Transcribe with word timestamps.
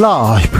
라이브. 0.00 0.58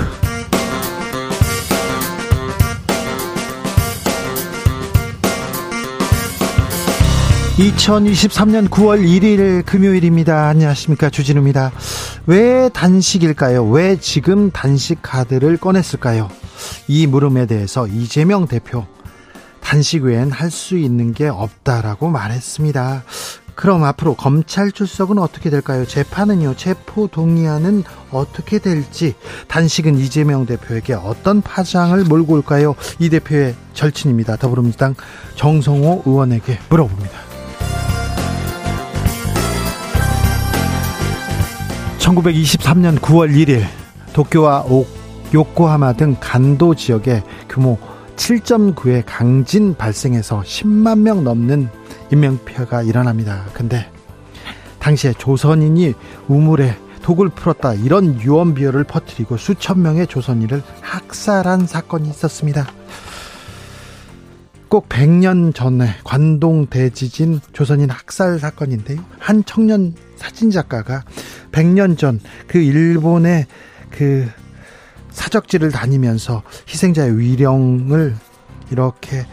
2023년 7.59 8.68
9월 8.68 9.02
1일 9.02 9.64
금요일입니다. 9.66 10.48
안녕하십니까. 10.48 11.11
주진우입니다. 11.11 11.73
왜 12.27 12.68
단식일까요? 12.70 13.64
왜 13.68 13.96
지금 13.96 14.50
단식 14.50 15.00
카드를 15.02 15.57
꺼냈을까요? 15.59 16.30
이 16.88 17.07
물음에 17.07 17.46
대해서 17.46 17.86
이재명 17.86 18.46
대표 18.46 18.86
단식 19.62 20.04
외엔 20.04 20.30
할 20.30 20.51
수 20.51 20.77
있는 20.77 21.12
게 21.12 21.29
없다라고 21.29 22.09
말했습니다. 22.09 23.04
그럼 23.60 23.84
앞으로 23.84 24.14
검찰 24.14 24.73
출석은 24.73 25.19
어떻게 25.19 25.50
될까요? 25.50 25.84
재판은요, 25.84 26.56
체포 26.56 27.09
동의안은 27.09 27.84
어떻게 28.10 28.59
될지, 28.59 29.14
단식은 29.48 29.98
이재명 29.98 30.46
대표에게 30.46 30.95
어떤 30.95 31.42
파장을 31.42 32.02
몰고 32.04 32.37
올까요? 32.37 32.74
이 32.98 33.10
대표의 33.10 33.54
절친입니다. 33.74 34.37
더불어민주당 34.37 34.95
정성호 35.34 36.04
의원에게 36.06 36.59
물어봅니다. 36.70 37.10
1923년 41.98 42.98
9월 42.98 43.30
1일 43.30 43.66
도쿄와 44.15 44.65
옥, 44.68 44.88
요코하마 45.34 45.92
등 45.92 46.16
간도 46.18 46.74
지역에 46.74 47.23
규모 47.46 47.79
7.9의 48.16 49.02
강진 49.04 49.74
발생해서 49.74 50.40
10만 50.46 51.01
명 51.01 51.24
넘는 51.24 51.80
인명피해가 52.12 52.82
일어납니다. 52.82 53.46
근데 53.52 53.90
당시에 54.79 55.12
조선인이 55.12 55.95
우물에 56.29 56.76
독을 57.02 57.29
풀었다 57.30 57.74
이런 57.74 58.21
유언비어를 58.21 58.85
퍼뜨리고 58.85 59.37
수천 59.37 59.82
명의 59.82 60.07
조선인을 60.07 60.62
학살한 60.80 61.66
사건이 61.66 62.09
있었습니다. 62.10 62.66
꼭 64.69 64.88
100년 64.88 65.53
전에 65.53 65.97
관동 66.04 66.66
대지진 66.66 67.41
조선인 67.53 67.91
학살 67.91 68.38
사건인데요. 68.38 69.04
한 69.19 69.42
청년 69.44 69.94
사진작가가 70.16 71.03
100년 71.50 71.98
전 71.98 72.20
그 72.47 72.59
일본의 72.59 73.47
그 73.91 74.28
사적지를 75.10 75.72
다니면서 75.72 76.42
희생자의 76.69 77.19
위령을 77.19 78.15
이렇게 78.70 79.26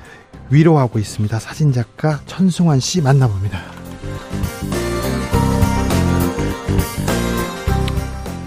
위로하고 0.50 1.00
있습니다. 1.00 1.40
사진작가 1.40 2.22
천승환 2.26 2.80
씨 2.80 3.02
만나봅니다. 3.02 3.60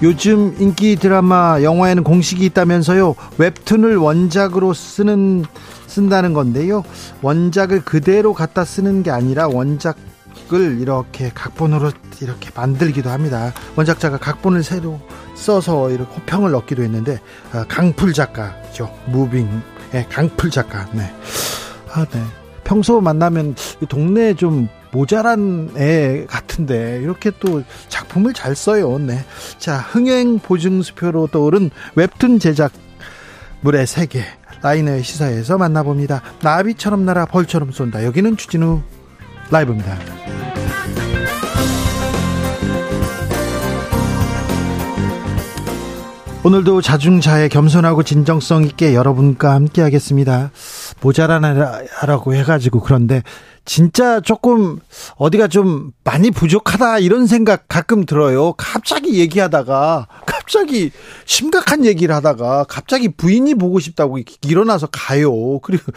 요즘 0.02 0.56
인기 0.58 0.96
드라마 0.96 1.62
영화에는 1.62 2.04
공식이 2.04 2.44
있다면서요. 2.46 3.14
웹툰을 3.36 3.96
원작으로 3.98 4.72
쓰는 4.72 5.44
쓴다는 5.86 6.32
건데요. 6.32 6.84
원작을 7.20 7.84
그대로 7.84 8.32
갖다 8.32 8.64
쓰는 8.64 9.02
게 9.02 9.10
아니라 9.10 9.48
원작을 9.48 10.80
이렇게 10.80 11.30
각본으로 11.34 11.92
이렇게 12.22 12.50
만들기도 12.54 13.10
합니다. 13.10 13.52
원작자가 13.76 14.16
각본을 14.16 14.62
새로 14.62 15.00
써서 15.34 15.90
이렇게 15.90 16.14
호평을 16.14 16.54
얻기도 16.54 16.82
했는데 16.82 17.20
아, 17.52 17.64
강풀 17.68 18.14
작가죠. 18.14 18.90
무빙의 19.06 20.08
강풀 20.08 20.50
작가. 20.50 20.86
네. 20.92 21.12
아, 21.92 22.04
네. 22.04 22.22
평소 22.64 23.00
만나면 23.00 23.56
동네에 23.88 24.34
좀 24.34 24.68
모자란 24.92 25.70
애 25.76 26.24
같은데 26.26 27.00
이렇게 27.02 27.30
또 27.40 27.62
작품을 27.88 28.32
잘 28.32 28.54
써요. 28.54 28.98
네. 28.98 29.24
자, 29.58 29.78
흥행 29.78 30.38
보증수표로 30.38 31.28
떠오른 31.28 31.70
웹툰 31.96 32.38
제작 32.38 32.72
물의 33.62 33.86
세계 33.86 34.24
라이너의 34.62 35.02
시사에서 35.02 35.58
만나봅니다. 35.58 36.22
나비처럼 36.42 37.04
날아 37.04 37.26
벌처럼 37.26 37.72
쏜다. 37.72 38.04
여기는 38.04 38.36
주진우 38.36 38.80
라이브입니다. 39.50 39.98
오늘도 46.42 46.80
자중자애 46.80 47.48
겸손하고 47.48 48.02
진정성 48.02 48.64
있게 48.64 48.94
여러분과 48.94 49.52
함께 49.52 49.82
하겠습니다. 49.82 50.50
모자라라고 51.00 52.34
해가지고 52.34 52.80
그런데 52.80 53.22
진짜 53.64 54.20
조금 54.20 54.78
어디가 55.16 55.48
좀 55.48 55.92
많이 56.02 56.30
부족하다 56.30 56.98
이런 56.98 57.26
생각 57.26 57.66
가끔 57.68 58.04
들어요. 58.04 58.52
갑자기 58.54 59.18
얘기하다가 59.18 60.06
갑자기 60.26 60.90
심각한 61.24 61.84
얘기를 61.84 62.14
하다가 62.14 62.64
갑자기 62.64 63.08
부인이 63.08 63.54
보고 63.54 63.78
싶다고 63.78 64.18
일어나서 64.42 64.88
가요. 64.90 65.60
그리고 65.60 65.92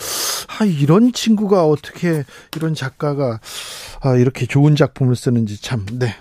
아 0.59 0.65
이런 0.65 1.13
친구가 1.13 1.65
어떻게 1.65 2.23
이런 2.55 2.75
작가가 2.75 3.39
아 4.01 4.15
이렇게 4.15 4.45
좋은 4.45 4.75
작품을 4.75 5.15
쓰는지 5.15 5.61
참 5.61 5.85
네. 5.93 6.15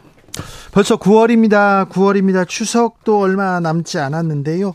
벌써 0.71 0.97
9월입니다. 0.97 1.91
9월입니다. 1.91 2.48
추석도 2.48 3.21
얼마 3.21 3.60
남지 3.60 3.98
않았는데요. 3.98 4.75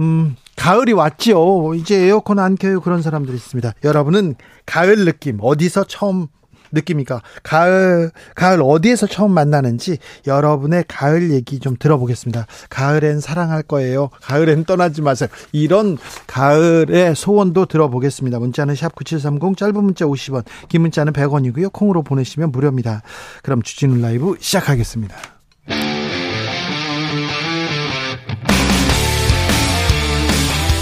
음, 0.00 0.36
가을이 0.58 0.92
왔죠. 0.92 1.74
이제 1.76 2.06
에어컨 2.06 2.38
안 2.40 2.56
켜요. 2.56 2.80
그런 2.80 3.00
사람들이 3.00 3.36
있습니다. 3.36 3.74
여러분은 3.84 4.34
가을 4.66 5.04
느낌 5.04 5.38
어디서 5.40 5.84
처음 5.84 6.26
느낍니까? 6.72 7.22
가을, 7.42 8.10
가을 8.34 8.60
어디에서 8.62 9.06
처음 9.06 9.32
만나는지 9.32 9.98
여러분의 10.26 10.84
가을 10.86 11.30
얘기 11.30 11.60
좀 11.60 11.76
들어보겠습니다. 11.78 12.46
가을엔 12.68 13.20
사랑할 13.20 13.62
거예요. 13.62 14.10
가을엔 14.20 14.64
떠나지 14.64 15.00
마세요. 15.00 15.30
이런 15.52 15.96
가을의 16.26 17.14
소원도 17.14 17.66
들어보겠습니다. 17.66 18.38
문자는 18.38 18.74
샵 18.74 18.94
9730, 18.94 19.56
짧은 19.56 19.82
문자 19.82 20.04
50원, 20.04 20.44
긴 20.68 20.82
문자는 20.82 21.12
100원이고요. 21.14 21.72
콩으로 21.72 22.02
보내시면 22.02 22.52
무료입니다. 22.52 23.02
그럼 23.42 23.62
주진우 23.62 24.00
라이브 24.00 24.36
시작하겠습니다. 24.38 25.37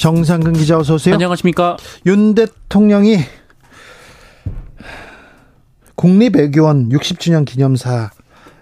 정상근 0.00 0.54
기자 0.54 0.78
어서 0.78 0.94
오세요. 0.94 1.14
안녕하십니까. 1.14 1.76
윤 2.06 2.34
대통령이 2.34 3.18
국립외교원 5.94 6.88
60주년 6.88 7.44
기념사를 7.44 8.08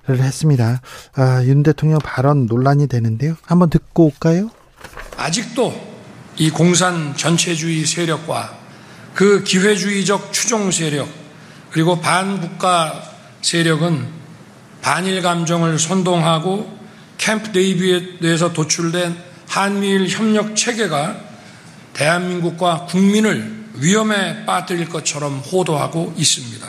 했습니다. 0.08 0.80
아, 1.14 1.44
윤 1.44 1.62
대통령 1.62 2.00
발언 2.00 2.46
논란이 2.46 2.88
되는데요. 2.88 3.36
한번 3.42 3.70
듣고 3.70 4.06
올까요? 4.06 4.50
아직도 5.16 5.72
이 6.38 6.50
공산 6.50 7.16
전체주의 7.16 7.86
세력과 7.86 8.58
그 9.14 9.44
기회주의적 9.44 10.32
추종 10.32 10.72
세력 10.72 11.08
그리고 11.70 12.00
반국가 12.00 13.00
세력은 13.42 14.08
반일 14.82 15.22
감정을 15.22 15.78
선동하고 15.78 16.68
캠프 17.16 17.52
데이비드에서 17.52 18.52
도출된 18.52 19.28
한미일 19.46 20.08
협력 20.08 20.56
체계가 20.56 21.27
대한민국과 21.98 22.86
국민을 22.86 23.44
위험에 23.74 24.46
빠뜨릴 24.46 24.88
것처럼 24.88 25.38
호도하고 25.38 26.14
있습니다. 26.16 26.66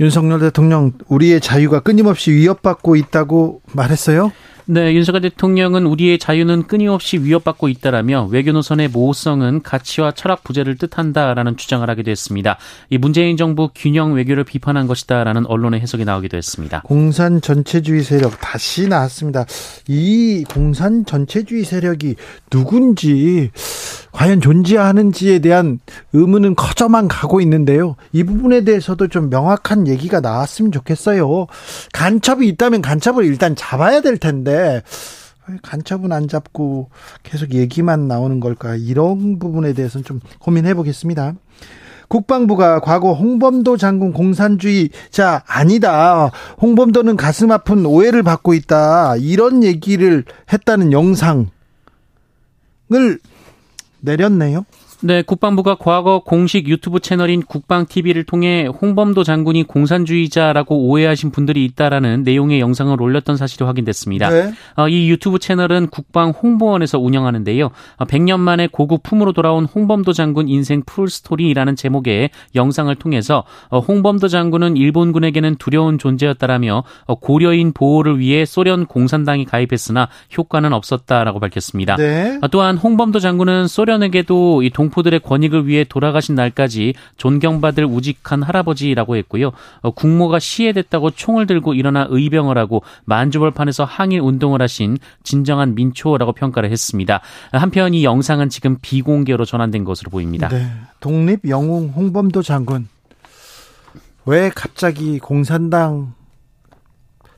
윤석열 0.00 0.40
대통령 0.40 0.92
우리의 1.06 1.40
자유가 1.40 1.80
끊임없이 1.80 2.32
위협받고 2.32 2.96
있다고 2.96 3.60
말했어요? 3.72 4.32
네, 4.66 4.94
윤석열 4.94 5.20
대통령은 5.20 5.84
우리의 5.84 6.18
자유는 6.18 6.62
끊임없이 6.62 7.18
위협받고 7.18 7.68
있다라며 7.68 8.28
외교 8.30 8.50
노선의 8.52 8.88
모호성은 8.88 9.60
가치와 9.62 10.12
철학 10.12 10.42
부재를 10.42 10.78
뜻한다라는 10.78 11.58
주장을 11.58 11.88
하기도 11.90 12.10
했습니다. 12.10 12.56
이 12.88 12.96
문재인 12.96 13.36
정부 13.36 13.68
균형 13.74 14.14
외교를 14.14 14.44
비판한 14.44 14.86
것이다라는 14.86 15.44
언론의 15.44 15.80
해석이 15.80 16.06
나오기도 16.06 16.38
했습니다. 16.38 16.80
공산 16.84 17.42
전체주의 17.42 18.02
세력 18.02 18.40
다시 18.40 18.88
나왔습니다. 18.88 19.44
이 19.86 20.46
공산 20.50 21.04
전체주의 21.04 21.64
세력이 21.64 22.14
누군지 22.48 23.50
과연 24.12 24.40
존재하는지에 24.40 25.40
대한 25.40 25.80
의문은 26.12 26.54
커져만 26.54 27.08
가고 27.08 27.40
있는데요. 27.40 27.96
이 28.12 28.22
부분에 28.22 28.62
대해서도 28.62 29.08
좀 29.08 29.28
명확한 29.28 29.88
얘기가 29.88 30.20
나왔으면 30.20 30.70
좋겠어요. 30.70 31.48
간첩이 31.92 32.46
있다면 32.48 32.80
간첩을 32.80 33.24
일단 33.24 33.56
잡아야 33.56 34.00
될 34.00 34.16
텐데 34.16 34.53
간첩은 35.62 36.12
안 36.12 36.28
잡고 36.28 36.88
계속 37.22 37.52
얘기만 37.52 38.08
나오는 38.08 38.40
걸까? 38.40 38.76
이런 38.76 39.38
부분에 39.38 39.74
대해서는 39.74 40.04
좀 40.04 40.20
고민해 40.38 40.74
보겠습니다. 40.74 41.34
국방부가 42.08 42.80
과거 42.80 43.12
홍범도 43.12 43.76
장군 43.76 44.12
공산주의자 44.12 45.42
아니다. 45.46 46.30
홍범도는 46.60 47.16
가슴 47.16 47.50
아픈 47.50 47.84
오해를 47.86 48.22
받고 48.22 48.54
있다. 48.54 49.16
이런 49.16 49.64
얘기를 49.64 50.24
했다는 50.52 50.92
영상을 50.92 51.46
내렸네요. 54.00 54.64
네, 55.06 55.20
국방부가 55.20 55.74
과거 55.74 56.20
공식 56.20 56.66
유튜브 56.66 56.98
채널인 56.98 57.42
국방TV를 57.42 58.24
통해 58.24 58.66
홍범도 58.66 59.22
장군이 59.22 59.64
공산주의자라고 59.64 60.88
오해하신 60.88 61.30
분들이 61.30 61.66
있다라는 61.66 62.22
내용의 62.22 62.58
영상을 62.58 63.02
올렸던 63.02 63.36
사실이 63.36 63.66
확인됐습니다. 63.66 64.30
네. 64.30 64.54
어, 64.78 64.88
이 64.88 65.10
유튜브 65.10 65.38
채널은 65.38 65.88
국방 65.88 66.30
홍보원에서 66.30 66.98
운영하는데요. 66.98 67.68
100년 67.98 68.32
어, 68.32 68.38
만에 68.38 68.66
고국품으로 68.66 69.34
돌아온 69.34 69.66
홍범도 69.66 70.14
장군 70.14 70.48
인생 70.48 70.82
풀스토리라는 70.86 71.76
제목의 71.76 72.30
영상을 72.54 72.94
통해서 72.94 73.44
어, 73.68 73.80
홍범도 73.80 74.28
장군은 74.28 74.78
일본군에게는 74.78 75.56
두려운 75.56 75.98
존재였다라며 75.98 76.82
고려인 77.20 77.72
보호를 77.74 78.20
위해 78.20 78.46
소련 78.46 78.86
공산당이 78.86 79.44
가입했으나 79.44 80.08
효과는 80.34 80.72
없었다라고 80.72 81.40
밝혔습니다. 81.40 81.96
네. 81.96 82.40
또한 82.50 82.78
홍범도 82.78 83.18
장군은 83.18 83.66
소련에게도 83.66 84.62
이 84.62 84.70
동, 84.70 84.93
동포들의 84.94 85.20
권익을 85.20 85.66
위해 85.66 85.84
돌아가신 85.84 86.34
날까지 86.36 86.94
존경받을 87.16 87.84
우직한 87.84 88.42
할아버지라고 88.42 89.16
했고요. 89.16 89.52
어, 89.80 89.90
국모가 89.90 90.38
시해됐다고 90.38 91.10
총을 91.10 91.46
들고 91.46 91.74
일어나 91.74 92.06
의병을 92.08 92.56
하고 92.56 92.82
만주벌판에서 93.04 93.84
항일 93.84 94.20
운동을 94.20 94.62
하신 94.62 94.98
진정한 95.24 95.74
민초라고 95.74 96.32
평가를 96.32 96.70
했습니다. 96.70 97.20
한편 97.52 97.92
이 97.92 98.04
영상은 98.04 98.48
지금 98.48 98.78
비공개로 98.80 99.44
전환된 99.44 99.84
것으로 99.84 100.10
보입니다. 100.10 100.48
네. 100.48 100.70
독립 101.00 101.48
영웅 101.48 101.88
홍범도 101.88 102.42
장군 102.42 102.88
왜 104.24 104.50
갑자기 104.54 105.18
공산당 105.18 106.14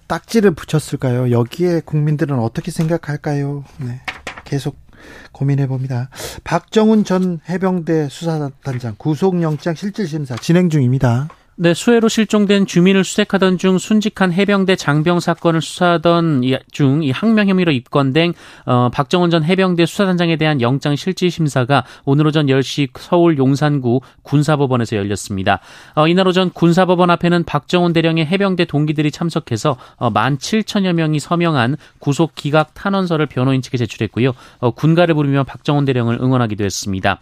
딱지를 0.07 0.53
붙였을까요? 0.53 1.33
여기에 1.33 1.81
국민들은 1.85 2.39
어떻게 2.39 2.71
생각할까요? 2.71 3.65
네. 3.79 4.01
계속 4.45 4.86
고민해 5.33 5.67
봅니다. 5.67 6.09
박정훈 6.45 7.05
전 7.05 7.41
해병대 7.49 8.09
수사단장 8.09 8.95
구속영장 8.99 9.75
실질심사 9.75 10.37
진행 10.37 10.71
중입니다. 10.71 11.29
네, 11.59 11.73
수해로 11.73 12.09
실종된 12.09 12.67
주민을 12.67 13.03
수색하던 13.03 13.57
중 13.57 13.79
순직한 13.79 14.31
해병대 14.31 14.77
장병 14.77 15.21
사건을 15.21 15.63
수사하던 15.63 16.43
중 16.71 16.97
이 17.03 17.11
항명 17.11 17.49
혐의로 17.49 17.73
입건된 17.73 18.35
어, 18.67 18.91
박정원 18.93 19.31
전 19.31 19.45
해병대 19.45 19.87
수사단장에 19.87 20.37
대한 20.37 20.61
영장 20.61 20.97
실질 20.97 21.31
심사가 21.31 21.85
오늘 22.05 22.27
오전 22.27 22.47
10시 22.47 22.91
서울 22.99 23.39
용산구 23.39 24.01
군사법원에서 24.23 24.97
열렸습니다. 24.97 25.61
어, 25.95 26.09
이날 26.09 26.29
오전 26.29 26.51
군사법원 26.51 27.11
앞에는 27.11 27.45
박정원 27.45 27.93
대령의 27.93 28.27
해병대 28.27 28.67
동기들이 28.67 29.11
참석해서 29.11 29.77
어, 29.97 30.11
17,000여 30.11 30.93
명이 30.93 31.21
서명한 31.21 31.77
구속 31.99 32.35
기각 32.35 32.75
탄원서를 32.75 33.27
변호인 33.27 33.63
측에 33.63 33.79
제출했고요. 33.79 34.33
어, 34.59 34.71
군가를 34.73 35.15
부르며 35.15 35.45
박정원 35.45 35.85
대령을 35.85 36.19
응원하기도 36.21 36.65
했습니다. 36.65 37.21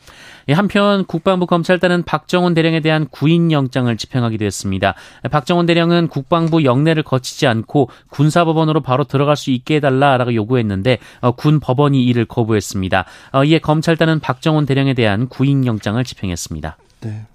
예, 0.49 0.53
한편 0.53 1.05
국방부 1.05 1.47
검찰단은 1.47 2.03
박정원 2.03 2.55
대령에 2.55 2.81
대한 2.81 3.07
구인 3.11 3.53
영장을 3.53 3.95
집행 3.97 4.24
하기도 4.25 4.45
했습니다. 4.45 4.95
박정원 5.31 5.67
대령은 5.67 6.09
국방부 6.09 6.65
영내를 6.65 7.03
거치지 7.03 7.47
않고 7.47 7.89
군사법원으로 8.11 8.83
바로 8.83 9.05
들어갈 9.05 9.37
수 9.37 9.51
있게 9.51 9.77
해달라라고 9.77 10.35
요구했는데 10.35 10.99
어, 11.21 11.33
군 11.33 11.61
법원이 11.61 12.05
이를 12.05 12.25
거부했습니다. 12.25 13.05
어, 13.33 13.45
이에 13.45 13.59
검찰단은 13.59 14.21
박정원 14.21 14.67
대령에 14.67 14.95
대한 14.95 15.29
구인 15.29 15.67
영장을 15.67 16.03
집행했습니다. 16.03 16.77
네. 17.01 17.27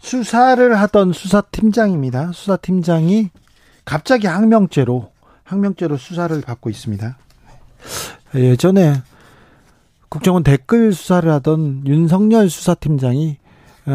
수사를 0.00 0.78
하던 0.80 1.12
수사팀장입니다. 1.12 2.32
수사팀장이 2.32 3.30
갑자기 3.84 4.26
항명죄로 4.26 5.10
항명죄로 5.44 5.96
수사를 5.96 6.38
받고 6.40 6.70
있습니다. 6.70 7.16
예전에 8.34 9.02
국정원 10.08 10.42
댓글 10.42 10.92
수사를 10.92 11.30
하던 11.30 11.86
윤석열 11.86 12.50
수사팀장이 12.50 13.36
어, 13.36 13.43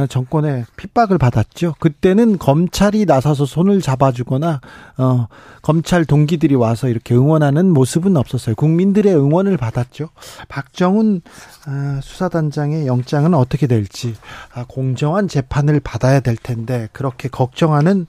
정권의 0.07 0.65
핍박을 0.77 1.18
받았죠. 1.18 1.75
그때는 1.80 2.38
검찰이 2.38 3.06
나서서 3.06 3.45
손을 3.45 3.81
잡아주거나 3.81 4.62
어, 4.97 5.27
검찰 5.62 6.06
동기들이 6.06 6.56
와서 6.56 6.89
이렇게 6.89 7.15
응원하는 7.15 7.71
모습은 7.71 8.15
없었어요. 8.18 8.56
국민들의 8.56 9.15
응원을 9.15 9.57
받았죠. 9.57 10.09
박정훈 10.47 11.21
어, 11.68 12.00
수사단장의 12.01 12.88
영장은 12.88 13.33
어떻게 13.33 13.68
될지 13.68 14.15
아, 14.53 14.65
공정한 14.68 15.27
재판을 15.27 15.80
받아야 15.80 16.19
될 16.19 16.36
텐데 16.36 16.89
그렇게 16.94 17.27
걱정하는 17.27 18.06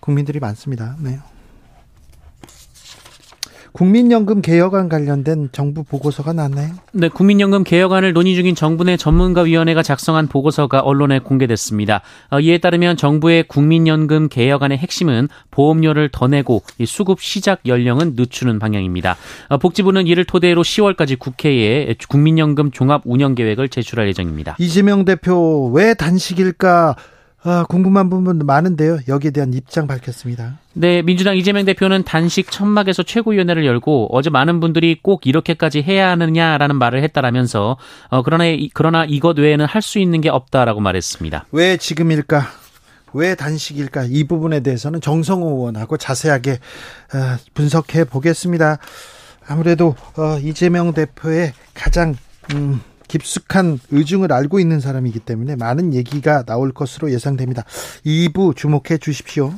국민들이 0.00 0.40
많습니다. 0.40 0.96
네. 1.00 1.18
국민연금 3.74 4.40
개혁안 4.40 4.88
관련된 4.88 5.48
정부 5.50 5.82
보고서가 5.82 6.32
나왔나요? 6.32 6.74
네, 6.92 7.08
국민연금 7.08 7.64
개혁안을 7.64 8.12
논의 8.12 8.36
중인 8.36 8.54
정부 8.54 8.84
내 8.84 8.96
전문가위원회가 8.96 9.82
작성한 9.82 10.28
보고서가 10.28 10.78
언론에 10.78 11.18
공개됐습니다. 11.18 12.00
어, 12.30 12.38
이에 12.38 12.58
따르면 12.58 12.96
정부의 12.96 13.42
국민연금 13.48 14.28
개혁안의 14.28 14.78
핵심은 14.78 15.28
보험료를 15.50 16.08
더 16.12 16.28
내고 16.28 16.62
수급 16.86 17.20
시작 17.20 17.62
연령은 17.66 18.12
늦추는 18.14 18.60
방향입니다. 18.60 19.16
어, 19.48 19.58
복지부는 19.58 20.06
이를 20.06 20.24
토대로 20.24 20.62
10월까지 20.62 21.18
국회에 21.18 21.96
국민연금 22.08 22.70
종합 22.70 23.02
운영 23.04 23.34
계획을 23.34 23.70
제출할 23.70 24.06
예정입니다. 24.06 24.54
이재명 24.60 25.04
대표 25.04 25.68
왜 25.74 25.94
단식일까? 25.94 26.94
아, 27.46 27.64
궁금한 27.68 28.08
부분 28.08 28.38
많은데요. 28.38 29.00
여기에 29.06 29.30
대한 29.32 29.52
입장 29.52 29.86
밝혔습니다. 29.86 30.58
네, 30.72 31.02
민주당 31.02 31.36
이재명 31.36 31.66
대표는 31.66 32.02
단식 32.04 32.50
천막에서 32.50 33.02
최고위원회를 33.02 33.66
열고 33.66 34.08
어제 34.16 34.30
많은 34.30 34.60
분들이 34.60 34.98
꼭 35.02 35.26
이렇게까지 35.26 35.82
해야 35.82 36.08
하느냐라는 36.10 36.76
말을 36.76 37.02
했다라면서 37.02 37.76
어, 38.08 38.22
그러나 38.22 38.44
그러나 38.72 39.04
이것 39.04 39.38
외에는 39.38 39.66
할 39.66 39.82
수 39.82 39.98
있는 39.98 40.22
게 40.22 40.30
없다라고 40.30 40.80
말했습니다. 40.80 41.44
왜 41.52 41.76
지금일까? 41.76 42.46
왜 43.12 43.34
단식일까? 43.34 44.06
이 44.08 44.24
부분에 44.24 44.60
대해서는 44.60 45.02
정성호 45.02 45.46
의원하고 45.58 45.98
자세하게 45.98 46.52
어, 46.52 47.36
분석해 47.52 48.04
보겠습니다. 48.04 48.78
아무래도 49.46 49.94
어, 50.16 50.38
이재명 50.42 50.94
대표의 50.94 51.52
가장 51.74 52.14
음, 52.54 52.80
깊숙한 53.14 53.78
의중을 53.92 54.32
알고 54.32 54.58
있는 54.58 54.80
사람이기 54.80 55.20
때문에 55.20 55.54
많은 55.54 55.94
얘기가 55.94 56.42
나올 56.42 56.72
것으로 56.72 57.12
예상됩니다. 57.12 57.62
2부 58.04 58.56
주목해 58.56 58.98
주십시오. 59.00 59.54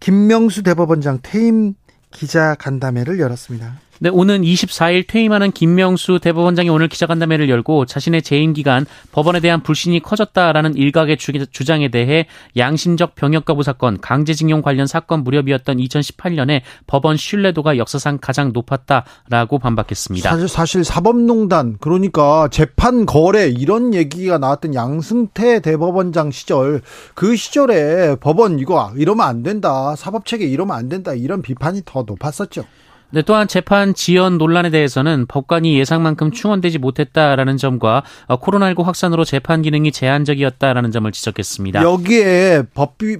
김명수 0.00 0.62
대법원장 0.62 1.18
퇴임 1.22 1.74
기자 2.10 2.54
간담회를 2.54 3.20
열었습니다. 3.20 3.78
네, 3.98 4.10
오는 4.10 4.42
24일 4.42 5.06
퇴임하는 5.06 5.52
김명수 5.52 6.20
대법원장이 6.20 6.68
오늘 6.68 6.88
기자간담회를 6.88 7.48
열고 7.48 7.86
자신의 7.86 8.20
재임 8.22 8.52
기간 8.52 8.84
법원에 9.12 9.40
대한 9.40 9.62
불신이 9.62 10.00
커졌다라는 10.00 10.76
일각의 10.76 11.16
주장에 11.16 11.88
대해 11.88 12.26
양심적 12.58 13.14
병역 13.14 13.46
거부 13.46 13.62
사건, 13.62 13.98
강제징용 14.00 14.60
관련 14.60 14.86
사건 14.86 15.24
무렵이었던 15.24 15.78
2018년에 15.78 16.60
법원 16.86 17.16
신뢰도가 17.16 17.78
역사상 17.78 18.18
가장 18.20 18.52
높았다라고 18.52 19.58
반박했습니다. 19.58 20.28
사실, 20.30 20.48
사실 20.48 20.84
사법농단 20.84 21.78
그러니까 21.80 22.48
재판 22.50 23.06
거래 23.06 23.48
이런 23.48 23.94
얘기가 23.94 24.36
나왔던 24.36 24.74
양승태 24.74 25.60
대법원장 25.60 26.30
시절 26.32 26.82
그 27.14 27.34
시절에 27.34 28.16
법원 28.16 28.58
이거 28.58 28.92
이러면 28.96 29.26
안 29.26 29.42
된다 29.42 29.96
사법체계 29.96 30.44
이러면 30.44 30.76
안 30.76 30.88
된다 30.90 31.14
이런 31.14 31.40
비판이 31.40 31.82
더 31.86 32.04
높았었죠. 32.06 32.64
네, 33.10 33.22
또한 33.22 33.46
재판 33.48 33.94
지연 33.94 34.36
논란에 34.36 34.70
대해서는 34.70 35.26
법관이 35.26 35.78
예상만큼 35.78 36.32
충원되지 36.32 36.78
못했다라는 36.78 37.56
점과 37.56 38.02
어, 38.26 38.40
코로나19 38.40 38.82
확산으로 38.82 39.24
재판 39.24 39.62
기능이 39.62 39.92
제한적이었다라는 39.92 40.90
점을 40.90 41.10
지적했습니다. 41.10 41.82
여기에 41.82 42.64
법비 42.74 43.18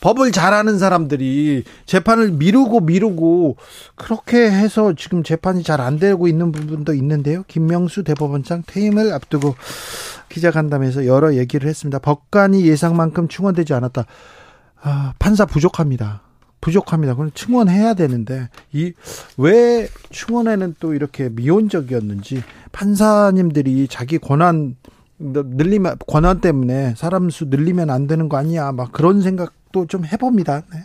법을 0.00 0.32
잘하는 0.32 0.78
사람들이 0.78 1.64
재판을 1.86 2.30
미루고 2.30 2.80
미루고 2.80 3.56
그렇게 3.94 4.50
해서 4.50 4.92
지금 4.94 5.22
재판이 5.22 5.62
잘 5.62 5.80
안 5.80 5.98
되고 5.98 6.28
있는 6.28 6.52
부분도 6.52 6.92
있는데요. 6.92 7.42
김명수 7.48 8.04
대법원장 8.04 8.64
퇴임을 8.66 9.12
앞두고 9.14 9.56
기자간담회에서 10.28 11.06
여러 11.06 11.34
얘기를 11.36 11.68
했습니다. 11.68 11.98
법관이 12.00 12.66
예상만큼 12.66 13.28
충원되지 13.28 13.72
않았다. 13.72 14.04
아, 14.82 15.14
판사 15.18 15.46
부족합니다. 15.46 16.23
부족합니다. 16.64 17.14
그럼 17.14 17.30
충원해야 17.34 17.94
되는데 17.94 18.48
이 18.72 18.92
왜 19.36 19.88
충원에는 20.10 20.76
또 20.80 20.94
이렇게 20.94 21.28
미온적이었는지 21.28 22.42
판사님들이 22.72 23.88
자기 23.88 24.18
권한 24.18 24.76
늘리면 25.18 25.96
권한 26.06 26.40
때문에 26.40 26.94
사람 26.96 27.30
수 27.30 27.46
늘리면 27.46 27.90
안 27.90 28.06
되는 28.06 28.28
거 28.28 28.36
아니야 28.36 28.72
막 28.72 28.92
그런 28.92 29.20
생각도 29.74 29.86
좀 29.88 30.06
해봅니다. 30.06 30.62
네. 30.72 30.78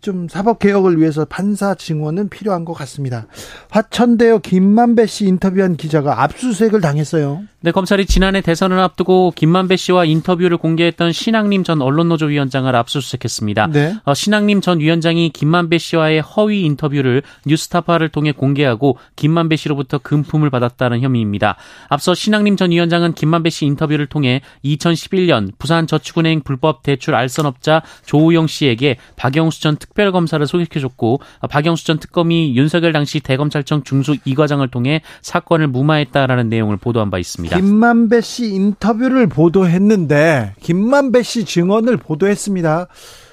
좀 0.00 0.28
사법 0.28 0.58
개혁을 0.58 0.98
위해서 0.98 1.24
판사 1.24 1.74
증언은 1.74 2.28
필요한 2.28 2.64
것 2.64 2.72
같습니다. 2.74 3.26
화천대유 3.70 4.40
김만배 4.40 5.06
씨 5.06 5.26
인터뷰한 5.26 5.76
기자가 5.76 6.22
압수수색을 6.22 6.80
당했어요. 6.80 7.42
네, 7.60 7.70
검찰이 7.70 8.04
지난해 8.04 8.42
대선을 8.42 8.78
앞두고 8.78 9.32
김만배 9.34 9.76
씨와 9.76 10.04
인터뷰를 10.04 10.58
공개했던 10.58 11.12
신학림 11.12 11.64
전 11.64 11.80
언론노조 11.80 12.26
위원장을 12.26 12.74
압수수색했습니다. 12.74 13.68
네. 13.68 13.96
어, 14.04 14.12
신학림 14.12 14.60
전 14.60 14.80
위원장이 14.80 15.30
김만배 15.30 15.78
씨와의 15.78 16.20
허위 16.20 16.62
인터뷰를 16.64 17.22
뉴스타파를 17.46 18.10
통해 18.10 18.32
공개하고 18.32 18.98
김만배 19.16 19.56
씨로부터 19.56 19.96
금품을 19.98 20.50
받았다는 20.50 21.00
혐의입니다. 21.00 21.56
앞서 21.88 22.14
신학림 22.14 22.58
전 22.58 22.70
위원장은 22.70 23.14
김만배 23.14 23.48
씨 23.48 23.64
인터뷰를 23.64 24.06
통해 24.06 24.42
2011년 24.66 25.52
부산저축은행 25.58 26.42
불법 26.42 26.82
대출 26.82 27.14
알선업자 27.14 27.82
조 28.04 28.13
우영 28.18 28.46
씨에게 28.46 28.96
박영수 29.16 29.60
전 29.60 29.76
특별검사를 29.76 30.44
소개해줬고 30.46 31.20
어, 31.40 31.46
박영수 31.46 31.86
전 31.86 31.98
특검이 31.98 32.56
윤석열 32.56 32.92
당시 32.92 33.20
대검찰청 33.20 33.82
중수 33.82 34.16
이과장을 34.24 34.66
통해 34.68 35.02
사건을 35.22 35.68
무마했다라는 35.68 36.48
내용을 36.48 36.76
보도한 36.76 37.10
바 37.10 37.18
있습니다. 37.18 37.56
김만배 37.56 38.20
씨 38.20 38.46
인터뷰를 38.46 39.28
보도했는데 39.28 40.54
김만배 40.60 41.22
씨 41.22 41.44
증언을 41.44 41.96
보도했습니다. 41.96 42.88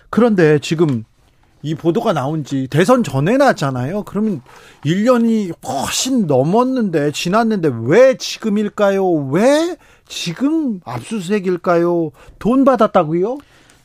그런데 0.09 0.59
지금 0.59 1.05
이 1.63 1.75
보도가 1.75 2.13
나온 2.13 2.43
지 2.43 2.67
대선 2.69 3.03
전에 3.03 3.37
났잖아요. 3.37 4.03
그러면 4.03 4.41
1년이 4.83 5.53
훨씬 5.65 6.25
넘었는데 6.25 7.11
지났는데 7.11 7.71
왜 7.83 8.17
지금일까요? 8.17 9.07
왜 9.29 9.77
지금 10.07 10.79
압수수색일까요? 10.83 12.11
돈 12.39 12.65
받았다고요? 12.65 13.37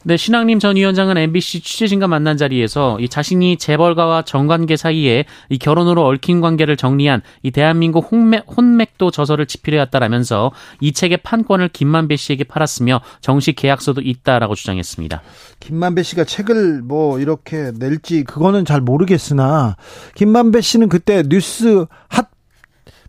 네, 0.08 0.16
신학림 0.16 0.60
전 0.60 0.76
위원장은 0.76 1.16
MBC 1.16 1.62
취재진과 1.62 2.06
만난 2.06 2.36
자리에서 2.36 2.96
이 3.00 3.08
자신이 3.08 3.56
재벌가와 3.56 4.22
정관계 4.22 4.76
사이에 4.76 5.24
이 5.48 5.58
결혼으로 5.58 6.06
얽힌 6.06 6.40
관계를 6.40 6.76
정리한 6.76 7.22
이 7.42 7.50
대한민국 7.50 8.06
혼맥, 8.12 8.44
혼맥도 8.56 9.10
저서를 9.10 9.46
집필해 9.46 9.80
왔다라면서 9.80 10.52
이 10.80 10.92
책의 10.92 11.18
판권을 11.24 11.70
김만배 11.70 12.14
씨에게 12.14 12.44
팔았으며 12.44 13.00
정식 13.20 13.56
계약서도 13.56 14.00
있다라고 14.00 14.54
주장했습니다. 14.54 15.22
김만배 15.58 16.04
씨가 16.04 16.22
책을 16.22 16.82
뭐 16.82 17.18
이렇게 17.18 17.72
낼지 17.76 18.22
그거는 18.22 18.64
잘 18.64 18.80
모르겠으나 18.80 19.74
김만배 20.14 20.60
씨는 20.60 20.88
그때 20.88 21.24
뉴스 21.24 21.86
핫 22.06 22.28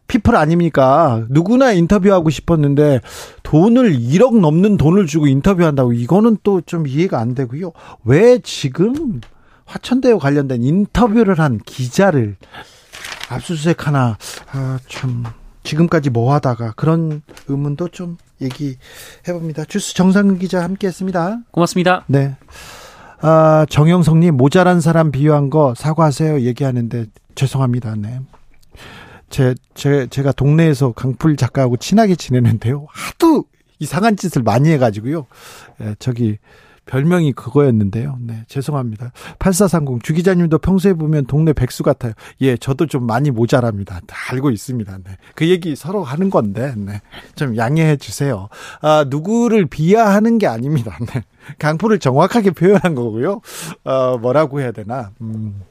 피플 0.08 0.36
아닙니까? 0.36 1.26
누구나 1.30 1.72
인터뷰하고 1.74 2.30
싶었는데 2.30 3.02
돈을 3.44 3.98
1억 4.00 4.40
넘는 4.40 4.78
돈을 4.78 5.06
주고 5.08 5.28
인터뷰한다고 5.28 5.94
이거는 5.94 6.38
또 6.44 6.62
좀 6.66 6.88
이해가 6.88 7.20
안 7.20 7.34
되고요. 7.36 7.72
왜 8.04 8.40
지금 8.40 9.22
화천대유 9.66 10.18
관련된 10.20 10.64
인터뷰를 10.64 11.40
한 11.40 11.60
기자를 11.66 12.36
압수수색 13.30 13.88
하나 13.88 14.18
아, 14.52 14.80
참 14.88 15.24
지금까지 15.64 16.10
뭐 16.10 16.34
하다가 16.34 16.74
그런 16.76 17.22
의문도 17.48 17.90
좀 17.90 18.18
얘기해 18.42 18.76
봅니다. 19.32 19.66
주스 19.66 19.94
정상근 19.96 20.40
기자 20.40 20.64
함께 20.64 20.88
했습니다. 20.88 21.40
고맙습니다. 21.52 22.06
네. 22.08 22.36
아, 23.20 23.66
정영성님 23.70 24.38
모자란 24.38 24.80
사람 24.80 25.12
비유한 25.12 25.50
거 25.50 25.74
사과하세요 25.76 26.42
얘기하는데 26.42 27.08
죄송합니다. 27.36 27.96
네. 27.98 28.20
제, 29.30 29.56
제, 29.74 30.08
제가 30.08 30.32
동네에서 30.32 30.92
강풀 30.94 31.36
작가하고 31.36 31.78
친하게 31.78 32.16
지내는데요. 32.16 32.86
하도 32.90 33.46
이상한 33.80 34.16
짓을 34.18 34.44
많이 34.44 34.70
해가지고요. 34.70 35.28
예, 35.82 35.96
저기, 36.00 36.38
별명이 36.88 37.34
그거였는데요. 37.34 38.18
네, 38.22 38.44
죄송합니다. 38.48 39.12
8430 39.40 40.04
주기자님도 40.04 40.58
평소에 40.60 40.94
보면 40.94 41.26
동네 41.26 41.54
백수 41.54 41.84
같아요. 41.84 42.14
예, 42.42 42.58
저도 42.58 42.88
좀 42.88 43.06
많이 43.06 43.30
모자랍니다. 43.30 44.00
다 44.08 44.16
알고 44.32 44.50
있습니다. 44.50 44.98
네. 45.04 45.18
그 45.36 45.48
얘기 45.50 45.76
서로 45.76 46.04
하는 46.04 46.30
건데, 46.30 46.74
네. 46.76 47.02
좀 47.36 47.56
양해해 47.58 47.98
주세요. 47.98 48.48
아, 48.82 49.06
누구를 49.08 49.68
비하하는 49.68 50.38
게 50.38 50.48
아닙니다. 50.48 50.98
네. 51.14 51.24
강풀을 51.60 52.00
정확하게 52.00 52.52
표현한 52.52 52.96
거고요. 52.96 53.42
어, 53.84 54.18
뭐라고 54.18 54.62
해야 54.62 54.72
되나. 54.72 55.12
음. 55.22 55.62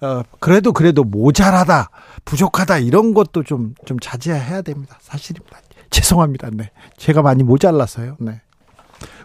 어, 0.00 0.22
그래도 0.40 0.72
그래도 0.72 1.04
모자라다, 1.04 1.90
부족하다 2.24 2.78
이런 2.78 3.14
것도 3.14 3.42
좀 3.42 3.74
좀 3.86 3.98
자제해야 4.00 4.62
됩니다. 4.62 4.98
사실입니다. 5.00 5.58
죄송합니다. 5.90 6.50
네, 6.52 6.70
제가 6.96 7.22
많이 7.22 7.42
모자라서요. 7.42 8.16
네. 8.20 8.40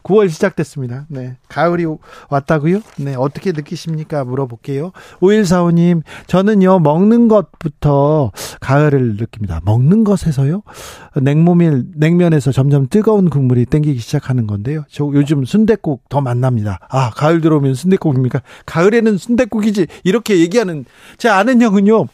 9월 0.03 0.29
시작됐습니다. 0.29 1.05
네. 1.09 1.37
가을이 1.47 1.85
왔다고요? 2.29 2.81
네. 2.97 3.15
어떻게 3.15 3.51
느끼십니까? 3.51 4.23
물어볼게요. 4.23 4.91
5145님, 5.21 6.03
저는요, 6.27 6.79
먹는 6.79 7.27
것부터 7.27 8.31
가을을 8.59 9.17
느낍니다. 9.17 9.61
먹는 9.65 10.03
것에서요? 10.03 10.63
냉모밀, 11.21 11.85
냉면에서 11.95 12.51
점점 12.51 12.87
뜨거운 12.89 13.29
국물이 13.29 13.65
땡기기 13.65 13.99
시작하는 13.99 14.47
건데요. 14.47 14.83
저 14.89 15.09
요즘 15.13 15.45
순대국 15.45 16.07
더 16.09 16.21
만납니다. 16.21 16.79
아, 16.89 17.09
가을 17.11 17.41
들어오면 17.41 17.73
순대국입니까? 17.73 18.41
가을에는 18.65 19.17
순대국이지. 19.17 19.87
이렇게 20.03 20.39
얘기하는 20.39 20.85
제 21.17 21.29
아는 21.29 21.61
형은요, 21.61 22.07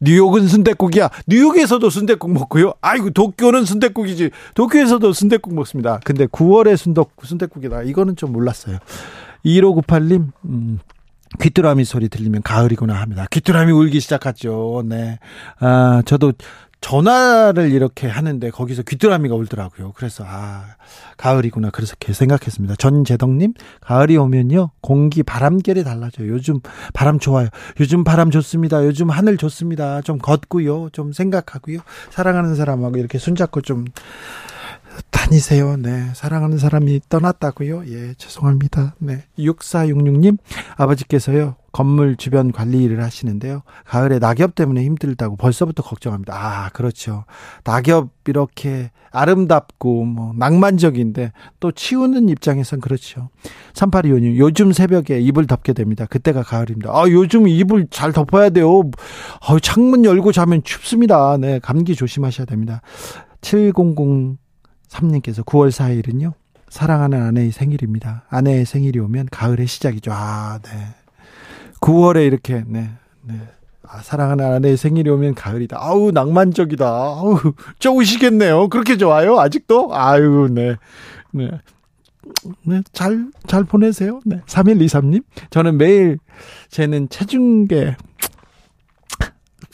뉴욕은 0.00 0.46
순대국이야. 0.48 1.10
뉴욕에서도 1.26 1.88
순대국 1.90 2.32
먹고요. 2.32 2.74
아이고 2.80 3.10
도쿄는 3.10 3.64
순대국이지. 3.64 4.30
도쿄에서도 4.54 5.12
순대국 5.12 5.54
먹습니다. 5.54 6.00
근데 6.04 6.26
9월에 6.26 6.76
순덕 6.76 7.12
순대국이다. 7.22 7.82
이거는 7.82 8.16
좀 8.16 8.32
몰랐어요. 8.32 8.78
1598님 9.44 10.32
음. 10.46 10.78
귀뚜라미 11.40 11.84
소리 11.84 12.08
들리면 12.08 12.42
가을이구나 12.42 12.94
합니다. 12.94 13.26
귀뚜라미 13.30 13.72
울기 13.72 14.00
시작하죠. 14.00 14.82
네. 14.86 15.18
아, 15.60 16.02
저도 16.06 16.32
전화를 16.80 17.72
이렇게 17.72 18.06
하는데 18.06 18.50
거기서 18.50 18.82
귀뚜라미가 18.82 19.34
울더라고요. 19.34 19.92
그래서 19.96 20.24
아 20.26 20.64
가을이구나 21.16 21.70
그래서 21.70 21.96
그 21.98 22.12
생각했습니다. 22.12 22.76
전재덕님 22.76 23.54
가을이 23.80 24.16
오면요 24.16 24.70
공기 24.80 25.22
바람결이 25.22 25.84
달라져요. 25.84 26.28
요즘 26.28 26.60
바람 26.94 27.18
좋아요. 27.18 27.48
요즘 27.80 28.04
바람 28.04 28.30
좋습니다. 28.30 28.84
요즘 28.84 29.10
하늘 29.10 29.36
좋습니다. 29.36 30.02
좀 30.02 30.18
걷고요. 30.18 30.90
좀 30.92 31.12
생각하고요. 31.12 31.78
사랑하는 32.10 32.54
사람하고 32.54 32.98
이렇게 32.98 33.18
손잡고 33.18 33.62
좀 33.62 33.84
다니세요. 35.10 35.76
네. 35.76 36.10
사랑하는 36.14 36.58
사람이 36.58 37.00
떠났다고요. 37.08 37.84
예, 37.88 38.14
죄송합니다. 38.14 38.94
네. 38.98 39.24
6466님, 39.38 40.38
아버지께서요, 40.76 41.56
건물 41.72 42.16
주변 42.16 42.50
관리 42.50 42.82
일을 42.82 43.02
하시는데요. 43.02 43.62
가을에 43.84 44.18
낙엽 44.18 44.54
때문에 44.54 44.82
힘들다고 44.84 45.36
벌써부터 45.36 45.82
걱정합니다. 45.82 46.34
아, 46.34 46.70
그렇죠. 46.70 47.24
낙엽 47.64 48.10
이렇게 48.26 48.90
아름답고 49.10 50.04
뭐 50.04 50.32
낭만적인데 50.36 51.32
또 51.60 51.72
치우는 51.72 52.28
입장에선 52.28 52.80
그렇죠. 52.80 53.30
3825님, 53.74 54.36
요즘 54.36 54.72
새벽에 54.72 55.20
이불 55.20 55.46
덮게 55.46 55.72
됩니다. 55.72 56.06
그때가 56.06 56.42
가을입니다. 56.42 56.90
아, 56.90 57.04
요즘 57.08 57.48
이불 57.48 57.88
잘 57.90 58.12
덮어야 58.12 58.50
돼요. 58.50 58.90
아, 59.40 59.58
창문 59.60 60.04
열고 60.04 60.32
자면 60.32 60.62
춥습니다. 60.62 61.36
네, 61.38 61.58
감기 61.58 61.94
조심하셔야 61.94 62.46
됩니다. 62.46 62.82
700 63.40 63.74
3님께서 64.88 65.44
9월 65.44 65.70
4일은요. 65.70 66.32
사랑하는 66.68 67.22
아내의 67.22 67.52
생일입니다. 67.52 68.24
아내의 68.28 68.64
생일이 68.66 68.98
오면 68.98 69.28
가을의 69.30 69.66
시작이죠. 69.66 70.12
아, 70.12 70.58
네. 70.62 70.70
9월에 71.80 72.26
이렇게 72.26 72.62
네. 72.66 72.90
네. 73.22 73.34
아, 73.82 74.02
사랑하는 74.02 74.44
아내의 74.44 74.76
생일이 74.76 75.08
오면 75.10 75.34
가을이다. 75.34 75.78
아우, 75.80 76.10
낭만적이다. 76.10 76.86
아우, 76.86 77.38
좋으시겠네요. 77.78 78.68
그렇게 78.68 78.96
좋아요? 78.96 79.38
아직도? 79.38 79.94
아유, 79.94 80.48
네. 80.50 80.76
네. 81.32 81.50
네, 82.64 82.82
잘, 82.92 83.30
잘 83.46 83.64
보내세요. 83.64 84.20
네. 84.26 84.40
3123님. 84.46 85.22
저는 85.48 85.78
매일, 85.78 86.18
쟤는 86.68 87.08
체중계, 87.08 87.96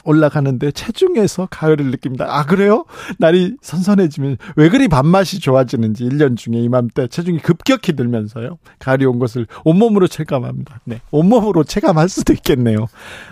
올라가는데 0.05 0.71
체중에서 0.71 1.49
가을을 1.51 1.87
느낍니다. 1.87 2.27
아, 2.29 2.45
그래요? 2.45 2.85
날이 3.19 3.57
선선해지면 3.63 4.37
왜 4.57 4.69
그리 4.69 4.89
밥맛이 4.89 5.41
좋아지는지 5.41 6.05
1년 6.05 6.37
중에 6.37 6.59
이맘때 6.59 7.09
체중이 7.09 7.39
급격히 7.39 7.95
들면서요. 7.95 8.59
가을이 8.79 9.05
온 9.07 9.19
것을 9.19 9.47
온몸으로 9.65 10.07
체감합니다. 10.07 10.81
네. 10.85 11.01
온몸으로 11.11 11.65
체감할 11.65 12.09
수도 12.09 12.33
있겠네요. 12.33 12.87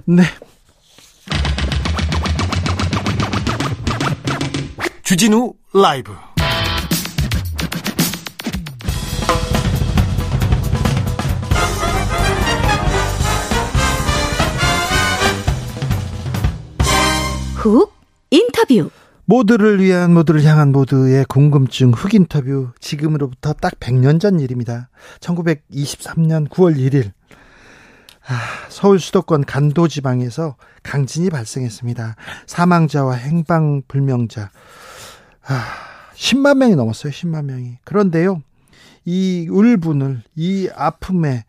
네. 0.04 0.22
주진우 5.02 5.52
라이브 5.74 6.12
훅 17.62 17.94
인터뷰 18.30 18.90
모두를 19.24 19.80
위한 19.80 20.12
모두를 20.12 20.42
향한 20.42 20.72
모두의 20.72 21.24
궁금증 21.26 21.92
흑 21.92 22.12
인터뷰 22.12 22.72
지금으로부터 22.80 23.52
딱 23.52 23.78
100년 23.78 24.20
전 24.20 24.40
일입니다. 24.40 24.88
1923년 25.20 26.48
9월 26.48 26.76
1일 26.76 27.12
아, 28.26 28.40
서울 28.68 28.98
수도권 28.98 29.44
간도 29.44 29.86
지방에서 29.86 30.56
강진이 30.82 31.30
발생했습니다. 31.30 32.16
사망자와 32.46 33.14
행방 33.14 33.82
불명자 33.86 34.50
아, 35.46 35.64
10만 36.16 36.56
명이 36.58 36.74
넘었어요. 36.74 37.12
10만 37.12 37.44
명이. 37.44 37.78
그런데요. 37.84 38.42
이 39.04 39.46
울분을 39.48 40.22
이 40.34 40.68
아픔에 40.74 41.44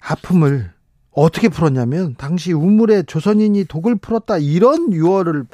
아픔을 0.00 0.73
어떻게 1.14 1.48
풀었냐면 1.48 2.14
당시 2.18 2.52
우물에 2.52 3.04
조선인이 3.04 3.64
독을 3.66 3.96
풀었다 3.96 4.38
이런 4.38 4.92
유언을 4.92 5.44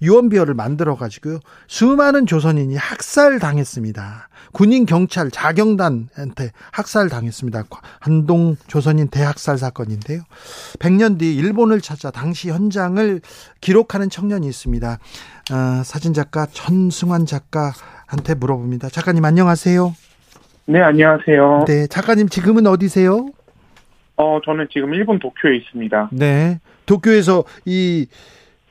유언비어를 0.00 0.54
만들어 0.54 0.96
가지고요 0.96 1.40
수많은 1.66 2.26
조선인이 2.26 2.76
학살 2.76 3.38
당했습니다. 3.38 4.28
군인 4.52 4.86
경찰 4.86 5.30
자경단한테 5.30 6.52
학살 6.70 7.08
당했습니다. 7.08 7.64
한동 8.00 8.56
조선인 8.68 9.08
대학살 9.08 9.58
사건인데요. 9.58 10.22
100년 10.78 11.18
뒤 11.18 11.34
일본을 11.34 11.80
찾아 11.80 12.10
당시 12.10 12.50
현장을 12.50 13.20
기록하는 13.60 14.10
청년이 14.10 14.46
있습니다. 14.46 14.98
어, 15.50 15.82
사진 15.84 16.14
작가 16.14 16.46
전승환 16.46 17.26
작가한테 17.26 18.34
물어봅니다. 18.34 18.88
작가님 18.88 19.24
안녕하세요. 19.24 19.94
네 20.66 20.80
안녕하세요. 20.80 21.64
네 21.66 21.86
작가님 21.88 22.28
지금은 22.28 22.66
어디세요? 22.66 23.30
어, 24.18 24.40
저는 24.44 24.66
지금 24.70 24.92
일본 24.94 25.18
도쿄에 25.18 25.56
있습니다. 25.56 26.10
네. 26.12 26.58
도쿄에서 26.86 27.44
이 27.64 28.06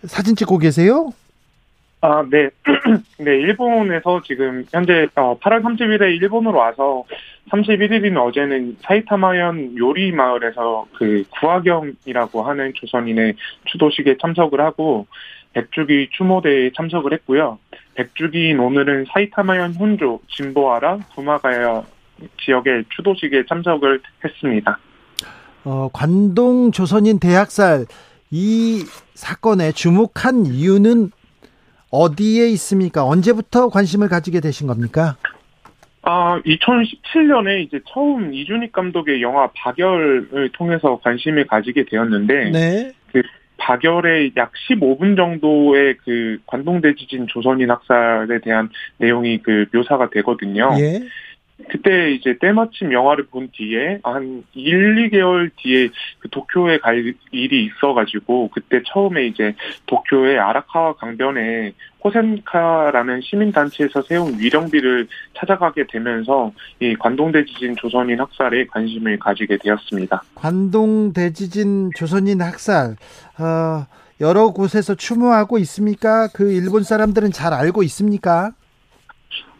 사진 0.04 0.36
찍고 0.36 0.58
계세요? 0.58 1.12
아, 2.02 2.24
네. 2.30 2.50
네, 3.18 3.32
일본에서 3.38 4.22
지금 4.26 4.66
현재 4.70 5.08
어, 5.16 5.40
8월 5.40 5.64
30일에 5.64 6.22
일본으로 6.22 6.60
와서 6.60 7.06
31일인 7.50 8.18
어제는 8.18 8.76
사이타마현 8.82 9.78
요리 9.78 10.12
마을에서 10.12 10.86
그 10.94 11.24
구화경이라고 11.30 12.44
하는 12.44 12.74
조선인의 12.76 13.36
추도식에 13.66 14.18
참석을 14.22 14.60
하고 14.60 15.08
백주기 15.54 16.10
추모대에 16.12 16.72
참석을 16.76 17.14
했고요. 17.14 17.58
백주기인 17.96 18.60
오늘은 18.60 19.06
사이타마현 19.12 19.76
혼조 19.76 20.20
진보하라 20.28 21.00
구마가야 21.16 21.84
지역의 22.42 22.84
추도식에 22.90 23.46
참석을 23.48 24.02
했습니다. 24.24 24.78
어, 25.68 25.90
관동 25.92 26.72
조선인 26.72 27.20
대학살 27.20 27.86
이 28.32 28.86
사건에 29.16 29.74
주목한 29.74 30.46
이유는 30.46 31.12
어디에 31.92 32.48
있습니까? 32.52 33.04
언제부터 33.04 33.68
관심을 33.68 34.08
가지게 34.08 34.40
되신 34.40 34.68
겁니까? 34.68 35.18
아, 36.04 36.42
2017년에 36.46 37.66
이제 37.66 37.82
처음 37.90 38.34
이준익 38.34 38.72
감독의 38.72 39.22
영화 39.22 39.52
박열을 39.58 40.52
통해서 40.54 41.02
관심을 41.04 41.48
가지게 41.48 41.84
되었는데, 41.84 42.52
네. 42.52 42.94
그 43.12 43.22
박열의 43.58 44.32
약 44.38 44.54
15분 44.70 45.18
정도의 45.18 45.98
그 46.06 46.38
관동대 46.46 46.96
지진 46.96 47.28
조선인 47.28 47.72
학살에 47.72 48.40
대한 48.40 48.70
내용이 49.00 49.40
그 49.40 49.66
묘사가 49.74 50.12
되거든요. 50.12 50.74
예. 50.80 51.02
그때 51.70 52.12
이제 52.12 52.38
때마침 52.40 52.94
영화를 52.94 53.26
본 53.26 53.50
뒤에 53.52 54.00
한 54.04 54.44
1, 54.54 55.10
2개월 55.10 55.50
뒤에 55.58 55.90
그 56.20 56.30
도쿄에 56.30 56.78
갈 56.78 57.16
일이 57.32 57.66
있어가지고 57.66 58.50
그때 58.54 58.82
처음에 58.86 59.26
이제 59.26 59.56
도쿄의 59.88 60.38
아라카와 60.38 60.94
강변에 60.96 61.74
호센카라는 62.04 63.22
시민단체에서 63.22 64.04
세운 64.04 64.40
위령비를 64.40 65.08
찾아가게 65.36 65.86
되면서 65.90 66.54
이 66.80 66.96
관동대 66.96 67.44
지진 67.46 67.76
조선인 67.76 68.20
학살에 68.20 68.68
관심을 68.68 69.18
가지게 69.18 69.58
되었습니다. 69.58 70.24
관동 70.36 71.12
대지진 71.12 71.90
조선인 71.96 72.42
학살 72.42 72.96
어, 73.40 73.86
여러 74.22 74.52
곳에서 74.52 74.96
추모하고 74.96 75.58
있습니까? 75.60 76.28
그 76.34 76.52
일본 76.52 76.84
사람들은 76.84 77.32
잘 77.32 77.54
알고 77.54 77.84
있습니까? 77.84 78.52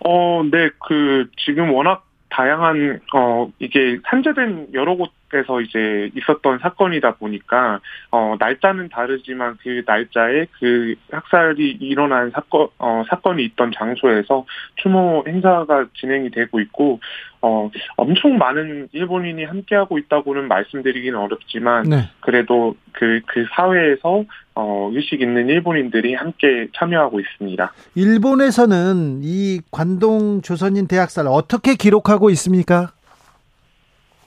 어, 0.06 0.44
네, 0.52 0.70
그, 0.88 1.30
지금 1.38 1.72
워낙 1.72 2.06
다양한, 2.30 3.02
어, 3.14 3.52
이게 3.60 4.00
산재된 4.10 4.70
여러 4.74 4.96
곳 4.96 5.12
에서 5.34 5.60
이제 5.60 6.10
있었던 6.16 6.60
사건이다 6.60 7.16
보니까, 7.16 7.82
어, 8.12 8.36
날짜는 8.40 8.88
다르지만 8.88 9.58
그 9.62 9.84
날짜에 9.86 10.48
그 10.58 10.96
학살이 11.12 11.78
일어난 11.82 12.32
사건, 12.32 12.70
어, 12.80 13.04
사건이 13.10 13.44
있던 13.44 13.74
장소에서 13.76 14.46
추모 14.78 15.26
행사가 15.28 15.88
진행이 16.00 16.32
되고 16.32 16.62
있고, 16.62 17.02
어, 17.42 17.70
엄청 17.98 18.38
많은 18.38 18.88
일본인이 18.94 19.44
함께하고 19.44 19.98
있다고는 19.98 20.48
말씀드리기는 20.48 21.20
어렵지만, 21.20 21.84
네. 21.84 22.10
그래도 22.22 22.78
그, 22.94 23.20
그 23.26 23.46
사회에서, 23.54 24.24
어, 24.56 24.90
의식 24.94 25.22
있는 25.22 25.50
일본인들이 25.50 26.16
함께 26.16 26.70
참여하고 26.74 27.20
있습니다. 27.20 27.74
일본에서는 27.96 29.20
이 29.24 29.60
관동 29.72 30.42
조선인 30.42 30.88
대학살 30.88 31.28
어떻게 31.28 31.76
기록하고 31.76 32.30
있습니까? 32.30 32.94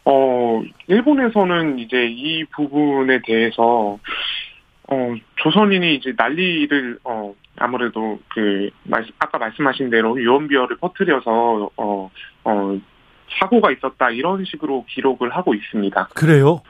어, 0.04 0.39
일본에서는 0.86 1.78
이제 1.78 2.06
이 2.06 2.44
부분에 2.44 3.20
대해서, 3.24 3.98
어, 4.88 5.14
조선인이 5.36 5.94
이제 5.94 6.12
난리를, 6.16 6.98
어, 7.04 7.34
아무래도 7.56 8.18
그, 8.28 8.70
말, 8.84 9.06
아까 9.18 9.38
말씀하신 9.38 9.90
대로 9.90 10.20
유언비어를 10.20 10.76
퍼뜨려서, 10.78 11.70
어, 11.76 12.10
어, 12.44 12.78
사고가 13.38 13.70
있었다, 13.70 14.10
이런 14.10 14.44
식으로 14.44 14.84
기록을 14.88 15.30
하고 15.30 15.54
있습니다. 15.54 16.08
그래요? 16.14 16.62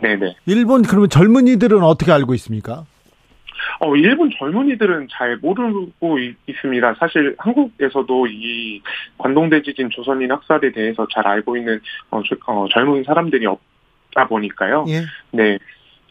네네. 0.00 0.36
일본 0.46 0.82
그러면 0.82 1.08
젊은이들은 1.08 1.82
어떻게 1.82 2.12
알고 2.12 2.34
있습니까? 2.34 2.84
어, 3.80 3.94
일본 3.96 4.30
젊은이들은 4.38 5.08
잘 5.10 5.36
모르고 5.38 6.18
있, 6.18 6.36
습니다 6.60 6.94
사실 6.98 7.34
한국에서도 7.38 8.26
이 8.28 8.80
관동대 9.18 9.62
지진 9.62 9.88
조선인 9.90 10.30
학살에 10.32 10.72
대해서 10.72 11.06
잘 11.12 11.26
알고 11.26 11.56
있는 11.56 11.80
어, 12.10 12.22
저, 12.28 12.36
어, 12.46 12.66
젊은 12.72 13.04
사람들이 13.04 13.46
없다 13.46 14.28
보니까요. 14.28 14.84
예. 14.88 15.02
네. 15.30 15.58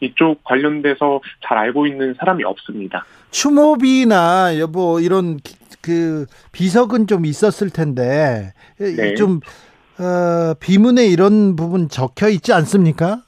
이쪽 0.00 0.42
관련돼서 0.42 1.20
잘 1.46 1.58
알고 1.58 1.86
있는 1.86 2.14
사람이 2.18 2.42
없습니다. 2.44 3.04
추모비나 3.30 4.58
여보 4.58 4.98
이런 5.00 5.36
기- 5.36 5.56
그 5.80 6.26
비석은 6.52 7.06
좀 7.06 7.24
있었을 7.24 7.70
텐데 7.70 8.52
이- 8.80 8.96
네. 8.96 9.14
좀 9.14 9.40
어, 9.98 10.54
비문에 10.58 11.06
이런 11.06 11.54
부분 11.54 11.88
적혀 11.88 12.28
있지 12.28 12.52
않습니까? 12.52 13.22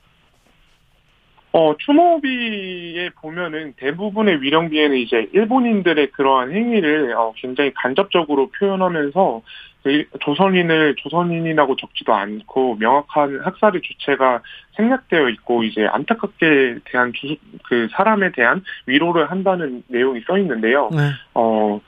어, 1.56 1.76
추모비에 1.78 3.10
보면은 3.10 3.74
대부분의 3.76 4.42
위령비에는 4.42 4.96
이제 4.96 5.28
일본인들의 5.32 6.10
그러한 6.10 6.50
행위를 6.50 7.14
어, 7.16 7.32
굉장히 7.36 7.72
간접적으로 7.74 8.50
표현하면서 8.58 9.40
그 9.84 9.90
일- 9.90 10.08
조선인을 10.18 10.96
조선인이라고 10.96 11.76
적지도 11.76 12.12
않고 12.12 12.74
명확한 12.80 13.42
학살의 13.44 13.82
주체가 13.82 14.42
생략되어 14.72 15.28
있고 15.28 15.62
이제 15.62 15.86
안타깝게 15.86 16.80
대한 16.86 17.12
주, 17.14 17.36
그 17.62 17.86
사람에 17.92 18.32
대한 18.32 18.64
위로를 18.86 19.30
한다는 19.30 19.84
내용이 19.86 20.22
써 20.26 20.36
있는데요. 20.38 20.90
네. 20.90 21.02
어, 21.34 21.80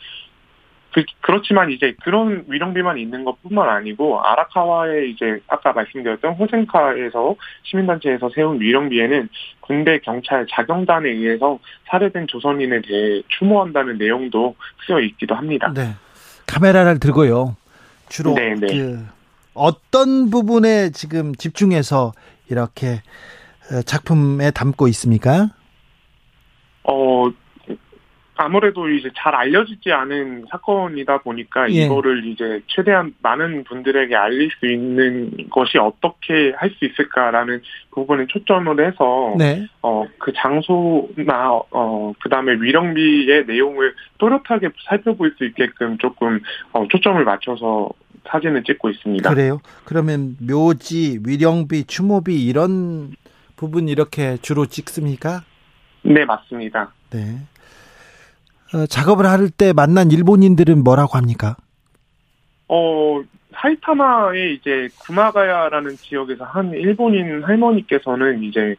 그, 0.96 1.04
그렇지만 1.20 1.70
이제 1.70 1.94
그런 2.02 2.46
위령비만 2.48 2.96
있는 2.96 3.22
것 3.22 3.42
뿐만 3.42 3.68
아니고, 3.68 4.18
아라카와의 4.24 5.11
이제 5.11 5.38
아까 5.46 5.74
말씀드렸던 5.74 6.32
호센카에서 6.32 7.37
시민단체에서 7.64 8.30
세운 8.35 8.59
위령비에는 8.59 9.28
군대, 9.61 9.98
경찰, 9.98 10.46
자경단에 10.50 11.11
의해서 11.11 11.59
살해된 11.90 12.28
조선인에 12.28 12.80
대해 12.80 13.22
추모한다는 13.28 13.98
내용도 13.98 14.56
쓰여 14.87 15.00
있기도 15.00 15.35
합니다. 15.35 15.70
네. 15.74 15.90
카메라를 16.46 16.98
들고요. 16.98 17.56
주로 18.09 18.32
네, 18.32 18.54
네. 18.54 18.66
그 18.66 19.06
어떤 19.52 20.30
부분에 20.30 20.92
지금 20.92 21.35
집중해서 21.35 22.14
이렇게 22.48 23.02
어, 23.70 23.82
작품에 23.82 24.50
담고 24.50 24.88
있습니까? 24.88 25.50
어, 28.38 28.42
아무래도 28.44 28.88
이제 28.88 29.11
잘 29.16 29.35
알려지지 29.35 29.92
않은 29.92 30.46
사건이다 30.51 31.18
보니까 31.18 31.70
예. 31.70 31.85
이거를 31.85 32.27
이제 32.27 32.61
최대한 32.66 33.14
많은 33.22 33.64
분들에게 33.64 34.14
알릴 34.14 34.51
수 34.59 34.66
있는 34.66 35.49
것이 35.51 35.79
어떻게 35.79 36.53
할 36.57 36.77
수 36.77 36.85
있을까라는 36.85 37.62
부분에 37.92 38.27
초점을 38.29 38.87
해서 38.87 39.35
네. 39.38 39.66
어, 39.83 40.05
그 40.18 40.33
장소나, 40.37 41.61
어, 41.70 42.12
그 42.20 42.29
다음에 42.29 42.53
위령비의 42.53 43.46
내용을 43.46 43.94
또렷하게 44.18 44.70
살펴볼 44.88 45.35
수 45.38 45.44
있게끔 45.44 45.99
조금, 45.99 46.40
어, 46.72 46.87
초점을 46.88 47.22
맞춰서 47.25 47.88
사진을 48.29 48.64
찍고 48.64 48.90
있습니다. 48.90 49.31
그래요. 49.31 49.61
그러면 49.85 50.37
묘지, 50.40 51.20
위령비, 51.27 51.85
추모비 51.85 52.44
이런 52.44 53.12
부분 53.57 53.88
이렇게 53.88 54.37
주로 54.42 54.66
찍습니까? 54.66 55.42
네, 56.03 56.25
맞습니다. 56.25 56.92
네. 57.11 57.38
어, 58.74 58.87
작업을 58.87 59.26
할 59.26 59.48
때 59.50 59.72
만난 59.72 60.11
일본인들은 60.11 60.83
뭐라고 60.83 61.16
합니까? 61.16 61.57
어, 62.68 63.22
사이타마의 63.55 64.55
이제 64.55 64.88
구마가야라는 65.07 65.96
지역에서 65.96 66.44
한 66.44 66.72
일본인 66.72 67.42
할머니께서는 67.44 68.42
이제 68.42 68.74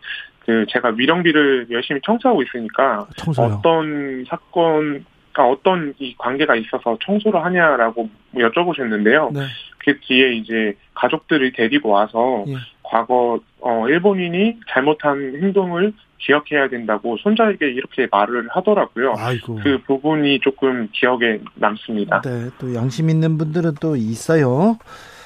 그 0.45 0.65
제가 0.69 0.89
위령비를 0.89 1.67
열심히 1.71 1.99
청소하고 2.05 2.43
있으니까 2.43 3.07
청소요. 3.17 3.55
어떤 3.59 4.23
사건 4.27 5.05
아, 5.33 5.43
어떤 5.43 5.93
이 5.99 6.15
관계가 6.17 6.55
있어서 6.55 6.97
청소를 7.05 7.43
하냐라고 7.43 8.09
여쭤보셨는데요. 8.33 9.31
네. 9.33 9.41
그 9.77 9.99
뒤에 9.99 10.33
이제 10.33 10.75
가족들을 10.95 11.51
데리고 11.53 11.89
와서 11.89 12.43
예. 12.47 12.55
과거 12.81 13.39
어 13.61 13.87
일본인이 13.87 14.57
잘못한 14.69 15.35
행동을 15.41 15.93
기억해야 16.19 16.69
된다고 16.69 17.17
손자에게 17.17 17.67
이렇게 17.67 18.07
말을 18.11 18.47
하더라고요. 18.51 19.13
아이고. 19.17 19.59
그 19.63 19.79
부분이 19.85 20.39
조금 20.41 20.89
기억에 20.91 21.39
남습니다. 21.55 22.21
네, 22.21 22.49
또 22.59 22.73
양심 22.73 23.09
있는 23.09 23.37
분들은 23.37 23.75
또 23.79 23.95
있어요. 23.95 24.77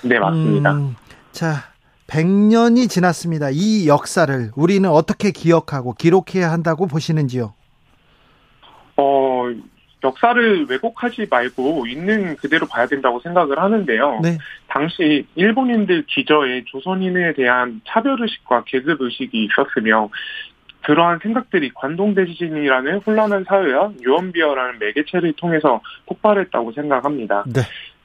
네, 0.03 0.19
맞습니다. 0.19 0.73
음, 0.73 0.95
자, 1.31 1.71
100년이 2.07 2.89
지났습니다. 2.89 3.49
이 3.51 3.87
역사를 3.87 4.51
우리는 4.55 4.89
어떻게 4.89 5.31
기억하고 5.31 5.93
기록해야 5.93 6.51
한다고 6.51 6.87
보시는지요? 6.87 7.53
어, 8.97 9.49
역사를 10.03 10.65
왜곡하지 10.67 11.27
말고 11.29 11.85
있는 11.87 12.35
그대로 12.37 12.65
봐야 12.65 12.87
된다고 12.87 13.19
생각을 13.19 13.59
하는데요. 13.59 14.19
네. 14.23 14.37
당시 14.67 15.25
일본인들 15.35 16.05
기저에 16.07 16.63
조선인에 16.65 17.33
대한 17.33 17.81
차별의식과 17.87 18.63
계급의식이 18.65 19.45
있었으며 19.45 20.09
그러한 20.83 21.19
생각들이 21.21 21.71
관동대지진이라는 21.73 22.99
혼란한 22.99 23.43
사회와 23.43 23.91
유언비어라는 24.01 24.79
매개체를 24.79 25.33
통해서 25.33 25.81
폭발했다고 26.05 26.71
생각합니다. 26.73 27.43
네. 27.47 27.61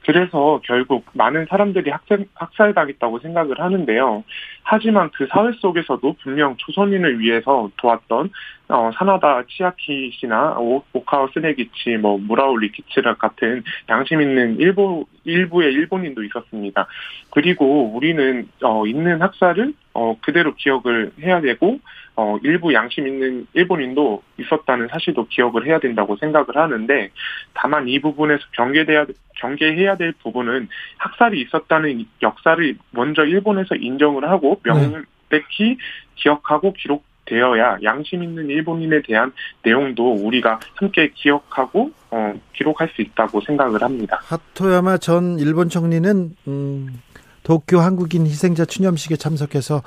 그래서 0.07 0.61
결국 0.63 1.03
많은 1.11 1.47
사람들이 1.49 1.91
학살, 1.91 2.25
학살당했다고 2.33 3.19
생각을 3.19 3.59
하는데요. 3.59 4.23
하지만 4.63 5.09
그 5.13 5.27
사회 5.29 5.51
속에서도 5.59 6.15
분명 6.23 6.55
조선인을 6.55 7.19
위해서 7.19 7.69
도왔던 7.75 8.29
어, 8.69 8.91
사나다 8.95 9.43
치아키시나 9.49 10.59
오, 10.59 10.81
오카와 10.93 11.27
스네기치, 11.33 11.97
뭐 11.97 12.17
무라우 12.17 12.57
리키츠라 12.57 13.15
같은 13.15 13.63
양심 13.89 14.21
있는 14.21 14.57
일부 14.59 15.05
일부의 15.25 15.73
일본인도 15.73 16.23
있었습니다. 16.23 16.87
그리고 17.29 17.93
우리는 17.93 18.47
어, 18.63 18.87
있는 18.87 19.21
학살을 19.21 19.73
어, 19.97 20.15
그대로 20.21 20.53
기억을 20.53 21.11
해야 21.23 21.41
되고 21.41 21.79
어, 22.15 22.37
일부 22.43 22.71
양심 22.71 23.07
있는 23.07 23.47
일본인도 23.53 24.21
있었다는 24.37 24.89
사실도 24.89 25.25
기억을 25.27 25.65
해야 25.65 25.79
된다고 25.79 26.15
생각을 26.17 26.55
하는데 26.55 27.09
다만 27.55 27.87
이 27.87 27.99
부분에서 27.99 28.43
경계돼야 28.51 29.07
경계해야 29.37 29.97
될 29.97 30.13
부분은 30.21 30.69
학살이 30.97 31.41
있었다는 31.41 32.05
역사를 32.21 32.77
먼저 32.91 33.23
일본에서 33.23 33.73
인정을 33.73 34.29
하고 34.29 34.61
명백히 34.63 35.79
기억하고 36.15 36.73
기록 36.73 37.03
되어야 37.25 37.77
양심 37.83 38.23
있는 38.23 38.47
일본인에 38.49 39.01
대한 39.01 39.31
내용도 39.63 40.13
우리가 40.13 40.59
함께 40.75 41.11
기억하고 41.13 41.91
어, 42.09 42.33
기록할 42.53 42.89
수 42.95 43.01
있다고 43.01 43.41
생각을 43.41 43.81
합니다. 43.81 44.19
하토야마 44.23 44.97
전 44.97 45.37
일본 45.39 45.69
총리는 45.69 46.35
음, 46.47 47.01
도쿄 47.47 47.79
한국인 47.79 48.25
희생자 48.25 48.65
추념식에 48.65 49.15
참석해서 49.15 49.81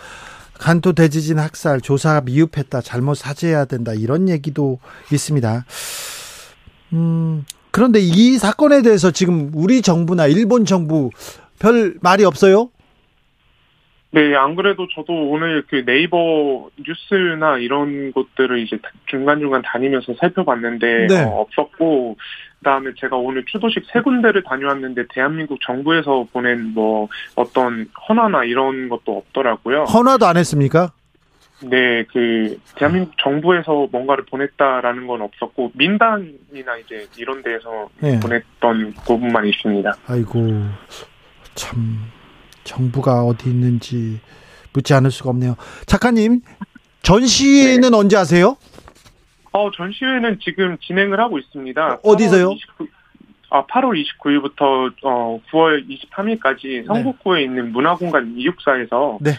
간토 0.54 0.94
대지진 0.94 1.38
학살 1.38 1.82
조사가 1.82 2.22
미흡했다 2.22 2.80
잘못 2.80 3.16
사죄해야 3.16 3.66
된다 3.66 3.92
이런 3.92 4.30
얘기도 4.30 4.78
있습니다. 5.12 5.66
음, 6.94 7.44
그런데 7.70 7.98
이 8.00 8.38
사건에 8.38 8.80
대해서 8.80 9.10
지금 9.10 9.50
우리 9.54 9.82
정부나 9.82 10.26
일본 10.26 10.64
정부 10.64 11.10
별 11.58 11.96
말이 12.00 12.24
없어요? 12.24 12.70
네, 14.12 14.34
안 14.34 14.56
그래도 14.56 14.88
저도 14.88 15.12
오늘 15.12 15.62
그 15.68 15.84
네이버 15.84 16.70
뉴스나 16.78 17.58
이런 17.58 18.12
것들을 18.12 18.58
이제 18.58 18.78
중간중간 19.10 19.60
다니면서 19.62 20.14
살펴봤는데 20.14 21.06
네. 21.08 21.22
어, 21.24 21.40
없었고 21.42 22.16
그다음에 22.60 22.90
제가 22.98 23.16
오늘 23.16 23.44
추도식 23.46 23.84
세 23.92 24.00
군데를 24.00 24.42
다녀왔는데 24.44 25.04
대한민국 25.12 25.58
정부에서 25.66 26.26
보낸 26.32 26.72
뭐 26.74 27.08
어떤 27.34 27.88
헌화나 28.08 28.44
이런 28.44 28.88
것도 28.88 29.16
없더라고요. 29.16 29.84
헌화도 29.84 30.26
안 30.26 30.36
했습니까? 30.36 30.92
네, 31.62 32.04
그 32.12 32.58
대한민국 32.76 33.14
정부에서 33.18 33.88
뭔가를 33.90 34.24
보냈다라는 34.26 35.06
건 35.06 35.22
없었고 35.22 35.72
민단이나 35.74 36.76
이제 36.84 37.06
이런 37.16 37.42
데에서 37.42 37.88
네. 38.00 38.20
보냈던 38.20 38.94
부분만 39.06 39.46
있습니다. 39.46 39.94
아이고 40.06 40.38
참 41.54 41.98
정부가 42.64 43.24
어디 43.24 43.50
있는지 43.50 44.20
묻지 44.72 44.94
않을 44.94 45.10
수가 45.10 45.30
없네요. 45.30 45.56
작가님 45.86 46.40
전시회는 47.02 47.94
언제 47.94 48.16
하세요? 48.16 48.56
어, 49.52 49.70
전시회는 49.70 50.38
지금 50.42 50.76
진행을 50.78 51.18
하고 51.18 51.38
있습니다. 51.38 52.00
어디서요? 52.02 52.50
8월 52.50 52.56
29, 52.56 52.86
아, 53.50 53.66
8월 53.66 54.04
29일부터 54.04 54.92
어, 55.02 55.40
9월 55.50 55.84
23일까지 55.88 56.86
성북구에 56.86 57.42
있는 57.42 57.72
문화공간 57.72 58.36
264에서 58.36 59.18
네. 59.20 59.32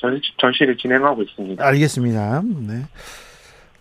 전, 0.00 0.20
전시를 0.38 0.76
진행하고 0.76 1.22
있습니다. 1.22 1.64
알겠습니다. 1.64 2.42
네. 2.66 2.84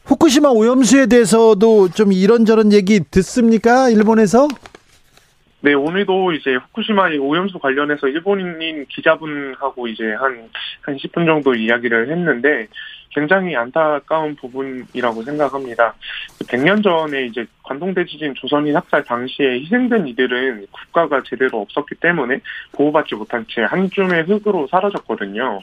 후쿠시마 0.06 0.50
오염수에 0.50 1.08
대해서도 1.08 1.90
좀 1.90 2.12
이런저런 2.12 2.72
얘기 2.72 3.00
듣습니까? 3.00 3.90
일본에서? 3.90 4.48
네, 5.60 5.74
오늘도 5.74 6.34
이제 6.34 6.56
후쿠시마 6.56 7.10
오염수 7.20 7.60
관련해서 7.60 8.08
일본인 8.08 8.86
기자분하고 8.88 9.88
이제 9.88 10.04
한, 10.14 10.50
한 10.82 10.96
10분 10.96 11.26
정도 11.26 11.56
이야기를 11.56 12.10
했는데 12.10 12.68
굉장히 13.12 13.56
안타까운 13.56 14.36
부분이라고 14.36 15.22
생각합니다. 15.24 15.94
100년 16.48 16.84
전에 16.84 17.26
이제 17.26 17.46
관동대 17.64 18.06
지진 18.06 18.34
조선인 18.36 18.76
학살 18.76 19.04
당시에 19.04 19.60
희생된 19.62 20.08
이들은 20.08 20.68
국가가 20.72 21.22
제대로 21.24 21.62
없었기 21.62 21.96
때문에 21.96 22.40
보호받지 22.74 23.16
못한 23.16 23.46
채 23.50 23.68
한 23.68 23.90
줌의 23.90 24.24
흙으로 24.24 24.68
사라졌거든요. 24.68 25.62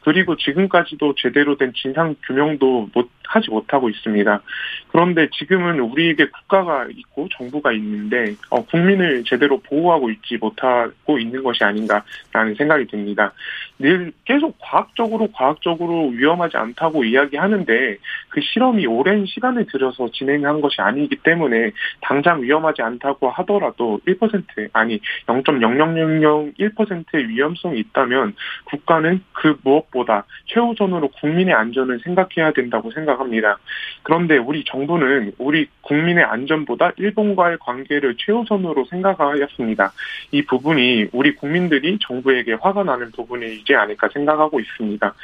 그리고 0.00 0.36
지금까지도 0.36 1.14
제대로 1.16 1.56
된 1.56 1.72
진상 1.74 2.14
규명도 2.26 2.88
못 2.94 3.08
하지 3.28 3.50
못하고 3.50 3.88
있습니다. 3.88 4.40
그런데 4.88 5.28
지금은 5.32 5.80
우리에게 5.80 6.28
국가가 6.30 6.86
있고 6.90 7.28
정부가 7.36 7.72
있는데 7.72 8.34
어, 8.50 8.64
국민을 8.64 9.22
제대로 9.24 9.60
보호하고 9.60 10.10
있지 10.10 10.38
못하고 10.38 11.18
있는 11.18 11.42
것이 11.42 11.62
아닌가라는 11.62 12.54
생각이 12.56 12.86
듭니다. 12.86 13.32
늘 13.78 14.12
계속 14.24 14.56
과학적으로 14.60 15.28
과학적으로 15.32 16.08
위험하지 16.08 16.56
않다고 16.56 17.04
이야기하는데 17.04 17.98
그 18.30 18.40
실험이 18.40 18.86
오랜 18.86 19.26
시간을 19.26 19.66
들여서 19.66 20.10
진행한 20.12 20.60
것이 20.60 20.80
아니기 20.80 21.16
때문에 21.16 21.70
당장 22.00 22.42
위험하지 22.42 22.82
않다고 22.82 23.30
하더라도 23.30 24.00
1% 24.06 24.70
아니 24.72 25.00
0.00001%의 25.26 27.28
위험성이 27.28 27.80
있다면 27.80 28.34
국가는 28.64 29.22
그 29.32 29.56
무엇보다 29.62 30.24
최우선으로 30.46 31.08
국민의 31.08 31.54
안전을 31.54 32.00
생각해야 32.00 32.52
된다고 32.52 32.90
생각 32.90 33.17
합니다. 33.18 33.58
그런데 34.02 34.36
우리 34.36 34.64
정부는 34.64 35.32
우리 35.38 35.68
국민의 35.82 36.24
안전보다 36.24 36.92
일본과의 36.96 37.58
관계를 37.60 38.16
최우선으로 38.18 38.86
생각하였습니다. 38.86 39.92
이 40.32 40.42
부분이 40.42 41.08
우리 41.12 41.34
국민들이 41.34 41.98
정부에게 42.00 42.54
화가 42.54 42.84
나는 42.84 43.10
부분이지 43.12 43.74
않을까 43.74 44.08
생각하고 44.08 44.60
있습니다. 44.60 45.14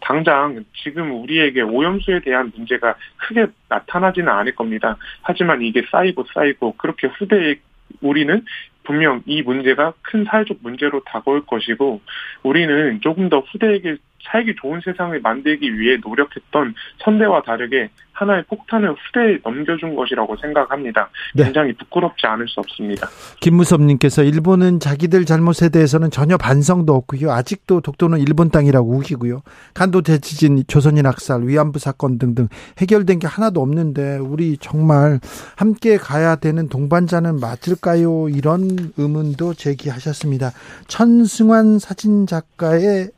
당장 0.00 0.64
지금 0.82 1.22
우리에게 1.22 1.62
오염수에 1.62 2.20
대한 2.20 2.52
문제가 2.54 2.94
크게 3.16 3.46
나타나지는 3.68 4.28
않을 4.28 4.54
겁니다. 4.54 4.96
하지만 5.22 5.62
이게 5.62 5.82
쌓이고 5.90 6.24
쌓이고 6.34 6.74
그렇게 6.76 7.06
후대에 7.06 7.56
우리는 8.00 8.44
분명 8.84 9.22
이 9.26 9.42
문제가 9.42 9.94
큰 10.02 10.24
사회적 10.24 10.58
문제로 10.60 11.02
다가올 11.04 11.46
것이고 11.46 12.00
우리는 12.42 13.00
조금 13.00 13.28
더 13.28 13.40
후대에게 13.40 13.96
살기 14.30 14.54
좋은 14.60 14.80
세상을 14.84 15.18
만들기 15.20 15.78
위해 15.78 15.98
노력했던 16.02 16.74
선대와 17.04 17.42
다르게 17.42 17.90
하나의 18.14 18.44
폭탄을 18.44 18.94
후대에 18.94 19.38
넘겨준 19.44 19.94
것이라고 19.96 20.36
생각합니다. 20.36 21.10
네. 21.34 21.44
굉장히 21.44 21.72
부끄럽지 21.72 22.26
않을 22.26 22.46
수 22.48 22.60
없습니다. 22.60 23.08
김무섭님께서 23.40 24.22
일본은 24.22 24.78
자기들 24.80 25.24
잘못에 25.24 25.68
대해서는 25.72 26.10
전혀 26.10 26.36
반성도 26.36 26.94
없고요. 26.94 27.32
아직도 27.32 27.80
독도는 27.80 28.20
일본 28.20 28.50
땅이라고 28.50 28.88
우기고요. 28.88 29.42
간도 29.74 30.02
대지진, 30.02 30.62
조선인 30.68 31.06
학살, 31.06 31.42
위안부 31.46 31.80
사건 31.80 32.18
등등 32.18 32.48
해결된 32.78 33.18
게 33.18 33.26
하나도 33.26 33.60
없는데 33.60 34.18
우리 34.18 34.56
정말 34.58 35.18
함께 35.56 35.96
가야 35.96 36.36
되는 36.36 36.68
동반자는 36.68 37.40
맞을까요? 37.40 38.28
이런 38.28 38.92
의문도 38.96 39.54
제기하셨습니다. 39.54 40.52
천승환 40.86 41.80
사진 41.80 42.26
작가의 42.28 43.08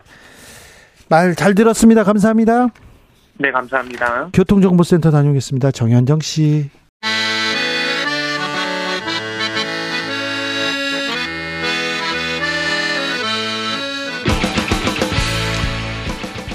말 1.08 1.34
잘 1.34 1.54
들었습니다. 1.54 2.04
감사합니다. 2.04 2.68
네, 3.38 3.50
감사합니다. 3.50 4.30
교통정보센터 4.32 5.10
다녀오겠습니다. 5.10 5.70
정현정 5.70 6.20
씨. 6.20 6.70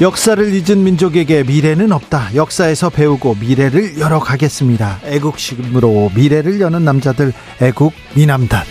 역사를 0.02 0.44
잊은 0.52 0.84
민족에게 0.84 1.44
미래는 1.44 1.92
없다. 1.92 2.34
역사에서 2.34 2.90
배우고 2.90 3.36
미래를 3.40 4.00
열어가겠습니다. 4.00 5.02
애국심으로 5.06 6.10
미래를 6.16 6.60
여는 6.60 6.84
남자들, 6.84 7.34
애국 7.62 7.94
미남단. 8.16 8.64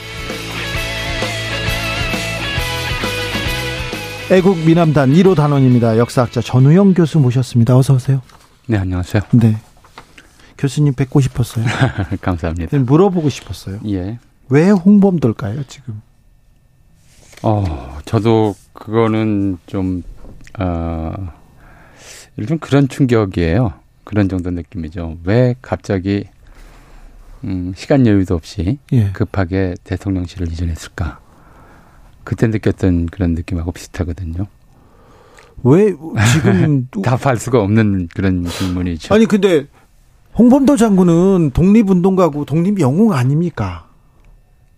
애국 4.31 4.59
미남단 4.59 5.11
1호 5.11 5.35
단원입니다. 5.35 5.99
역사학자 5.99 6.41
전우영 6.41 6.95
교수 6.95 7.19
모셨습니다. 7.19 7.77
어서 7.77 7.95
오세요. 7.95 8.23
네, 8.69 8.79
안녕하세요. 8.79 9.25
네. 9.33 9.57
교수님 10.57 10.95
뵙고 10.95 11.21
싶었어요. 11.21 11.65
감사합니다. 12.23 12.79
물어보고 12.79 13.29
싶었어요. 13.29 13.81
예. 13.89 14.21
왜 14.49 14.71
홍범도일까요, 14.71 15.65
지금? 15.65 16.01
어, 17.43 17.99
저도 18.05 18.55
그거는 18.73 19.59
좀, 19.67 20.05
어, 20.61 21.13
좀 22.47 22.59
그런 22.59 22.87
충격이에요. 22.87 23.73
그런 24.05 24.29
정도 24.29 24.53
느낌이죠. 24.53 25.19
왜 25.25 25.57
갑자기, 25.61 26.27
음, 27.43 27.73
시간 27.75 28.07
여유도 28.07 28.37
없이 28.37 28.79
예. 28.93 29.11
급하게 29.11 29.75
대통령실을 29.83 30.53
이전했을까? 30.53 31.19
그때 32.31 32.47
느꼈던 32.47 33.07
그런 33.07 33.35
느낌하고 33.35 33.73
비슷하거든요. 33.73 34.47
왜 35.65 35.97
지금 36.33 36.87
답할 37.03 37.37
수가 37.39 37.61
없는 37.61 38.07
그런 38.15 38.45
질문이죠. 38.45 39.13
아니 39.13 39.27
근데 39.27 39.67
홍범도 40.39 40.77
장군은 40.77 41.51
독립운동가고 41.53 42.45
독립영웅 42.45 43.13
아닙니까? 43.15 43.89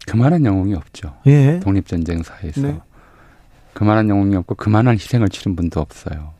그만한 0.07 0.47
영웅이 0.47 0.73
없죠. 0.73 1.15
예. 1.27 1.61
독립전쟁사에서. 1.62 2.62
네. 2.62 2.81
그만한 3.75 4.09
영웅이 4.09 4.35
없고 4.37 4.55
그만한 4.55 4.95
희생을 4.95 5.29
치른 5.29 5.55
분도 5.55 5.79
없어요. 5.81 6.33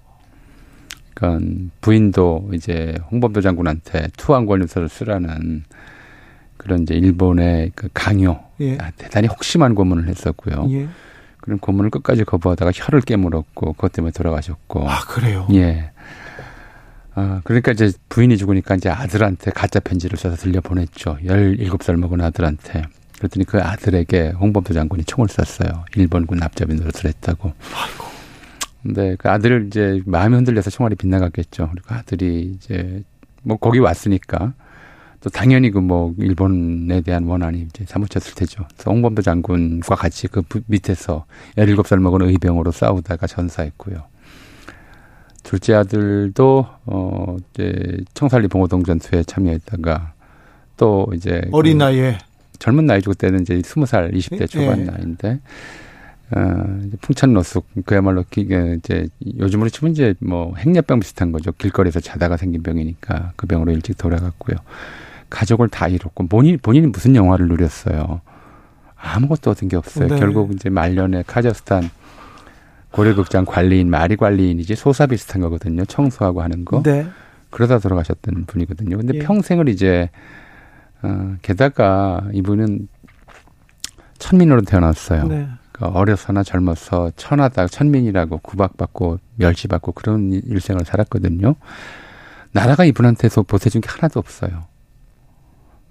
그러니까 1.13 1.47
부인도 1.83 2.49
이제 2.55 2.97
홍범도 3.11 3.43
장군한테 3.43 4.09
투항 4.17 4.47
권유서를 4.47 4.89
쓰라는 4.89 5.65
그런 6.63 6.83
이제 6.83 6.95
일본의 6.95 7.73
그 7.75 7.89
강요, 7.93 8.41
예. 8.61 8.79
아, 8.79 8.91
대단히 8.97 9.27
혹심한 9.27 9.75
고문을 9.75 10.09
했었고요. 10.09 10.69
예. 10.71 10.89
그런 11.41 11.59
고문을 11.59 11.91
끝까지 11.91 12.25
거부하다가 12.25 12.71
혀를 12.73 13.01
깨물었고 13.01 13.73
그것 13.73 13.93
때문에 13.93 14.13
돌아가셨고. 14.13 14.89
아 14.89 15.01
그래요. 15.07 15.49
예. 15.53 15.91
아, 17.15 17.41
그러니까 17.45 17.73
이제 17.73 17.91
부인이 18.09 18.37
죽으니까 18.39 18.77
이제 18.77 18.89
아들한테 18.89 19.51
가짜 19.51 19.81
편지를 19.81 20.17
써서 20.17 20.37
들려 20.37 20.61
보냈죠. 20.61 21.19
17살 21.25 21.97
먹은 21.97 22.21
아들한테. 22.21 22.83
그랬더니 23.19 23.45
그 23.45 23.61
아들에게 23.61 24.31
홍범도 24.31 24.73
장군이 24.73 25.05
총을 25.05 25.29
쐈어요. 25.29 25.85
일본군 25.97 26.39
납작인 26.39 26.77
노릇을 26.77 27.07
했다고. 27.07 27.53
근데 28.83 29.17
그 29.19 29.29
아들을 29.29 29.67
이제 29.67 30.01
마음이 30.07 30.35
흔들려서 30.37 30.71
총알이 30.71 30.97
빗나갔겠죠. 30.97 31.71
그리고 31.73 31.95
아들이 31.95 32.53
이제 32.57 33.03
뭐 33.43 33.57
거기 33.57 33.79
왔으니까 33.79 34.55
또 35.23 35.31
당연히 35.31 35.71
그 35.71 35.81
뭐 35.81 36.15
일본에 36.19 37.01
대한 37.01 37.25
원한이 37.25 37.63
이제 37.63 37.85
사무쳤을 37.87 38.35
테죠. 38.35 38.65
그래서 38.75 38.91
홍범도 38.91 39.23
장군과 39.23 39.95
같이 39.95 40.27
그 40.29 40.43
부- 40.43 40.63
밑에서 40.67 41.25
17살 41.57 41.99
먹은 42.01 42.23
의병으로 42.23 42.73
싸우다가 42.73 43.27
전사했고요. 43.27 44.03
둘째 45.43 45.75
아들도 45.75 46.67
어 46.87 47.37
이제 47.53 47.99
청살리 48.15 48.49
봉오동 48.49 48.85
전투에 48.85 49.25
참여했다가 49.25 50.13
또 50.77 51.07
이제 51.15 51.43
어린 51.53 51.79
그 51.79 51.85
나이에 51.85 52.19
젊은 52.61 52.87
나이죠 52.87 53.11
그때는 53.11 53.41
이제 53.43 53.61
스무 53.65 53.87
살 53.87 54.15
이십 54.15 54.39
대 54.39 54.47
초반 54.47 54.81
예. 54.81 54.85
나이인데 54.85 55.41
어 56.37 56.81
이제 56.87 56.97
풍찬 57.01 57.33
노숙 57.33 57.67
그야말로 57.85 58.25
기- 58.31 58.47
그 58.47 58.77
이제 58.79 59.09
요즘으로 59.39 59.69
치면 59.69 59.93
이제 59.93 60.15
뭐 60.21 60.55
행렬병 60.57 61.01
비슷한 61.01 61.33
거죠 61.33 61.51
길거리에서 61.53 61.99
자다가 61.99 62.37
생긴 62.37 62.63
병이니까 62.63 63.33
그 63.35 63.47
병으로 63.49 63.73
일찍 63.73 63.99
돌아갔고요 63.99 64.57
가족을 65.33 65.69
다 65.69 65.89
잃었고 65.89 66.27
본인 66.29 66.59
본인이 66.61 66.87
무슨 66.89 67.17
영화를 67.17 67.49
누렸어요 67.49 68.21
아무것도 68.97 69.51
얻은 69.51 69.69
게 69.69 69.77
없어요 69.77 70.09
네. 70.09 70.19
결국 70.19 70.53
이제 70.53 70.69
말년에 70.69 71.25
카자흐스탄 71.27 71.91
고려극장 72.91 73.45
관리인 73.47 73.89
마리 73.91 74.17
관리인이지 74.17 74.77
소사 74.77 75.07
비슷한 75.07 75.41
거거든요 75.41 75.85
청소하고 75.87 76.43
하는 76.43 76.65
거 76.65 76.83
네. 76.83 77.07
그러다 77.51 77.79
돌아가셨던 77.81 78.47
분이거든요. 78.47 78.97
근데 78.97 79.19
예. 79.19 79.19
평생을 79.19 79.69
이제 79.69 80.09
어, 81.03 81.35
게다가 81.43 82.23
이분은 82.33 82.89
천민으로 84.19 84.63
태어났어요. 84.63 85.25
네. 85.25 85.49
그러니까 85.73 85.99
어려서나 85.99 86.43
젊어서 86.45 87.11
천하다 87.17 87.67
천민이라고 87.67 88.39
구박받고 88.39 89.19
멸시받고 89.37 89.93
그런 89.93 90.33
일- 90.33 90.43
일생을 90.47 90.87
살았거든요. 90.87 91.55
나라가 92.53 92.87
이분한테서 92.87 93.43
보태준 93.43 93.83
게 93.83 93.89
하나도 93.91 94.19
없어요. 94.19 94.65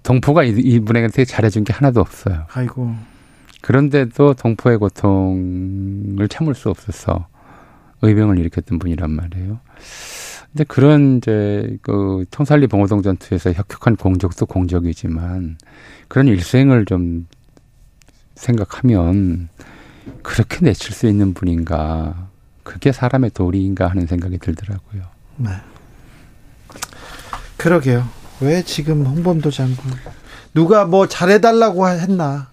동포가 0.02 0.44
이- 0.44 0.50
이분에게 0.58 1.08
되게 1.08 1.24
잘해준 1.24 1.64
게 1.64 1.72
하나도 1.72 2.00
없어요. 2.00 2.46
아이고. 2.52 2.94
그런데도 3.60 4.34
동포의 4.34 4.78
고통을 4.78 6.28
참을 6.28 6.54
수 6.54 6.68
없어서 6.70 7.28
의병을 8.02 8.38
일으켰던 8.38 8.78
분이란 8.80 9.10
말이에요. 9.10 9.60
근데 10.50 10.64
그런 10.64 11.18
이제 11.18 11.78
그 11.82 12.24
청살리 12.30 12.66
봉오동 12.66 13.02
전투에서 13.02 13.52
혁혁한 13.52 13.96
공적도 13.96 14.44
공적이지만 14.46 15.56
그런 16.08 16.26
일생을 16.26 16.84
좀 16.84 17.26
생각하면 18.34 19.48
그렇게 20.22 20.58
내칠 20.62 20.92
수 20.92 21.06
있는 21.06 21.32
분인가 21.32 22.28
그게 22.64 22.90
사람의 22.92 23.30
도리인가 23.30 23.86
하는 23.86 24.06
생각이 24.06 24.38
들더라고요. 24.38 25.02
네. 25.36 25.50
그러게요. 27.56 28.06
왜 28.42 28.62
지금 28.62 29.04
홍범도 29.06 29.50
장군 29.50 29.92
누가 30.54 30.84
뭐 30.84 31.06
잘해달라고 31.06 31.88
했나? 31.88 32.48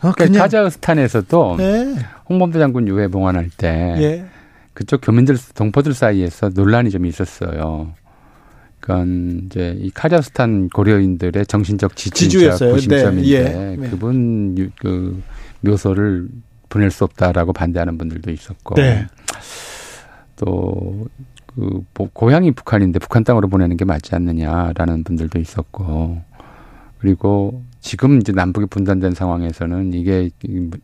어, 0.00 0.12
그러니까 0.12 0.24
그냥 0.26 0.42
카자흐스탄에서도 0.42 1.54
네. 1.58 1.94
홍범도 2.28 2.58
장군 2.58 2.86
유해 2.88 3.08
봉환할 3.08 3.50
때 3.56 3.94
예. 3.98 4.24
그쪽 4.74 5.00
교민들 5.02 5.36
동포들 5.54 5.94
사이에서 5.94 6.50
논란이 6.50 6.90
좀 6.90 7.06
있었어요. 7.06 7.92
그러니까 8.80 9.46
이제 9.46 9.76
이 9.80 9.90
카자흐스탄 9.90 10.68
고려인들의 10.68 11.46
정신적 11.46 11.96
지지자. 11.96 12.58
구심점인데 12.72 13.22
네, 13.22 13.72
예. 13.72 13.76
네. 13.76 13.88
그분 13.88 14.54
유- 14.58 14.70
그 14.80 15.22
묘소를 15.62 16.28
보낼 16.68 16.90
수 16.90 17.04
없다라고 17.04 17.52
반대하는 17.54 17.96
분들도 17.96 18.30
있었고 18.30 18.74
네. 18.74 19.06
또 20.36 21.06
그 21.54 21.84
고향이 21.94 22.52
북한인데 22.52 22.98
북한 22.98 23.24
땅으로 23.24 23.48
보내는 23.48 23.76
게 23.76 23.84
맞지 23.84 24.14
않느냐라는 24.14 25.04
분들도 25.04 25.38
있었고 25.38 26.22
그리고 26.98 27.62
지금 27.80 28.18
이제 28.18 28.32
남북이 28.32 28.66
분단된 28.66 29.12
상황에서는 29.12 29.92
이게 29.92 30.30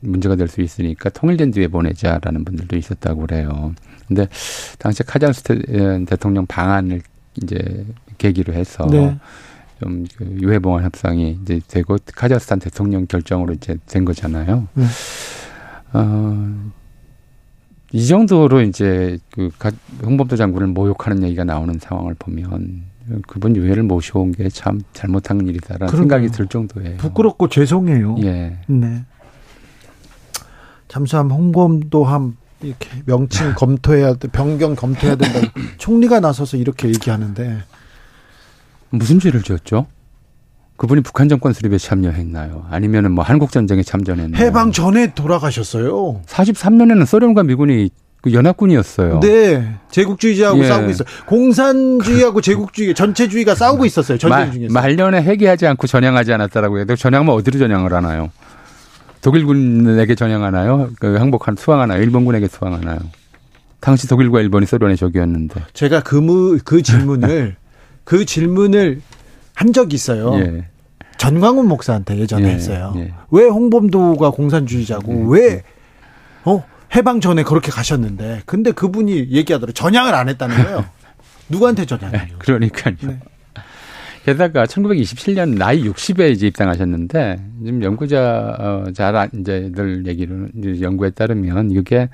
문제가 0.00 0.36
될 0.36 0.48
수 0.48 0.60
있으니까 0.60 1.08
통일된 1.08 1.50
뒤에 1.50 1.68
보내자라는 1.68 2.44
분들도 2.44 2.76
있었다고 2.76 3.22
그래요. 3.22 3.74
근데 4.06 4.28
당시 4.78 5.02
카자흐스탄 5.02 6.04
대통령 6.04 6.44
방안을 6.46 7.00
이제 7.42 7.86
계기로 8.18 8.52
해서 8.52 8.86
네. 8.90 9.16
좀그 9.80 10.38
유해봉환 10.42 10.84
협상이 10.84 11.38
이제 11.42 11.60
되고 11.68 11.96
카자흐스탄 12.14 12.58
대통령 12.58 13.06
결정으로 13.06 13.54
이제 13.54 13.76
된 13.86 14.04
거잖아요. 14.04 14.68
네. 14.74 14.84
어, 15.94 16.70
이 17.92 18.06
정도로 18.06 18.60
이제 18.62 19.18
그 19.32 19.50
가- 19.58 19.72
홍범도 20.04 20.36
장군을 20.36 20.68
모욕하는 20.68 21.22
얘기가 21.24 21.44
나오는 21.44 21.76
상황을 21.78 22.14
보면 22.18 22.84
그분 23.26 23.56
유해를 23.56 23.82
모셔온 23.82 24.30
게 24.32 24.48
참 24.48 24.80
잘못한 24.92 25.40
일이다라는 25.46 25.86
그러게요. 25.88 25.96
생각이 26.02 26.28
들 26.28 26.46
정도예요. 26.46 26.96
부끄럽고 26.98 27.48
죄송해요. 27.48 28.16
예. 28.22 28.58
네. 28.68 29.04
잠수함 30.88 31.30
홍범도함 31.30 32.36
이렇게 32.62 32.88
명칭 33.06 33.54
검토해야 33.54 34.14
돼, 34.14 34.28
변경 34.28 34.74
검토해야 34.76 35.16
된다고 35.16 35.46
총리가 35.78 36.20
나서서 36.20 36.56
이렇게 36.58 36.88
얘기하는데 36.88 37.62
무슨 38.90 39.18
죄를 39.18 39.42
지었죠? 39.42 39.86
그분이 40.80 41.02
북한 41.02 41.28
정권 41.28 41.52
수립에 41.52 41.76
참여했나요? 41.76 42.64
아니면은 42.70 43.12
뭐 43.12 43.22
한국 43.22 43.52
전쟁에 43.52 43.82
참전했나요? 43.82 44.42
해방 44.42 44.72
전에 44.72 45.12
돌아가셨어요. 45.12 46.22
43년에는 46.24 47.04
소련과 47.04 47.42
미군이 47.42 47.90
그 48.22 48.32
연합군이었어요. 48.32 49.20
네, 49.20 49.74
제국주의자하고 49.90 50.64
예. 50.64 50.68
싸우고 50.68 50.88
있어요. 50.88 51.06
공산주의하고 51.26 52.40
제국주의, 52.40 52.94
전체주의가 52.94 53.54
싸우고 53.54 53.84
있었어요. 53.84 54.16
전쟁 54.16 54.38
말, 54.38 54.52
중에서. 54.52 54.72
말년에 54.72 55.22
회개하지 55.22 55.66
않고 55.66 55.86
전향하지 55.86 56.32
않았다라고 56.32 56.78
해도 56.78 56.96
전향하면 56.96 57.34
어디로 57.34 57.58
전향을 57.58 57.92
하나요? 57.92 58.30
독일군에게 59.20 60.14
전향하나요? 60.14 60.92
그 60.98 61.16
항복한 61.16 61.56
투항하나요? 61.56 62.02
일본군에게 62.02 62.48
투항하나요? 62.48 63.00
당시 63.80 64.08
독일과 64.08 64.40
일본이 64.40 64.64
소련의 64.64 64.96
적이었는데. 64.96 65.62
제가 65.74 66.00
그, 66.00 66.14
무, 66.14 66.58
그 66.64 66.80
질문을 66.80 67.56
그 68.04 68.24
질문을 68.24 69.02
한 69.60 69.74
적이 69.74 69.96
있어요. 69.96 70.34
예. 70.36 70.64
전광훈 71.18 71.68
목사한테 71.68 72.16
예전에 72.16 72.48
예, 72.48 72.52
했어요. 72.54 72.94
예. 72.96 73.12
왜 73.30 73.44
홍범도가 73.44 74.30
공산주의자고 74.30 75.12
예, 75.12 75.38
왜 75.38 75.62
어? 76.46 76.64
해방 76.96 77.20
전에 77.20 77.42
그렇게 77.42 77.70
가셨는데 77.70 78.40
근데 78.46 78.72
그분이 78.72 79.28
얘기하더라고요. 79.30 79.74
전향을 79.74 80.14
안 80.14 80.30
했다는 80.30 80.64
거예요. 80.64 80.86
누구한테 81.50 81.84
전향해요? 81.84 82.38
그러니까요. 82.38 82.94
네. 83.02 83.18
게다가 84.24 84.64
1927년 84.64 85.58
나이 85.58 85.84
60에 85.84 86.30
이제 86.30 86.46
입당하셨는데 86.46 87.36
지금 87.62 87.82
연구자 87.82 88.56
어, 88.58 88.84
잘 88.94 89.28
이제들 89.34 90.06
얘기를 90.06 90.50
이제 90.56 90.80
연구에 90.80 91.10
따르면 91.10 91.70
이게 91.72 92.08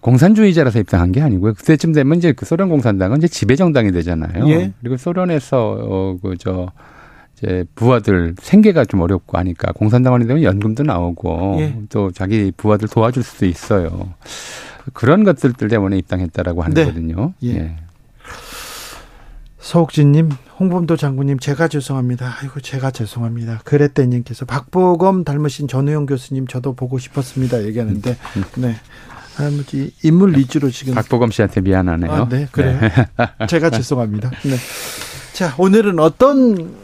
공산주의자라서 0.00 0.78
입당한 0.80 1.12
게 1.12 1.20
아니고요. 1.20 1.54
그때쯤 1.54 1.92
되면 1.92 2.18
이제 2.18 2.32
그 2.32 2.46
소련 2.46 2.68
공산당은 2.68 3.18
이제 3.18 3.28
지배 3.28 3.56
정당이 3.56 3.92
되잖아요. 3.92 4.48
예. 4.48 4.72
그리고 4.80 4.96
소련에서 4.96 5.78
어 5.80 6.16
그저 6.22 6.70
이제 7.36 7.64
부하들 7.74 8.34
생계가 8.40 8.84
좀 8.86 9.00
어렵고 9.00 9.38
하니까 9.38 9.72
공산당원이 9.72 10.26
되면 10.26 10.42
연금도 10.42 10.82
나오고 10.84 11.56
예. 11.60 11.76
또 11.90 12.10
자기 12.10 12.52
부하들 12.56 12.88
도와줄 12.88 13.22
수도 13.22 13.46
있어요. 13.46 14.14
그런 14.92 15.24
것들 15.24 15.52
때문에 15.52 15.98
입당했다라고 15.98 16.62
하는 16.62 16.74
네. 16.74 16.84
거거든요. 16.84 17.34
예. 17.42 17.56
예. 17.56 17.76
서욱진님, 19.58 20.30
홍범도 20.58 20.96
장군님, 20.96 21.38
제가 21.38 21.68
죄송합니다. 21.68 22.38
아이고, 22.40 22.60
제가 22.60 22.90
죄송합니다. 22.90 23.60
그랬대님께서 23.64 24.46
박보검 24.46 25.22
닮으신 25.24 25.68
전우영 25.68 26.06
교수님 26.06 26.46
저도 26.46 26.72
보고 26.72 26.98
싶었습니다. 26.98 27.62
얘기하는데, 27.64 28.16
네. 28.56 28.74
아, 29.40 29.50
뭐지, 29.50 29.92
인물 30.02 30.36
위주로 30.36 30.70
지금. 30.70 30.94
박보검 30.94 31.30
씨한테 31.30 31.60
미안하네요. 31.60 32.12
아, 32.12 32.28
네, 32.28 32.46
그래요. 32.50 32.78
제가 33.48 33.70
죄송합니다. 33.70 34.30
네. 34.30 34.56
자, 35.32 35.54
오늘은 35.58 35.98
어떤 35.98 36.74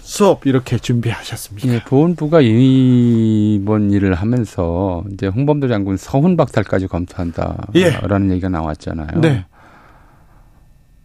수업 0.00 0.46
이렇게 0.46 0.78
준비하셨습니까? 0.78 1.68
예, 1.68 1.82
보훈부가 1.84 2.40
이번 2.40 3.90
일을 3.90 4.14
하면서 4.14 5.04
이제 5.12 5.26
홍범도 5.26 5.68
장군 5.68 5.96
서훈 5.96 6.36
박탈까지 6.36 6.86
검토한다라는 6.86 8.30
얘기가 8.30 8.48
나왔잖아요. 8.48 9.20
네. 9.20 9.44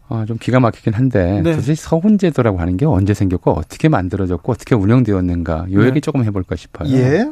아, 0.09 0.25
좀 0.25 0.37
기가 0.37 0.59
막히긴 0.59 0.93
한데 0.93 1.41
네. 1.41 1.51
도대체 1.55 1.73
서훈 1.75 2.17
제도라고 2.17 2.59
하는 2.59 2.77
게 2.77 2.85
언제 2.85 3.13
생겼고 3.13 3.51
어떻게 3.51 3.89
만들어졌고 3.89 4.51
어떻게 4.51 4.75
운영되었는가 4.75 5.65
요 5.71 5.81
네. 5.81 5.87
얘기 5.87 6.01
조금 6.01 6.23
해볼까 6.23 6.55
싶어요. 6.55 6.89
예. 6.93 7.25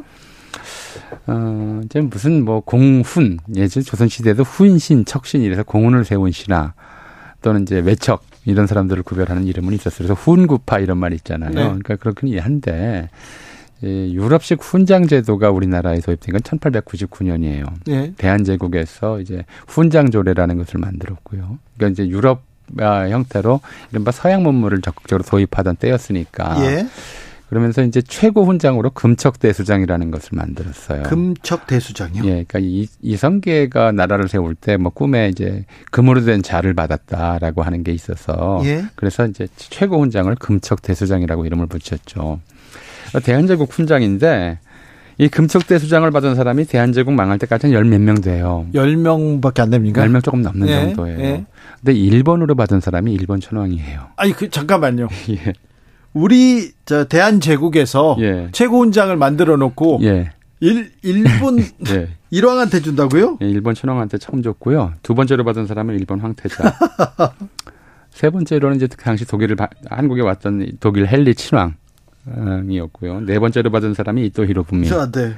어, 1.26 1.80
이제 1.84 2.00
무슨 2.00 2.44
뭐 2.44 2.60
공훈 2.60 3.38
예전 3.54 3.82
조선 3.82 4.08
시대에도 4.08 4.42
훈신, 4.42 5.04
척신 5.04 5.42
이래서 5.42 5.62
공훈을 5.62 6.04
세운 6.04 6.30
신하 6.30 6.74
또는 7.40 7.62
이제 7.62 7.78
외척 7.78 8.24
이런 8.44 8.66
사람들을 8.66 9.02
구별하는 9.02 9.44
이름은 9.46 9.72
있었어요. 9.74 10.08
그래서 10.08 10.14
훈구파 10.14 10.78
이런 10.78 10.98
말이 10.98 11.14
있잖아요. 11.16 11.50
네. 11.50 11.62
그러니까 11.62 11.96
그렇긴 11.96 12.38
한데 12.38 13.08
이 13.82 14.14
유럽식 14.14 14.62
훈장 14.62 15.08
제도가 15.08 15.50
우리나라에 15.50 15.98
도입된 15.98 16.32
건 16.32 16.40
1899년이에요. 16.40 17.66
예. 17.88 18.12
대한제국에서 18.16 19.20
이제 19.20 19.44
훈장조례라는 19.66 20.56
것을 20.58 20.78
만들었고요. 20.78 21.58
그러니까 21.76 21.92
이제 21.92 22.08
유럽 22.08 22.42
아, 22.78 23.08
형태로 23.08 23.60
이른바 23.90 24.12
서양 24.12 24.44
문물을 24.44 24.80
적극적으로 24.80 25.24
도입하던 25.24 25.76
때였으니까 25.76 26.64
예. 26.64 26.86
그러면서 27.52 27.82
이제 27.82 28.00
최고 28.00 28.46
훈장으로 28.46 28.88
금척대수장이라는 28.92 30.10
것을 30.10 30.30
만들었어요. 30.32 31.02
금척 31.02 31.66
대수장이요. 31.66 32.24
예, 32.24 32.44
그러니까 32.48 32.58
이, 32.62 32.88
이성계가 33.02 33.92
나라를 33.92 34.26
세울 34.28 34.54
때 34.54 34.78
뭐 34.78 34.90
꿈에 34.90 35.28
이제 35.28 35.66
금으로 35.90 36.24
된 36.24 36.42
자를 36.42 36.72
받았다라고 36.72 37.62
하는 37.62 37.84
게 37.84 37.92
있어서 37.92 38.62
예. 38.64 38.86
그래서 38.94 39.26
이제 39.26 39.48
최고 39.58 40.00
훈장을 40.00 40.34
금척대수장이라고 40.36 41.44
이름을 41.44 41.66
붙였죠. 41.66 42.40
대한제국 43.22 43.70
훈장인데 43.70 44.58
이 45.18 45.28
금척대수장을 45.28 46.10
받은 46.10 46.34
사람이 46.34 46.64
대한제국 46.64 47.12
망할 47.12 47.38
때까지 47.38 47.66
한열몇 47.66 48.00
명 48.00 48.22
돼요. 48.22 48.64
열 48.72 48.96
명밖에 48.96 49.60
안 49.60 49.68
됩니까? 49.68 50.00
열명 50.00 50.22
조금 50.22 50.40
넘는 50.40 50.68
예, 50.68 50.72
정도예요. 50.72 51.18
예. 51.20 51.44
근데 51.80 51.92
일본으로 51.92 52.54
받은 52.54 52.80
사람이 52.80 53.12
일본 53.12 53.40
천황이에요. 53.40 54.06
아니, 54.16 54.32
그, 54.32 54.48
잠깐만요. 54.48 55.08
예. 55.28 55.52
우리, 56.12 56.72
저, 56.84 57.04
대한 57.04 57.40
제국에서 57.40 58.16
예. 58.20 58.48
최고 58.52 58.80
훈장을 58.80 59.14
만들어 59.16 59.56
놓고, 59.56 60.00
예. 60.02 60.30
일, 60.60 60.92
일본 61.02 61.58
예. 61.88 62.08
일왕한테 62.30 62.80
준다고요? 62.80 63.38
예, 63.42 63.48
일본 63.48 63.74
천황한테 63.74 64.18
처음 64.18 64.42
줬고요. 64.42 64.94
두 65.02 65.14
번째로 65.14 65.44
받은 65.44 65.66
사람은 65.66 65.94
일본 65.98 66.20
황태자. 66.20 66.74
세 68.10 68.30
번째로는 68.30 68.76
이제 68.76 68.86
그 68.86 68.96
당시 69.04 69.26
독일을 69.26 69.56
바- 69.56 69.68
한국에 69.90 70.22
왔던 70.22 70.72
독일 70.80 71.06
헨리 71.12 71.34
친왕이었고요. 71.34 73.20
네 73.26 73.38
번째로 73.38 73.70
받은 73.70 73.94
사람이 73.94 74.24
이토 74.26 74.46
히로부미. 74.46 74.86
저, 74.88 75.10
네. 75.10 75.32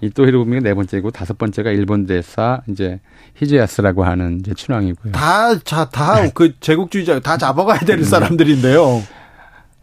이토 0.00 0.26
히로부미가 0.26 0.60
네 0.62 0.74
번째고 0.74 1.10
다섯 1.12 1.38
번째가 1.38 1.70
일본 1.70 2.06
대사 2.06 2.60
이제 2.68 3.00
히제야스라고 3.36 4.04
하는 4.04 4.40
이제 4.40 4.52
친왕이고요. 4.54 5.12
다, 5.12 5.58
자, 5.60 5.88
다, 5.88 6.28
그, 6.34 6.52
제국주의자, 6.60 7.20
다 7.20 7.38
잡아가야 7.38 7.78
음. 7.82 7.86
되는 7.86 8.04
사람들인데요. 8.04 9.02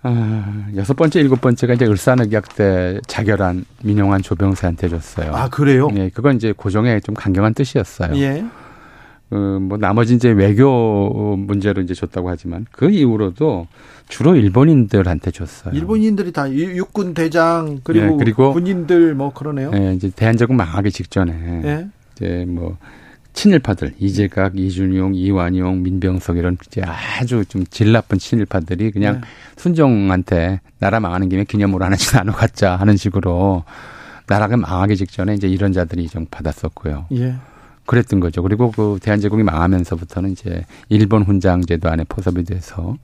아, 0.03 0.65
여섯 0.75 0.95
번째, 0.95 1.19
일곱 1.19 1.41
번째가 1.41 1.75
이제 1.75 1.85
을사늑약 1.85 2.55
때 2.55 2.99
자결한 3.07 3.65
민용한 3.83 4.21
조병세한테 4.21 4.89
줬어요. 4.89 5.31
아, 5.33 5.47
그래요? 5.49 5.89
예, 5.95 6.09
그건 6.09 6.35
이제 6.37 6.53
고종의 6.55 7.01
좀 7.01 7.13
강경한 7.13 7.53
뜻이었어요. 7.53 8.15
예. 8.17 8.43
그, 9.29 9.35
뭐, 9.35 9.77
나머지 9.77 10.15
이제 10.15 10.29
외교 10.29 11.35
문제로 11.37 11.81
이제 11.81 11.93
줬다고 11.93 12.29
하지만 12.29 12.65
그 12.71 12.89
이후로도 12.89 13.67
주로 14.09 14.35
일본인들한테 14.35 15.31
줬어요. 15.31 15.73
일본인들이 15.73 16.31
다 16.33 16.51
유- 16.51 16.75
육군 16.77 17.13
대장, 17.13 17.79
그리고, 17.83 18.13
예, 18.13 18.17
그리고- 18.17 18.51
군인들 18.53 19.13
뭐 19.13 19.31
그러네요. 19.33 19.71
예, 19.75 19.93
이제 19.93 20.09
대한제국 20.13 20.55
망하기 20.55 20.91
직전에 20.91 21.61
예. 21.63 21.87
이제 22.15 22.45
뭐 22.47 22.77
친일파들 23.33 23.93
이재각, 23.99 24.57
이준용, 24.59 25.15
이완용, 25.15 25.83
민병석 25.83 26.37
이런 26.37 26.57
이제 26.67 26.81
아주 26.81 27.45
좀 27.45 27.63
질 27.69 27.91
나쁜 27.91 28.19
친일파들이 28.19 28.91
그냥 28.91 29.21
네. 29.21 29.27
순종한테 29.55 30.59
나라 30.79 30.99
망하는 30.99 31.29
김에 31.29 31.43
기념으로 31.45 31.85
하나씩 31.85 32.13
나눠 32.13 32.33
갖자 32.33 32.75
하는 32.75 32.97
식으로 32.97 33.63
나라가 34.27 34.57
망하기 34.57 34.97
직전에 34.97 35.33
이제 35.33 35.47
이런 35.47 35.71
자들이 35.73 36.07
좀 36.07 36.25
받았었고요. 36.29 37.05
예. 37.13 37.35
그랬던 37.85 38.19
거죠. 38.19 38.41
그리고 38.43 38.71
그 38.71 38.99
대한제국이 39.01 39.43
망하면서부터는 39.43 40.31
이제 40.31 40.65
일본 40.89 41.23
훈장 41.23 41.65
제도 41.65 41.89
안에 41.89 42.05
포섭이 42.07 42.43
돼서 42.43 42.95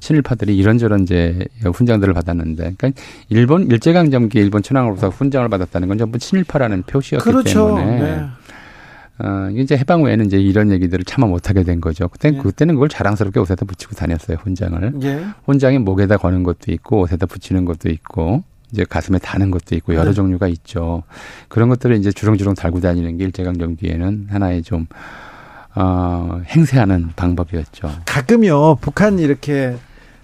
친일파들이 0.00 0.56
이런저런 0.56 1.02
이제 1.02 1.46
훈장들을 1.62 2.12
받았는데, 2.12 2.74
그러니까 2.76 3.00
일본 3.28 3.70
일제강점기 3.70 4.36
일본 4.36 4.62
천황으로부터 4.62 5.10
훈장을 5.10 5.48
받았다는 5.48 5.86
건 5.86 5.98
전부 5.98 6.18
친일파라는 6.18 6.82
표시였기 6.82 7.24
그렇죠. 7.24 7.76
때문에 7.76 8.00
네. 8.00 8.26
어, 9.18 9.48
이제 9.54 9.76
해방 9.76 10.02
후에는 10.02 10.26
이제 10.26 10.38
이런 10.38 10.70
얘기들을 10.70 11.04
참아 11.04 11.26
못하게 11.26 11.64
된 11.64 11.80
거죠. 11.80 12.08
그때 12.08 12.32
예. 12.34 12.38
그때는 12.38 12.74
그걸 12.74 12.88
자랑스럽게 12.88 13.38
옷에다 13.40 13.66
붙이고 13.66 13.94
다녔어요 13.94 14.38
훈장을. 14.42 14.92
예. 15.02 15.24
훈장이 15.44 15.78
목에다 15.78 16.16
거는 16.16 16.42
것도 16.42 16.72
있고 16.72 17.02
옷에다 17.02 17.26
붙이는 17.26 17.64
것도 17.64 17.90
있고 17.90 18.42
이제 18.72 18.84
가슴에 18.84 19.18
다는 19.18 19.50
것도 19.50 19.74
있고 19.76 19.94
여러 19.94 20.06
네. 20.06 20.12
종류가 20.14 20.48
있죠. 20.48 21.02
그런 21.48 21.68
것들을 21.68 21.96
이제 21.96 22.10
주렁주렁 22.10 22.54
달고 22.54 22.80
다니는 22.80 23.18
게 23.18 23.24
일제강 23.24 23.58
점기에는 23.58 24.28
하나의 24.30 24.62
좀 24.62 24.86
어, 25.74 26.40
행세하는 26.46 27.10
방법이었죠. 27.16 27.90
가끔요, 28.04 28.76
북한 28.80 29.18
이렇게, 29.18 29.76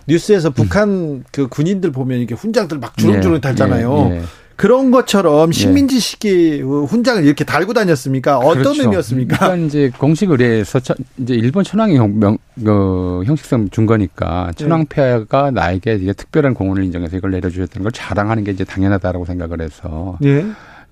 뉴스에서 0.07 0.51
북한 0.51 1.25
그 1.33 1.49
군인들 1.49 1.91
보면 1.93 2.21
이게 2.21 2.35
훈장들 2.35 2.79
막 2.79 2.97
주렁주렁 2.97 3.37
예, 3.37 3.41
달잖아요. 3.41 4.09
예, 4.11 4.17
예. 4.17 4.23
그런 4.59 4.91
것처럼 4.91 5.53
식민지식의 5.53 6.63
훈장을 6.63 7.25
이렇게 7.25 7.45
달고 7.45 7.75
다녔습니까? 7.75 8.39
어떤 8.39 8.65
그렇죠. 8.65 8.83
의미였습니까? 8.83 9.37
그러니까 9.39 9.67
이제 9.67 9.93
공식 9.97 10.29
의례에서 10.31 10.81
천- 10.81 10.97
이제 11.17 11.35
일본 11.35 11.63
천황이 11.63 11.97
형, 11.97 12.19
명, 12.19 12.39
그 12.65 13.23
형식성 13.25 13.71
준 13.71 13.87
거니까 13.87 14.51
천황폐하가 14.57 15.53
나에게 15.53 15.95
이게 15.95 16.13
특별한 16.13 16.55
공헌을 16.55 16.83
인정해서 16.83 17.17
이걸 17.17 17.31
내려주셨다는 17.31 17.85
걸 17.85 17.93
자랑하는 17.93 18.43
게 18.43 18.51
이제 18.51 18.65
당연하다라고 18.65 19.25
생각을 19.27 19.61
해서 19.61 20.19
예. 20.25 20.41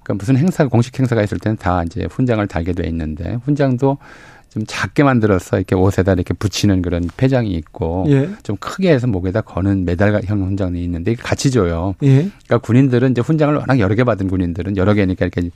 그러니까 0.04 0.14
무슨 0.14 0.36
행사 0.36 0.64
공식 0.68 0.96
행사가 0.96 1.24
있을 1.24 1.40
때는 1.40 1.56
다 1.56 1.82
이제 1.82 2.06
훈장을 2.08 2.46
달게 2.46 2.72
돼 2.72 2.86
있는데 2.86 3.36
훈장도 3.44 3.98
좀 4.56 4.64
작게 4.66 5.02
만들어서 5.02 5.58
이렇게 5.58 5.74
옷에다 5.74 6.14
이렇게 6.14 6.32
붙이는 6.32 6.80
그런 6.80 7.10
폐장이 7.18 7.50
있고 7.50 8.06
예. 8.08 8.30
좀 8.42 8.56
크게 8.56 8.90
해서 8.90 9.06
목에다 9.06 9.42
거는 9.42 9.84
메달형 9.84 10.42
훈장이 10.46 10.82
있는데 10.82 11.14
같이 11.14 11.50
줘요. 11.50 11.94
예. 12.02 12.30
그러니까 12.46 12.58
군인들은 12.62 13.10
이제 13.10 13.20
훈장을 13.20 13.54
워낙 13.54 13.78
여러 13.80 13.94
개 13.94 14.02
받은 14.02 14.28
군인들은 14.28 14.78
여러 14.78 14.94
개니까 14.94 15.26
이렇게 15.26 15.50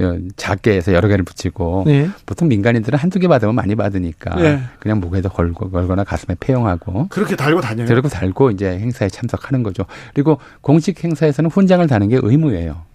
어, 0.00 0.18
작게 0.36 0.72
해서 0.72 0.94
여러 0.94 1.08
개를 1.08 1.26
붙이고 1.26 1.84
예. 1.88 2.08
보통 2.24 2.48
민간인들은 2.48 2.98
한두 2.98 3.18
개 3.18 3.28
받으면 3.28 3.54
많이 3.54 3.74
받으니까 3.74 4.42
예. 4.42 4.60
그냥 4.78 5.00
목에다 5.00 5.28
걸고 5.28 5.70
걸거나 5.70 6.04
가슴에 6.04 6.34
폐용하고 6.40 7.08
그렇게 7.10 7.36
달고 7.36 7.60
다녀요. 7.60 7.86
그리고 7.86 8.08
달고 8.08 8.52
이제 8.52 8.78
행사에 8.78 9.10
참석하는 9.10 9.62
거죠. 9.62 9.84
그리고 10.14 10.38
공식 10.62 11.04
행사에서는 11.04 11.50
훈장을 11.50 11.86
다는 11.86 12.08
게 12.08 12.18
의무예요. 12.22 12.87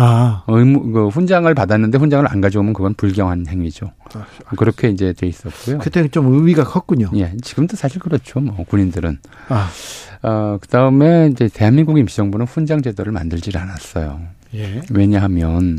아. 0.00 0.44
의무 0.46 0.92
그 0.92 1.08
훈장을 1.08 1.52
받았는데 1.52 1.98
훈장을 1.98 2.24
안 2.30 2.40
가져오면 2.40 2.72
그건 2.72 2.94
불경한 2.94 3.46
행위죠. 3.48 3.90
아, 4.14 4.54
그렇게 4.56 4.88
이제 4.88 5.12
돼 5.12 5.26
있었고요. 5.26 5.78
그때는 5.78 6.10
좀 6.12 6.32
의미가 6.32 6.64
컸군요. 6.64 7.10
예, 7.16 7.36
지금도 7.42 7.76
사실 7.76 8.00
그렇죠. 8.00 8.40
뭐 8.40 8.64
군인들은 8.64 9.18
아. 9.48 9.68
어 10.22 10.58
그 10.60 10.68
다음에 10.68 11.28
이제 11.32 11.48
대한민국 11.52 11.98
임시정부는 11.98 12.46
훈장 12.46 12.82
제도를 12.82 13.12
만들질 13.12 13.56
않았어요. 13.56 14.20
예. 14.54 14.82
왜냐하면 14.90 15.78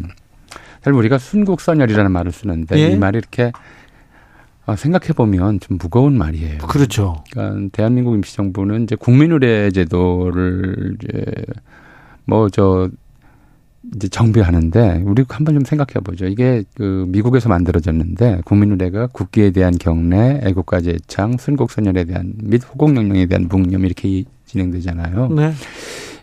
사실 0.82 0.94
우리가 0.94 1.18
순국선열이라는 1.18 2.12
말을 2.12 2.32
쓰는데 2.32 2.78
예. 2.80 2.92
이 2.92 2.96
말이 2.96 3.18
이렇게 3.18 3.52
어, 4.66 4.76
생각해 4.76 5.14
보면 5.14 5.60
좀 5.60 5.78
무거운 5.80 6.18
말이에요. 6.18 6.60
그렇죠. 6.60 7.24
그러니까 7.32 7.70
대한민국 7.72 8.14
임시정부는 8.16 8.84
이제 8.84 8.96
국민의례 8.96 9.72
제도를 9.72 10.96
이제 11.02 11.26
뭐저 12.26 12.90
이제 13.96 14.08
정비하는데 14.08 15.04
우리 15.06 15.24
한번 15.30 15.56
좀 15.56 15.64
생각해 15.64 16.04
보죠. 16.04 16.26
이게 16.26 16.64
그 16.76 17.06
미국에서 17.08 17.50
만들어졌는데 17.50 18.42
국민의례가 18.46 19.08
국기에 19.08 19.52
대한 19.52 19.78
경례, 19.78 20.42
애국가제 20.44 20.92
애창, 20.92 21.38
순국선열에 21.38 22.04
대한 22.06 22.34
및 22.44 22.62
호국영령에 22.64 23.26
대한 23.28 23.48
묵념 23.48 23.86
이렇게 23.86 24.24
진행되잖아요. 24.46 25.30
네. 25.30 25.54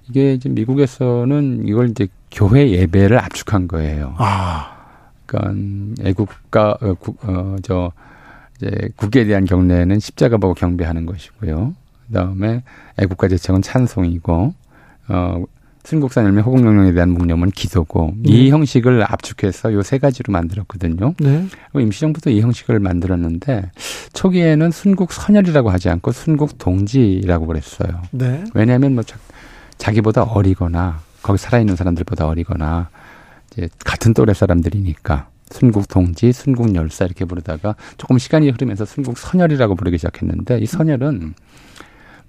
이게 0.08 0.34
이제 0.34 0.48
미국에서는 0.48 1.66
이걸 1.66 1.90
이제 1.90 2.08
교회 2.30 2.70
예배를 2.70 3.18
압축한 3.18 3.68
거예요. 3.68 4.14
아, 4.18 4.76
그러니까 5.24 6.08
애국가 6.08 6.76
어, 6.80 6.94
국, 6.94 7.18
어, 7.22 7.56
저 7.62 7.92
이제 8.56 8.90
국기에 8.96 9.24
대한 9.24 9.44
경례는 9.44 9.98
십자가 9.98 10.36
보고 10.36 10.54
경배하는 10.54 11.06
것이고요. 11.06 11.74
그다음에 12.06 12.62
애국가 12.98 13.28
제청은 13.28 13.62
찬송이고 13.62 14.54
어 15.08 15.44
순국산 15.86 16.24
열매 16.24 16.42
호국영령에 16.42 16.92
대한 16.92 17.10
묵념은 17.10 17.52
기도고 17.52 18.14
이 18.24 18.44
네. 18.44 18.50
형식을 18.50 19.04
압축해서 19.04 19.72
요 19.72 19.82
세 19.86 19.98
가지로 19.98 20.32
만들었거든요. 20.32 21.14
네. 21.20 21.46
임시정부도 21.72 22.30
이 22.30 22.40
형식을 22.40 22.80
만들었는데 22.80 23.70
초기에는 24.14 24.72
순국 24.72 25.12
선열이라고 25.12 25.70
하지 25.70 25.88
않고 25.88 26.10
순국 26.10 26.58
동지라고 26.58 27.46
그랬어요. 27.46 28.02
네. 28.10 28.42
왜냐하면 28.52 28.94
뭐 28.94 29.04
자, 29.04 29.16
자기보다 29.78 30.24
어리거나 30.24 30.98
거기 31.22 31.38
살아있는 31.38 31.76
사람들보다 31.76 32.26
어리거나 32.26 32.88
이제 33.52 33.68
같은 33.84 34.12
또래 34.12 34.34
사람들이니까 34.34 35.28
순국 35.50 35.86
동지, 35.86 36.32
순국 36.32 36.74
열사 36.74 37.04
이렇게 37.04 37.24
부르다가 37.24 37.76
조금 37.96 38.18
시간이 38.18 38.50
흐르면서 38.50 38.84
순국 38.84 39.18
선열이라고 39.18 39.76
부르기 39.76 39.98
시작했는데 39.98 40.58
이 40.58 40.66
선열은 40.66 41.34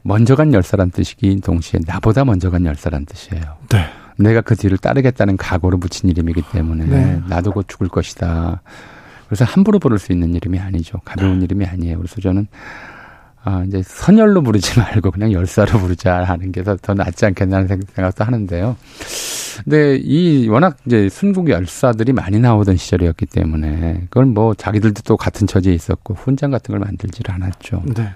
먼저 0.08 0.36
간 0.36 0.54
열사란 0.54 0.92
뜻이긴 0.92 1.42
동시에 1.42 1.80
나보다 1.86 2.24
먼저 2.24 2.50
간 2.50 2.66
열사란 2.66 3.06
뜻이에요. 3.06 3.44
네. 3.70 3.86
내가 4.18 4.42
그 4.42 4.56
뒤를 4.56 4.78
따르겠다는 4.78 5.38
각오를 5.38 5.80
붙인 5.80 6.10
이름이기 6.10 6.44
때문에 6.52 6.86
네. 6.86 7.22
나도 7.28 7.52
곧 7.52 7.66
죽을 7.68 7.88
것이다. 7.90 8.62
그래서 9.28 9.44
함부로 9.46 9.78
부를 9.80 10.00
수 10.00 10.12
있는 10.14 10.34
이름이 10.34 10.58
아니죠. 10.60 11.00
가벼운 11.04 11.42
이름이 11.42 11.66
아니에요. 11.66 11.98
그래서 11.98 12.22
저는 12.22 12.48
아 13.44 13.64
이제 13.68 13.82
선열로 13.84 14.42
부르지 14.42 14.80
말고 14.80 15.12
그냥 15.12 15.32
열사로 15.34 15.78
부르자 15.80 16.24
하는 16.24 16.52
게더더 16.52 16.94
낫지 16.94 17.26
않겠나는 17.26 17.68
생- 17.68 17.82
생각도 17.94 18.24
하는데요. 18.24 18.76
근데 19.64 19.98
이 19.98 20.48
워낙 20.50 20.78
이제 20.86 21.10
순국 21.10 21.50
열사들이 21.50 22.14
많이 22.14 22.40
나오던 22.40 22.78
시절이었기 22.78 23.26
때문에 23.28 24.02
그걸 24.10 24.26
뭐 24.26 24.54
자기들도 24.54 25.02
또 25.04 25.18
같은 25.18 25.46
처지에 25.48 25.74
있었고 25.74 26.14
훈장 26.16 26.52
같은 26.52 26.72
걸 26.74 26.80
만들지를 26.80 27.34
않았죠. 27.36 27.84
네. 27.96 28.10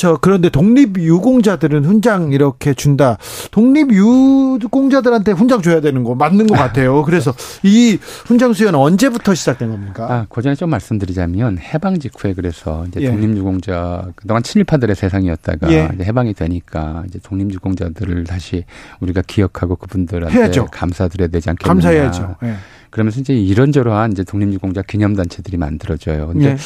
저 0.00 0.16
그런데 0.18 0.48
독립 0.48 0.96
유공자들은 0.96 1.84
훈장 1.84 2.32
이렇게 2.32 2.72
준다. 2.72 3.18
독립 3.50 3.92
유공자들한테 3.92 5.32
훈장 5.32 5.60
줘야 5.60 5.82
되는 5.82 6.04
거 6.04 6.14
맞는 6.14 6.46
것 6.46 6.54
같아요. 6.54 7.04
그래서 7.04 7.34
이 7.62 7.98
훈장 8.24 8.54
수여는 8.54 8.78
언제부터 8.78 9.34
시작된 9.34 9.68
겁니까? 9.68 10.06
아, 10.10 10.26
그 10.30 10.40
전에 10.40 10.54
좀 10.54 10.70
말씀드리자면 10.70 11.58
해방 11.58 11.98
직후에 11.98 12.32
그래서 12.32 12.86
이제 12.88 13.02
예. 13.02 13.10
독립유공자 13.10 14.06
그동안 14.16 14.42
친일파들의 14.42 14.96
세상이었다가 14.96 15.70
예. 15.70 15.90
이제 15.94 16.04
해방이 16.04 16.32
되니까 16.32 17.04
이제 17.06 17.18
독립유공자들을 17.22 18.24
다시 18.24 18.64
우리가 19.00 19.20
기억하고 19.26 19.76
그분들한테 19.76 20.34
해야죠. 20.34 20.68
감사드려야 20.72 21.28
되지 21.28 21.50
않겠느냐. 21.50 21.74
감사해야죠. 21.74 22.36
예. 22.44 22.54
그러면서 22.90 23.20
이제 23.20 23.34
이런저러한 23.34 24.12
이제 24.12 24.24
독립유공자 24.24 24.82
기념단체들이 24.82 25.56
만들어져요. 25.56 26.28
근데 26.28 26.50
예. 26.50 26.56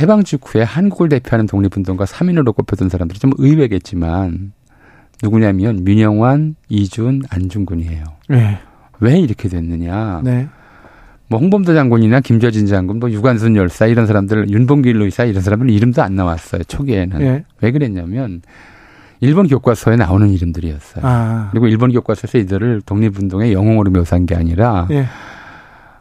해방 0.00 0.24
직후에 0.24 0.62
한국을 0.62 1.08
대표하는 1.08 1.46
독립운동가 1.46 2.04
3인으로 2.04 2.54
꼽혔던 2.54 2.88
사람들이 2.88 3.18
좀 3.18 3.32
의외겠지만 3.36 4.52
누구냐면 5.22 5.82
민영환, 5.82 6.54
이준, 6.68 7.22
안중근이에요. 7.28 8.04
예. 8.32 8.58
왜 9.00 9.18
이렇게 9.18 9.48
됐느냐? 9.48 10.20
네. 10.24 10.48
뭐 11.28 11.40
홍범도 11.40 11.74
장군이나 11.74 12.20
김저진 12.20 12.66
장군, 12.66 13.00
뭐 13.00 13.10
유관순 13.10 13.56
열사 13.56 13.86
이런 13.86 14.06
사람들, 14.06 14.48
윤봉길 14.50 15.00
의사 15.02 15.24
이런 15.24 15.42
사람들 15.42 15.70
이름도 15.70 16.02
안 16.02 16.14
나왔어요 16.14 16.62
초기에는. 16.64 17.20
예. 17.20 17.44
왜 17.60 17.70
그랬냐면 17.72 18.42
일본 19.20 19.48
교과서에 19.48 19.96
나오는 19.96 20.30
이름들이었어요. 20.30 21.04
아. 21.04 21.48
그리고 21.50 21.66
일본 21.66 21.92
교과서에서 21.92 22.38
이들을 22.38 22.82
독립운동의 22.82 23.52
영웅으로 23.52 23.90
묘사한 23.90 24.26
게 24.26 24.36
아니라 24.36 24.86
예. 24.90 25.06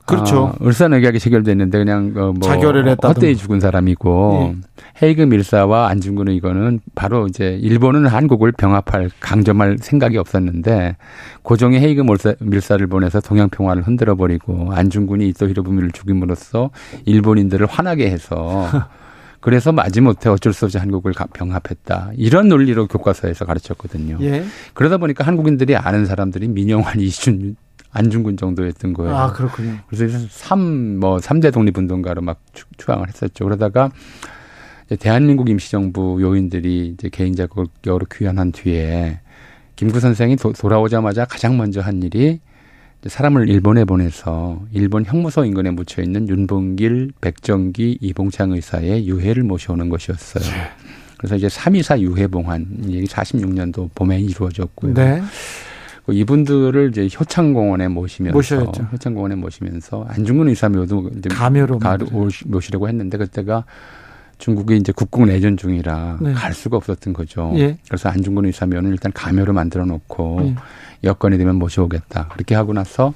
그렇죠. 0.08 0.48
아, 0.48 0.54
울산 0.62 0.94
의학이 0.94 1.20
체결됐는데 1.20 1.78
그냥 1.78 2.14
어, 2.16 2.32
뭐 2.32 2.40
자결을 2.42 2.88
했다든가. 2.88 3.08
헛되이 3.10 3.36
죽은 3.36 3.60
사람이고 3.60 4.56
헤이그 5.04 5.22
밀사와 5.24 5.90
안중근 5.90 6.30
의거는 6.30 6.80
바로 6.96 7.28
이제 7.28 7.58
일본은 7.62 8.08
한국을 8.08 8.52
병합할 8.54 9.12
강점할 9.20 9.78
생각이 9.82 10.18
없었는데 10.18 10.96
고종이 11.44 11.78
헤이그 11.80 12.02
밀사, 12.02 12.34
밀사를 12.40 12.88
보내서 12.88 13.20
동양 13.20 13.50
평화를 13.50 13.84
흔들어 13.86 14.16
버리고 14.16 14.72
안중근이 14.74 15.28
이토 15.30 15.50
히로부미를 15.50 15.92
죽임으로써 15.92 16.70
일본인들을 17.06 17.68
화나게 17.68 18.10
해서 18.10 18.66
그래서 19.40 19.72
마지못해 19.72 20.30
어쩔 20.30 20.52
수 20.52 20.66
없이 20.66 20.78
한국을 20.78 21.14
가- 21.14 21.28
병합했다. 21.32 22.12
이런 22.18 22.48
논리로 22.50 22.88
교과서에서 22.88 23.46
가르쳤거든요. 23.46 24.18
예. 24.22 24.44
그러다 24.74 24.98
보니까 24.98 25.26
한국인들이 25.26 25.76
아는 25.76 26.06
사람들이 26.06 26.48
민영환, 26.48 27.00
이준, 27.00 27.56
안중근 27.98 28.38
정도였던 28.38 28.94
거예요. 28.94 29.16
아, 29.16 29.34
그렇군요. 29.34 29.78
그래서 29.88 30.20
삼, 30.30 31.00
뭐, 31.00 31.20
삼대 31.20 31.50
독립운동가로 31.52 32.22
막 32.22 32.40
추- 32.54 32.66
추앙을 32.78 33.08
했었죠. 33.08 33.44
그러다가 33.46 33.90
대한민국 35.00 35.50
임시정부 35.50 36.20
요인들이 36.22 36.90
이제 36.94 37.10
개인 37.10 37.36
자격으로 37.36 38.06
귀환한 38.12 38.52
뒤에 38.52 39.20
김구 39.76 40.00
선생이 40.00 40.36
도, 40.38 40.54
돌아오자마자 40.54 41.26
가장 41.26 41.58
먼저 41.58 41.82
한 41.82 42.02
일이 42.04 42.40
사람을 43.06 43.50
일본에 43.50 43.86
보내서 43.86 44.62
일본 44.74 45.06
형무소 45.06 45.46
인근에 45.46 45.72
묻혀 45.72 46.02
있는 46.02 46.28
윤봉길, 46.28 47.12
백정기, 47.22 48.00
이봉창 48.02 48.52
의사의 48.52 49.08
유해를 49.08 49.44
모셔오는 49.44 49.90
것이었어요. 49.90 50.44
그래서 51.18 51.36
이제 51.36 51.48
3.24 51.48 52.00
유해봉환, 52.00 52.86
이게 52.88 53.04
46년도 53.06 53.90
봄에 53.96 54.20
이루어졌고요. 54.20 54.94
네. 54.94 55.22
그 56.08 56.14
이분들을 56.14 56.90
이제 56.90 57.10
효창공원에 57.20 57.90
모시면서 57.90 58.34
모셔야죠. 58.34 58.84
효창공원에 58.94 59.36
모시면서 59.36 60.06
안중근 60.08 60.48
의사 60.48 60.70
묘도 60.70 61.12
이제 61.18 61.28
가묘로 61.28 61.80
가 61.80 61.98
모시려고 62.46 62.88
했는데 62.88 63.18
그때가 63.18 63.66
중국이 64.38 64.78
이제 64.78 64.94
국국 64.94 65.26
내전 65.26 65.58
중이라 65.58 66.20
네. 66.22 66.32
갈 66.32 66.54
수가 66.54 66.78
없었던 66.78 67.12
거죠. 67.12 67.52
예. 67.58 67.78
그래서 67.88 68.08
안중근 68.08 68.46
의사 68.46 68.66
묘는 68.66 68.92
일단 68.92 69.12
가묘로 69.12 69.52
만들어 69.52 69.86
놓고 69.86 70.40
예. 70.44 70.56
여건이 71.04 71.38
되면 71.38 71.58
모셔오겠다. 71.58 72.30
그렇게 72.30 72.56
하고 72.56 72.72
나서 72.72 73.14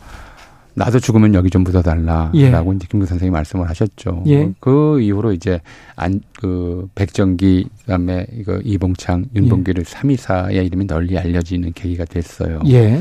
나도 0.73 0.99
죽으면 0.99 1.33
여기 1.33 1.49
좀 1.49 1.63
묻어달라라고 1.63 2.37
예. 2.37 2.75
이제 2.75 2.87
김구 2.89 3.05
선생이 3.05 3.29
말씀을 3.31 3.69
하셨죠. 3.69 4.23
예. 4.27 4.51
그 4.59 5.01
이후로 5.01 5.33
이제 5.33 5.59
안 5.95 6.21
그 6.41 6.87
백정기 6.95 7.67
그다음에 7.81 8.25
이거 8.35 8.59
이봉창 8.63 9.25
윤봉길을 9.35 9.85
삼이사의 9.85 10.65
이름이 10.65 10.87
널리 10.87 11.15
알려지는 11.19 11.73
계기가 11.73 12.03
됐어요. 12.05 12.61
예. 12.67 12.99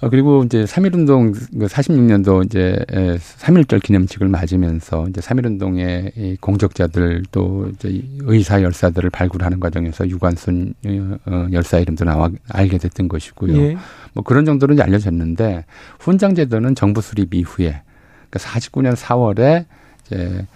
어, 0.00 0.08
그리고 0.10 0.42
이제 0.44 0.64
3.1운동, 0.64 1.32
그 1.58 1.66
46년도 1.66 2.44
이제 2.44 2.76
에, 2.90 3.16
3.1절 3.16 3.82
기념식을 3.82 4.28
맞으면서 4.28 5.06
이제 5.08 5.20
3.1운동의 5.20 6.12
이 6.16 6.36
공적자들 6.40 7.22
또 7.30 7.70
이제 7.72 7.88
이 7.88 8.18
의사 8.22 8.62
열사들을 8.62 9.08
발굴하는 9.10 9.60
과정에서 9.60 10.08
유관순 10.08 10.74
어, 10.84 11.16
어, 11.26 11.46
열사 11.52 11.78
이름도 11.78 12.04
나와 12.04 12.28
알게 12.48 12.78
됐던 12.78 13.08
것이고요. 13.08 13.56
예. 13.56 13.76
뭐 14.12 14.24
그런 14.24 14.44
정도는 14.44 14.74
이제 14.74 14.82
알려졌는데 14.82 15.64
훈장 16.00 16.34
제도는 16.34 16.74
정부 16.74 17.00
수립 17.00 17.32
이후에 17.32 17.82
그러니까 18.30 18.38
49년 18.50 18.96
4월에 18.96 19.64
이제 20.06 20.16
어, 20.40 20.46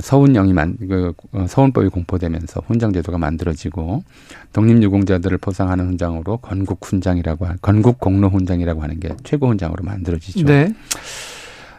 서훈령이 0.00 0.52
만, 0.52 0.76
그, 0.78 1.12
어, 1.32 1.46
서훈법이 1.48 1.88
공포되면서 1.88 2.62
훈장제도가 2.66 3.18
만들어지고 3.18 4.04
독립유공자들을 4.52 5.38
포상하는 5.38 5.86
훈장으로 5.88 6.36
건국훈장이라고, 6.38 7.46
하- 7.46 7.56
건국공로훈장이라고 7.62 8.82
하는 8.82 9.00
게 9.00 9.10
최고 9.24 9.48
훈장으로 9.48 9.82
만들어지죠. 9.84 10.44
네. 10.46 10.72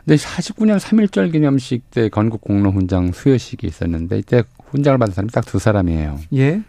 근데 0.06 0.16
49년 0.16 0.80
3.1절 0.80 1.32
기념식 1.32 1.92
때 1.92 2.10
건국공로훈장 2.10 3.12
수여식이 3.12 3.68
있었는데 3.68 4.20
이때 4.20 4.44
훈장을 4.72 4.98
받은 4.98 5.14
사람이 5.14 5.32
딱 5.32 5.46
두 5.46 5.60
사람이에요. 5.60 6.20
예. 6.36 6.62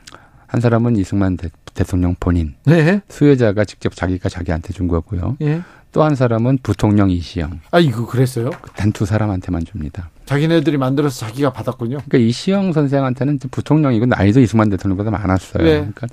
한 0.46 0.60
사람은 0.60 0.96
이승만 0.96 1.36
대, 1.36 1.48
대통령 1.74 2.14
본인, 2.18 2.54
네. 2.64 3.00
수여자가 3.08 3.64
직접 3.64 3.94
자기가 3.94 4.28
자기한테 4.28 4.72
준 4.72 4.88
거고요. 4.88 5.36
예. 5.42 5.60
또 5.92 6.02
한 6.04 6.14
사람은 6.14 6.58
부통령 6.62 7.10
이시영. 7.10 7.60
아, 7.70 7.78
이거 7.80 8.06
그랬어요? 8.06 8.50
단 8.76 8.92
두 8.92 9.06
사람한테만 9.06 9.64
줍니다. 9.64 10.10
자기네들이 10.26 10.76
만들어서 10.76 11.26
자기가 11.26 11.52
받았군요. 11.52 11.98
그러니까 12.06 12.18
이시영 12.18 12.72
선생한테는 12.72 13.38
부통령이고 13.50 14.06
나이도 14.06 14.40
이승만 14.40 14.68
대통령보다 14.70 15.10
많았어요. 15.10 15.64
네. 15.64 15.72
그러니까 15.78 16.06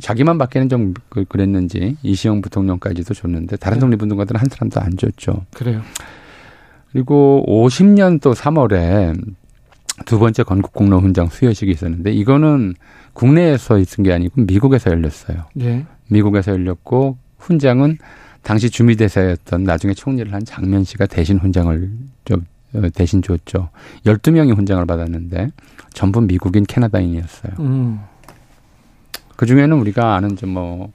자기만 0.00 0.38
받기는 0.38 0.68
좀 0.68 0.94
그- 1.08 1.24
그랬는지 1.24 1.96
이시영 2.02 2.40
부통령까지도 2.42 3.14
줬는데 3.14 3.56
다른 3.56 3.76
네. 3.78 3.80
독립운동가들은 3.80 4.40
한 4.40 4.48
사람도 4.50 4.80
안 4.80 4.96
줬죠. 4.96 5.46
그래요. 5.54 5.82
그리고 6.92 7.44
50년 7.46 8.20
또 8.20 8.32
3월에 8.34 9.16
두 10.04 10.18
번째 10.18 10.42
건국공로 10.42 11.00
훈장 11.00 11.28
수여식이 11.28 11.70
있었는데 11.70 12.12
이거는 12.12 12.74
국내에서 13.12 13.78
있은 13.78 14.04
게 14.04 14.12
아니고 14.12 14.42
미국에서 14.42 14.90
열렸어요. 14.90 15.44
예. 15.60 15.86
미국에서 16.08 16.52
열렸고 16.52 17.16
훈장은 17.38 17.98
당시 18.46 18.70
주미대사였던 18.70 19.64
나중에 19.64 19.92
총리를 19.92 20.32
한 20.32 20.44
장면 20.44 20.84
씨가 20.84 21.06
대신 21.06 21.36
훈장을 21.36 21.90
좀 22.24 22.46
어, 22.74 22.82
대신 22.94 23.20
줬죠. 23.20 23.70
12명이 24.04 24.56
훈장을 24.56 24.86
받았는데 24.86 25.50
전부 25.92 26.20
미국인 26.20 26.62
캐나다인이었어요. 26.64 27.54
음. 27.58 27.98
그 29.34 29.46
중에는 29.46 29.76
우리가 29.80 30.14
아는 30.14 30.36
좀뭐 30.36 30.92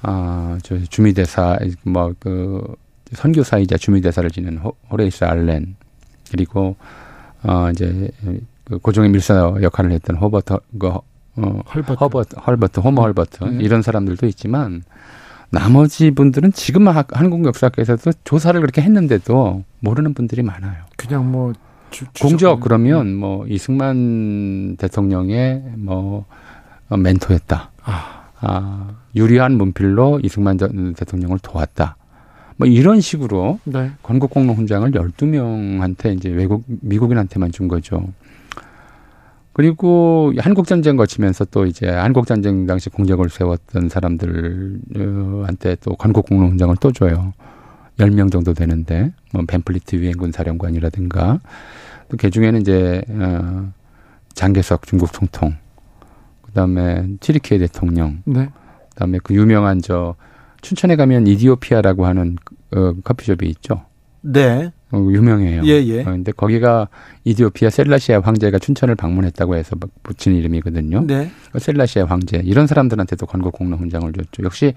아, 0.00 0.58
저 0.62 0.82
주미대사 0.82 1.58
뭐그 1.82 2.76
선교사이자 3.12 3.76
주미대사를 3.76 4.30
지낸 4.30 4.56
호, 4.56 4.74
호레이스 4.90 5.24
알렌 5.24 5.76
그리고 6.30 6.76
어 7.42 7.68
이제 7.72 8.10
그 8.64 8.78
고종의 8.78 9.10
밀사 9.10 9.54
역할을 9.60 9.92
했던 9.92 10.16
호버트 10.16 10.56
그 10.78 10.86
어, 10.88 11.02
헐버트. 11.36 11.92
허버트, 12.00 12.36
헐버트, 12.36 12.80
호머 12.80 13.02
헐버트 13.02 13.44
네. 13.44 13.64
이런 13.64 13.82
사람들도 13.82 14.26
있지만 14.28 14.82
나머지 15.54 16.10
분들은 16.10 16.52
지금 16.52 16.88
학- 16.88 17.08
한국 17.16 17.44
역사학에서도 17.44 18.10
조사를 18.24 18.60
그렇게 18.60 18.82
했는데도 18.82 19.64
모르는 19.80 20.12
분들이 20.14 20.42
많아요. 20.42 20.74
그냥 20.96 21.30
뭐 21.30 21.52
주, 21.90 22.06
공적 22.20 22.60
그러면 22.60 23.14
뭐 23.14 23.46
이승만 23.46 24.76
대통령의 24.78 25.62
뭐 25.76 26.24
어, 26.88 26.96
멘토였다. 26.96 27.70
아, 27.84 28.24
아, 28.40 28.88
유리한 29.14 29.56
문필로 29.56 30.20
이승만 30.24 30.58
전 30.58 30.92
대통령을 30.94 31.38
도왔다. 31.40 31.96
뭐 32.56 32.66
이런 32.68 33.00
식으로 33.00 33.58
네. 33.64 33.90
건국공로 34.02 34.54
훈장을 34.54 34.90
12명한테 34.90 36.16
이제 36.16 36.28
외국 36.30 36.64
미국인한테만 36.66 37.52
준 37.52 37.68
거죠. 37.68 38.08
그리고 39.54 40.32
한국 40.38 40.66
전쟁 40.66 40.96
거치면서 40.96 41.46
또 41.46 41.64
이제 41.64 41.88
한국 41.88 42.26
전쟁 42.26 42.66
당시 42.66 42.90
공적을 42.90 43.30
세웠던 43.30 43.88
사람들한테 43.88 45.76
또 45.76 45.94
건국공로 45.94 46.48
훈장을 46.48 46.76
또 46.80 46.92
줘요. 46.92 47.32
10명 47.98 48.32
정도 48.32 48.52
되는데, 48.52 49.12
뭐, 49.32 49.44
벤플리트 49.46 49.94
유엔군 49.94 50.32
사령관이라든가, 50.32 51.38
또 52.08 52.16
그 52.16 52.30
중에는 52.30 52.60
이제, 52.60 53.02
어, 53.08 53.72
장개석 54.34 54.86
중국 54.88 55.12
총통, 55.12 55.54
그 56.42 56.52
다음에 56.52 57.06
치리키의 57.20 57.60
대통령, 57.60 58.22
네. 58.24 58.50
그다음에 58.90 59.20
그 59.22 59.34
유명한 59.34 59.80
저 59.80 60.16
춘천에 60.60 60.96
가면 60.96 61.28
이디오피아라고 61.28 62.06
하는 62.06 62.36
어, 62.74 62.92
커피숍이 63.04 63.48
있죠. 63.50 63.84
네. 64.20 64.72
어, 64.94 64.98
유명해요. 65.10 65.62
예, 65.64 65.84
예. 65.84 66.00
어, 66.02 66.04
근데 66.04 66.30
거기가 66.30 66.88
이디오피아 67.24 67.70
셀라시아 67.70 68.20
황제가 68.20 68.58
춘천을 68.58 68.94
방문했다고 68.94 69.56
해서 69.56 69.74
막 69.78 69.90
붙인 70.02 70.36
이름이거든요. 70.36 71.04
네. 71.06 71.30
그 71.52 71.58
셀라시아 71.58 72.04
황제 72.06 72.40
이런 72.44 72.66
사람들한테도 72.66 73.26
건국공로 73.26 73.76
훈장을 73.76 74.12
줬죠. 74.12 74.44
역시 74.44 74.74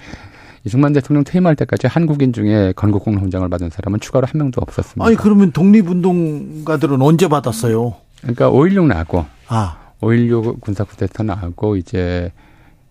이승만 0.64 0.92
대통령 0.94 1.24
퇴임할 1.24 1.56
때까지 1.56 1.88
한국인 1.88 2.34
중에 2.34 2.74
건국공로 2.76 3.22
훈장을 3.22 3.48
받은 3.48 3.70
사람은 3.70 4.00
추가로 4.00 4.26
한 4.26 4.40
명도 4.40 4.60
없었습니다. 4.62 5.06
아니 5.06 5.16
그러면 5.16 5.52
독립운동가들은 5.52 7.02
언제 7.02 7.28
받았어요? 7.28 7.96
그러니까 8.22 8.50
5.16 8.50 8.88
나고 8.88 9.26
아, 9.48 9.78
5.16 10.02 10.60
군사 10.60 10.84
쿠데타 10.84 11.24
나고 11.24 11.78
이제 11.78 12.32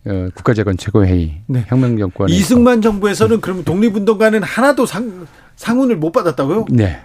어, 0.06 0.28
국가재건 0.34 0.76
최고회의 0.76 1.42
네. 1.46 1.64
혁명 1.66 1.98
정권에 1.98 2.32
이승만 2.32 2.80
정부에서는 2.80 3.40
그러면 3.40 3.64
독립운동가는 3.64 4.42
하나도 4.42 4.86
상 4.86 5.26
상훈을 5.56 5.96
못 5.96 6.12
받았다고요? 6.12 6.66
네. 6.70 6.98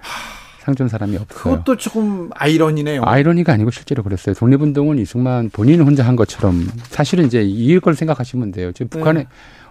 상준 0.60 0.90
사람이 0.90 1.18
없어요. 1.18 1.40
그것도 1.40 1.78
조금 1.78 2.30
아이러니네요. 2.36 3.02
아이러니가 3.04 3.54
아니고 3.54 3.72
실제로 3.72 4.04
그랬어요. 4.04 4.36
독립운동은 4.36 5.00
이승만 5.00 5.50
본인 5.50 5.82
혼자 5.82 6.06
한 6.06 6.16
것처럼 6.16 6.68
사실은 6.84 7.26
이제 7.26 7.42
이걸 7.42 7.96
생각하시면 7.96 8.52
돼요. 8.52 8.72
지금 8.72 8.90
네. 8.90 8.98
북한에 9.00 9.28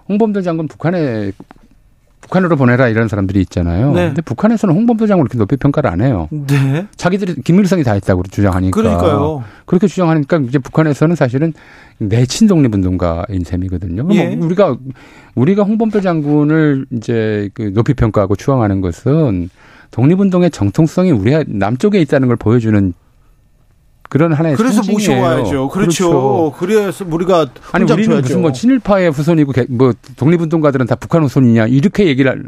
홍범도 0.09 0.43
장군 0.43 0.66
북한에 0.66 1.31
북한으로 2.31 2.57
보내라 2.57 2.89
이런 2.89 3.09
사람들이 3.09 3.41
있잖아요. 3.41 3.93
네. 3.93 4.07
근데 4.07 4.22
북한에서는 4.22 4.74
홍범도 4.74 5.09
장군 5.09 5.26
그렇게 5.26 5.37
높이 5.37 5.57
평가를 5.57 5.91
안 5.91 6.01
해요. 6.01 6.28
네. 6.31 6.87
자기들이 6.97 7.43
김일성이 7.43 7.83
다 7.83 7.93
했다고 7.93 8.22
주장하니까. 8.31 8.74
그러니까요. 8.74 9.43
그렇게 9.66 9.89
주장하니까 9.89 10.39
이제 10.49 10.59
북한에서는 10.59 11.16
사실은 11.16 11.53
내친 11.99 12.47
독립운동가인 12.47 13.45
셈이거든요. 13.45 14.05
그럼 14.05 14.16
예. 14.16 14.35
우리가 14.35 14.76
우리가 15.35 15.64
홍범도 15.64 16.01
장군을 16.01 16.87
이제 16.93 17.51
그 17.53 17.72
높이 17.74 17.95
평가하고 17.95 18.37
추앙하는 18.37 18.81
것은 18.81 19.51
독립운동의 19.91 20.53
정통성이 20.53 21.11
우리 21.11 21.37
남쪽에 21.49 22.01
있다는 22.01 22.28
걸 22.28 22.37
보여주는 22.37 22.95
그런 24.11 24.32
하나의 24.32 24.56
그래서 24.56 24.82
상징이에요. 24.82 25.20
모셔와야죠. 25.20 25.68
그렇죠. 25.68 26.52
그래서 26.58 27.04
우리가 27.08 27.46
아니 27.72 27.84
우리는 27.84 28.04
줘야죠. 28.11 28.22
무슨 28.22 28.42
뭐 28.42 28.52
친일파의 28.52 29.11
후손이고 29.12 29.52
개- 29.52 29.66
뭐 29.70 29.92
독립운동가들은 30.16 30.86
다 30.86 30.96
북한 30.96 31.22
후손이냐 31.22 31.68
이렇게 31.68 32.06
얘기를 32.06 32.28
할- 32.30 32.42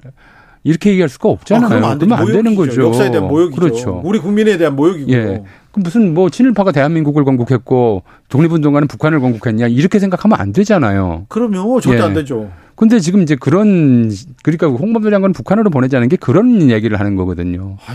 이렇게 0.64 0.90
얘기할 0.90 1.08
수가 1.08 1.28
없잖아요. 1.28 1.66
아, 1.66 1.68
그러면 1.68 1.90
안. 1.92 1.98
그러면 1.98 2.18
안 2.18 2.26
되는. 2.26 2.54
거죠. 2.56 2.82
역사에 2.82 3.10
대한 3.12 3.28
모욕이죠. 3.28 3.60
그렇죠. 3.60 4.00
우리 4.04 4.18
국민에 4.18 4.58
대한 4.58 4.74
모욕이고. 4.76 5.10
예. 5.12 5.42
그 5.70 5.80
무슨 5.80 6.14
뭐 6.14 6.30
친일파가 6.30 6.72
대한민국을 6.72 7.24
건국했고 7.24 8.02
독립운동가는 8.28 8.88
북한을 8.88 9.20
건국했냐 9.20 9.68
이렇게 9.68 9.98
생각하면 10.00 10.38
안 10.40 10.52
되잖아요. 10.52 11.26
그러면 11.28 11.80
절대 11.80 12.00
예. 12.00 12.04
안 12.04 12.12
되죠. 12.14 12.50
근데 12.83 12.99
지금 12.99 13.22
이제 13.22 13.37
그런 13.37 14.11
그러니까 14.43 14.66
홍범도 14.66 15.09
장관은 15.09 15.33
북한으로 15.35 15.70
보내자는 15.70 16.09
게 16.09 16.16
그런 16.16 16.68
얘기를 16.68 16.99
하는 16.99 17.14
거거든요. 17.14 17.76
아, 17.87 17.95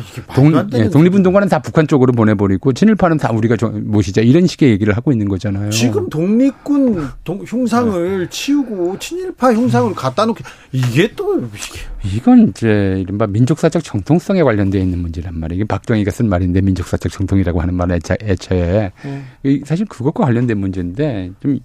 되는 0.69 0.85
예, 0.85 0.89
독립운동가는 0.89 1.49
다 1.49 1.59
북한 1.59 1.87
쪽으로 1.87 2.13
보내버리고 2.13 2.71
친일파는 2.71 3.17
다 3.17 3.33
우리가 3.33 3.57
저- 3.57 3.67
모시자 3.67 4.21
이런 4.21 4.47
식의 4.47 4.69
얘기를 4.69 4.95
하고 4.95 5.11
있는 5.11 5.27
거잖아요. 5.27 5.71
지금 5.71 6.09
독립군 6.09 7.05
동- 7.25 7.43
흉상을 7.45 8.19
네. 8.19 8.29
치우고 8.29 8.97
친일파 8.99 9.53
흉상을 9.55 9.93
갖다 9.93 10.25
놓기 10.25 10.41
이게 10.71 11.11
또 11.17 11.37
이게 11.37 12.15
이건 12.15 12.47
이제 12.47 12.95
이른바 13.01 13.27
민족사적 13.27 13.83
정통성에 13.83 14.41
관련되어 14.41 14.79
있는 14.81 14.99
문제란 14.99 15.37
말이에요. 15.37 15.57
이게 15.63 15.67
박정희가 15.67 16.11
쓴 16.11 16.29
말인데 16.29 16.61
민족사적 16.61 17.11
정통이라고 17.11 17.59
하는 17.59 17.73
말은 17.73 17.97
애차, 17.97 18.15
애초에 18.21 18.93
네. 19.03 19.23
이 19.43 19.61
사실 19.65 19.85
그것과 19.85 20.23
관련된 20.23 20.57
문제인데 20.57 21.31
좀 21.41 21.59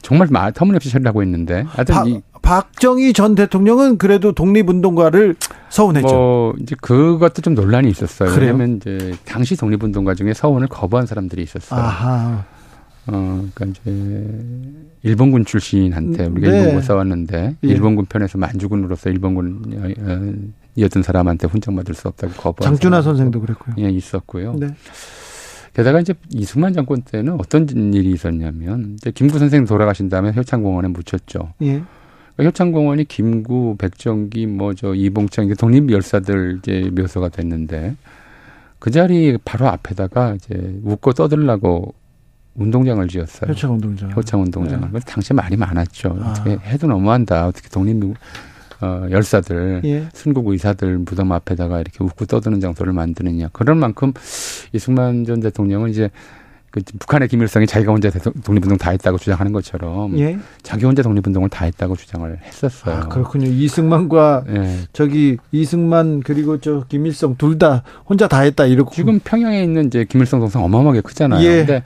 정말 0.00 0.28
마- 0.30 0.48
터무니없이 0.52 0.90
처리를 0.90 1.08
하고 1.08 1.24
있는데 1.24 1.64
하여튼 1.66 1.94
박, 1.96 2.08
이 2.08 2.20
박정희 2.48 3.12
전 3.12 3.34
대통령은 3.34 3.98
그래도 3.98 4.32
독립운동가를 4.32 5.36
서운했죠. 5.68 6.08
뭐 6.08 6.54
이제 6.58 6.74
그것도 6.80 7.42
좀 7.42 7.54
논란이 7.54 7.90
있었어요. 7.90 8.30
그래요? 8.30 8.52
왜냐하면 8.52 8.78
이제 8.78 9.14
당시 9.26 9.54
독립운동가 9.54 10.14
중에 10.14 10.32
서원을 10.32 10.68
거부한 10.68 11.04
사람들이 11.04 11.42
있었어요. 11.42 11.78
아하. 11.78 12.46
어, 13.06 13.46
그러니까 13.54 13.66
이제 13.66 14.44
일본군 15.02 15.44
출신한테 15.44 16.24
우리가 16.24 16.50
네. 16.50 16.58
일본군 16.60 16.82
싸웠는데 16.82 17.56
예. 17.62 17.68
일본군 17.68 18.06
편에서 18.06 18.38
만주군으로서 18.38 19.10
일본군이었던 19.10 21.02
사람한테 21.02 21.48
훈장 21.48 21.76
받을 21.76 21.94
수 21.94 22.08
없다고 22.08 22.32
거부한 22.32 22.72
장준하 22.72 23.02
선생도 23.02 23.42
그랬고요. 23.42 23.74
예, 23.78 23.90
있었고요. 23.90 24.54
네. 24.54 24.68
게다가 25.74 26.00
이제 26.00 26.14
이승만 26.30 26.72
정권 26.72 27.02
때는 27.02 27.34
어떤 27.38 27.68
일이 27.92 28.10
있었냐면 28.10 28.94
이제 28.94 29.10
김구 29.10 29.38
선생 29.38 29.66
돌아가신 29.66 30.08
다음에 30.08 30.32
효창공원에 30.34 30.88
묻혔죠. 30.88 31.52
예. 31.62 31.82
효창공원이 32.44 33.04
김구, 33.04 33.76
백정기, 33.78 34.46
뭐 34.46 34.74
저 34.74 34.94
이봉창 34.94 35.52
독립 35.54 35.90
열사들 35.90 36.58
이제 36.58 36.90
묘소가 36.94 37.28
됐는데 37.30 37.96
그 38.78 38.90
자리 38.90 39.36
바로 39.44 39.66
앞에다가 39.68 40.34
이제 40.34 40.78
웃고 40.84 41.12
떠들라고 41.14 41.94
운동장을 42.54 43.06
지었어요. 43.08 43.50
효창 43.50 43.72
운동장. 43.74 44.12
효창 44.14 44.42
운동장. 44.42 44.80
네. 44.80 44.88
그 44.92 45.00
당시에 45.00 45.34
말이 45.34 45.56
많았죠. 45.56 46.16
아. 46.20 46.30
어떻게 46.30 46.50
해도 46.64 46.86
너무한다. 46.86 47.46
어떻게 47.46 47.68
독립 47.68 48.14
어, 48.80 49.06
열사들, 49.10 49.80
예. 49.84 50.08
순국 50.12 50.46
의사들 50.46 50.98
무덤 50.98 51.32
앞에다가 51.32 51.80
이렇게 51.80 52.04
웃고 52.04 52.26
떠드는 52.26 52.60
장소를 52.60 52.92
만드느냐. 52.92 53.48
그런 53.52 53.78
만큼 53.78 54.12
이승만 54.72 55.24
전 55.24 55.40
대통령은 55.40 55.90
이제 55.90 56.10
그 56.70 56.80
북한의 56.98 57.28
김일성이 57.28 57.66
자기가 57.66 57.92
혼자 57.92 58.10
독립운동 58.10 58.76
다 58.76 58.90
했다고 58.90 59.16
주장하는 59.18 59.52
것처럼 59.52 60.18
예. 60.18 60.38
자기 60.62 60.84
혼자 60.84 61.02
독립운동을 61.02 61.48
다 61.48 61.64
했다고 61.64 61.96
주장을 61.96 62.38
했었어요. 62.44 62.94
아, 62.94 63.08
그렇군요. 63.08 63.46
이승만과 63.46 64.44
예. 64.50 64.78
저기 64.92 65.38
이승만 65.50 66.20
그리고 66.20 66.58
저 66.60 66.84
김일성 66.88 67.36
둘 67.36 67.58
다 67.58 67.82
혼자 68.08 68.28
다 68.28 68.40
했다 68.40 68.66
이러고 68.66 68.92
지금 68.94 69.18
평양에 69.18 69.62
있는 69.64 69.86
이제 69.86 70.04
김일성 70.04 70.38
동상 70.40 70.62
어마어마하게 70.64 71.00
크잖아요. 71.00 71.42
예. 71.44 71.56
근데 71.64 71.82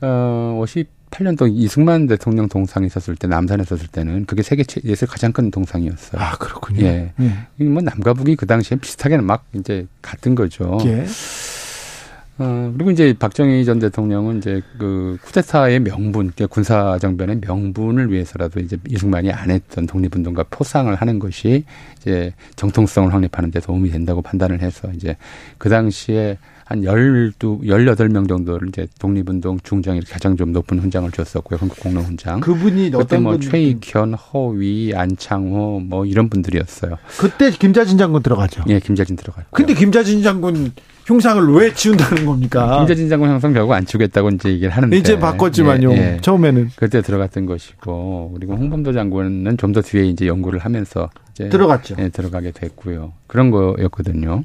어 0.00 0.60
58년도 0.64 1.48
이승만 1.52 2.06
대통령 2.06 2.48
동상이 2.48 2.86
있었을 2.86 3.14
때 3.16 3.28
남산에 3.28 3.62
있었을 3.62 3.86
때는 3.88 4.24
그게 4.24 4.42
세계 4.42 4.64
최- 4.64 4.80
가장 5.06 5.32
큰 5.32 5.50
동상이었어요. 5.50 6.20
아 6.20 6.36
그렇군요. 6.38 6.84
예. 6.86 7.12
예. 7.20 7.32
이뭐 7.60 7.82
남과 7.82 8.14
북이 8.14 8.34
그 8.36 8.46
당시에 8.46 8.78
비슷하게 8.78 9.18
막 9.18 9.44
이제 9.54 9.86
같은 10.00 10.34
거죠. 10.34 10.78
예. 10.86 11.04
어, 12.38 12.72
그리고 12.74 12.90
이제 12.90 13.14
박정희 13.18 13.64
전 13.64 13.78
대통령은 13.78 14.38
이제 14.38 14.62
그 14.78 15.18
쿠데타의 15.22 15.80
명분, 15.80 16.30
그러니까 16.30 16.46
군사 16.46 16.98
정변의 16.98 17.40
명분을 17.46 18.10
위해서라도 18.10 18.60
이제 18.60 18.78
이승만이 18.88 19.30
안 19.30 19.50
했던 19.50 19.86
독립운동과 19.86 20.46
포상을 20.50 20.94
하는 20.94 21.18
것이 21.18 21.64
이제 22.00 22.32
정통성을 22.56 23.12
확립하는 23.12 23.50
데 23.50 23.60
도움이 23.60 23.90
된다고 23.90 24.22
판단을 24.22 24.62
해서 24.62 24.90
이제 24.94 25.16
그 25.58 25.68
당시에 25.68 26.38
한 26.64 26.84
열두, 26.84 27.60
열여덟 27.66 28.08
명 28.08 28.26
정도를 28.26 28.68
이제 28.68 28.86
독립운동 28.98 29.58
중장 29.62 29.96
이렇게 29.96 30.10
가장 30.10 30.36
좀 30.36 30.52
높은 30.52 30.78
훈장을 30.78 31.10
줬었고요. 31.10 31.58
건국공로 31.58 32.00
훈장. 32.00 32.40
그분이 32.40 32.90
그때 32.90 32.96
어떤 32.96 33.22
뭐 33.24 33.32
분? 33.32 33.40
최익현, 33.42 34.14
허위, 34.14 34.94
안창호 34.94 35.82
뭐 35.84 36.06
이런 36.06 36.30
분들이었어요. 36.30 36.96
그때 37.18 37.50
김자진 37.50 37.98
장군 37.98 38.22
들어가죠. 38.22 38.64
예, 38.68 38.80
김자진 38.80 39.16
들어갔고. 39.16 39.50
근데 39.50 39.74
김자진 39.74 40.22
장군 40.22 40.72
흉상을 41.06 41.52
왜 41.54 41.72
지운다는 41.74 42.24
겁니까? 42.26 42.86
장군 43.08 43.28
형성 43.30 43.52
결국 43.52 43.72
안 43.72 43.84
치겠다고 43.84 44.30
이제 44.30 44.50
얘기를 44.50 44.70
하는데 44.70 44.96
이제 44.96 45.18
바꿨지만요. 45.18 45.92
예, 45.92 45.96
예. 45.96 46.18
처음에는 46.20 46.70
그때 46.76 47.02
들어갔던 47.02 47.46
것이고 47.46 48.32
그리고 48.34 48.54
홍범도 48.54 48.92
장군은 48.92 49.56
좀 49.56 49.72
더 49.72 49.80
뒤에 49.80 50.04
이제 50.04 50.26
연구를 50.26 50.58
하면서 50.60 51.08
이제 51.34 51.48
들어갔죠. 51.48 51.96
예, 51.98 52.08
들어가게 52.10 52.50
됐고요. 52.52 53.12
그런 53.26 53.50
거였거든요. 53.50 54.42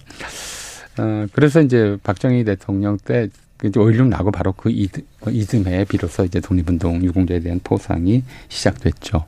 어, 1.00 1.26
그래서 1.34 1.62
이제 1.62 1.98
박정희 2.04 2.44
대통령 2.46 2.98
때 2.98 3.28
이제 3.64 3.80
5.16 3.80 4.08
나고 4.08 4.32
바로 4.32 4.54
그 4.54 4.70
이듬, 4.72 5.04
이듬해에 5.28 5.84
비로소 5.86 6.24
이제 6.24 6.40
독립운동 6.40 7.04
유공자에 7.04 7.40
대한 7.42 7.60
포상이 7.64 8.24
시작됐죠. 8.48 9.26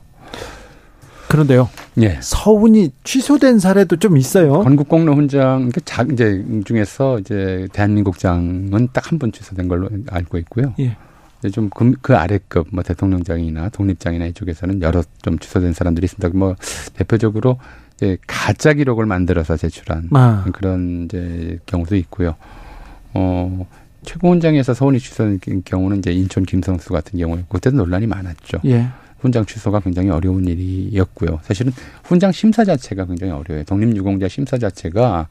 그런데요. 1.30 1.68
예. 2.02 2.18
서운이 2.20 2.90
취소된 3.04 3.58
사례도 3.60 3.96
좀 3.96 4.16
있어요. 4.16 4.60
건국공로 4.64 5.14
훈장 5.14 5.70
그 5.72 5.80
자, 5.84 6.02
이제 6.12 6.44
중에서 6.64 7.18
이제 7.20 7.68
대한민국장은 7.72 8.88
딱 8.92 9.10
한 9.12 9.18
번 9.18 9.30
취소된 9.32 9.68
걸로 9.68 9.88
알고 10.10 10.38
있고요. 10.38 10.74
예. 10.80 10.96
좀그 11.52 11.92
그 12.02 12.16
아래급 12.16 12.68
뭐 12.72 12.82
대통령장이나 12.82 13.70
독립장이나 13.70 14.26
이쪽에서는 14.26 14.82
여러 14.82 15.02
좀 15.22 15.38
취소된 15.38 15.72
사람들이 15.72 16.04
있습니다. 16.04 16.36
뭐 16.36 16.54
대표적으로 16.94 17.58
이제 17.96 18.18
가짜 18.26 18.72
기록을 18.74 19.06
만들어서 19.06 19.56
제출한 19.56 20.08
아. 20.12 20.44
그런 20.52 21.04
이제 21.04 21.58
경우도 21.66 21.96
있고요. 21.96 22.34
어 23.14 23.66
최고훈장에서 24.04 24.74
서훈이 24.74 24.98
취소된 24.98 25.40
경우는 25.64 25.98
이제 25.98 26.10
인천 26.12 26.44
김성수 26.44 26.90
같은 26.90 27.18
경우에 27.18 27.44
그때도 27.48 27.76
논란이 27.76 28.06
많았죠. 28.06 28.58
예. 28.66 28.88
훈장 29.20 29.44
취소가 29.46 29.80
굉장히 29.80 30.10
어려운 30.10 30.46
일이었고요. 30.46 31.40
사실은 31.42 31.72
훈장 32.04 32.32
심사 32.32 32.64
자체가 32.64 33.06
굉장히 33.06 33.32
어려워요. 33.32 33.64
독립유공자 33.64 34.28
심사 34.28 34.58
자체가 34.58 35.28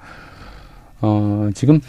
어 1.01 1.49
지금 1.53 1.79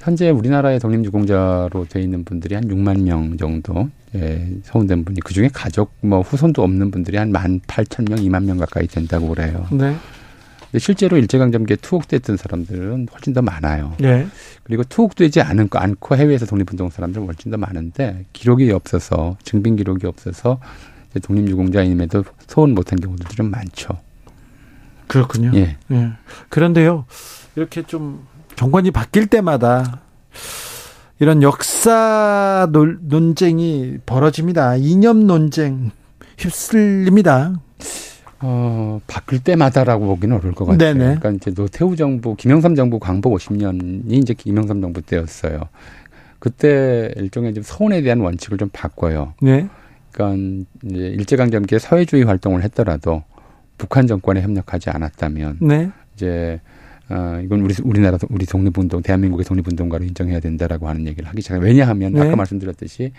현재 0.00 0.30
우리나라의 0.30 0.78
독립유공자로 0.80 1.86
돼 1.88 2.00
있는 2.00 2.24
분들이 2.24 2.54
한 2.54 2.64
6만 2.64 3.02
명 3.02 3.36
정도 3.36 3.88
예, 4.14 4.48
서운된 4.62 5.04
분이 5.04 5.20
그 5.20 5.34
중에 5.34 5.50
가족 5.52 5.92
뭐 6.00 6.20
후손도 6.20 6.62
없는 6.62 6.90
분들이 6.90 7.16
한 7.18 7.32
1만 7.32 7.60
8천 7.62 8.08
명, 8.08 8.18
2만 8.18 8.44
명 8.44 8.56
가까이 8.56 8.86
된다고 8.86 9.28
그래요. 9.28 9.66
네. 9.70 9.94
근데 10.70 10.78
실제로 10.78 11.16
일제강점기에 11.16 11.76
투옥됐던 11.76 12.36
사람들은 12.36 13.08
훨씬 13.12 13.32
더 13.32 13.42
많아요. 13.42 13.94
예. 14.02 14.26
그리고 14.64 14.84
투옥되지 14.84 15.40
않고, 15.40 15.78
않고 15.78 16.16
해외에서 16.16 16.46
독립운동 16.46 16.90
사람들은 16.90 17.26
훨씬 17.26 17.50
더 17.50 17.56
많은데 17.56 18.26
기록이 18.32 18.70
없어서 18.72 19.36
증빙 19.44 19.76
기록이 19.76 20.06
없어서 20.06 20.60
독립유공자임에도 21.22 22.24
소원 22.46 22.74
못한 22.74 23.00
경우들도 23.00 23.34
좀 23.34 23.50
많죠. 23.50 23.98
그렇군요. 25.06 25.52
예. 25.54 25.76
예. 25.90 26.10
그런데요. 26.48 27.06
이렇게 27.56 27.82
좀 27.82 28.26
정권이 28.56 28.90
바뀔 28.90 29.26
때마다 29.26 30.00
이런 31.18 31.42
역사 31.42 32.68
논, 32.72 32.98
논쟁이 33.02 33.98
벌어집니다. 34.06 34.76
이념 34.76 35.26
논쟁 35.26 35.90
휩쓸립니다. 36.38 37.60
어, 38.40 39.00
바뀔 39.08 39.40
때마다라고 39.40 40.06
보기는 40.06 40.36
어려울 40.36 40.54
것 40.54 40.64
같아요. 40.64 40.94
네네. 40.94 41.04
그러니까 41.18 41.30
이제 41.30 41.52
노태우 41.52 41.96
정부, 41.96 42.36
김영삼 42.36 42.76
정부 42.76 43.00
광복 43.00 43.34
50년이 43.34 44.12
이제 44.12 44.34
김영삼 44.34 44.80
정부 44.80 45.02
때였어요. 45.02 45.62
그때 46.38 47.12
일종의 47.16 47.54
좀 47.54 47.64
서운에 47.64 48.02
대한 48.02 48.20
원칙을 48.20 48.58
좀 48.58 48.68
바꿔요. 48.72 49.34
네. 49.42 49.68
그러니까 50.12 50.64
이제 50.84 51.08
일제강점기에 51.08 51.78
사회주의 51.78 52.24
활동을 52.24 52.62
했더라도 52.64 53.22
북한 53.76 54.06
정권에 54.06 54.42
협력하지 54.42 54.90
않았다면 54.90 55.58
네. 55.60 55.90
이제 56.14 56.60
어 57.08 57.40
이건 57.42 57.60
우리 57.60 57.74
우리나라 57.82 58.18
우리 58.28 58.44
독립운동 58.44 59.02
대한민국의 59.02 59.44
독립운동가로 59.44 60.04
인정해야 60.04 60.40
된다라고 60.40 60.88
하는 60.88 61.06
얘기를 61.06 61.28
하기 61.28 61.40
시작해요. 61.40 61.64
왜냐하면 61.64 62.12
네. 62.12 62.20
아까 62.20 62.36
말씀드렸듯이 62.36 63.12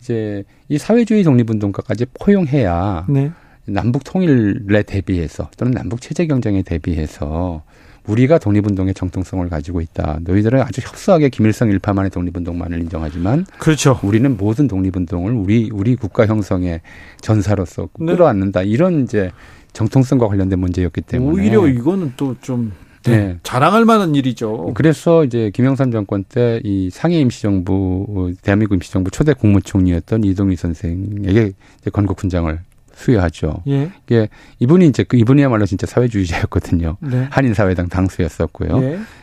이제 0.00 0.44
이 0.68 0.76
사회주의 0.76 1.22
독립운동가까지 1.22 2.06
포용해야 2.14 3.06
네. 3.08 3.30
남북 3.66 4.04
통일에 4.04 4.82
대비해서 4.82 5.50
또는 5.56 5.72
남북 5.72 6.00
체제 6.00 6.26
경쟁에 6.26 6.62
대비해서 6.62 7.62
우리가 8.06 8.38
독립운동의 8.38 8.94
정통성을 8.94 9.48
가지고 9.48 9.80
있다. 9.80 10.20
너희들은 10.22 10.60
아주 10.60 10.80
협소하게 10.80 11.28
김일성 11.30 11.70
일파만의 11.70 12.10
독립운동만을 12.10 12.80
인정하지만 12.80 13.46
그렇죠. 13.58 13.98
우리는 14.02 14.36
모든 14.36 14.68
독립운동을 14.68 15.32
우리 15.32 15.70
우리 15.72 15.96
국가 15.96 16.26
형성의 16.26 16.80
전사로서 17.20 17.88
네. 17.98 18.12
끌어안는다. 18.12 18.62
이런 18.62 19.02
이제 19.04 19.32
정통성과 19.72 20.28
관련된 20.28 20.58
문제였기 20.58 21.02
때문에 21.02 21.32
오히려 21.32 21.66
이거는 21.68 22.12
또좀 22.16 22.72
네. 23.04 23.38
자랑할 23.44 23.84
만한 23.84 24.14
일이죠. 24.16 24.72
그래서 24.74 25.24
이제 25.24 25.50
김영삼 25.54 25.92
정권 25.92 26.24
때 26.24 26.60
이 26.64 26.90
상해 26.90 27.20
임시정부 27.20 28.06
어, 28.08 28.30
대한민국 28.42 28.74
임시정부 28.74 29.10
초대 29.10 29.32
국무총리였던 29.32 30.24
이동희 30.24 30.56
선생에게 30.56 31.52
이제 31.80 31.90
건국 31.92 32.20
훈장을 32.20 32.58
수여하죠. 32.96 33.62
예. 33.68 33.90
이게 34.06 34.28
이분이 34.58 34.88
이제 34.88 35.04
그 35.04 35.16
이분이야말로 35.16 35.66
진짜 35.66 35.86
사회주의자였거든요. 35.86 36.96
네. 37.00 37.28
한인 37.30 37.54
사회당 37.54 37.88
당수였었고요. 37.88 38.68
예. 38.78 38.80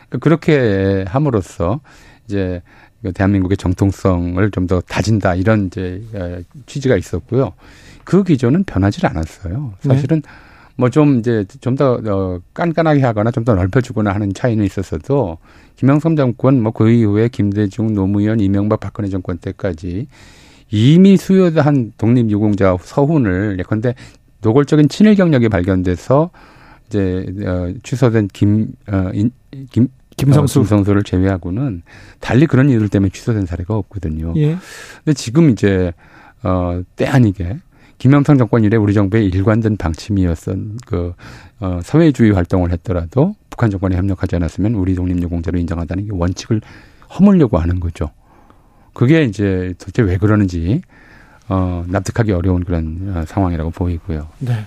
그러니까 0.08 0.18
그렇게 0.20 1.04
함으로써 1.08 1.80
이제 2.26 2.62
그 3.02 3.12
대한민국의 3.12 3.56
정통성을 3.58 4.50
좀 4.52 4.66
더 4.66 4.80
다진다 4.80 5.34
이런 5.34 5.66
이제 5.66 6.00
어, 6.14 6.38
취지가 6.66 6.96
있었고요. 6.96 7.52
그 8.04 8.22
기조는 8.24 8.64
변하지 8.64 9.06
않았어요. 9.06 9.74
사실은 9.80 10.22
뭐좀 10.76 11.18
이제 11.18 11.44
좀더 11.60 12.00
어, 12.06 12.40
깐깐하게 12.54 13.02
하거나 13.02 13.30
좀 13.30 13.44
더 13.44 13.54
넓혀주거나 13.54 14.12
하는 14.14 14.32
차이는 14.32 14.64
있었어도 14.64 15.38
김영삼 15.76 16.16
정권 16.16 16.62
뭐 16.62 16.72
그 16.72 16.88
이후에 16.90 17.28
김대중, 17.28 17.92
노무현, 17.94 18.40
이명박, 18.40 18.80
박근혜 18.80 19.08
정권 19.08 19.36
때까지 19.38 20.06
이미 20.74 21.16
수요한 21.16 21.92
독립유공자 21.96 22.76
서훈을 22.80 23.60
예컨대 23.60 23.94
노골적인 24.42 24.88
친일 24.88 25.14
경력이 25.14 25.48
발견돼서 25.48 26.30
이제 26.88 27.24
어, 27.46 27.72
취소된 27.84 28.28
김, 28.32 28.72
어, 28.88 29.10
인, 29.14 29.30
김 29.70 29.86
김성수. 30.16 30.58
어, 30.58 30.62
김성수를 30.62 31.04
제외하고는 31.04 31.82
달리 32.18 32.46
그런 32.46 32.70
이유들 32.70 32.88
때문에 32.88 33.10
취소된 33.10 33.46
사례가 33.46 33.76
없거든요. 33.76 34.32
예. 34.36 34.56
근데 35.04 35.14
지금 35.14 35.50
이제 35.50 35.92
어, 36.42 36.82
때 36.96 37.06
아니게 37.06 37.58
김영삼 37.98 38.36
정권 38.36 38.64
이래 38.64 38.76
우리 38.76 38.94
정부의 38.94 39.26
일관된 39.26 39.76
방침이었던 39.76 40.78
그 40.86 41.12
어, 41.60 41.78
사회주의 41.84 42.32
활동을 42.32 42.72
했더라도 42.72 43.36
북한 43.48 43.70
정권에 43.70 43.96
협력하지 43.96 44.34
않았으면 44.36 44.74
우리 44.74 44.96
독립유공자로 44.96 45.56
인정한다는 45.56 46.06
게 46.06 46.10
원칙을 46.12 46.60
허물려고 47.16 47.58
하는 47.58 47.78
거죠. 47.78 48.10
그게 48.94 49.24
이제 49.24 49.74
도대체 49.78 50.02
왜 50.02 50.16
그러는지 50.16 50.80
어, 51.48 51.84
납득하기 51.88 52.32
어려운 52.32 52.64
그런 52.64 53.12
어, 53.14 53.24
상황이라고 53.26 53.70
보이고요. 53.70 54.28
네. 54.38 54.64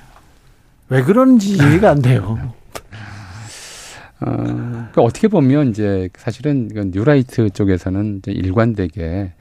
왜 0.89 1.01
그런지 1.01 1.53
이해가 1.53 1.91
안 1.91 2.01
돼요. 2.01 2.37
어, 4.19 4.25
그러니까 4.25 5.01
어떻게 5.01 5.27
보면 5.27 5.69
이제 5.69 6.09
사실은 6.17 6.69
그 6.73 6.89
뉴라이트 6.93 7.49
쪽에서는 7.49 8.21
일관되게 8.25 9.33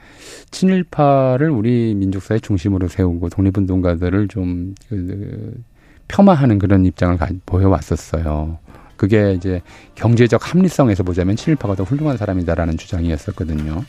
친일파를 0.51 1.51
우리 1.51 1.95
민족사의 1.95 2.41
중심으로 2.41 2.89
세우고 2.89 3.29
독립운동가들을 3.31 4.29
좀 4.29 4.75
그, 4.89 5.63
폄하하는 6.09 6.59
그런 6.59 6.85
입장을 6.85 7.17
가, 7.17 7.29
보여왔었어요. 7.47 8.59
그게 8.97 9.35
이제 9.35 9.61
경제적 9.95 10.53
합리성에서 10.55 11.03
보자면 11.03 11.37
친일파가 11.37 11.75
더 11.75 11.85
훌륭한 11.85 12.17
사람이다라는 12.17 12.77
주장이었었거든요. 12.79 13.85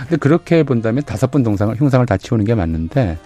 근데 0.00 0.16
그렇게 0.16 0.62
본다면 0.62 1.02
다섯 1.04 1.30
번 1.30 1.42
동상을 1.42 1.74
흉상을 1.76 2.04
다 2.06 2.16
치우는 2.16 2.44
게 2.44 2.54
맞는데 2.54 3.18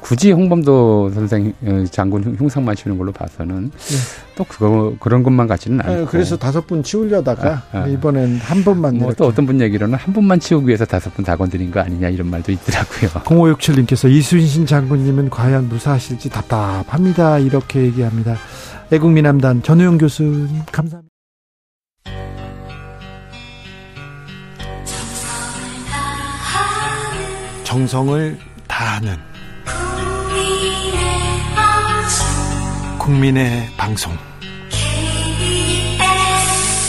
굳이 0.00 0.30
홍범도 0.30 1.10
선생 1.14 1.52
어, 1.64 1.84
장군 1.90 2.22
흉- 2.22 2.36
흉상만 2.38 2.76
치우는 2.76 2.96
걸로 2.96 3.10
봐서는 3.10 3.72
또 4.36 4.44
그거 4.44 4.94
그런 5.00 5.22
것만 5.24 5.48
같지는 5.48 5.80
않고 5.80 5.92
네, 5.92 6.04
그래서 6.08 6.36
다섯 6.36 6.64
분 6.66 6.82
치우려다가 6.84 7.62
아, 7.72 7.78
아. 7.78 7.86
이번엔 7.88 8.36
한 8.36 8.62
번만 8.62 8.98
뭐. 8.98 9.12
또 9.14 9.24
어떤 9.26 9.46
분 9.46 9.60
얘기로는 9.60 9.98
한 9.98 10.12
분만 10.14 10.38
치우기 10.38 10.68
위해서 10.68 10.84
다섯 10.84 11.12
분 11.14 11.24
다 11.24 11.34
건드린 11.34 11.72
거 11.72 11.80
아니냐 11.80 12.10
이런 12.10 12.28
말도 12.30 12.52
있더라고요. 12.52 13.10
0567님께서 13.24 14.08
이순신 14.08 14.66
장군님은 14.66 15.30
과연 15.30 15.68
무사하실지 15.70 16.28
답답합니다. 16.28 17.38
이렇게 17.38 17.80
얘기합니다. 17.82 18.36
애국민함단 18.92 19.62
전우영 19.62 19.98
교수님 19.98 20.62
감사합니다. 20.70 21.12
정성을 27.64 28.38
다하는 28.68 29.16
국민의 32.98 33.68
방송 33.76 34.12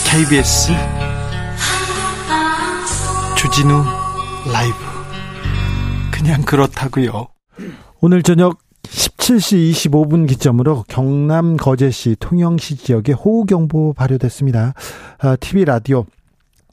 KBS 0.05 0.71
주진우 3.37 3.83
라이브 4.51 4.75
그냥 6.11 6.41
그렇다고요. 6.43 7.27
오늘 8.01 8.23
저녁 8.23 8.59
17시 9.28 9.71
25분 9.71 10.25
기점으로 10.25 10.86
경남 10.88 11.57
거제시 11.57 12.15
통영시 12.17 12.78
지역에 12.78 13.11
호우경보 13.11 13.91
발효됐습니다. 13.91 14.73
TV 15.41 15.63
아, 15.63 15.73
라디오 15.73 16.05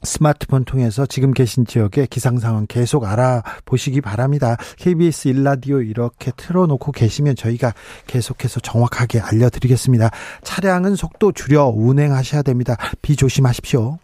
스마트폰 0.03 0.63
통해서 0.63 1.05
지금 1.05 1.33
계신 1.33 1.65
지역의 1.65 2.07
기상 2.07 2.39
상황 2.39 2.65
계속 2.65 3.03
알아보시기 3.03 3.99
바랍니다. 3.99 4.55
KBS 4.77 5.27
일라디오 5.27 5.81
이렇게 5.81 6.31
틀어놓고 6.37 6.93
계시면 6.93 7.35
저희가 7.35 7.73
계속해서 8.07 8.61
정확하게 8.61 9.19
알려드리겠습니다. 9.19 10.11
차량은 10.43 10.95
속도 10.95 11.33
줄여 11.33 11.73
운행하셔야 11.75 12.41
됩니다. 12.41 12.77
비 13.01 13.17
조심하십시오. 13.17 13.97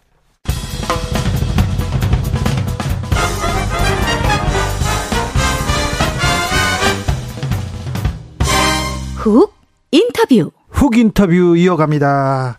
훅 9.21 9.53
인터뷰. 9.91 10.51
훅 10.69 10.97
인터뷰 10.97 11.55
이어갑니다. 11.55 12.57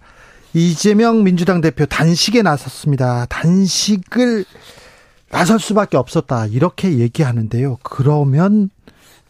이재명 0.54 1.24
민주당 1.24 1.60
대표 1.60 1.86
단식에 1.86 2.42
나섰습니다. 2.42 3.26
단식을 3.26 4.44
나설 5.30 5.58
수밖에 5.58 5.96
없었다. 5.96 6.46
이렇게 6.46 6.98
얘기하는데요. 6.98 7.78
그러면 7.82 8.70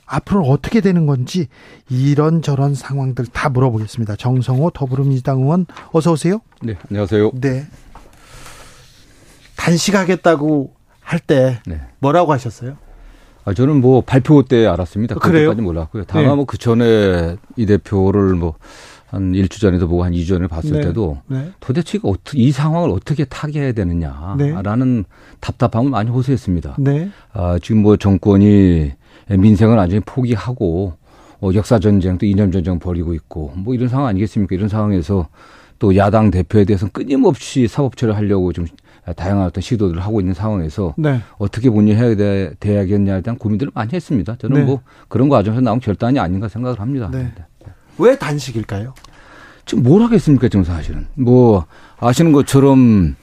앞으로 0.04 0.42
어떻게 0.42 0.82
되는 0.82 1.06
건지 1.06 1.48
이런저런 1.88 2.74
상황들 2.74 3.28
다 3.28 3.48
물어보겠습니다. 3.48 4.16
정성호 4.16 4.72
더불어민주당 4.74 5.38
의원 5.38 5.64
어서 5.92 6.12
오세요. 6.12 6.42
네, 6.60 6.76
안녕하세요. 6.90 7.30
네. 7.40 7.66
단식하겠다고 9.56 10.74
할때 11.00 11.62
네. 11.66 11.80
뭐라고 11.98 12.32
하셨어요? 12.32 12.76
아, 13.44 13.54
저는 13.54 13.80
뭐 13.80 14.02
발표 14.02 14.42
때 14.42 14.66
알았습니다. 14.66 15.16
그래까지 15.16 15.60
몰랐고요. 15.60 16.04
다만 16.06 16.28
네. 16.28 16.34
뭐그 16.36 16.58
전에 16.58 17.36
이 17.56 17.66
대표를 17.66 18.34
뭐 18.34 18.54
한 19.12 19.34
일주 19.34 19.60
전에도 19.60 19.86
보고 19.86 20.04
한 20.04 20.12
2주 20.12 20.28
전에 20.28 20.46
봤을 20.46 20.72
네. 20.72 20.80
때도 20.80 21.18
네. 21.26 21.50
도대체 21.60 21.98
어떻게 22.02 22.38
이 22.38 22.50
상황을 22.50 22.88
어떻게 22.88 23.26
타개해야 23.26 23.72
되느냐라는 23.72 24.96
네. 24.96 25.04
답답함을 25.40 25.90
많이 25.90 26.08
호소했습니다. 26.08 26.76
네. 26.78 27.10
아, 27.34 27.58
지금 27.60 27.82
뭐 27.82 27.98
정권이 27.98 28.92
민생을 29.28 29.76
완전히 29.76 30.00
포기하고 30.00 30.94
어, 31.42 31.50
역사 31.54 31.78
전쟁 31.78 32.16
또 32.16 32.24
이념 32.24 32.50
전쟁 32.52 32.78
벌이고 32.78 33.12
있고 33.12 33.52
뭐 33.54 33.74
이런 33.74 33.90
상황 33.90 34.06
아니겠습니까? 34.06 34.54
이런 34.54 34.70
상황에서 34.70 35.28
또 35.78 35.94
야당 35.94 36.30
대표에 36.30 36.64
대해서 36.64 36.88
끊임없이 36.88 37.68
사법 37.68 37.98
처리를 37.98 38.16
하려고 38.16 38.54
좀 38.54 38.66
다양한 39.16 39.46
어떤 39.46 39.60
시도들을 39.60 40.00
하고 40.00 40.20
있는 40.20 40.32
상황에서 40.32 40.94
네. 40.96 41.20
어떻게 41.38 41.70
본인해야 41.70 42.14
돼, 42.14 42.52
돼야겠냐에 42.60 43.20
대한 43.22 43.36
고민들을 43.36 43.72
많이 43.74 43.90
했습니다. 43.92 44.36
저는 44.38 44.60
네. 44.60 44.64
뭐 44.64 44.80
그런 45.08 45.28
과정에서 45.28 45.60
나온 45.60 45.80
결단이 45.80 46.20
아닌가 46.20 46.48
생각을 46.48 46.78
합니다. 46.78 47.08
네. 47.10 47.32
네. 47.34 47.72
왜 47.98 48.16
단식일까요? 48.16 48.94
지금 49.66 49.82
뭘 49.82 50.02
하겠습니까, 50.02 50.48
지금 50.48 50.64
사실은. 50.64 51.06
뭐, 51.14 51.66
아시는 51.98 52.32
것처럼 52.32 53.16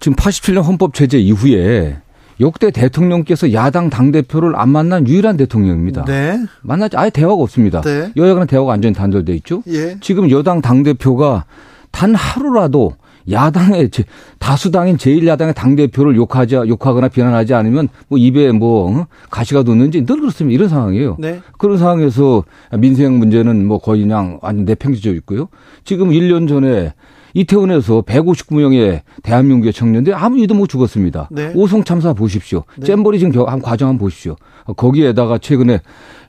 지금 0.00 0.16
87년 0.16 0.64
헌법 0.64 0.94
제재 0.94 1.18
이후에 1.18 1.98
역대 2.40 2.70
대통령께서 2.70 3.52
야당 3.52 3.88
당대표를 3.90 4.56
안 4.56 4.70
만난 4.70 5.06
유일한 5.06 5.36
대통령입니다. 5.36 6.04
네. 6.04 6.38
만나지 6.62 6.96
아예 6.96 7.10
대화가 7.10 7.34
없습니다. 7.34 7.82
네. 7.82 8.12
여야 8.16 8.34
간 8.34 8.46
대화가 8.46 8.68
완전히 8.68 8.94
단절돼 8.94 9.34
있죠. 9.36 9.62
예. 9.68 9.98
지금 10.00 10.30
여당 10.30 10.60
당대표가 10.60 11.44
단 11.90 12.14
하루라도 12.14 12.96
야당의 13.30 13.90
다수당인 14.38 14.96
제1야당의 14.96 15.54
당대표를 15.54 16.16
욕하지 16.16 16.56
욕하거나 16.56 17.08
비난하지 17.08 17.54
않으면 17.54 17.88
뭐 18.08 18.18
입에 18.18 18.52
뭐 18.52 18.90
어? 18.90 19.06
가시가 19.30 19.62
돋는지 19.62 20.04
늘 20.04 20.20
그렇습니다. 20.20 20.54
이런 20.54 20.68
상황이에요. 20.68 21.16
네. 21.18 21.40
그런 21.58 21.78
상황에서 21.78 22.44
민생 22.78 23.18
문제는 23.18 23.66
뭐 23.66 23.78
거의 23.78 24.02
그냥 24.02 24.38
완전 24.42 24.64
내팽개쳐 24.64 25.10
있고요. 25.14 25.48
지금 25.84 26.10
1년 26.10 26.48
전에 26.48 26.92
이태원에서 27.34 28.02
159명의 28.02 29.00
대한민국의 29.22 29.72
청년들이 29.72 30.14
아무 30.14 30.38
이도 30.38 30.54
못 30.54 30.68
죽었습니다. 30.68 31.28
네. 31.30 31.52
오송 31.54 31.84
참사 31.84 32.12
보십시오. 32.12 32.64
네. 32.78 32.86
잼버리 32.86 33.18
지금 33.18 33.46
한 33.46 33.60
과정 33.60 33.88
한번 33.88 34.06
보십시오. 34.06 34.36
거기에다가 34.76 35.38
최근에 35.38 35.80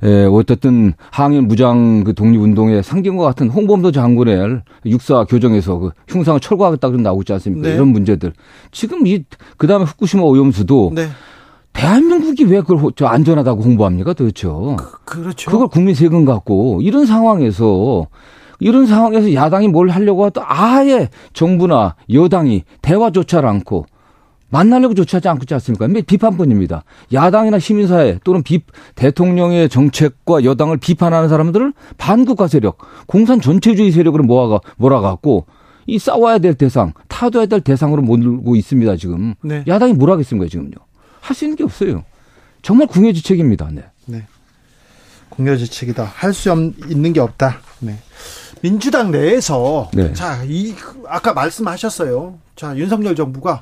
에, 0.04 0.26
어쨌든 0.26 0.94
항일 1.12 1.44
무장 1.44 2.04
그 2.04 2.14
독립운동의 2.14 2.84
상징과 2.84 3.24
같은 3.24 3.50
홍범도 3.50 3.92
장군의 3.92 4.62
육사 4.86 5.26
교정에서 5.26 5.78
그 5.78 5.92
흉상을 6.08 6.40
철거하겠다 6.40 6.90
그런 6.90 7.04
나오고 7.04 7.22
있지 7.22 7.34
않습니까? 7.34 7.68
네. 7.68 7.76
이런 7.76 7.90
문제들. 7.90 8.34
지금 8.72 9.06
이 9.08 9.24
그다음에 9.58 9.86
후쿠시마 9.86 10.24
오염수도 10.24 10.92
네. 10.96 11.08
대한민국이 11.74 12.46
왜 12.46 12.62
그걸 12.62 12.92
저 12.96 13.08
안전하다고 13.08 13.64
홍보합니까 13.64 14.14
도대체? 14.14 14.48
그, 14.48 15.04
그렇죠. 15.06 15.52
그걸 15.52 15.68
국민 15.68 15.96
세금 15.96 16.24
갖고 16.24 16.80
이런 16.82 17.06
상황에서 17.06 18.08
이런 18.60 18.86
상황에서 18.86 19.34
야당이 19.34 19.68
뭘 19.70 19.90
하려고 19.90 20.26
하도 20.26 20.42
아예 20.46 21.10
정부나 21.34 21.96
여당이 22.12 22.64
대화조차 22.82 23.40
않고 23.40 23.86
만나려고 24.50 24.94
조치하지 24.94 25.28
않고 25.30 25.44
있지 25.46 25.54
않습니까? 25.56 25.88
비판뿐입니다. 26.06 26.84
야당이나 27.12 27.58
시민사회 27.58 28.20
또는 28.24 28.44
비, 28.44 28.62
대통령의 28.94 29.68
정책과 29.68 30.44
여당을 30.44 30.78
비판하는 30.78 31.28
사람들을 31.28 31.74
반국가 31.98 32.48
세력, 32.48 32.78
공산 33.08 33.42
전체주의 33.42 33.92
세력으로 33.92 34.24
모아가 34.24 34.60
몰아갖고 34.78 35.48
이 35.88 35.98
싸워야 35.98 36.38
될 36.38 36.54
대상, 36.54 36.94
타도해야 37.08 37.48
될 37.48 37.62
대상으로 37.62 38.04
몰고 38.04 38.56
있습니다. 38.56 38.96
지금 38.98 39.34
네. 39.44 39.64
야당이 39.68 39.94
뭘 39.94 40.12
하겠습니까? 40.12 40.48
지금요. 40.48 40.72
할 41.20 41.36
수 41.36 41.46
있는 41.46 41.56
게 41.58 41.64
없어요. 41.64 42.04
정말 42.62 42.86
궁여지책입니다. 42.88 43.70
네. 43.72 43.84
네. 44.06 44.24
궁여지책이다. 45.30 46.04
할 46.04 46.32
수 46.34 46.50
있는 46.90 47.12
게 47.12 47.20
없다. 47.20 47.58
네. 47.80 47.98
민주당 48.64 49.12
내에서 49.12 49.92
네. 49.94 50.14
자, 50.14 50.42
이 50.46 50.74
아까 51.10 51.34
말씀하셨어요. 51.34 52.40
자, 52.56 52.78
윤석열 52.78 53.14
정부가 53.14 53.62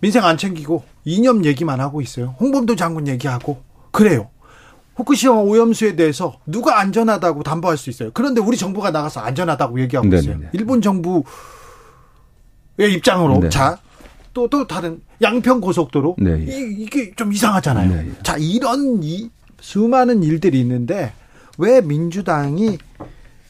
민생 0.00 0.24
안 0.24 0.38
챙기고 0.38 0.84
이념 1.04 1.44
얘기만 1.44 1.80
하고 1.80 2.00
있어요. 2.00 2.36
홍범도 2.38 2.76
장군 2.76 3.08
얘기하고 3.08 3.60
그래요. 3.90 4.28
후쿠시마 4.94 5.32
오염수에 5.32 5.96
대해서 5.96 6.38
누가 6.46 6.78
안전하다고 6.78 7.42
담보할 7.42 7.76
수 7.76 7.90
있어요. 7.90 8.12
그런데 8.14 8.40
우리 8.40 8.56
정부가 8.56 8.92
나가서 8.92 9.18
안전하다고 9.20 9.80
얘기하고 9.80 10.06
네네네. 10.06 10.32
있어요. 10.32 10.48
일본 10.52 10.80
정부의 10.80 11.24
입장으로 12.78 13.40
네. 13.40 13.48
자. 13.48 13.78
또, 14.32 14.48
또 14.48 14.66
다른 14.66 15.00
양평 15.22 15.62
고속도로 15.62 16.16
네. 16.18 16.44
이, 16.46 16.82
이게 16.82 17.10
좀 17.16 17.32
이상하잖아요. 17.32 17.90
네. 17.90 18.12
자 18.22 18.36
이런 18.38 19.02
이 19.02 19.30
수많은 19.60 20.22
일들이 20.22 20.60
있는데 20.60 21.14
왜 21.56 21.80
민주당이 21.80 22.76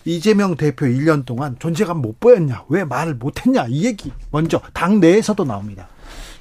이재명 0.07 0.55
대표 0.57 0.87
1년 0.87 1.27
동안 1.27 1.57
존재감 1.59 2.01
못 2.01 2.21
보였냐 2.21 2.65
왜 2.69 2.85
말을 2.85 3.15
못 3.15 3.45
했냐 3.45 3.67
이 3.69 3.85
얘기 3.85 4.13
먼저 4.31 4.61
당 4.73 5.01
내에서도 5.01 5.45
나옵니다. 5.45 5.89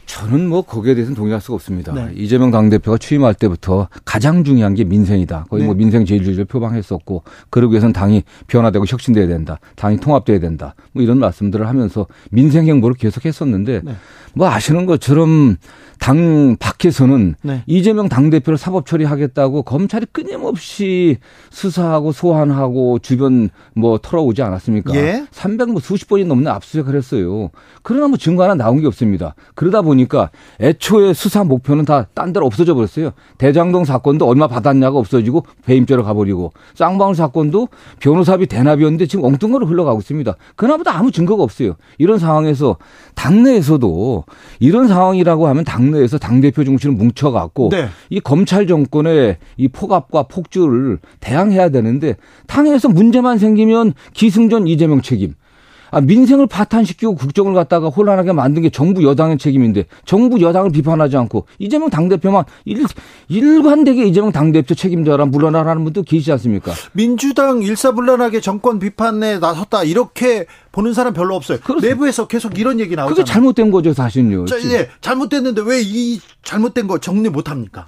저는 0.06 0.48
뭐 0.48 0.62
거기에 0.62 0.96
대해서는 0.96 1.16
동의할 1.16 1.42
수가 1.42 1.56
없습니다. 1.56 1.94
네. 1.94 2.12
이재명 2.16 2.52
당대표가 2.52 2.98
취임할 2.98 3.34
때부터 3.34 3.88
가장 4.06 4.44
중요한 4.44 4.74
게 4.76 4.84
민생이다. 4.84 5.46
거의 5.50 5.64
뭐 5.64 5.66
네. 5.66 5.66
뭐 5.66 5.76
민생 5.76 6.06
제일주의를 6.06 6.46
표방했었고 6.46 7.24
그러기 7.50 7.74
위해서는 7.74 7.94
당이 7.94 8.24
변화되고 8.48 8.86
혁신돼야 8.86 9.28
된다. 9.28 9.60
당이 9.76 9.98
통합돼야 9.98 10.40
된다. 10.40 10.76
뭐 10.94 11.04
이런 11.04 11.20
말씀들을 11.20 11.68
하면서 11.68 12.08
민생 12.32 12.68
행보를 12.68 12.96
계속했었는데 12.96 13.82
네. 13.84 13.96
뭐 14.34 14.50
아시는 14.50 14.86
것처럼 14.86 15.56
당 15.98 16.58
밖에서는 16.60 17.36
네. 17.42 17.64
이재명 17.66 18.10
당대표를 18.10 18.58
사법 18.58 18.86
처리하겠다고 18.86 19.64
검찰이 19.64 20.08
끊임없이 20.12 21.18
수사하고 21.52 22.12
소환하고 22.12 23.00
주변 23.00 23.50
뭐 23.74 23.98
털어오지 23.98 24.42
않았습니까? 24.42 24.94
예. 24.96 25.26
300 25.32 25.70
뭐 25.70 25.80
수십 25.80 26.08
번이 26.10 26.26
넘는 26.26 26.52
압수수색을 26.52 26.96
했어요. 26.96 27.50
그러나 27.82 28.08
뭐 28.08 28.18
증거 28.18 28.44
하나 28.44 28.56
나온 28.56 28.82
게 28.82 28.88
없습니다. 28.88 29.36
그러다 29.56 29.82
보니 29.82 29.95
까 30.04 30.30
애초에 30.60 31.14
수사 31.14 31.44
목표는 31.44 31.86
다 31.86 32.06
딴 32.14 32.34
데로 32.34 32.46
없어져 32.46 32.74
버렸어요. 32.74 33.12
대장동 33.38 33.86
사건도 33.86 34.28
얼마 34.28 34.48
받았냐가 34.48 34.98
없어지고 34.98 35.46
배임죄로 35.66 36.04
가버리고 36.04 36.54
쌍방울 36.74 37.16
사건도 37.16 37.68
변호사비 38.00 38.48
대납이었는데 38.48 39.08
지금 39.08 39.26
엉뚱거로 39.26 39.66
흘러가고 39.66 40.00
있습니다. 40.00 40.36
그나보다 40.56 40.98
아무 40.98 41.12
증거가 41.12 41.44
없어요. 41.44 41.76
이런 41.98 42.18
상황에서 42.20 42.78
당내에서도 43.16 44.24
이런 44.60 44.88
상황이라고 44.88 45.48
하면 45.48 45.64
당내에서 45.64 46.18
당대표 46.18 46.64
중심을 46.64 46.96
뭉쳐갖고 46.96 47.70
네. 47.70 47.88
이 48.10 48.20
검찰 48.20 48.68
정권의 48.68 49.38
이 49.58 49.68
폭압과 49.68 50.24
폭주를 50.24 51.00
대항해야 51.20 51.70
되는데 51.70 52.16
당에서 52.48 52.90
문제만 52.90 53.38
생기면 53.38 53.94
기승전 54.14 54.68
이재명 54.68 55.02
책임 55.02 55.34
아, 55.92 56.02
민생을 56.02 56.48
파탄시키고 56.48 57.16
국정을 57.16 57.54
갖다가 57.54 57.88
혼란하게 57.88 58.34
만든 58.34 58.62
게 58.62 58.70
정부 58.70 59.04
여당의 59.04 59.38
책임인데 59.38 59.86
정부 60.06 60.42
여당을 60.42 60.72
비판하지 60.72 61.16
않고 61.18 61.46
이재명 61.60 61.90
당대표만 61.90 62.44
일, 62.66 62.84
일관되게 63.30 64.06
이재명 64.06 64.32
당대표 64.32 64.76
책임져라 64.76 65.26
물러나라는 65.26 65.84
분도 65.84 66.04
계시지 66.04 66.32
않습니까? 66.34 66.74
민주당 66.92 67.62
일사불란하게 67.62 68.42
정권 68.42 68.80
비판에 68.80 69.40
나섰다 69.40 69.84
이렇게 69.84 70.46
보는 70.72 70.94
사람 70.94 71.14
별로 71.14 71.36
없어요. 71.36 71.60
그렇습니다. 71.60 71.88
내부에서 71.88 72.28
계속 72.28 72.60
이런 72.60 72.80
얘기 72.80 72.96
나오잖아요. 72.96 73.16
그게 73.16 73.24
잘못된 73.24 73.72
거죠, 73.72 73.94
사실은요. 73.94 74.46
자, 74.46 74.58
예, 74.72 74.90
잘못됐는데 75.02 75.62
왜 75.62 75.86
이 75.86 76.20
잘못된 76.44 76.88
거 76.88 76.98
정리 76.98 77.30
못 77.30 77.50
합니까? 77.50 77.88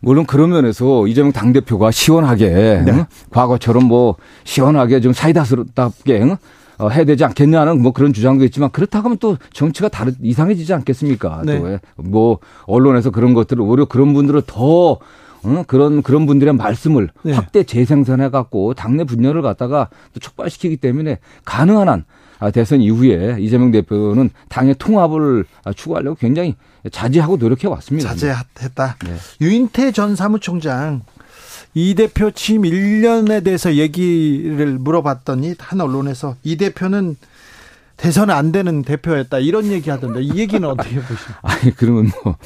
물론 0.00 0.24
그런 0.26 0.50
면에서 0.50 1.06
이재명 1.06 1.32
당대표가 1.32 1.90
시원하게 1.90 2.48
네. 2.48 2.84
응? 2.92 3.04
과거처럼 3.30 3.84
뭐 3.84 4.16
시원하게 4.44 5.00
좀 5.00 5.12
사이다스럽게 5.12 6.20
응? 6.22 6.36
어, 6.78 6.88
해야 6.88 7.04
되지 7.04 7.24
않겠냐는 7.24 7.82
뭐 7.82 7.92
그런 7.92 8.12
주장도 8.12 8.44
있지만 8.46 8.70
그렇다고 8.70 9.06
하면 9.06 9.18
또 9.18 9.36
정치가 9.52 9.88
다르 9.88 10.12
이상해지지 10.22 10.72
않겠습니까? 10.74 11.42
네. 11.44 11.80
또뭐 11.96 12.38
언론에서 12.66 13.10
그런 13.10 13.34
것들을 13.34 13.60
오히려 13.62 13.84
그런 13.84 14.14
분들을 14.14 14.42
더 14.46 14.98
응? 15.44 15.64
그런 15.66 16.02
그런 16.02 16.26
분들의 16.26 16.54
말씀을 16.54 17.10
네. 17.22 17.32
확대 17.32 17.62
재생산해 17.62 18.30
갖고 18.30 18.74
당내 18.74 19.04
분열을 19.04 19.42
갖다가 19.42 19.88
또 20.12 20.20
촉발시키기 20.20 20.78
때문에 20.78 21.18
가능한 21.44 21.88
한 21.88 22.04
아, 22.40 22.50
대선 22.50 22.80
이후에 22.80 23.36
이재명 23.40 23.72
대표는 23.72 24.30
당의 24.48 24.76
통합을 24.78 25.44
아, 25.64 25.72
추구하려고 25.72 26.16
굉장히 26.16 26.54
자제하고 26.92 27.36
노력해 27.36 27.66
왔습니다. 27.66 28.10
자제했다. 28.10 28.96
네. 29.04 29.16
유인태 29.40 29.90
전 29.92 30.14
사무총장 30.14 31.02
이 31.74 31.94
대표 31.94 32.30
취임 32.30 32.62
1년에 32.62 33.44
대해서 33.44 33.74
얘기를 33.74 34.78
물어봤더니 34.78 35.54
한 35.58 35.80
언론에서 35.80 36.36
이 36.42 36.56
대표는 36.56 37.16
대선 37.96 38.30
안 38.30 38.52
되는 38.52 38.82
대표였다 38.82 39.38
이런 39.38 39.66
얘기 39.66 39.90
하던데 39.90 40.22
이 40.22 40.36
얘기는 40.36 40.66
어떻게 40.68 40.96
보십니까? 40.96 41.38
아니 41.42 41.74
그러면 41.74 42.10
뭐 42.24 42.36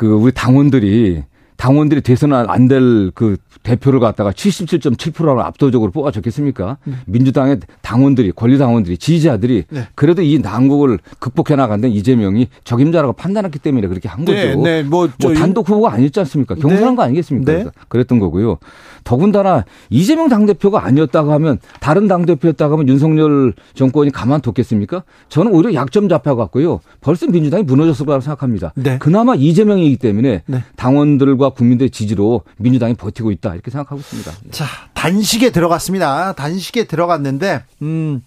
그 0.00 0.06
우리 0.14 0.32
당원들이 0.32 1.24
당원들이 1.60 2.00
대선 2.00 2.32
안될 2.32 3.10
그 3.14 3.36
대표를 3.62 4.00
갖다가 4.00 4.30
77.7%로 4.30 5.42
압도적으로 5.42 5.90
뽑아줬겠습니까? 5.90 6.78
민주당의 7.04 7.60
당원들이 7.82 8.32
권리 8.32 8.56
당원들이 8.56 8.96
지지자들이 8.96 9.64
네. 9.68 9.88
그래도 9.94 10.22
이 10.22 10.38
난국을 10.38 10.98
극복해 11.18 11.56
나간다는 11.56 11.94
이재명이 11.94 12.48
적임자라고 12.64 13.12
판단했기 13.12 13.58
때문에 13.58 13.88
그렇게 13.88 14.08
한 14.08 14.24
거죠. 14.24 14.38
네, 14.38 14.54
네, 14.54 14.82
뭐, 14.82 15.10
뭐저 15.20 15.38
단독 15.38 15.68
후보가 15.68 15.92
아니었지 15.92 16.18
않습니까? 16.20 16.54
네. 16.54 16.62
경선한 16.62 16.96
거 16.96 17.02
아니겠습니까? 17.02 17.52
네. 17.52 17.66
그랬던 17.88 18.20
거고요. 18.20 18.56
더군다나 19.04 19.64
이재명 19.90 20.28
당대표가 20.28 20.84
아니었다고 20.84 21.32
하면 21.32 21.58
다른 21.80 22.08
당대표였다고 22.08 22.74
하면 22.74 22.88
윤석열 22.88 23.52
정권이 23.74 24.12
가만뒀겠습니까? 24.12 25.04
저는 25.28 25.52
오히려 25.52 25.74
약점 25.74 26.08
잡혀갖고요. 26.08 26.80
벌써 27.02 27.26
민주당이 27.26 27.64
무너졌을 27.64 28.06
거라고 28.06 28.22
생각합니다. 28.22 28.72
네. 28.76 28.98
그나마 28.98 29.34
이재명이기 29.34 29.98
때문에 29.98 30.42
네. 30.46 30.64
당원들과 30.76 31.49
국민들의 31.50 31.90
지지로 31.90 32.42
민주당이 32.58 32.94
버티고 32.94 33.30
있다 33.32 33.54
이렇게 33.54 33.70
생각하고 33.70 34.00
있습니다. 34.00 34.32
자 34.50 34.66
단식에 34.94 35.50
들어갔습니다. 35.50 36.32
단식에 36.34 36.84
들어갔는데 36.84 37.62
음 37.82 38.22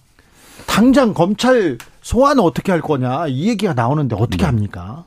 당장 0.66 1.14
검찰 1.14 1.78
소환 2.02 2.40
어떻게 2.40 2.72
할 2.72 2.82
거냐 2.82 3.28
이 3.28 3.48
얘기가 3.50 3.74
나오는데 3.74 4.16
네. 4.16 4.22
어떻게 4.22 4.46
합니까? 4.46 5.06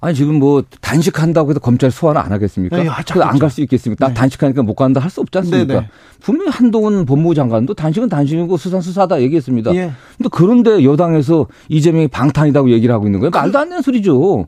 아니 0.00 0.14
지금 0.14 0.38
뭐 0.38 0.62
단식한다고 0.80 1.50
해서 1.50 1.58
검찰 1.58 1.90
소환을 1.90 2.20
안 2.20 2.30
하겠습니까? 2.30 2.76
네, 2.76 2.88
그안 3.12 3.36
갈 3.40 3.50
수 3.50 3.60
있겠습니까? 3.62 4.06
나 4.06 4.08
네. 4.10 4.14
단식하니까 4.14 4.62
못 4.62 4.74
간다 4.74 5.00
할 5.00 5.10
수 5.10 5.20
없지 5.22 5.38
않습니까? 5.38 5.74
네, 5.74 5.80
네. 5.80 5.88
분명히 6.20 6.52
한동훈 6.52 7.04
법무부 7.04 7.34
장관도 7.34 7.74
단식은 7.74 8.08
단식이고 8.08 8.56
수사는 8.56 8.80
수사다 8.80 9.20
얘기했습니다. 9.22 9.74
예. 9.74 9.90
근데 10.16 10.28
그런데 10.30 10.84
여당에서 10.84 11.48
이재명이 11.68 12.08
방탄이라고 12.08 12.70
얘기를 12.70 12.94
하고 12.94 13.06
있는 13.06 13.18
거예요. 13.18 13.30
말도 13.30 13.58
안 13.58 13.68
되는 13.70 13.82
소리죠. 13.82 14.46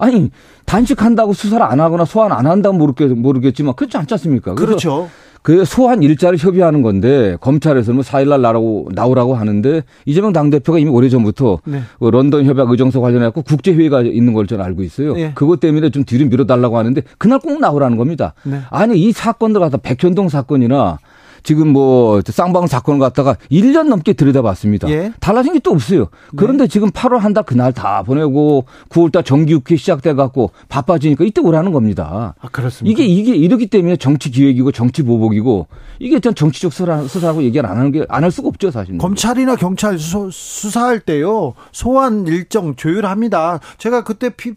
아니 0.00 0.30
단식한다고 0.64 1.34
수사를 1.34 1.64
안 1.64 1.78
하거나 1.78 2.04
소환 2.04 2.32
안 2.32 2.46
한다면 2.46 2.78
모르겠, 2.78 3.12
모르겠지만 3.12 3.74
그렇지 3.74 3.96
않지 3.98 4.14
않습니까? 4.14 4.54
그렇죠. 4.54 5.08
그 5.42 5.64
소환 5.64 6.02
일자를 6.02 6.38
협의하는 6.38 6.82
건데 6.82 7.36
검찰에서는 7.40 7.96
뭐 7.96 8.04
4일날 8.04 8.40
나라고 8.40 8.88
나오라고 8.92 9.34
하는데 9.34 9.82
이재명 10.04 10.32
당대표가 10.32 10.78
이미 10.78 10.90
오래전부터 10.90 11.60
네. 11.64 11.80
그 11.98 12.06
런던 12.06 12.44
협약 12.44 12.70
의정서 12.70 13.00
관련해갖고 13.00 13.42
국제회의가 13.42 14.02
있는 14.02 14.34
걸 14.34 14.46
저는 14.46 14.64
알고 14.64 14.82
있어요. 14.82 15.14
네. 15.14 15.32
그것 15.34 15.60
때문에 15.60 15.90
좀 15.90 16.04
뒤로 16.04 16.26
밀어달라고 16.26 16.76
하는데 16.76 17.02
그날 17.16 17.38
꼭 17.38 17.58
나오라는 17.58 17.96
겁니다. 17.96 18.34
네. 18.42 18.60
아니 18.70 18.98
이 19.00 19.12
사건들 19.12 19.60
갖다 19.60 19.78
백현동 19.78 20.28
사건이나 20.28 20.98
지금 21.42 21.68
뭐 21.68 22.20
쌍방 22.26 22.66
사건을 22.66 23.00
갖다가 23.00 23.36
1년 23.50 23.88
넘게 23.88 24.12
들여다봤습니다. 24.14 24.88
예. 24.90 25.12
달라진 25.20 25.52
게 25.54 25.60
또 25.62 25.70
없어요. 25.72 26.08
그런데 26.36 26.66
지금 26.66 26.90
8월 26.90 27.18
한 27.18 27.34
달 27.34 27.44
그날 27.44 27.72
다 27.72 28.02
보내고 28.02 28.64
9월 28.88 29.12
달 29.12 29.22
정기국회 29.22 29.76
시작돼 29.76 30.14
갖고 30.14 30.50
바빠지니까 30.68 31.24
이때 31.24 31.40
오라는 31.40 31.70
겁니다. 31.72 32.34
아 32.40 32.48
그렇습니다. 32.48 32.90
이게 32.92 33.04
이게 33.06 33.34
이렇기 33.36 33.66
때문에 33.68 33.96
정치 33.96 34.30
기획이고 34.30 34.72
정치 34.72 35.02
보복이고 35.02 35.66
이게 35.98 36.18
전 36.20 36.34
정치적 36.34 36.72
수사, 36.72 37.02
수사라고 37.06 37.42
얘기를 37.42 37.68
안 37.68 37.76
하는 37.78 37.92
게 37.92 38.04
안 38.08 38.24
할 38.24 38.30
수가 38.30 38.48
없죠 38.48 38.70
사실. 38.70 38.96
검찰이나 38.98 39.54
경찰 39.56 39.98
수, 39.98 40.28
수사할 40.32 41.00
때요 41.00 41.54
소환 41.72 42.26
일정 42.26 42.74
조율합니다. 42.74 43.60
제가 43.78 44.02
그때 44.04 44.30
피, 44.30 44.52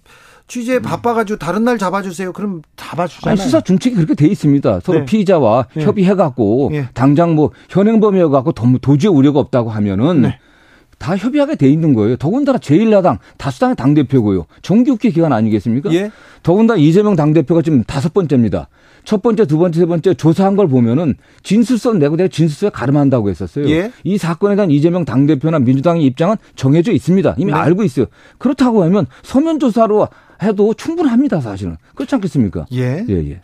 취재 0.48 0.80
바빠가지고 0.80 1.40
다른 1.40 1.64
날 1.64 1.78
잡아주세요. 1.78 2.34
그럼 2.34 2.62
잡아주잖아요. 2.76 3.32
아니 3.32 3.42
수사 3.42 3.62
중칙이 3.62 3.96
그렇게 3.96 4.14
돼 4.14 4.28
있습니다. 4.28 4.82
서로 4.82 5.00
네. 5.00 5.06
피의자와 5.06 5.68
예. 5.78 5.82
협의해 5.82 6.16
갖고 6.16 6.70
예. 6.74 6.90
당장 6.94 7.36
뭐 7.36 7.52
현행범이어 7.70 8.30
갖고 8.30 8.52
도저히 8.82 9.14
우려가 9.14 9.40
없다고 9.40 9.70
하면은 9.70 10.24
네. 10.24 10.40
다 11.00 11.18
협의하게 11.18 11.56
돼 11.56 11.70
있는 11.70 11.94
거예요. 11.94 12.16
더군다나 12.16 12.60
제1야당 12.60 13.18
다수당의 13.38 13.76
당대표고요. 13.76 14.46
정기국회 14.62 15.10
기간 15.10 15.34
아니겠습니까? 15.34 15.94
예. 15.94 16.12
더군다나 16.44 16.80
이재명 16.80 17.16
당대표가 17.16 17.62
지금 17.62 17.84
다섯 17.84 18.14
번째입니다. 18.14 18.70
첫 19.04 19.22
번째, 19.22 19.46
두 19.46 19.58
번째, 19.58 19.82
세 19.82 19.86
번째 19.86 20.14
조사한 20.14 20.56
걸 20.56 20.70
보면은 20.70 21.16
진술서 21.44 21.94
내고 21.96 22.16
내가 22.16 22.30
진술서에 22.30 22.70
가름한다고 22.70 23.30
했었어요. 23.30 23.70
예. 23.70 23.92
이 24.06 24.18
사건에 24.18 24.56
대한 24.56 24.72
이재명 24.72 25.04
당대표나 25.04 25.60
민주당의 25.60 26.06
입장은 26.06 26.38
정해져 26.56 26.94
있습니다. 26.94 27.36
이미 27.38 27.52
네. 27.52 27.58
알고 27.58 27.84
있어요. 27.84 28.06
그렇다고 28.38 28.84
하면 28.84 29.06
서면 29.24 29.60
조사로 29.60 30.08
해도 30.44 30.74
충분합니다, 30.74 31.42
사실은. 31.42 31.78
그렇지 31.96 32.14
않겠습니까? 32.16 32.66
예. 32.74 33.06
예, 33.10 33.14
예. 33.30 33.42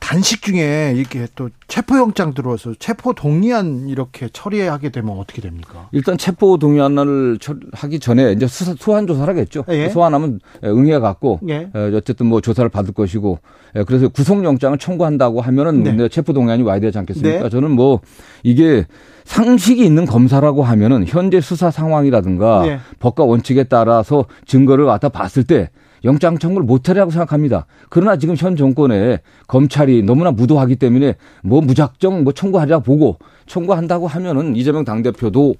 단식 0.00 0.40
중에 0.40 0.94
이렇게 0.96 1.26
또 1.34 1.50
체포영장 1.68 2.32
들어와서 2.32 2.72
체포 2.78 3.12
동의안 3.12 3.86
이렇게 3.86 4.30
처리하게 4.32 4.88
되면 4.88 5.18
어떻게 5.18 5.42
됩니까? 5.42 5.90
일단 5.92 6.16
체포 6.16 6.56
동의안을 6.56 7.36
처- 7.38 7.56
하기 7.72 8.00
전에 8.00 8.32
이제 8.32 8.46
수사, 8.46 8.74
소환 8.78 9.06
조사를 9.06 9.28
하겠죠. 9.28 9.64
예. 9.68 9.90
소환하면 9.90 10.40
응해 10.64 11.00
갖고 11.00 11.38
예. 11.50 11.68
어쨌든 11.94 12.24
뭐 12.28 12.40
조사를 12.40 12.66
받을 12.70 12.94
것이고 12.94 13.40
예, 13.76 13.82
그래서 13.82 14.08
구속영장을 14.08 14.78
청구한다고 14.78 15.42
하면은 15.42 15.82
네. 15.82 15.92
네, 15.92 16.08
체포 16.08 16.32
동의안이 16.32 16.62
와야 16.62 16.80
되지 16.80 16.96
않겠습니까? 16.96 17.42
네. 17.42 17.48
저는 17.50 17.70
뭐 17.70 18.00
이게 18.42 18.86
상식이 19.24 19.84
있는 19.84 20.06
검사라고 20.06 20.62
하면은 20.62 21.04
현재 21.06 21.42
수사 21.42 21.70
상황이라든가 21.70 22.62
네. 22.62 22.78
법과 23.00 23.24
원칙에 23.24 23.64
따라서 23.64 24.24
증거를 24.46 24.86
갖다 24.86 25.10
봤을 25.10 25.44
때 25.44 25.68
영장 26.04 26.38
청구를 26.38 26.66
못하리라고 26.66 27.10
생각합니다. 27.10 27.66
그러나 27.88 28.16
지금 28.16 28.34
현 28.36 28.56
정권에 28.56 29.20
검찰이 29.48 30.02
너무나 30.02 30.30
무도하기 30.30 30.76
때문에 30.76 31.16
뭐 31.42 31.60
무작정 31.60 32.24
뭐 32.24 32.32
청구하리라 32.32 32.80
보고 32.80 33.18
청구한다고 33.46 34.06
하면은 34.06 34.56
이재명 34.56 34.84
당대표도 34.84 35.54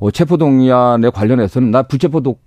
어, 0.00 0.10
체포동의안에 0.10 1.10
관련해서는 1.10 1.70
나 1.70 1.82
불체포 1.82 2.22
도 2.22 2.38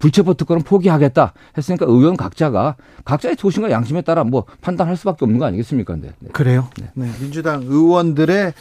불체포 0.00 0.34
특권은 0.34 0.62
포기하겠다 0.62 1.32
했으니까 1.56 1.86
의원 1.88 2.16
각자가 2.16 2.74
각자의 3.04 3.36
소신과 3.38 3.70
양심에 3.70 4.02
따라 4.02 4.24
뭐 4.24 4.44
판단할 4.60 4.96
수밖에 4.96 5.24
없는 5.24 5.38
거 5.38 5.46
아니겠습니까? 5.46 5.94
근데 5.94 6.12
네. 6.18 6.30
그래요? 6.32 6.68
네. 6.94 7.08
민주당 7.20 7.62
의원들의 7.62 8.52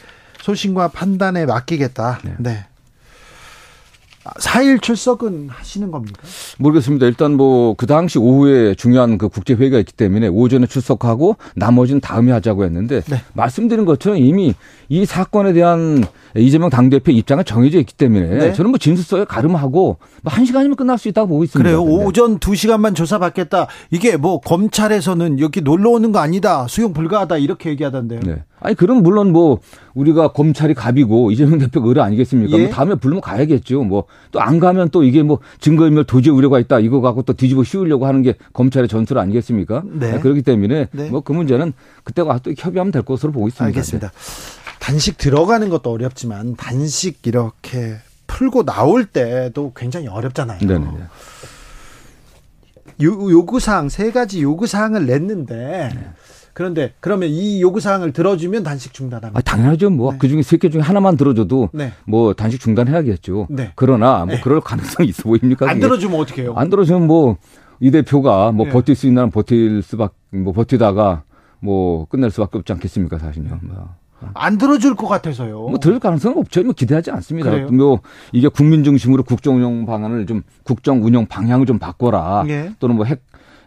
소신과 0.42 0.90
판단에 0.90 1.48
맡기겠다. 1.48 2.20
네. 2.24 2.36
네. 2.38 2.66
4일 4.40 4.82
출석은 4.82 5.50
하시는 5.50 5.92
겁니까? 5.92 6.22
모르겠습니다. 6.58 7.06
일단 7.06 7.38
뭐 7.38 7.76
그 7.78 7.86
당시 7.86 8.18
오후에 8.20 8.74
중요한 8.76 9.18
그 9.18 9.30
국제 9.30 9.54
회의가 9.54 9.80
있기 9.80 9.94
때문에 9.94 10.28
오전에 10.28 10.66
출석하고 10.66 11.38
나머지는 11.56 12.02
다음에 12.02 12.32
하자고 12.32 12.64
했는데 12.64 13.02
네. 13.02 13.22
말씀드린 13.34 13.86
것처럼 13.86 14.18
이미 14.18 14.54
이 14.90 15.06
사건에 15.06 15.54
대한 15.54 16.04
이재명 16.36 16.70
당대표 16.70 17.12
입장은 17.12 17.46
정해져 17.46 17.80
있기 17.80 17.94
때문에 17.94 18.28
네. 18.28 18.54
저는 18.54 18.72
뭐 18.72 18.78
진술서에 18.78 19.26
가름하고 19.26 19.98
뭐한 20.24 20.46
시간이면 20.46 20.76
끝날 20.76 20.98
수 20.98 21.08
있다고 21.08 21.28
보고 21.28 21.44
있습니다. 21.44 21.64
그래요. 21.68 21.84
근데. 21.84 22.06
오전 22.06 22.40
2시간만 22.40 22.96
조사받겠다. 22.96 23.68
이게 23.92 24.18
뭐 24.18 24.40
검찰에서는 24.40 25.40
여기 25.40 25.62
놀러 25.62 25.92
오는 25.92 26.12
거 26.12 26.20
아니다. 26.20 26.68
수용 26.68 26.94
불가하다. 26.94 27.38
이렇게 27.38 27.70
얘기하던데요. 27.70 28.20
네. 28.22 28.44
아니 28.66 28.76
그럼 28.76 29.04
물론 29.04 29.32
뭐 29.32 29.60
우리가 29.94 30.30
검찰이 30.30 30.74
갑이고 30.74 31.32
이재명 31.32 31.60
대표가 31.60 31.88
의뢰 31.88 32.02
아니겠습니까? 32.02 32.58
예. 32.58 32.64
뭐 32.64 32.72
다음에 32.72 32.96
부르면 32.96 33.22
가야겠죠. 33.22 33.84
뭐 33.84 34.06
또 34.32 34.40
안 34.42 34.60
가면 34.60 34.90
또 34.90 35.04
이게 35.04 35.24
뭐 35.24 35.40
증거인멸 35.60 36.04
도저히 36.06 36.36
우려가 36.36 36.60
있다 36.60 36.80
이거 36.80 37.02
갖고 37.02 37.22
또 37.24 37.34
뒤집어 37.34 37.64
씌우려고 37.64 38.06
하는 38.06 38.22
게 38.22 38.36
검찰의 38.54 38.88
전술 38.88 39.18
아니겠습니까? 39.20 39.84
네. 39.86 40.20
그렇기 40.20 40.42
때문에 40.42 40.88
네. 40.92 41.10
뭐그 41.10 41.32
문제는 41.32 41.74
그때 42.04 42.24
가서 42.24 42.40
또 42.44 42.54
협의하면 42.58 42.92
될 42.92 43.02
것으로 43.04 43.32
보고 43.32 43.48
있습니다. 43.48 43.66
알겠습니다. 43.66 44.12
단식 44.80 45.18
들어가는 45.18 45.70
것도 45.70 45.90
어렵지만 45.92 46.56
단식 46.56 47.26
이렇게 47.26 47.96
풀고 48.28 48.66
나올 48.66 49.06
때도 49.06 49.74
굉장히 49.76 50.08
어렵잖아요. 50.08 50.60
네네. 50.60 50.86
요, 53.04 53.32
요구사항 53.32 53.90
세 53.90 54.12
가지 54.12 54.42
요구사항을 54.42 55.06
냈는데 55.06 55.90
그런데 56.56 56.94
그러면 57.02 57.30
이 57.30 57.62
요구 57.62 57.80
사항을 57.82 58.14
들어주면 58.14 58.64
단식 58.64 58.94
중단합니다. 58.94 59.38
아, 59.38 59.42
당연하죠. 59.44 59.90
뭐 59.92 60.14
네. 60.14 60.18
그중에 60.18 60.42
세 60.42 60.56
개 60.58 60.70
중에 60.70 60.82
하나만 60.82 61.18
들어줘도 61.18 61.70
네. 61.74 61.92
뭐 62.08 62.34
단식 62.34 62.62
중단해야겠죠. 62.62 63.48
네. 63.52 63.74
그러나 63.76 64.26
뭐 64.26 64.36
네. 64.36 64.42
그럴 64.42 64.62
가능성이 64.62 65.10
있어 65.10 65.24
보입니까? 65.24 65.70
안? 65.70 65.80
들어주면 65.80 66.18
어떻게 66.20 66.42
해요? 66.44 66.54
안 66.56 66.70
들어주면 66.72 67.06
뭐 67.08 67.38
이 67.82 67.92
대표가 67.92 68.54
뭐 68.54 68.66
네. 68.68 68.72
버틸 68.72 68.96
수 68.96 69.06
있는 69.06 69.24
한 69.24 69.32
버틸 69.32 69.82
수밖 69.84 70.14
뭐 70.32 70.54
버티다가 70.54 71.24
뭐 71.60 72.06
끝낼 72.06 72.32
수밖에 72.32 72.58
없지 72.58 72.72
않겠습니까, 72.72 73.18
사실요. 73.20 73.60
뭐. 73.62 73.90
안 74.34 74.58
들어줄 74.58 74.96
것 74.96 75.08
같아서요. 75.08 75.60
뭐 75.68 75.78
들을 75.78 76.00
가능성은 76.00 76.38
없죠. 76.38 76.64
뭐 76.64 76.74
기대하지 76.74 77.12
않습니다. 77.12 77.52
그래요? 77.52 77.68
뭐 77.72 78.00
이게 78.32 78.48
국민 78.48 78.86
중심으로 78.86 79.24
국정 79.24 79.58
운영 79.58 79.86
방안을 79.86 80.26
좀 80.26 80.42
국정 80.64 81.04
운영 81.04 81.26
방향을 81.26 81.66
좀 81.66 81.78
바꿔라. 81.80 82.46
예. 82.48 82.72
또는 82.80 82.96
뭐 82.96 83.06
핵 83.06 83.22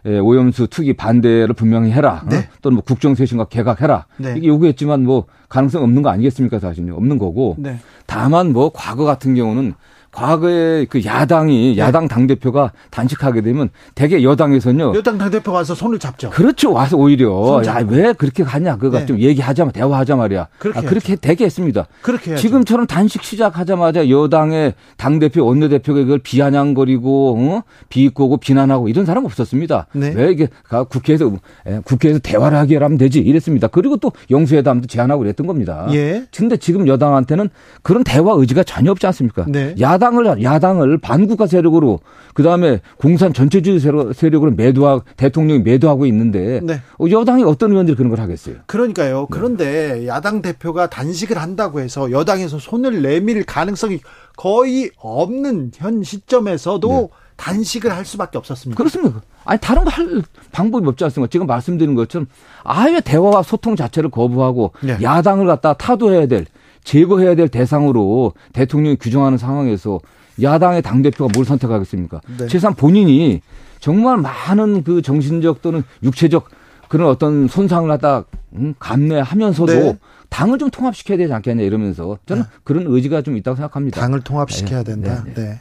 오염수 0.05 0.67
투기 0.67 0.93
반대를 0.93 1.53
분명히 1.53 1.91
해라. 1.91 2.21
어? 2.25 2.29
네. 2.29 2.47
또는 2.61 2.75
뭐 2.75 2.83
국정 2.83 3.15
쇄신과 3.15 3.45
개각해라. 3.45 4.05
네. 4.17 4.35
이게 4.37 4.47
요구했지만 4.47 5.03
뭐 5.03 5.25
가능성 5.49 5.83
없는 5.83 6.01
거 6.01 6.09
아니겠습니까, 6.09 6.59
사실요. 6.59 6.95
없는 6.95 7.17
거고. 7.17 7.55
네. 7.57 7.77
다만 8.05 8.53
뭐 8.53 8.71
과거 8.73 9.03
같은 9.03 9.35
경우는 9.35 9.73
과거에 10.11 10.85
그 10.85 11.03
야당이 11.03 11.75
네. 11.75 11.77
야당 11.81 12.07
당 12.07 12.25
대표가 12.27 12.71
단식하게 12.89 13.41
되면 13.41 13.69
대개 13.95 14.23
여당에서는요. 14.23 14.93
여당 14.95 15.17
당 15.17 15.29
대표 15.29 15.51
와서 15.51 15.75
손을 15.75 15.99
잡죠. 15.99 16.29
그렇죠. 16.31 16.73
와서 16.73 16.97
오히려 16.97 17.29
손 17.45 17.65
야. 17.65 17.83
왜 17.87 18.13
그렇게 18.13 18.43
가냐 18.43 18.77
그거 18.77 18.99
네. 18.99 19.05
좀 19.05 19.19
얘기하자 19.19 19.69
대화하자 19.69 20.15
말이야. 20.15 20.47
그렇게 20.57 20.79
아, 20.79 20.81
그렇게 20.81 21.15
되게 21.15 21.45
했습니다. 21.45 21.85
그렇게 22.01 22.31
해야죠. 22.31 22.41
지금처럼 22.41 22.87
단식 22.87 23.23
시작하자마자 23.23 24.09
여당의 24.09 24.73
당 24.97 25.19
대표 25.19 25.45
원내 25.45 25.69
대표가 25.69 25.99
이걸 25.99 26.19
비아냥거리고 26.19 27.37
어? 27.37 27.63
비꼬고 27.89 28.37
비난하고 28.37 28.89
이런 28.89 29.05
사람 29.05 29.25
없었습니다. 29.25 29.87
네. 29.93 30.13
왜 30.15 30.31
이게 30.31 30.47
가- 30.63 30.83
국회에서 30.83 31.31
에, 31.67 31.79
국회에서 31.83 32.19
대화를 32.19 32.57
하게 32.57 32.77
하면 32.77 32.97
되지 32.97 33.19
이랬습니다. 33.19 33.67
그리고 33.67 33.97
또 33.97 34.11
영수회담도 34.31 34.87
제안하고 34.87 35.19
그랬던 35.21 35.45
겁니다. 35.47 35.87
예. 35.91 36.23
근데 36.35 36.57
지금 36.57 36.87
여당한테는 36.87 37.49
그런 37.83 38.03
대화 38.03 38.33
의지가 38.33 38.63
전혀 38.63 38.91
없지 38.91 39.05
않습니까? 39.07 39.45
네. 39.47 39.75
야 39.81 39.97
당을 39.99 40.41
야당을 40.41 40.97
반국가 40.97 41.45
세력으로 41.47 41.99
그 42.33 42.41
다음에 42.43 42.79
공산 42.97 43.33
전체주의 43.33 43.79
세력, 43.79 44.13
세력으로 44.13 44.51
매도하 44.51 45.01
대통령이 45.17 45.61
매도하고 45.61 46.05
있는데 46.07 46.61
네. 46.63 46.81
어, 46.99 47.05
여당이 47.09 47.43
어떤 47.43 47.71
의원들이 47.71 47.95
그런 47.95 48.09
걸 48.09 48.19
하겠어요? 48.19 48.55
그러니까요. 48.65 49.27
그런데 49.29 50.07
야당 50.07 50.41
대표가 50.41 50.89
단식을 50.89 51.37
한다고 51.37 51.79
해서 51.79 52.11
여당에서 52.11 52.57
손을 52.59 53.01
내밀 53.01 53.43
가능성이 53.43 53.99
거의 54.37 54.89
없는 54.97 55.71
현 55.75 56.01
시점에서도 56.03 57.09
단식을 57.35 57.95
할 57.95 58.05
수밖에 58.05 58.37
없었습니다. 58.37 58.77
그렇습니다. 58.77 59.21
아니 59.45 59.59
다른 59.61 59.83
거 59.85 59.89
할 59.89 60.21
방법이 60.51 60.85
없지 60.87 61.03
않습니까? 61.05 61.29
지금 61.31 61.47
말씀드린 61.47 61.95
것처럼 61.95 62.27
아예 62.63 62.99
대화와 62.99 63.43
소통 63.43 63.75
자체를 63.75 64.09
거부하고 64.09 64.71
네. 64.81 64.97
야당을 65.01 65.45
갖다 65.47 65.73
타도해야 65.73 66.27
될 66.27 66.45
제거해야 66.89 67.35
될 67.35 67.49
대상으로 67.49 68.33
대통령이 68.51 68.95
규정하는 68.95 69.37
상황에서 69.37 69.99
야당의 70.41 70.81
당 70.81 71.03
대표가 71.03 71.31
뭘 71.35 71.45
선택하겠습니까? 71.45 72.19
네. 72.39 72.47
최소한 72.47 72.73
본인이 72.73 73.41
정말 73.79 74.17
많은 74.17 74.83
그 74.83 75.03
정신적 75.03 75.61
또는 75.61 75.83
육체적 76.01 76.49
그런 76.87 77.07
어떤 77.07 77.47
손상을 77.47 77.87
갖다 77.87 78.25
음, 78.53 78.73
감내하면서도 78.79 79.71
네. 79.71 79.97
당을 80.29 80.57
좀 80.57 80.71
통합시켜야 80.71 81.19
되지 81.19 81.31
않겠냐 81.31 81.61
이러면서 81.61 82.17
저는 82.25 82.43
그런 82.63 82.87
의지가 82.87 83.21
좀 83.21 83.37
있다고 83.37 83.55
생각합니다. 83.55 84.01
당을 84.01 84.21
통합시켜야 84.21 84.81
네, 84.81 84.91
된다. 84.93 85.23
네, 85.25 85.33
네. 85.33 85.59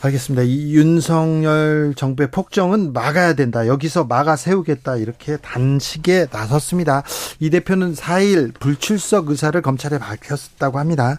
알겠습니다. 0.00 0.42
이 0.42 0.74
윤석열 0.74 1.94
정부의 1.96 2.30
폭정은 2.30 2.92
막아야 2.92 3.34
된다. 3.34 3.66
여기서 3.66 4.04
막아 4.04 4.36
세우겠다. 4.36 4.96
이렇게 4.96 5.36
단식에 5.38 6.26
나섰습니다. 6.30 7.02
이 7.40 7.50
대표는 7.50 7.94
4일 7.94 8.54
불출석 8.60 9.30
의사를 9.30 9.60
검찰에 9.62 9.98
밝혔다고 9.98 10.78
합니다. 10.78 11.18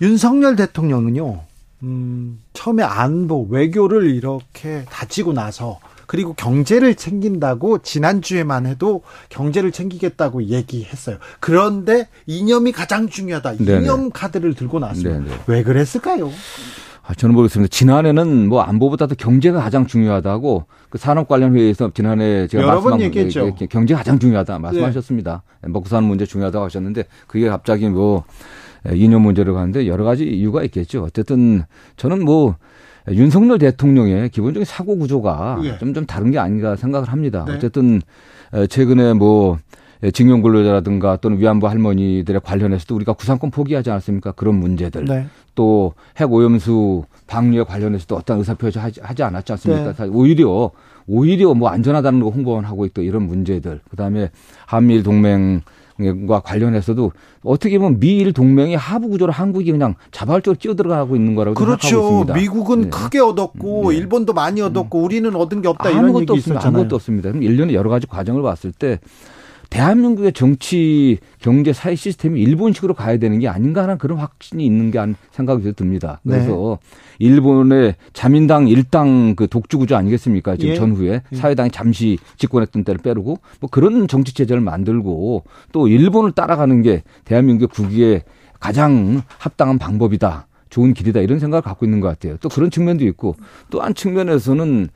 윤석열 0.00 0.56
대통령은요, 0.56 1.42
음, 1.82 2.40
처음에 2.54 2.82
안보, 2.82 3.46
외교를 3.50 4.10
이렇게 4.10 4.84
다지고 4.90 5.34
나서 5.34 5.78
그리고 6.06 6.32
경제를 6.32 6.96
챙긴다고 6.96 7.82
지난주에만 7.82 8.66
해도 8.66 9.02
경제를 9.28 9.70
챙기겠다고 9.70 10.44
얘기했어요. 10.44 11.18
그런데 11.38 12.08
이념이 12.26 12.72
가장 12.72 13.08
중요하다. 13.08 13.58
네네. 13.58 13.82
이념 13.82 14.10
카드를 14.10 14.54
들고 14.54 14.80
나왔습니다. 14.80 15.20
네네. 15.20 15.42
왜 15.46 15.62
그랬을까요? 15.62 16.32
아, 17.10 17.14
저는 17.14 17.34
모르겠습니다. 17.34 17.68
지난해는 17.70 18.48
뭐 18.48 18.62
안보보다도 18.62 19.16
경제가 19.16 19.60
가장 19.60 19.84
중요하다고 19.84 20.66
그 20.90 20.98
산업 20.98 21.26
관련 21.26 21.56
회의에서 21.56 21.90
지난해 21.92 22.46
제가 22.46 22.62
여러 22.62 22.74
번 22.74 22.92
말씀한 22.92 23.00
얘기했죠. 23.00 23.46
네. 23.46 23.54
게 23.58 23.66
경제가 23.66 23.98
가장 23.98 24.20
중요하다 24.20 24.60
말씀하셨습니다. 24.60 25.42
먹고 25.62 25.88
사는 25.88 26.06
문제 26.06 26.24
중요하다고 26.24 26.66
하셨는데 26.66 27.04
그게 27.26 27.48
갑자기 27.48 27.88
뭐 27.88 28.22
이념 28.92 29.22
문제로 29.22 29.54
가는데 29.54 29.88
여러 29.88 30.04
가지 30.04 30.24
이유가 30.24 30.62
있겠죠. 30.62 31.02
어쨌든 31.02 31.64
저는 31.96 32.24
뭐 32.24 32.54
윤석열 33.10 33.58
대통령의 33.58 34.28
기본적인 34.28 34.64
사고 34.64 34.96
구조가 34.96 35.62
예. 35.64 35.78
좀좀 35.78 36.06
다른 36.06 36.30
게 36.30 36.38
아닌가 36.38 36.76
생각을 36.76 37.08
합니다. 37.08 37.44
네. 37.44 37.54
어쨌든 37.54 38.00
에, 38.54 38.68
최근에 38.68 39.14
뭐 39.14 39.58
징용 40.12 40.40
근로자라든가 40.42 41.16
또는 41.16 41.38
위안부 41.38 41.68
할머니들에 41.68 42.38
관련해서도 42.42 42.94
우리가 42.94 43.12
구상권 43.12 43.50
포기하지 43.50 43.90
않았습니까? 43.90 44.32
그런 44.32 44.54
문제들. 44.56 45.04
네. 45.04 45.26
또 45.54 45.94
핵 46.14 46.32
오염수 46.32 47.04
방류에 47.26 47.64
관련해서도 47.64 48.16
어떤 48.16 48.38
의사표시 48.38 48.78
하지, 48.78 49.00
하지 49.02 49.22
않았지 49.22 49.52
않습니까? 49.52 49.92
네. 49.92 50.10
오히려 50.10 50.70
오히려 51.06 51.54
뭐 51.54 51.68
안전하다는 51.68 52.20
거 52.20 52.30
홍보만 52.30 52.64
하고 52.64 52.86
있고 52.86 53.02
이런 53.02 53.26
문제들. 53.26 53.80
그다음에 53.90 54.30
한미일 54.66 55.02
동맹 55.02 55.60
과 56.26 56.40
관련해서도 56.40 57.12
어떻게 57.44 57.78
보면 57.78 58.00
미일 58.00 58.32
동맹의 58.32 58.74
하부 58.78 59.10
구조를 59.10 59.34
한국이 59.34 59.70
그냥 59.70 59.96
자발적으로 60.12 60.56
끼어들어가고 60.58 61.14
있는 61.14 61.34
거라고 61.34 61.60
생각하고 61.60 61.78
그렇죠. 61.78 62.10
있습니다. 62.10 62.34
미국은 62.34 62.80
네. 62.84 62.88
크게 62.88 63.18
얻었고 63.18 63.90
네. 63.90 63.98
일본도 63.98 64.32
많이 64.32 64.62
얻었고 64.62 64.98
우리는 64.98 65.36
얻은 65.36 65.60
게 65.60 65.68
없다 65.68 65.90
이런 65.90 66.04
아무것도 66.04 66.22
얘기 66.22 66.32
없습니다. 66.32 66.54
있었잖아요. 66.60 66.78
아무것도 66.78 66.96
없습니다. 66.96 67.28
그럼 67.28 67.42
일련의 67.42 67.74
여러 67.74 67.90
가지 67.90 68.06
과정을 68.06 68.40
봤을 68.40 68.72
때 68.72 68.98
대한민국의 69.70 70.32
정치, 70.32 71.18
경제, 71.40 71.72
사회 71.72 71.94
시스템이 71.94 72.40
일본식으로 72.42 72.94
가야 72.94 73.18
되는 73.18 73.38
게 73.38 73.48
아닌가 73.48 73.84
하는 73.84 73.98
그런 73.98 74.18
확신이 74.18 74.66
있는 74.66 74.90
게한 74.90 75.14
생각이 75.30 75.72
듭니다. 75.72 76.20
네. 76.24 76.34
그래서 76.34 76.78
일본의 77.20 77.94
자민당 78.12 78.66
일당 78.68 79.34
그 79.36 79.46
독주 79.46 79.78
구조 79.78 79.96
아니겠습니까? 79.96 80.56
지금 80.56 80.70
예. 80.70 80.74
전후에 80.74 81.22
사회당이 81.32 81.70
잠시 81.70 82.18
집권했던 82.36 82.84
때를 82.84 83.00
빼르고 83.00 83.38
뭐 83.60 83.70
그런 83.70 84.08
정치 84.08 84.34
체제를 84.34 84.60
만들고 84.60 85.44
또 85.72 85.88
일본을 85.88 86.32
따라가는 86.32 86.82
게 86.82 87.02
대한민국의 87.24 87.68
국위에 87.68 88.22
가장 88.58 89.22
합당한 89.38 89.78
방법이다. 89.78 90.46
좋은 90.68 90.94
길이다 90.94 91.20
이런 91.20 91.38
생각을 91.38 91.62
갖고 91.62 91.86
있는 91.86 92.00
것 92.00 92.08
같아요. 92.08 92.36
또 92.40 92.48
그런 92.48 92.70
측면도 92.70 93.04
있고 93.06 93.36
또 93.70 93.80
한 93.80 93.94
측면에서는 93.94 94.88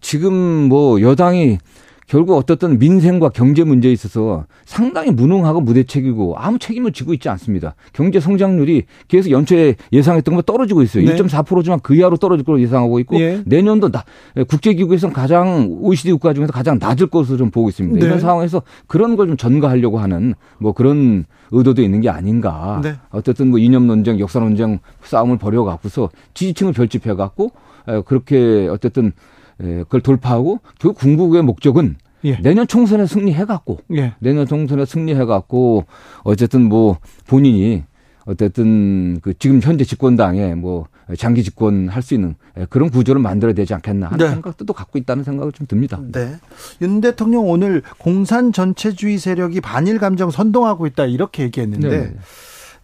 지금 0.00 0.34
뭐 0.34 1.00
여당이 1.00 1.58
결국 2.06 2.36
어떻든 2.36 2.78
민생과 2.78 3.30
경제 3.30 3.64
문제에 3.64 3.90
있어서 3.92 4.44
상당히 4.64 5.10
무능하고 5.10 5.60
무대책이고 5.60 6.36
아무 6.38 6.58
책임을 6.58 6.92
지고 6.92 7.12
있지 7.14 7.28
않습니다. 7.28 7.74
경제 7.92 8.20
성장률이 8.20 8.84
계속 9.08 9.30
연초에 9.30 9.74
예상했던 9.92 10.34
것보다 10.34 10.52
떨어지고 10.52 10.82
있어요. 10.82 11.04
네. 11.04 11.16
1.4%지만 11.16 11.80
그 11.82 11.96
이하로 11.96 12.18
떨어질 12.18 12.44
걸로 12.44 12.60
예상하고 12.60 13.00
있고 13.00 13.18
예. 13.20 13.42
내년도 13.46 13.90
나, 13.90 14.04
국제기구에서는 14.48 15.12
가장 15.12 15.68
OECD 15.80 16.12
국가 16.12 16.32
중에서 16.34 16.52
가장 16.52 16.78
낮을 16.80 17.08
것으로 17.08 17.36
좀 17.36 17.50
보고 17.50 17.68
있습니다. 17.68 17.98
네. 17.98 18.06
이런 18.06 18.20
상황에서 18.20 18.62
그런 18.86 19.16
걸 19.16 19.24
좀 19.24 19.38
전가하려고 19.38 19.98
하는 19.98 20.34
뭐 20.58 20.72
그런 20.72 21.24
의도도 21.50 21.80
있는 21.82 22.00
게 22.02 22.10
아닌가. 22.10 22.80
네. 22.82 22.94
어쨌든 23.10 23.48
뭐 23.48 23.58
이념 23.58 23.86
논쟁, 23.86 24.18
역사 24.20 24.38
논쟁 24.38 24.80
싸움을 25.02 25.38
벌여갖고서 25.38 26.10
지지층을 26.34 26.74
결집해갖고 26.74 27.50
에, 27.88 28.02
그렇게 28.02 28.68
어쨌든 28.70 29.06
에, 29.06 29.10
그걸 29.58 30.00
돌파하고 30.00 30.60
결국 30.78 30.98
궁극의 30.98 31.42
목적은 31.42 31.96
예. 32.24 32.36
내년 32.40 32.66
총선에 32.66 33.06
승리해갖고 33.06 33.80
예. 33.96 34.14
내년 34.18 34.46
총선에 34.46 34.84
승리해갖고 34.86 35.84
어쨌든 36.22 36.62
뭐 36.62 36.98
본인이 37.26 37.84
어쨌든 38.24 39.20
그 39.20 39.34
지금 39.38 39.60
현재 39.60 39.84
집권당에 39.84 40.54
뭐 40.54 40.86
장기 41.18 41.42
집권할 41.42 42.00
수 42.00 42.14
있는 42.14 42.34
그런 42.70 42.88
구조를 42.88 43.20
만들어야 43.20 43.52
되지 43.52 43.74
않겠나 43.74 44.06
하는 44.06 44.24
네. 44.24 44.32
생각도 44.32 44.64
또 44.64 44.72
갖고 44.72 44.98
있다는 44.98 45.22
생각을 45.22 45.52
좀 45.52 45.66
듭니다. 45.66 46.00
네. 46.10 46.36
윤 46.80 47.02
대통령 47.02 47.46
오늘 47.50 47.82
공산 47.98 48.52
전체주의 48.52 49.18
세력이 49.18 49.60
반일 49.60 49.98
감정 49.98 50.30
선동하고 50.30 50.86
있다 50.86 51.04
이렇게 51.04 51.42
얘기했는데 51.42 51.88
네. 51.88 52.14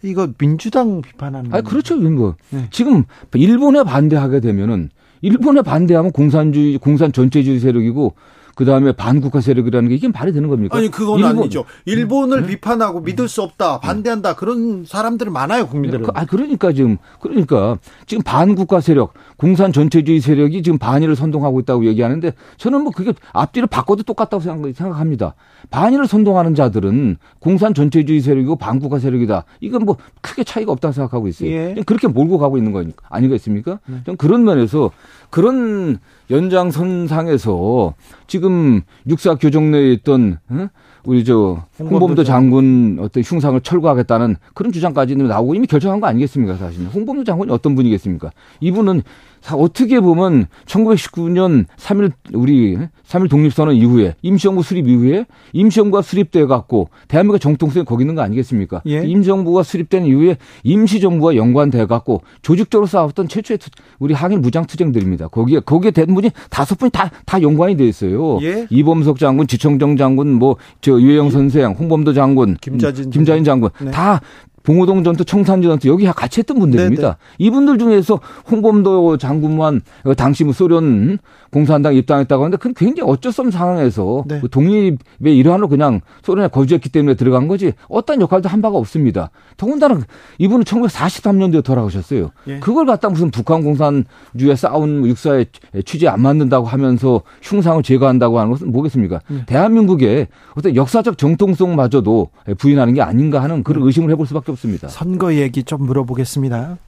이거 0.02 0.28
민주당 0.36 1.00
비판하는 1.00 1.54
아 1.54 1.62
그렇죠. 1.62 1.96
뭐 1.96 2.36
네. 2.50 2.68
지금 2.70 3.04
일본에 3.32 3.82
반대하게 3.82 4.40
되면은 4.40 4.90
일본에 5.22 5.62
반대하면 5.62 6.12
공산주의 6.12 6.78
공산 6.78 7.12
전체주의 7.12 7.58
세력이고 7.58 8.14
그 8.60 8.66
다음에 8.66 8.92
반국가 8.92 9.40
세력이라는 9.40 9.88
게 9.88 9.94
이게 9.94 10.06
말이 10.08 10.32
되는 10.34 10.50
겁니까? 10.50 10.76
아니 10.76 10.90
그건 10.90 11.18
일본- 11.18 11.38
아니죠. 11.38 11.64
일본을 11.86 12.44
비판하고 12.44 13.00
믿을 13.00 13.26
수 13.26 13.40
없다, 13.40 13.80
반대한다 13.80 14.34
그런 14.36 14.84
사람들은 14.86 15.32
많아요 15.32 15.66
국민들은. 15.66 16.04
그- 16.04 16.10
아 16.14 16.26
그러니까 16.26 16.70
지금 16.70 16.98
그러니까 17.20 17.78
지금 18.06 18.22
반국가 18.22 18.82
세력, 18.82 19.14
공산 19.38 19.72
전체주의 19.72 20.20
세력이 20.20 20.62
지금 20.62 20.76
반일을 20.76 21.16
선동하고 21.16 21.58
있다고 21.60 21.86
얘기하는데 21.86 22.34
저는 22.58 22.82
뭐 22.82 22.92
그게 22.92 23.14
앞뒤를 23.32 23.66
바꿔도 23.66 24.02
똑같다고 24.02 24.42
생각- 24.42 24.70
생각합니다. 24.76 25.34
반일을 25.70 26.06
선동하는 26.06 26.54
자들은 26.54 27.16
공산 27.38 27.72
전체주의 27.72 28.20
세력이고 28.20 28.56
반국가 28.56 28.98
세력이다. 28.98 29.44
이건 29.62 29.86
뭐 29.86 29.96
크게 30.20 30.44
차이가 30.44 30.72
없다고 30.72 30.92
생각하고 30.92 31.28
있어요. 31.28 31.48
예. 31.50 31.74
그렇게 31.86 32.08
몰고 32.08 32.36
가고 32.36 32.58
있는 32.58 32.72
거니까 32.72 33.06
아니겠습니까? 33.08 33.78
네. 33.86 34.02
좀 34.04 34.16
그런 34.18 34.44
면에서 34.44 34.90
그런 35.30 35.98
연장선상에서 36.30 37.94
지금 38.26 38.82
육사 39.08 39.34
교정 39.36 39.70
내에 39.70 39.92
있던 39.94 40.38
어? 40.48 40.68
우리 41.04 41.24
저 41.24 41.64
홍범도 41.78 42.24
장군. 42.24 42.98
어떤 43.00 43.22
흉상을 43.22 43.58
철거하겠다는 43.62 44.36
그런 44.54 44.70
주장까지 44.70 45.16
나오고 45.16 45.54
이미 45.54 45.66
결정한 45.66 45.98
거 46.00 46.06
아니겠습니까 46.06 46.56
사실 46.56 46.86
홍범도 46.86 47.24
장군이 47.24 47.50
어떤 47.50 47.74
분이겠습니까? 47.74 48.30
이분은 48.60 49.02
사- 49.39 49.39
어떻게 49.52 50.00
보면 50.00 50.46
1919년 50.66 51.64
3일 51.76 52.12
우리 52.34 52.76
3일 53.08 53.28
독립선언 53.28 53.74
이후에 53.74 54.14
임시정부 54.22 54.62
수립 54.62 54.86
이후에 54.88 55.26
임시정부가 55.52 56.02
수립돼 56.02 56.46
갖고 56.46 56.90
대한민국 57.08 57.38
정통성이 57.40 57.84
거기 57.84 58.02
있는 58.02 58.14
거 58.14 58.22
아니겠습니까 58.22 58.82
예. 58.86 59.02
임시정부가 59.04 59.62
수립된 59.62 60.04
이후에 60.06 60.36
임시정부와 60.62 61.34
연관돼 61.36 61.86
갖고 61.86 62.22
조직적으로 62.42 62.86
싸웠던 62.86 63.28
최초의 63.28 63.58
투- 63.58 63.70
우리 63.98 64.14
항일 64.14 64.38
무장 64.38 64.66
투쟁들입니다 64.66 65.28
거기에 65.28 65.60
거기에 65.60 65.90
된 65.90 66.14
분이 66.14 66.30
다섯 66.50 66.78
분이 66.78 66.90
다 66.90 67.10
다 67.26 67.40
연관이 67.42 67.76
돼 67.76 67.86
있어요 67.86 68.38
예. 68.42 68.66
이범석 68.70 69.18
장군, 69.18 69.46
지청천 69.46 69.96
장군, 69.96 70.32
뭐 70.34 70.56
저 70.80 71.00
이회영 71.00 71.30
선생, 71.30 71.72
홍범도 71.72 72.12
장군, 72.12 72.56
김좌진 72.60 73.04
음, 73.06 73.10
김좌진 73.10 73.44
장군 73.44 73.70
네. 73.80 73.90
다 73.90 74.20
봉오동 74.62 75.04
전투, 75.04 75.24
청산리 75.24 75.66
전투 75.66 75.88
여기 75.88 76.06
같이 76.06 76.40
했던 76.40 76.58
분들입니다. 76.58 77.16
이분들 77.38 77.78
중에서 77.78 78.20
홍범도 78.50 79.16
장군만 79.16 79.80
어, 80.04 80.14
당시 80.14 80.44
뭐 80.44 80.52
소련 80.52 80.84
음, 80.84 81.18
공산당 81.50 81.94
입당했다고 81.94 82.44
하는데 82.44 82.56
그건 82.56 82.74
굉장히 82.74 83.10
어쩔 83.10 83.32
수 83.32 83.40
없는 83.40 83.50
상황에서 83.50 84.24
네. 84.26 84.40
그 84.40 84.48
독립의 84.48 85.36
일환으로 85.36 85.68
그냥 85.68 86.00
소련에 86.22 86.48
거주했기 86.48 86.90
때문에 86.90 87.14
들어간 87.14 87.48
거지 87.48 87.72
어떤 87.88 88.20
역할도 88.20 88.48
한 88.48 88.62
바가 88.62 88.76
없습니다. 88.76 89.30
더군다나 89.56 90.00
이분은 90.38 90.64
1943년도에 90.64 91.64
돌아가셨어요. 91.64 92.30
예. 92.48 92.60
그걸 92.60 92.86
갖다 92.86 93.08
무슨 93.08 93.30
북한 93.30 93.62
공산주의에 93.62 94.56
싸운 94.56 95.06
육사의 95.06 95.46
취지에 95.84 96.08
안 96.08 96.20
맞는다고 96.20 96.66
하면서 96.66 97.22
흉상을 97.42 97.82
제거한다고 97.82 98.38
하는 98.38 98.52
것은 98.52 98.70
뭐겠습니까? 98.72 99.20
네. 99.28 99.44
대한민국의 99.46 100.28
어떤 100.54 100.76
역사적 100.76 101.18
정통성마저도 101.18 102.28
부인하는 102.58 102.94
게 102.94 103.02
아닌가 103.02 103.42
하는 103.42 103.62
그런 103.62 103.82
의심을 103.84 104.10
해볼 104.10 104.26
수밖에 104.26 104.49
없습니다. 104.50 104.88
선거 104.88 105.34
얘기 105.34 105.62
좀 105.64 105.84
물어보겠습니다. 105.84 106.78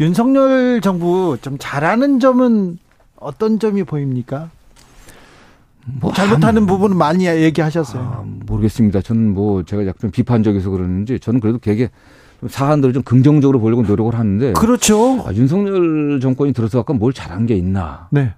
윤석열 0.00 0.80
정부 0.80 1.38
좀 1.40 1.56
잘하는 1.58 2.20
점은 2.20 2.78
어떤 3.16 3.58
점이 3.58 3.84
보입니까? 3.84 4.50
뭐 5.86 6.12
잘못하는 6.12 6.66
부분은 6.66 6.96
많이 6.96 7.26
얘기하셨어요. 7.26 8.02
아, 8.02 8.24
모르겠습니다. 8.46 9.00
저는 9.00 9.34
뭐 9.34 9.62
제가 9.62 9.86
약간 9.86 10.10
비판적이어서 10.10 10.70
그러는지 10.70 11.18
저는 11.20 11.40
그래도 11.40 11.58
되게 11.58 11.90
좀 12.40 12.48
사안들을 12.48 12.92
좀 12.92 13.02
긍정적으로 13.02 13.60
보려고 13.60 13.82
노력을 13.82 14.14
하는데 14.14 14.52
그렇죠. 14.52 15.24
아, 15.26 15.32
윤석열 15.32 16.20
정권이 16.20 16.52
들어서 16.52 16.80
아까 16.80 16.92
뭘 16.92 17.12
잘한 17.12 17.46
게 17.46 17.54
있나? 17.54 18.08
네. 18.10 18.34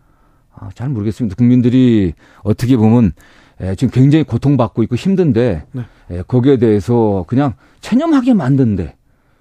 아, 0.54 0.68
잘 0.74 0.88
모르겠습니다. 0.90 1.36
국민들이 1.36 2.12
어떻게 2.42 2.76
보면 2.76 3.12
에, 3.60 3.74
지금 3.74 3.90
굉장히 3.90 4.24
고통받고 4.24 4.82
있고 4.84 4.96
힘든데 4.96 5.64
네. 5.72 5.82
에, 6.10 6.22
거기에 6.22 6.58
대해서 6.58 7.24
그냥 7.28 7.54
체념하게 7.80 8.34
만든데 8.34 8.96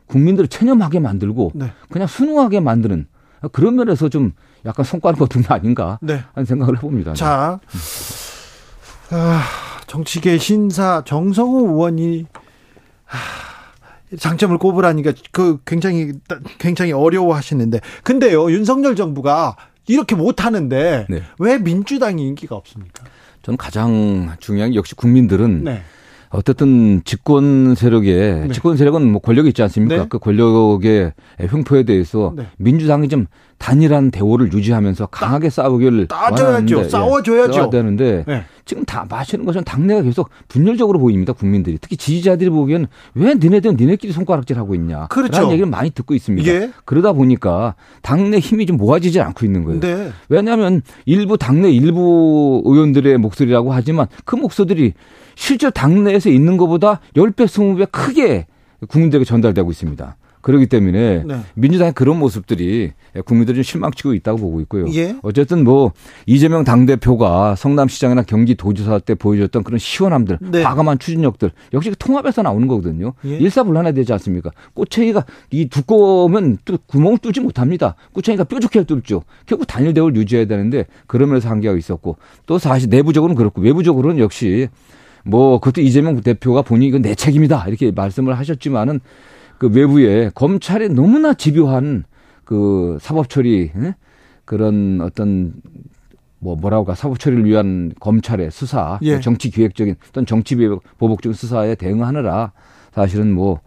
국민들을 0.08 0.48
체념하게 0.48 1.00
만들고 1.00 1.52
네. 1.56 1.72
그냥 1.90 2.08
순응하게 2.08 2.60
만드는 2.62 3.08
그런 3.52 3.76
면에서 3.76 4.10
좀 4.10 4.34
약간 4.66 4.84
성과를 4.84 5.20
거둔 5.20 5.44
거 5.44 5.54
아닌가 5.54 6.00
네. 6.02 6.24
하는 6.34 6.46
생각을 6.46 6.78
해봅니다. 6.78 7.14
자, 7.14 7.60
아, 9.12 9.44
정치계 9.86 10.38
신사 10.38 11.04
정성우 11.06 11.68
의원이 11.70 12.26
아, 13.10 14.18
장점을 14.18 14.58
꼽으라니까 14.58 15.14
그 15.32 15.60
굉장히 15.66 16.14
굉장히 16.58 16.94
어려워하시는데 16.94 17.82
근데요 18.04 18.50
윤석열 18.52 18.96
정부가 18.96 19.56
이렇게 19.88 20.16
못하는데 20.16 21.08
네. 21.10 21.24
왜 21.40 21.58
민주당이 21.58 22.26
인기가 22.26 22.56
없습니까? 22.56 23.04
저는 23.48 23.56
가장 23.58 24.36
중요한 24.42 24.72
게 24.72 24.76
역시 24.76 24.94
국민들은 24.94 25.64
네. 25.64 25.82
어쨌든 26.38 27.02
집권 27.04 27.74
세력에 27.74 28.46
네. 28.48 28.54
집권 28.54 28.78
세력은 28.78 29.12
뭐 29.12 29.20
권력이 29.20 29.50
있지 29.50 29.64
않습니까? 29.64 29.96
네. 29.96 30.06
그 30.08 30.20
권력의 30.20 31.14
횡포에 31.42 31.82
대해서 31.82 32.32
네. 32.38 32.46
민주당이 32.58 33.10
좀 33.10 33.26
단일한 33.58 34.12
대우를 34.12 34.54
유지하면서 34.54 35.08
강하게 35.08 35.50
싸우기를 35.50 36.06
따져야죠. 36.06 36.80
예, 36.80 36.84
싸워줘야죠. 36.84 37.72
되는데 37.72 38.24
네. 38.28 38.44
지금 38.66 38.86
다 38.86 39.08
마시는 39.10 39.46
것은 39.46 39.64
당내가 39.64 40.04
계속 40.04 40.30
분열적으로 40.48 41.00
보입니다. 41.00 41.34
국민들이 41.34 41.80
특히 41.82 41.98
지지자들이 41.98 42.52
보기에는 42.52 42.86
왜 43.16 43.34
니네들은 43.34 43.76
니네끼리 43.76 44.14
손가락질하고 44.14 44.76
있냐? 44.76 45.08
그렇죠. 45.08 45.32
라는 45.32 45.52
얘기를 45.54 45.68
많이 45.68 45.90
듣고 45.90 46.14
있습니다. 46.14 46.48
예. 46.48 46.70
그러다 46.86 47.14
보니까 47.14 47.74
당내 48.04 48.38
힘이 48.38 48.68
좀 48.68 48.78
모아지지 48.78 49.20
않고 49.22 49.44
있는 49.44 49.64
거예요. 49.64 49.80
네. 49.80 50.12
왜냐하면 50.30 50.84
일부 51.08 51.36
당내 51.36 51.72
일부 51.72 52.62
의원들의 52.64 53.18
목소리라고 53.18 53.74
하지만 53.74 54.06
그 54.24 54.36
목소리들이 54.36 54.94
실제 55.38 55.70
당내에서 55.70 56.30
있는 56.30 56.58
것보다 56.58 57.00
10배, 57.16 57.46
20배 57.46 57.92
크게 57.92 58.48
국민들에게 58.88 59.24
전달되고 59.24 59.70
있습니다. 59.70 60.18
그렇기 60.42 60.68
때문에 60.68 61.24
네. 61.26 61.40
민주당의 61.56 61.94
그런 61.94 62.18
모습들이 62.20 62.94
국민들이 63.26 63.56
좀 63.56 63.64
실망치고 63.64 64.14
있다고 64.14 64.40
보고 64.40 64.62
있고요. 64.62 64.86
예. 64.94 65.16
어쨌든 65.22 65.64
뭐 65.64 65.92
이재명 66.26 66.64
당대표가 66.64 67.56
성남시장이나 67.56 68.24
경기도지사 68.24 69.00
때 69.00 69.14
보여줬던 69.14 69.64
그런 69.64 69.78
시원함들, 69.78 70.40
네. 70.42 70.64
과감한 70.64 71.00
추진력들 71.00 71.52
역시 71.74 71.90
그 71.90 71.98
통합에서 71.98 72.42
나오는 72.42 72.68
거거든요. 72.68 73.14
예. 73.26 73.38
일사불란해야 73.38 73.94
되지 73.94 74.14
않습니까? 74.14 74.52
꼬챙이가 74.74 75.26
이 75.52 75.68
두꺼우면 75.68 76.60
또 76.66 76.78
구멍을 76.88 77.20
뚫지 77.20 77.42
못합니다. 77.42 77.96
꼬챙이가 78.14 78.46
뾰족해야 78.46 78.86
뚫죠. 78.86 79.24
결국 79.46 79.66
단일 79.66 79.94
대우를 79.94 80.16
유지해야 80.16 80.46
되는데 80.46 80.86
그러면서 81.08 81.50
한계가 81.50 81.76
있었고 81.76 82.18
또 82.46 82.58
사실 82.58 82.90
내부적으로는 82.90 83.36
그렇고 83.36 83.62
외부적으로는 83.62 84.20
역시 84.20 84.70
뭐 85.28 85.60
그것도 85.60 85.82
이재명 85.82 86.20
대표가 86.22 86.62
본인이 86.62 86.88
이건 86.90 87.02
내 87.02 87.16
책임이다 87.16 87.66
이렇게 87.68 87.92
말씀을 87.92 88.38
하셨지만은 88.38 89.00
그 89.58 89.68
외부에 89.70 90.30
검찰이 90.36 90.90
너무나 90.90 91.34
집요한 91.34 92.04
그 92.46 92.98
사법 93.02 93.30
처리 93.30 93.72
예? 93.76 93.96
그런 94.46 95.02
어떤 95.02 95.54
뭐 96.40 96.56
뭐라고 96.56 96.84
할까 96.86 96.96
사법 96.96 97.20
처리를 97.20 97.46
위한 97.46 97.92
검찰의 98.00 98.52
수사 98.52 99.00
예. 99.02 99.20
정치 99.20 99.50
기획적인 99.50 99.96
또는 100.14 100.26
정치 100.26 100.56
보복적인 100.98 101.34
수사에 101.34 101.76
대응하느라 101.76 102.52
사실은 102.94 103.34
뭐 103.34 103.60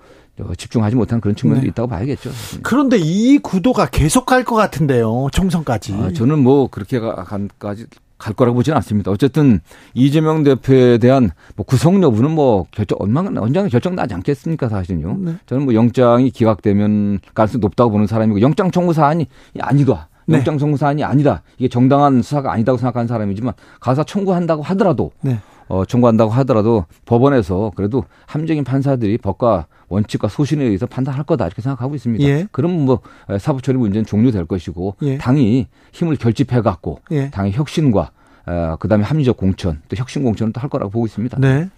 집중하지 0.56 0.96
못한 0.96 1.20
그런 1.20 1.36
측면도 1.36 1.62
네. 1.62 1.68
있다고 1.68 1.88
봐야겠죠. 1.88 2.30
그런데 2.62 2.96
이 2.98 3.38
구도가 3.38 3.86
계속 3.90 4.24
갈 4.24 4.42
것 4.44 4.54
같은데요. 4.56 5.26
총선까지. 5.32 5.92
아, 5.94 6.12
저는 6.14 6.38
뭐 6.38 6.68
그렇게 6.68 6.98
가- 6.98 7.16
간까지 7.24 7.84
갈 8.20 8.34
거라고 8.34 8.56
보지는 8.56 8.76
않습니다. 8.76 9.10
어쨌든 9.10 9.60
이재명 9.94 10.44
대표에 10.44 10.98
대한 10.98 11.30
뭐 11.56 11.66
구속 11.66 12.00
여부는 12.00 12.30
뭐 12.30 12.66
결정 12.70 12.98
언망 13.00 13.26
언장에 13.36 13.68
결정 13.68 13.96
나지 13.96 14.14
않겠습니까 14.14 14.68
사실은요. 14.68 15.16
네. 15.18 15.34
저는 15.46 15.64
뭐 15.64 15.74
영장이 15.74 16.30
기각되면 16.30 17.18
가능성이 17.34 17.60
높다고 17.60 17.90
보는 17.90 18.06
사람이고 18.06 18.40
영장 18.42 18.70
청구 18.70 18.92
사안이 18.92 19.26
아니다. 19.58 20.08
네. 20.26 20.36
영장 20.36 20.58
청구 20.58 20.76
사안이 20.76 21.02
아니다. 21.02 21.42
이게 21.58 21.68
정당한 21.68 22.22
수사가 22.22 22.52
아니다고 22.52 22.78
생각하는 22.78 23.08
사람이지만 23.08 23.54
가사 23.80 24.04
청구한다고 24.04 24.62
하더라도 24.62 25.10
네. 25.22 25.38
어, 25.70 25.84
청구한다고 25.84 26.32
하더라도 26.32 26.84
법원에서 27.06 27.70
그래도 27.76 28.04
함정인 28.26 28.64
판사들이 28.64 29.18
법과 29.18 29.66
원칙과 29.88 30.26
소신에 30.26 30.64
의해서 30.64 30.86
판단할 30.86 31.22
거다 31.22 31.46
이렇게 31.46 31.62
생각하고 31.62 31.94
있습니다. 31.94 32.24
예. 32.24 32.46
그럼 32.50 32.72
뭐 32.84 32.98
사법 33.38 33.62
처리 33.62 33.78
문제는 33.78 34.04
종료될 34.04 34.46
것이고 34.46 34.96
예. 35.02 35.18
당이 35.18 35.68
힘을 35.92 36.16
결집해 36.16 36.60
갖고 36.60 36.98
예. 37.12 37.30
당의 37.30 37.52
혁신과 37.52 38.10
어, 38.46 38.76
그다음에 38.80 39.04
합리적 39.04 39.36
공천 39.36 39.80
또 39.88 39.96
혁신 39.96 40.24
공천을 40.24 40.52
또 40.52 40.60
할 40.60 40.68
거라고 40.68 40.90
보고 40.90 41.06
있습니다. 41.06 41.38
네. 41.38 41.70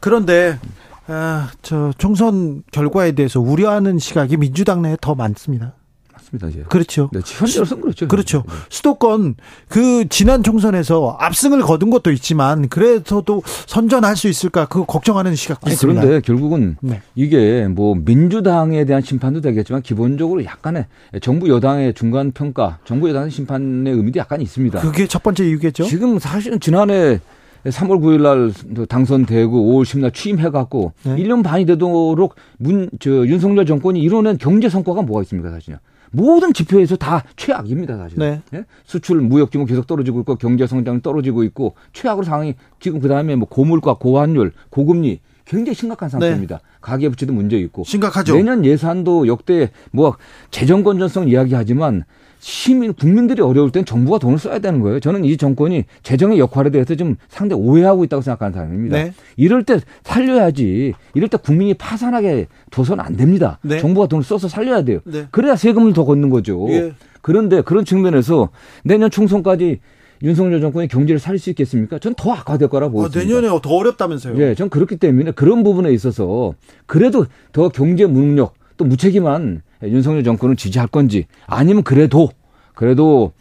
그런데 0.00 0.58
아, 1.06 1.48
저 1.62 1.92
총선 1.96 2.62
결과에 2.70 3.12
대해서 3.12 3.40
우려하는 3.40 3.98
시각이 3.98 4.36
민주당 4.36 4.82
내에 4.82 4.96
더 5.00 5.14
많습니다. 5.14 5.72
맞습니다. 6.20 6.48
이제. 6.48 6.64
그렇죠. 6.68 7.10
네, 7.12 7.20
현재로서는 7.24 7.82
그렇죠. 7.82 8.08
그렇죠. 8.08 8.44
네. 8.46 8.54
수도권 8.68 9.36
그 9.68 10.06
지난 10.08 10.42
총선에서 10.42 11.16
압승을 11.18 11.62
거둔 11.62 11.90
것도 11.90 12.12
있지만 12.12 12.68
그래서도 12.68 13.42
선전할 13.66 14.16
수 14.16 14.28
있을까 14.28 14.66
그 14.66 14.84
걱정하는 14.84 15.34
시각도 15.34 15.66
아니, 15.66 15.74
있습니다. 15.74 16.00
그런데 16.00 16.24
결국은 16.24 16.76
네. 16.80 17.02
이게 17.14 17.66
뭐 17.68 17.94
민주당에 17.94 18.84
대한 18.84 19.02
심판도 19.02 19.40
되겠지만 19.40 19.82
기본적으로 19.82 20.44
약간의 20.44 20.86
정부 21.22 21.48
여당의 21.48 21.94
중간 21.94 22.32
평가, 22.32 22.78
정부 22.84 23.08
여당의 23.08 23.30
심판의 23.30 23.92
의미도 23.92 24.18
약간 24.18 24.40
있습니다. 24.40 24.80
그게 24.80 25.06
첫 25.06 25.22
번째 25.22 25.46
이유겠죠. 25.46 25.84
지금 25.84 26.18
사실은 26.18 26.60
지난해 26.60 27.20
3월 27.64 28.00
9일 28.00 28.22
날 28.22 28.86
당선되고 28.86 29.50
5월 29.50 29.82
10일 29.84 30.00
날 30.00 30.10
취임해 30.12 30.48
갖고 30.50 30.92
네. 31.02 31.16
1년 31.16 31.44
반이 31.44 31.66
되도록 31.66 32.34
문, 32.58 32.88
저, 33.00 33.10
윤석열 33.10 33.66
정권이 33.66 34.00
이뤄낸 34.00 34.38
경제 34.38 34.68
성과가 34.68 35.02
뭐가 35.02 35.22
있습니까, 35.22 35.50
사실요? 35.50 35.76
모든 36.10 36.52
지표에서 36.52 36.96
다 36.96 37.24
최악입니다, 37.36 37.96
사실. 37.96 38.18
네. 38.18 38.40
예? 38.54 38.64
수출 38.84 39.20
무역 39.20 39.50
규모 39.50 39.64
계속 39.64 39.86
떨어지고 39.86 40.20
있고 40.20 40.36
경제 40.36 40.66
성장 40.66 41.00
떨어지고 41.00 41.44
있고 41.44 41.74
최악으로 41.92 42.24
상황이 42.24 42.54
지금 42.80 43.00
그다음에 43.00 43.36
뭐 43.36 43.48
고물가, 43.48 43.94
고환율, 43.94 44.52
고금리 44.70 45.20
굉장히 45.44 45.74
심각한 45.74 46.08
상태입니다. 46.08 46.60
가계 46.80 47.08
부채도 47.08 47.32
문제 47.32 47.56
있고 47.58 47.84
심각하죠. 47.84 48.34
내년 48.36 48.64
예산도 48.64 49.26
역대 49.26 49.70
뭐 49.90 50.16
재정 50.50 50.84
건전성 50.84 51.28
이야기하지만 51.28 52.04
시민 52.40 52.94
국민들이 52.94 53.42
어려울 53.42 53.70
땐 53.70 53.84
정부가 53.84 54.18
돈을 54.18 54.38
써야 54.38 54.58
되는 54.58 54.80
거예요. 54.80 54.98
저는 54.98 55.24
이 55.24 55.36
정권이 55.36 55.84
재정의 56.02 56.38
역할에 56.38 56.70
대해서 56.70 56.94
좀 56.96 57.16
상당히 57.28 57.62
오해하고 57.62 58.02
있다고 58.04 58.22
생각하는 58.22 58.52
사람입니다. 58.54 58.96
네. 58.96 59.12
이럴 59.36 59.62
때 59.62 59.78
살려야지. 60.02 60.94
이럴 61.14 61.28
때 61.28 61.36
국민이 61.36 61.74
파산하게 61.74 62.46
둬서는 62.70 63.04
안 63.04 63.16
됩니다. 63.16 63.58
네. 63.62 63.78
정부가 63.78 64.06
돈을 64.08 64.24
써서 64.24 64.48
살려야 64.48 64.82
돼요. 64.82 65.00
네. 65.04 65.26
그래야 65.30 65.54
세금을 65.54 65.92
더 65.92 66.04
걷는 66.04 66.30
거죠. 66.30 66.66
예. 66.70 66.94
그런데 67.20 67.60
그런 67.60 67.84
측면에서 67.84 68.48
내년 68.84 69.10
총선까지 69.10 69.80
윤석열 70.22 70.60
정권이 70.60 70.88
경제를 70.88 71.18
살릴 71.18 71.38
수 71.38 71.50
있겠습니까? 71.50 71.98
전 71.98 72.14
더 72.14 72.32
악화될 72.32 72.68
거라고 72.68 72.92
보고 72.92 73.04
어, 73.04 73.06
있습니다. 73.06 73.34
내년에 73.40 73.60
더 73.62 73.70
어렵다면서요. 73.70 74.38
예, 74.40 74.54
전 74.54 74.68
그렇기 74.70 74.96
때문에 74.96 75.30
그런 75.32 75.62
부분에 75.62 75.90
있어서 75.92 76.54
그래도 76.86 77.26
더 77.52 77.68
경제 77.68 78.06
무능력 78.06 78.54
또 78.78 78.84
무책임한 78.84 79.62
윤석열 79.82 80.24
정권을 80.24 80.56
지지할 80.56 80.88
건지 80.88 81.26
아니면 81.46 81.82
그래도 81.82 82.30
그래도 82.74 83.32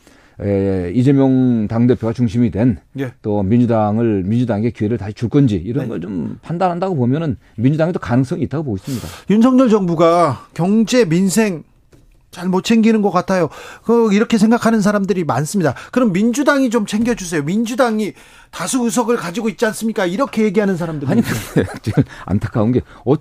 에, 0.41 0.91
이재명 0.95 1.67
당대표가 1.67 2.13
중심이 2.13 2.49
된또 2.49 2.79
예. 2.99 3.11
민주당을 3.43 4.23
민주당에게 4.23 4.69
기회를 4.69 4.97
다시 4.97 5.13
줄 5.13 5.27
건지 5.27 5.55
이런 5.55 5.85
네. 5.85 5.89
걸좀 5.89 6.39
판단한다고 6.41 6.95
보면은 6.95 7.35
민주당에도 7.57 7.99
가능성이 7.99 8.43
있다고 8.43 8.63
보고 8.63 8.77
있습니다. 8.77 9.05
윤석열 9.29 9.69
정부가 9.69 10.47
경제 10.53 11.03
민생 11.03 11.63
잘 12.31 12.49
못 12.49 12.63
챙기는 12.63 13.01
것 13.01 13.11
같아요. 13.11 13.49
그 13.83 14.13
이렇게 14.13 14.37
생각하는 14.37 14.81
사람들이 14.81 15.23
많습니다. 15.23 15.73
그럼 15.91 16.11
민주당이 16.11 16.69
좀 16.69 16.85
챙겨주세요. 16.85 17.43
민주당이 17.43 18.13
다수 18.51 18.83
의석을 18.83 19.17
가지고 19.17 19.49
있지 19.49 19.65
않습니까? 19.67 20.05
이렇게 20.05 20.43
얘기하는 20.43 20.77
사람들. 20.77 21.09
아니 21.09 21.21
지금 21.81 22.03
안타까운 22.25 22.71
게 22.71 22.81
어, 23.05 23.13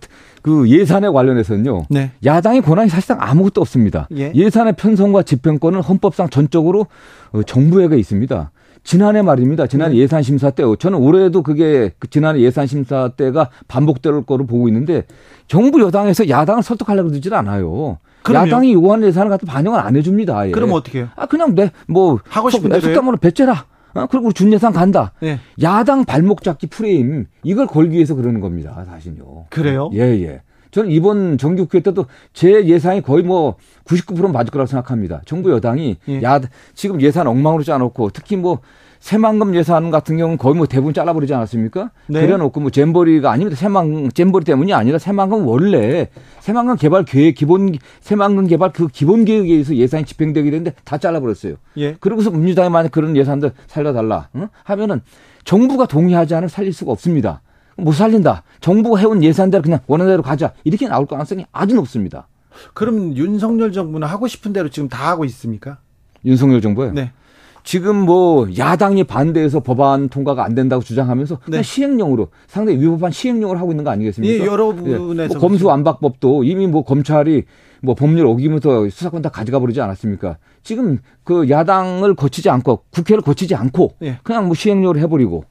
그 0.42 0.68
예산에 0.68 1.08
관련해서는요. 1.08 1.86
네. 1.90 2.12
야당의 2.24 2.62
권한이 2.62 2.88
사실상 2.88 3.18
아무것도 3.20 3.60
없습니다. 3.60 4.08
예. 4.16 4.32
산의 4.50 4.74
편성과 4.76 5.22
집행권은 5.22 5.82
헌법상 5.82 6.30
전적으로 6.30 6.86
어, 7.32 7.42
정부에게 7.42 7.96
있습니다. 7.98 8.50
지난해 8.88 9.20
말입니다. 9.20 9.66
지난해 9.66 9.96
네. 9.96 10.00
예산 10.00 10.22
심사 10.22 10.48
때 10.50 10.62
저는 10.78 10.98
올해도 10.98 11.42
그게 11.42 11.92
그 11.98 12.08
지난해 12.08 12.40
예산 12.40 12.66
심사 12.66 13.10
때가 13.10 13.50
반복될 13.68 14.22
거로 14.22 14.46
보고 14.46 14.66
있는데 14.68 15.04
정부 15.46 15.82
여당에서 15.82 16.30
야당을 16.30 16.62
설득하려고 16.62 17.10
그러질 17.10 17.34
않아요. 17.34 17.98
그럼요. 18.22 18.46
야당이 18.46 18.72
요구하는 18.72 19.06
예산을 19.08 19.28
갖다 19.28 19.44
반영을 19.46 19.78
안 19.78 19.94
해줍니다. 19.94 20.38
아예. 20.38 20.52
그럼 20.52 20.72
어떻게 20.72 21.00
해요? 21.00 21.08
아 21.16 21.26
그냥 21.26 21.54
내뭐 21.54 22.20
하고 22.30 22.48
싶은 22.48 22.70
대로? 22.70 22.80
속담으로 22.80 23.18
배째라. 23.18 23.66
어, 23.92 24.06
그리고 24.06 24.32
준 24.32 24.50
예산 24.54 24.72
간다. 24.72 25.12
네. 25.20 25.38
야당 25.60 26.06
발목 26.06 26.42
잡기 26.42 26.68
프레임 26.68 27.26
이걸 27.42 27.66
걸기 27.66 27.94
위해서 27.94 28.14
그러는 28.14 28.40
겁니다. 28.40 28.86
사실요. 28.88 29.44
그래요? 29.50 29.90
예, 29.92 30.00
예. 30.00 30.40
저는 30.70 30.90
이번 30.90 31.38
정기국회 31.38 31.80
때도 31.80 32.06
제 32.32 32.64
예상이 32.66 33.02
거의 33.02 33.22
뭐 33.22 33.56
99% 33.84 34.30
맞을 34.32 34.50
거라고 34.50 34.66
생각합니다. 34.66 35.22
정부 35.26 35.50
여당이 35.50 35.96
예. 36.08 36.22
야 36.22 36.40
지금 36.74 37.00
예산 37.00 37.26
엉망으로 37.26 37.62
짜놓고 37.62 38.10
특히 38.10 38.36
뭐 38.36 38.60
새만금 39.00 39.54
예산 39.54 39.90
같은 39.90 40.16
경우는 40.16 40.38
거의 40.38 40.56
뭐 40.56 40.66
대부분 40.66 40.92
잘라버리지 40.92 41.32
않았습니까? 41.32 41.90
네. 42.08 42.20
그래놓고 42.20 42.60
뭐 42.60 42.70
잼버리가 42.70 43.30
아닙니다. 43.30 43.56
새만 43.56 44.10
잼버리 44.12 44.44
때문이 44.44 44.72
아니라 44.72 44.98
새만금 44.98 45.46
원래 45.46 46.08
새만금 46.40 46.76
개발 46.76 47.04
계획 47.04 47.36
기본 47.36 47.76
새만금 48.00 48.48
개발 48.48 48.72
그 48.72 48.88
기본 48.88 49.24
계획에 49.24 49.52
의해서 49.52 49.74
예산이 49.74 50.04
집행되게 50.04 50.50
되는데 50.50 50.72
다 50.84 50.98
잘라버렸어요. 50.98 51.54
예. 51.76 51.94
그러고서 52.00 52.30
민주당이 52.30 52.70
만약 52.70 52.90
그런 52.90 53.16
예산들 53.16 53.52
살려달라 53.66 54.28
응? 54.34 54.48
하면은 54.64 55.00
정부가 55.44 55.86
동의하지 55.86 56.34
않으면 56.34 56.48
살릴 56.48 56.72
수가 56.72 56.92
없습니다. 56.92 57.40
못 57.78 57.92
살린다. 57.92 58.42
정부가 58.60 58.98
해온 58.98 59.22
예산대로 59.22 59.62
그냥 59.62 59.80
원하는 59.86 60.12
대로 60.12 60.22
가자. 60.22 60.52
이렇게 60.64 60.88
나올 60.88 61.06
가능성이 61.06 61.46
아주 61.52 61.74
높습니다. 61.76 62.28
그럼 62.74 63.16
윤석열 63.16 63.72
정부는 63.72 64.06
하고 64.06 64.26
싶은 64.26 64.52
대로 64.52 64.68
지금 64.68 64.88
다 64.88 65.10
하고 65.10 65.24
있습니까? 65.24 65.78
윤석열 66.24 66.60
정부요. 66.60 66.92
네. 66.92 67.12
지금 67.62 67.96
뭐 67.96 68.48
야당이 68.56 69.04
반대해서 69.04 69.60
법안 69.60 70.08
통과가 70.08 70.42
안 70.42 70.54
된다고 70.54 70.82
주장하면서 70.82 71.40
그냥 71.40 71.60
네. 71.60 71.62
시행령으로 71.62 72.28
상당히 72.46 72.80
위법한 72.80 73.10
시행령을 73.12 73.60
하고 73.60 73.72
있는 73.72 73.84
거 73.84 73.90
아니겠습니까? 73.90 74.42
예, 74.42 74.46
여러 74.46 74.72
부분에서 74.72 75.34
뭐 75.34 75.40
검수 75.40 75.66
완박법도 75.66 76.44
이미 76.44 76.66
뭐 76.66 76.82
검찰이 76.82 77.44
뭐 77.82 77.94
법률 77.94 78.26
어기면서 78.26 78.88
수사권 78.88 79.22
다 79.22 79.28
가져가 79.28 79.60
버리지 79.60 79.80
않았습니까? 79.80 80.38
지금 80.62 80.98
그 81.24 81.50
야당을 81.50 82.14
거치지 82.14 82.48
않고 82.48 82.84
국회를 82.90 83.22
거치지 83.22 83.54
않고 83.54 83.96
예. 84.02 84.18
그냥 84.22 84.46
뭐 84.46 84.54
시행령을 84.54 84.98
해버리고 84.98 85.44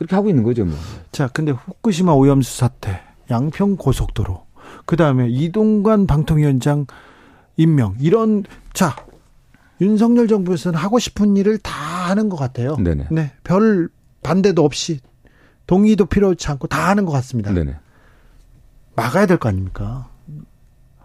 그렇게 0.00 0.16
하고 0.16 0.30
있는 0.30 0.42
거죠 0.44 0.64
뭐. 0.64 0.74
자, 1.12 1.28
근데 1.28 1.52
후쿠시마 1.52 2.12
오염수 2.12 2.56
사태, 2.56 3.02
양평 3.30 3.76
고속도로, 3.76 4.46
그 4.86 4.96
다음에 4.96 5.28
이동관 5.28 6.06
방통위원장 6.06 6.86
임명 7.58 7.96
이런 8.00 8.44
자 8.72 8.96
윤석열 9.82 10.26
정부에서는 10.26 10.78
하고 10.78 10.98
싶은 10.98 11.36
일을 11.36 11.58
다 11.58 12.08
하는 12.08 12.30
것 12.30 12.36
같아요. 12.38 12.76
네네. 12.76 13.08
네, 13.10 13.32
별 13.44 13.90
반대도 14.22 14.64
없이 14.64 15.00
동의도 15.66 16.06
필요치 16.06 16.48
않고 16.48 16.66
다 16.68 16.88
하는 16.88 17.04
것 17.04 17.12
같습니다. 17.12 17.52
네네. 17.52 17.76
막아야 18.96 19.26
될 19.26 19.36
거 19.36 19.50
아닙니까? 19.50 20.08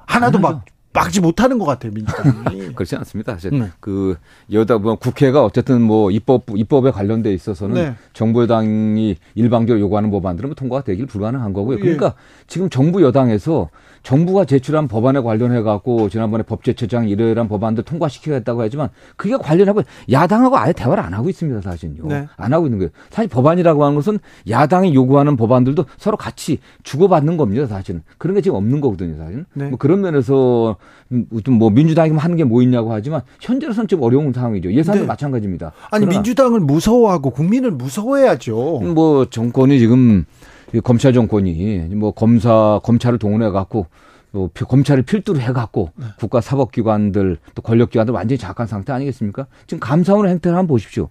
하나도 0.05 0.39
막. 0.39 0.63
막지 0.95 1.19
못하는 1.19 1.59
것 1.59 1.65
같아요 1.65 1.91
민주당이. 1.93 2.73
그렇지 2.73 2.95
않습니다. 2.95 3.33
사실 3.33 3.51
네. 3.51 3.69
그 3.79 4.15
여다 4.51 4.77
뭐 4.77 4.95
국회가 4.95 5.43
어쨌든 5.43 5.81
뭐 5.81 6.09
입법 6.09 6.43
입법에 6.55 6.91
관련돼 6.91 7.33
있어서는 7.33 7.75
네. 7.75 7.95
정부 8.13 8.41
여당이 8.41 9.17
일방적으로 9.35 9.81
요구하는 9.81 10.09
법안들은 10.09 10.49
뭐 10.49 10.55
통과가 10.55 10.83
되길 10.83 11.05
불가능한 11.05 11.53
거고요. 11.53 11.77
예. 11.77 11.81
그러니까 11.81 12.15
지금 12.47 12.69
정부 12.69 13.03
여당에서 13.03 13.69
정부가 14.05 14.45
제출한 14.45 14.87
법안에 14.87 15.19
관련해 15.19 15.63
갖고 15.63 16.09
지난번에 16.09 16.43
법제처장 16.43 17.09
이러이러한 17.09 17.49
법안들 17.49 17.83
통과시키겠다고 17.83 18.61
하지만 18.61 18.89
그게 19.17 19.35
관련하고 19.35 19.81
야당하고 20.11 20.57
아예 20.57 20.71
대화를 20.71 21.03
안 21.03 21.13
하고 21.13 21.27
있습니다. 21.27 21.61
사실은요. 21.61 22.07
네. 22.07 22.27
안 22.37 22.53
하고 22.53 22.67
있는 22.67 22.77
거예요. 22.79 22.91
사실 23.09 23.27
법안이라고 23.29 23.83
하는 23.83 23.95
것은 23.95 24.19
야당이 24.47 24.95
요구하는 24.95 25.35
법안들도 25.35 25.85
서로 25.97 26.15
같이 26.17 26.59
주고받는 26.83 27.35
겁니다. 27.35 27.65
사실은 27.65 28.03
그런 28.17 28.35
게 28.35 28.41
지금 28.41 28.57
없는 28.57 28.79
거거든요. 28.79 29.17
사실은 29.17 29.45
네. 29.53 29.69
뭐 29.69 29.77
그런 29.77 30.01
면에서 30.01 30.77
좀뭐 31.43 31.71
민주당이 31.71 32.11
하는 32.11 32.37
게 32.37 32.45
뭐 32.45 32.61
있냐고 32.61 32.93
하지만 32.93 33.21
현재로서는 33.41 33.87
좀 33.87 34.03
어려운 34.03 34.31
상황이죠. 34.31 34.71
예산도 34.71 35.01
네. 35.01 35.07
마찬가지입니다. 35.07 35.71
아니 35.89 36.05
민주당을 36.05 36.59
무서워하고 36.59 37.31
국민을 37.31 37.71
무서워해야죠. 37.71 38.81
뭐 38.93 39.25
정권이 39.25 39.79
지금 39.79 40.25
이 40.34 40.34
검찰 40.83 41.13
정권이 41.13 41.77
뭐 41.95 42.11
검사 42.11 42.79
검찰을 42.83 43.19
동원해 43.19 43.49
갖고 43.49 43.87
또 44.31 44.49
피- 44.53 44.65
검찰을 44.65 45.03
필두로 45.03 45.39
해 45.39 45.53
갖고 45.53 45.91
네. 45.95 46.05
국가 46.19 46.41
사법기관들 46.41 47.37
또 47.55 47.61
권력기관들 47.61 48.13
완전히 48.13 48.37
장악한 48.37 48.67
상태 48.67 48.91
아니겠습니까? 48.91 49.47
지금 49.67 49.79
감사원의 49.79 50.31
행태를 50.33 50.57
한번 50.57 50.67
보십시오. 50.75 51.09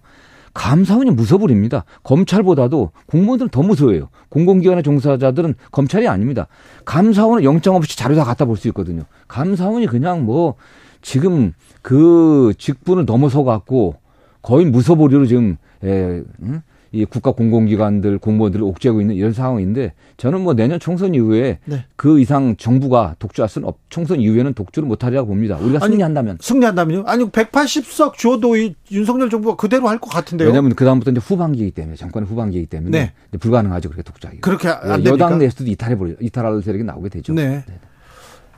감사원이 0.53 1.11
무서버립니다. 1.11 1.83
검찰보다도 2.03 2.91
공무원들은 3.07 3.49
더 3.49 3.61
무서워요. 3.61 4.09
공공기관의 4.29 4.83
종사자들은 4.83 5.55
검찰이 5.71 6.07
아닙니다. 6.07 6.47
감사원은 6.85 7.43
영장 7.43 7.75
없이 7.75 7.97
자료 7.97 8.15
다 8.15 8.23
갖다 8.23 8.45
볼 8.45 8.55
수 8.57 8.67
있거든요. 8.69 9.03
감사원이 9.27 9.87
그냥 9.87 10.23
뭐 10.25 10.55
지금 11.01 11.51
그 11.81 12.53
직분을 12.57 13.05
넘어서 13.05 13.43
갖고 13.43 13.95
거의 14.41 14.65
무서버리로 14.65 15.25
지금 15.25 15.57
에, 15.83 16.23
응? 16.43 16.61
이 16.95 17.03
국가 17.03 17.31
공공기관들 17.31 18.19
공무원들을 18.19 18.63
옥죄고 18.63 19.01
있는 19.01 19.15
이런 19.15 19.33
상황인데 19.33 19.93
저는 20.15 20.41
뭐 20.41 20.53
내년 20.53 20.79
총선 20.79 21.13
이후에 21.13 21.59
네. 21.65 21.83
그 21.97 22.21
이상 22.21 22.55
정부가 22.55 23.15
독주할 23.19 23.49
수는 23.49 23.67
없, 23.67 23.77
총선 23.89 24.21
이후에는 24.21 24.53
독주를 24.53 24.87
못하리라고 24.87 25.27
봅니다. 25.27 25.57
우리가 25.57 25.79
아니, 25.83 25.91
승리한다면. 25.91 26.37
승리한다면요? 26.39 27.03
아니 27.05 27.25
180석 27.25 28.13
줘도 28.17 28.55
이 28.55 28.75
윤석열 28.91 29.29
정부가 29.29 29.57
그대로 29.57 29.89
할 29.89 29.99
것 29.99 30.09
같은데요. 30.09 30.47
왜냐하면 30.47 30.73
그 30.75 30.85
다음부터 30.85 31.11
이제 31.11 31.19
후반기이기 31.19 31.71
때문에 31.71 31.95
정권의 31.97 32.29
후반기이기 32.29 32.67
때문에 32.67 33.11
네. 33.31 33.37
불가능하죠 33.37 33.89
그렇게 33.89 34.03
독주하기. 34.03 34.39
그렇게 34.39 34.69
안 34.69 34.99
예, 34.99 35.03
됩니까? 35.03 35.09
여당 35.25 35.37
내에서도 35.39 35.69
이탈해 35.69 35.97
버리 35.97 36.15
이탈할 36.21 36.61
세력이 36.61 36.83
나오게 36.85 37.09
되죠. 37.09 37.33
네. 37.33 37.63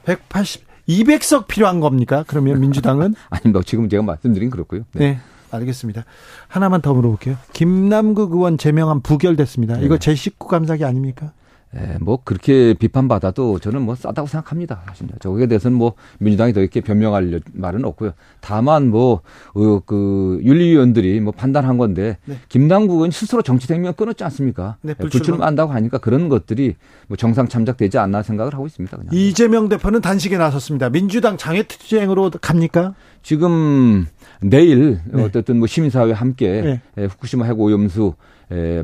180, 0.05 0.63
200석 0.87 1.47
필요한 1.47 1.79
겁니까? 1.79 2.23
그러면 2.27 2.59
민주당은? 2.61 3.15
아닙니다. 3.29 3.61
지금 3.65 3.89
제가 3.89 4.03
말씀드린 4.03 4.49
그렇고요. 4.49 4.83
네. 4.93 5.19
알겠습니다. 5.51 6.05
하나만 6.47 6.81
더 6.81 6.93
물어볼게요. 6.93 7.37
김남국 7.53 8.33
의원 8.33 8.57
제명안 8.57 9.01
부결됐습니다. 9.01 9.77
이거 9.79 9.95
제19 9.95 10.47
감사기 10.47 10.83
아닙니까? 10.85 11.31
에, 11.75 11.97
뭐 11.99 12.19
그렇게 12.23 12.73
비판받아도 12.73 13.59
저는 13.59 13.81
뭐 13.81 13.93
싸다고 13.93 14.27
생각합니다. 14.27 14.83
사실 14.87 15.07
저거에 15.19 15.47
대해서는 15.47 15.77
뭐 15.77 15.93
민주당이 16.19 16.53
더 16.53 16.61
이렇게 16.61 16.79
변명할 16.79 17.41
말은 17.51 17.83
없고요. 17.83 18.11
다만 18.39 18.87
뭐그 18.89 20.39
어, 20.39 20.43
윤리위원들이 20.43 21.19
뭐 21.19 21.33
판단한 21.33 21.77
건데 21.77 22.17
네. 22.25 22.37
김남국은 22.47 23.11
스스로 23.11 23.41
정치 23.41 23.67
생명 23.67 23.93
끊었지 23.93 24.23
않습니까? 24.23 24.77
네, 24.81 24.93
불출마 24.93 25.45
한다고 25.45 25.73
하니까 25.73 25.97
그런 25.97 26.29
것들이 26.29 26.75
뭐 27.07 27.17
정상 27.17 27.47
참작되지 27.47 27.97
않나 27.97 28.23
생각을 28.23 28.53
하고 28.53 28.65
있습니다. 28.65 28.95
그냥. 28.95 29.13
이재명 29.13 29.67
대표는 29.67 30.01
단식에 30.01 30.37
나섰습니다. 30.37 30.89
민주당 30.89 31.37
장애투쟁으로 31.37 32.31
갑니까? 32.41 32.95
지금 33.23 34.05
내일 34.41 35.01
네. 35.05 35.23
어쨌든 35.23 35.57
뭐 35.57 35.67
시민사회 35.67 36.13
함께 36.13 36.81
네. 36.95 37.05
후쿠시마 37.05 37.45
해고 37.45 37.65
오염수 37.65 38.13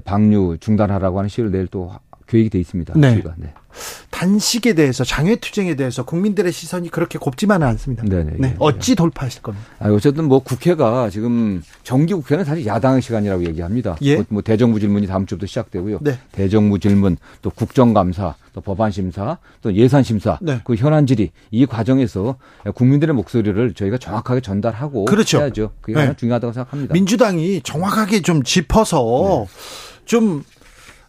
방류 0.03 0.57
중단하라고 0.59 1.19
하는 1.19 1.29
시를 1.29 1.51
내일 1.51 1.67
또 1.67 1.91
계획이 2.27 2.49
돼 2.49 2.59
있습니다. 2.59 2.93
네. 2.95 3.11
저희가. 3.11 3.33
네. 3.37 3.53
단식에 4.11 4.73
대해서 4.73 5.03
장외투쟁에 5.03 5.75
대해서 5.75 6.05
국민들의 6.05 6.51
시선이 6.51 6.89
그렇게 6.89 7.17
곱지만은 7.17 7.65
않습니다. 7.67 8.03
네네. 8.03 8.23
네. 8.23 8.37
네. 8.39 8.55
어찌 8.59 8.95
돌파하실 8.95 9.41
겁니까? 9.41 9.65
아, 9.79 9.89
어쨌든 9.89 10.25
뭐 10.25 10.39
국회가 10.39 11.09
지금 11.09 11.63
정기 11.81 12.13
국회는 12.13 12.45
사실 12.45 12.65
야당의 12.65 13.01
시간이라고 13.01 13.43
얘기합니다. 13.45 13.97
예? 14.03 14.17
뭐, 14.17 14.25
뭐 14.29 14.41
대정부 14.41 14.79
질문이 14.79 15.07
다음 15.07 15.25
주부터 15.25 15.47
시작되고요. 15.47 15.99
네. 16.01 16.19
대정부 16.31 16.79
질문, 16.79 17.17
또 17.41 17.49
국정감사, 17.49 18.35
또 18.53 18.61
법안 18.61 18.91
심사, 18.91 19.39
또 19.61 19.73
예산 19.73 20.03
심사, 20.03 20.37
네. 20.41 20.61
그 20.63 20.75
현안 20.75 21.07
질의 21.07 21.31
이 21.49 21.65
과정에서 21.65 22.37
국민들의 22.75 23.15
목소리를 23.15 23.73
저희가 23.73 23.97
정확하게 23.97 24.41
전달하고 24.41 25.05
그렇죠. 25.05 25.39
해야죠. 25.39 25.71
그게 25.81 25.93
가장 25.93 26.11
네. 26.11 26.17
중요하다고 26.17 26.53
생각합니다. 26.53 26.93
민주당이 26.93 27.61
정확하게 27.63 28.21
좀 28.21 28.43
짚어서 28.43 29.47
네. 29.49 30.05
좀 30.05 30.43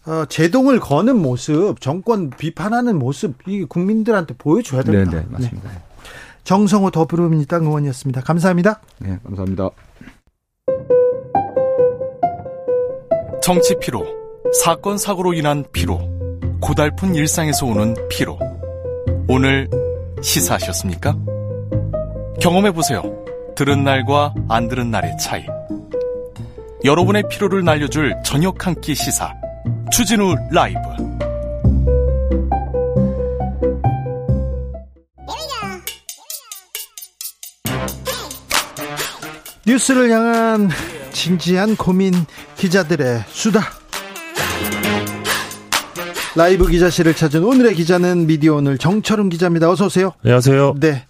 어, 0.07 0.25
제동을 0.29 0.81
거는 0.81 1.17
모습, 1.21 1.81
정권 1.81 2.31
비판하는 2.31 2.99
모습, 2.99 3.37
이 3.49 3.65
국민들한테 3.65 4.35
보여줘야 4.37 4.83
됩니다. 4.83 5.13
네, 5.13 5.21
네, 5.21 5.27
맞습니다. 5.31 5.71
네. 5.71 5.77
정성호 6.45 6.91
더불어민주당 6.91 7.65
의원이었습니다. 7.65 8.21
감사합니다. 8.21 8.81
네, 8.99 9.19
감사합니다. 9.25 9.71
정치 13.43 13.75
피로, 13.81 14.05
사건 14.63 14.99
사고로 14.99 15.33
인한 15.35 15.65
피로, 15.73 16.01
고달픈 16.61 17.15
일상에서 17.15 17.67
오는 17.67 17.95
피로. 18.11 18.39
오늘 19.29 19.69
시사하셨습니까? 20.23 21.17
경험해 22.41 22.73
보세요. 22.73 23.03
들은 23.55 23.85
날과 23.85 24.35
안 24.49 24.69
들은 24.69 24.91
날의 24.91 25.17
차이. 25.19 25.45
여러분의 26.85 27.25
피로를 27.31 27.65
날려줄 27.65 28.15
저녁 28.25 28.67
한 28.67 28.75
끼 28.81 28.95
시사. 28.95 29.33
추진우 29.93 30.35
라이브 30.51 30.79
뉴스를 39.67 40.11
향한 40.11 40.69
진지한 41.13 41.77
고민 41.77 42.13
기자들의 42.57 43.25
수다 43.29 43.63
라이브 46.37 46.67
기자실을 46.67 47.15
찾은 47.15 47.45
오늘의 47.45 47.75
기자는 47.75 48.27
미디어 48.27 48.57
오늘 48.57 48.77
정철은 48.77 49.29
기자입니다. 49.29 49.71
어서 49.71 49.87
오세요. 49.87 50.13
안녕하세요. 50.25 50.75
네. 50.81 51.07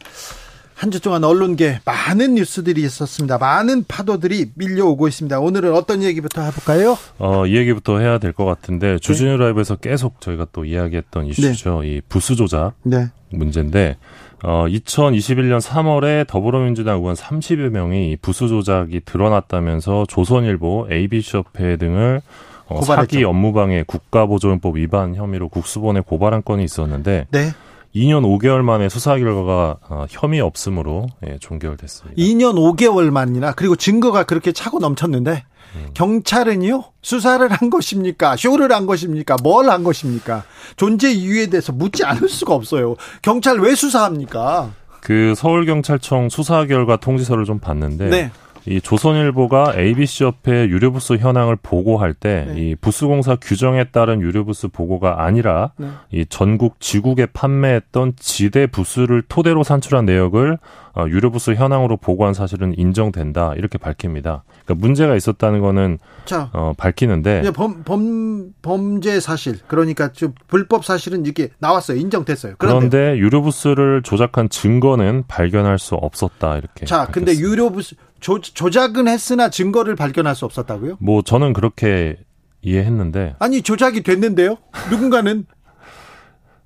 한 0.75 0.91
주 0.91 1.01
동안 1.01 1.25
언론계 1.25 1.81
많은 1.85 2.35
뉴스들이 2.35 2.83
있었습니다. 2.83 3.39
많은 3.39 3.85
파도들이 3.89 4.51
밀려오고 4.55 5.09
있습니다. 5.09 5.39
오늘은 5.41 5.73
어떤 5.75 6.03
얘기부터 6.03 6.43
해볼까요? 6.43 6.99
어, 7.19 7.47
이 7.47 7.57
얘기부터 7.57 7.99
해야 8.01 8.19
될 8.19 8.33
것 8.33 8.45
같은데 8.45 8.99
주진우 8.99 9.31
네. 9.33 9.37
라이브에서 9.37 9.77
계속 9.77 10.21
저희가 10.21 10.47
또 10.53 10.65
이야기했던 10.65 11.27
이슈죠. 11.27 11.83
네. 11.83 11.89
이 11.89 12.01
부수 12.09 12.35
조작 12.37 12.73
네. 12.83 13.09
문제인데 13.31 13.97
어, 14.43 14.67
2021년 14.69 15.61
3월에 15.61 16.27
더불어민주당 16.27 16.99
의원 16.99 17.15
30여 17.15 17.71
명이 17.71 18.19
부수 18.21 18.49
조작이 18.49 19.01
드러났다면서 19.05 20.05
조선일보, 20.09 20.89
AB쇼페 20.91 21.77
등을 21.77 22.21
어, 22.67 22.83
사기 22.83 23.23
업무방해 23.25 23.85
국가보조연법 23.87 24.77
위반 24.77 25.15
혐의로 25.15 25.49
국수본에 25.49 26.01
고발한 26.01 26.43
건이 26.45 26.65
있었는데 26.65 27.27
네. 27.31 27.51
2년 27.95 28.23
5개월 28.23 28.63
만에 28.63 28.89
수사 28.89 29.17
결과가 29.17 29.77
어, 29.89 30.07
혐의 30.11 30.41
없음으로 30.41 31.07
예, 31.27 31.39
종결됐습니다. 31.39 32.21
2년 32.21 32.55
5개월 32.55 33.11
만이나 33.11 33.53
그리고 33.53 33.77
증거가 33.77 34.25
그렇게 34.25 34.53
차고 34.53 34.81
넘쳤는데 34.81 35.45
음. 35.77 35.89
경찰은요 35.95 36.85
수사를 37.03 37.47
한 37.51 37.71
것입니까 37.71 38.37
쇼를 38.37 38.73
한 38.73 38.87
것입니까 38.87 39.37
뭘 39.43 39.69
한 39.71 39.85
것입니까 39.85 40.45
존재 40.77 41.13
이유에 41.13 41.47
대해서 41.47 41.73
묻지 41.73 42.05
않을 42.05 42.29
수가 42.29 42.55
없어요. 42.55 42.97
경찰 43.23 43.59
왜 43.61 43.75
수사합니까? 43.75 44.73
그 45.01 45.35
서울경찰청 45.37 46.31
수사 46.31 46.65
결과 46.67 46.97
통지서를 46.97 47.45
좀 47.45 47.59
봤는데 47.59 48.09
네. 48.09 48.31
이 48.67 48.81
조선일보가 48.81 49.75
ABC협회 49.77 50.69
유료부스 50.69 51.15
현황을 51.15 51.57
보고할 51.57 52.15
때이 52.15 52.71
네. 52.71 52.75
부스공사 52.81 53.37
규정에 53.37 53.85
따른 53.85 54.23
유료부스 54.23 54.69
보고가 54.69 55.25
아니라 55.25 55.73
네. 55.77 55.89
이 56.11 56.27
전국 56.27 56.81
지국에 56.81 57.27
판매했던 57.27 58.15
지대 58.17 58.67
부스를 58.67 59.23
토대로 59.29 59.63
산출한 59.65 60.07
내역을 60.07 60.59
어, 60.97 61.07
유료부스 61.09 61.55
현황으로 61.55 61.97
보고한 61.97 62.35
사실은 62.35 62.73
인정된다 62.77 63.55
이렇게 63.57 63.79
밝힙니다. 63.79 64.45
그러니까 64.65 64.87
문제가 64.87 65.17
있었다는 65.17 65.61
거는 65.61 65.99
자, 66.25 66.51
어, 66.53 66.73
밝히는데 66.77 67.51
범, 67.53 67.83
범 67.85 68.53
범죄 68.63 69.19
사실 69.19 69.59
그러니까 69.67 70.13
좀 70.13 70.35
불법 70.47 70.85
사실은 70.85 71.27
이게 71.27 71.51
나왔어요 71.59 71.99
인정됐어요. 71.99 72.55
그런데, 72.59 72.89
그런데 72.89 73.19
유료부스를 73.19 74.03
조작한 74.03 74.49
증거는 74.49 75.25
발견할 75.27 75.79
수 75.79 75.97
없었다 75.97 76.57
이렇게. 76.59 76.87
자, 76.87 77.07
밝혔습니다. 77.07 77.13
근데 77.13 77.41
유료부스 77.41 77.97
조, 78.25 78.41
조작은 78.41 79.07
했으나 79.07 79.51
증거를 79.51 79.97
발견할 79.97 80.35
수 80.35 80.47
없었다고요? 80.47 80.97
뭐 80.99 81.21
저는 81.21 81.53
그렇게 81.53 82.17
이해했는데 82.63 83.37
아니 83.39 83.61
조작이 83.61 84.03
됐는데요. 84.03 84.57
누군가는 84.91 85.45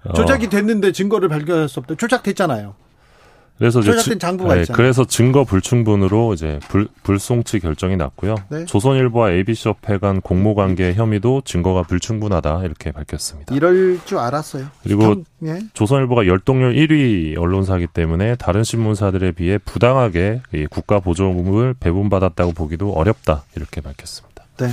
어. 0.04 0.12
조작이 0.12 0.48
됐는데 0.48 0.92
증거를 0.92 1.28
발견할 1.28 1.68
수 1.68 1.80
없다. 1.80 1.96
조작됐잖아요. 1.96 2.76
그래서 3.58 3.80
이제 3.80 4.18
장부가 4.18 4.54
네, 4.54 4.64
그래서 4.72 5.04
증거 5.04 5.44
불충분으로 5.44 6.32
이제 6.32 6.60
불, 6.68 6.88
불송치 7.02 7.58
결정이 7.58 7.96
났고요. 7.96 8.36
네? 8.50 8.64
조선일보와 8.66 9.32
ABC협회 9.32 9.98
간 9.98 10.20
공모 10.20 10.54
관계 10.54 10.94
혐의도 10.94 11.42
증거가 11.44 11.82
불충분하다 11.82 12.62
이렇게 12.64 12.92
밝혔습니다. 12.92 13.54
이럴 13.54 13.98
줄 14.04 14.18
알았어요. 14.18 14.66
그리고 14.84 15.00
경, 15.02 15.24
예? 15.44 15.58
조선일보가 15.74 16.26
열동률 16.26 16.74
1위 16.74 17.36
언론사이기 17.36 17.88
때문에 17.88 18.36
다른 18.36 18.62
신문사들에 18.62 19.32
비해 19.32 19.58
부당하게 19.58 20.40
국가 20.70 21.00
보조금을 21.00 21.74
배분받았다고 21.80 22.52
보기도 22.52 22.92
어렵다 22.92 23.42
이렇게 23.56 23.80
밝혔습니다. 23.80 24.44
네. 24.58 24.68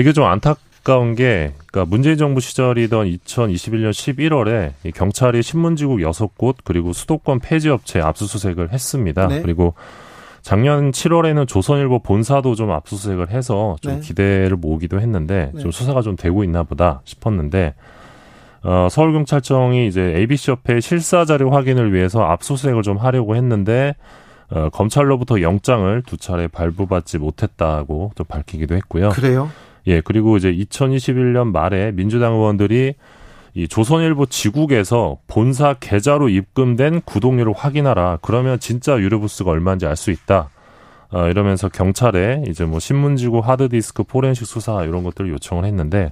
이게 0.00 0.12
좀 0.12 0.24
안타. 0.24 0.56
안타까운 0.82 1.14
게, 1.14 1.52
그러니까 1.66 1.88
문재인 1.88 2.16
정부 2.16 2.40
시절이던 2.40 3.06
2021년 3.06 3.90
11월에 3.90 4.72
경찰이 4.94 5.42
신문지국 5.42 5.98
6곳 6.00 6.56
그리고 6.64 6.92
수도권 6.92 7.40
폐지 7.40 7.70
업체 7.70 8.00
압수수색을 8.00 8.72
했습니다. 8.72 9.26
네. 9.28 9.42
그리고 9.42 9.74
작년 10.42 10.90
7월에는 10.90 11.46
조선일보 11.46 12.00
본사도 12.00 12.54
좀 12.54 12.70
압수수색을 12.72 13.30
해서 13.30 13.76
좀 13.80 13.94
네. 13.94 14.00
기대를 14.00 14.56
모으기도 14.56 15.00
했는데 15.00 15.50
네. 15.54 15.62
좀 15.62 15.70
수사가 15.70 16.02
좀 16.02 16.16
되고 16.16 16.44
있나 16.44 16.64
보다 16.64 17.00
싶었는데 17.04 17.74
어, 18.64 18.88
서울경찰청이 18.90 19.86
이제 19.86 20.14
ABC협회 20.16 20.80
실사 20.80 21.24
자료 21.24 21.50
확인을 21.50 21.92
위해서 21.92 22.22
압수수색을 22.22 22.82
좀 22.82 22.96
하려고 22.96 23.36
했는데 23.36 23.94
어, 24.50 24.68
검찰로부터 24.70 25.40
영장을 25.40 26.02
두 26.02 26.16
차례 26.16 26.46
발부받지 26.48 27.18
못했다고 27.18 28.12
좀 28.16 28.26
밝히기도 28.26 28.74
했고요. 28.74 29.10
그래요? 29.10 29.48
예, 29.86 30.00
그리고 30.00 30.36
이제 30.36 30.52
2021년 30.52 31.52
말에 31.52 31.92
민주당 31.92 32.34
의원들이 32.34 32.94
이 33.54 33.68
조선일보 33.68 34.26
지국에서 34.26 35.18
본사 35.26 35.74
계좌로 35.74 36.28
입금된 36.30 37.02
구독료를 37.02 37.52
확인하라. 37.54 38.18
그러면 38.22 38.58
진짜 38.58 38.98
유료부스가 38.98 39.50
얼마인지 39.50 39.86
알 39.86 39.96
수 39.96 40.10
있다. 40.10 40.48
어, 41.10 41.26
이러면서 41.28 41.68
경찰에 41.68 42.44
이제 42.48 42.64
뭐 42.64 42.80
신문지구 42.80 43.40
하드디스크 43.40 44.04
포렌식 44.04 44.46
수사 44.46 44.82
이런 44.84 45.02
것들을 45.04 45.30
요청을 45.32 45.66
했는데 45.66 46.10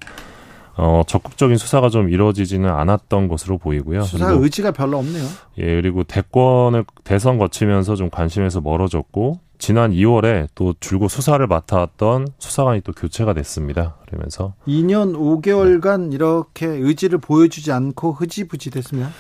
어, 0.77 1.03
적극적인 1.07 1.57
수사가 1.57 1.89
좀 1.89 2.11
이루어지지는 2.11 2.69
않았던 2.69 3.29
것으로 3.29 3.57
보이고요. 3.57 4.03
수사 4.03 4.31
의지가 4.33 4.73
별로 4.73 4.99
없네요. 4.99 5.25
예, 5.59 5.65
그리고 5.81 6.05
대권을 6.05 6.85
대선 7.05 7.39
거치면서 7.39 7.97
좀 7.97 8.11
관심에서 8.11 8.61
멀어졌고 8.61 9.39
지난 9.61 9.93
2월에 9.93 10.49
또 10.55 10.75
줄곧 10.81 11.09
수사를 11.09 11.47
맡아왔던 11.47 12.29
수사관이 12.39 12.81
또 12.81 12.93
교체가 12.93 13.35
됐습니다. 13.35 13.97
그러면서 14.07 14.55
2년 14.67 15.15
5개월간 15.15 16.09
네. 16.09 16.15
이렇게 16.17 16.67
의지를 16.67 17.19
보여주지 17.19 17.71
않고 17.71 18.13
흐지부지 18.13 18.71
됐습니다. 18.71 19.11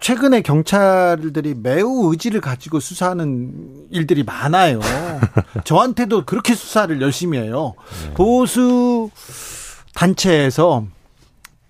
최근에 0.00 0.42
경찰들이 0.42 1.54
매우 1.56 2.10
의지를 2.10 2.40
가지고 2.40 2.80
수사하는 2.80 3.86
일들이 3.90 4.22
많아요. 4.22 4.80
저한테도 5.64 6.24
그렇게 6.24 6.54
수사를 6.54 7.00
열심히 7.02 7.38
해요. 7.38 7.74
네. 8.06 8.14
보수 8.14 9.10
단체에서 9.94 10.86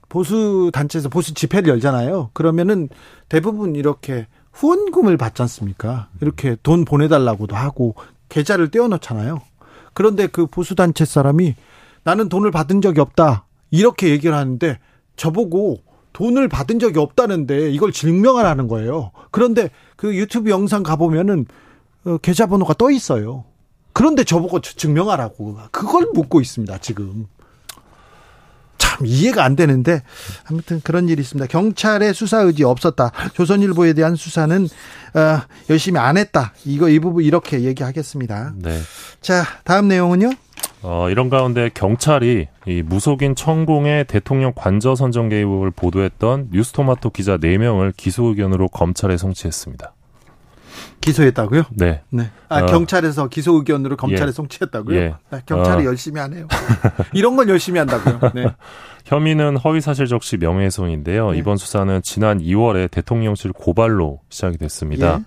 보수 0.08 0.70
단체에서 0.72 1.08
보수 1.08 1.34
집회를 1.34 1.70
열잖아요. 1.70 2.30
그러면은 2.32 2.88
대부분 3.28 3.76
이렇게 3.76 4.26
후원금을 4.58 5.16
받지 5.16 5.40
않습니까? 5.42 6.08
이렇게 6.20 6.56
돈 6.62 6.84
보내달라고도 6.84 7.54
하고 7.54 7.94
계좌를 8.28 8.70
떼어놓잖아요. 8.70 9.40
그런데 9.94 10.26
그 10.26 10.46
보수 10.46 10.74
단체 10.74 11.04
사람이 11.04 11.54
나는 12.02 12.28
돈을 12.28 12.50
받은 12.50 12.80
적이 12.80 13.00
없다 13.00 13.44
이렇게 13.70 14.10
얘기를 14.10 14.34
하는데 14.34 14.78
저보고 15.16 15.78
돈을 16.12 16.48
받은 16.48 16.80
적이 16.80 16.98
없다는데 16.98 17.70
이걸 17.70 17.92
증명하라는 17.92 18.66
거예요. 18.66 19.12
그런데 19.30 19.70
그 19.96 20.16
유튜브 20.16 20.50
영상 20.50 20.82
가보면은 20.82 21.46
어, 22.04 22.18
계좌번호가 22.18 22.74
떠 22.74 22.90
있어요. 22.90 23.44
그런데 23.92 24.24
저보고 24.24 24.60
증명하라고 24.60 25.58
그걸 25.70 26.08
묻고 26.14 26.40
있습니다 26.40 26.78
지금. 26.78 27.26
참 28.78 29.04
이해가 29.04 29.44
안 29.44 29.56
되는데 29.56 30.02
아무튼 30.50 30.80
그런 30.82 31.08
일이 31.08 31.20
있습니다. 31.20 31.46
경찰의 31.48 32.14
수사 32.14 32.38
의지 32.38 32.64
없었다. 32.64 33.10
조선일보에 33.34 33.92
대한 33.92 34.14
수사는 34.16 34.64
어, 35.14 35.40
열심히 35.68 35.98
안 36.00 36.16
했다. 36.16 36.52
이거 36.64 36.88
이 36.88 36.98
부분 36.98 37.24
이렇게 37.24 37.62
얘기하겠습니다. 37.62 38.54
네. 38.56 38.78
자 39.20 39.44
다음 39.64 39.88
내용은요. 39.88 40.30
어, 40.82 41.10
이런 41.10 41.28
가운데 41.28 41.70
경찰이 41.72 42.46
이 42.66 42.82
무속인 42.82 43.34
천공의 43.34 44.04
대통령 44.04 44.52
관저 44.54 44.94
선정 44.94 45.28
개입을 45.28 45.72
보도했던 45.72 46.48
뉴스토마토 46.52 47.10
기자 47.10 47.36
4명을 47.36 47.92
기소 47.96 48.26
의견으로 48.26 48.68
검찰에 48.68 49.16
송치했습니다. 49.16 49.92
기소했다고요? 51.00 51.64
네. 51.70 52.02
네. 52.10 52.30
아, 52.48 52.62
어, 52.62 52.66
경찰에서 52.66 53.28
기소 53.28 53.54
의견으로 53.56 53.96
검찰에 53.96 54.28
예. 54.28 54.32
송치했다고요? 54.32 54.98
예. 54.98 55.14
아, 55.30 55.40
경찰이 55.46 55.82
어. 55.82 55.86
열심히 55.86 56.20
하네요. 56.20 56.46
이런 57.14 57.36
건 57.36 57.48
열심히 57.48 57.78
한다고요. 57.78 58.32
네. 58.34 58.46
혐의는 59.04 59.56
허위사실 59.56 60.06
적시 60.06 60.36
명예훼손인데요. 60.36 61.30
네. 61.30 61.38
이번 61.38 61.56
수사는 61.56 62.02
지난 62.02 62.40
2월에 62.40 62.90
대통령실 62.90 63.52
고발로 63.52 64.20
시작이 64.28 64.58
됐습니다. 64.58 65.20
예. 65.20 65.24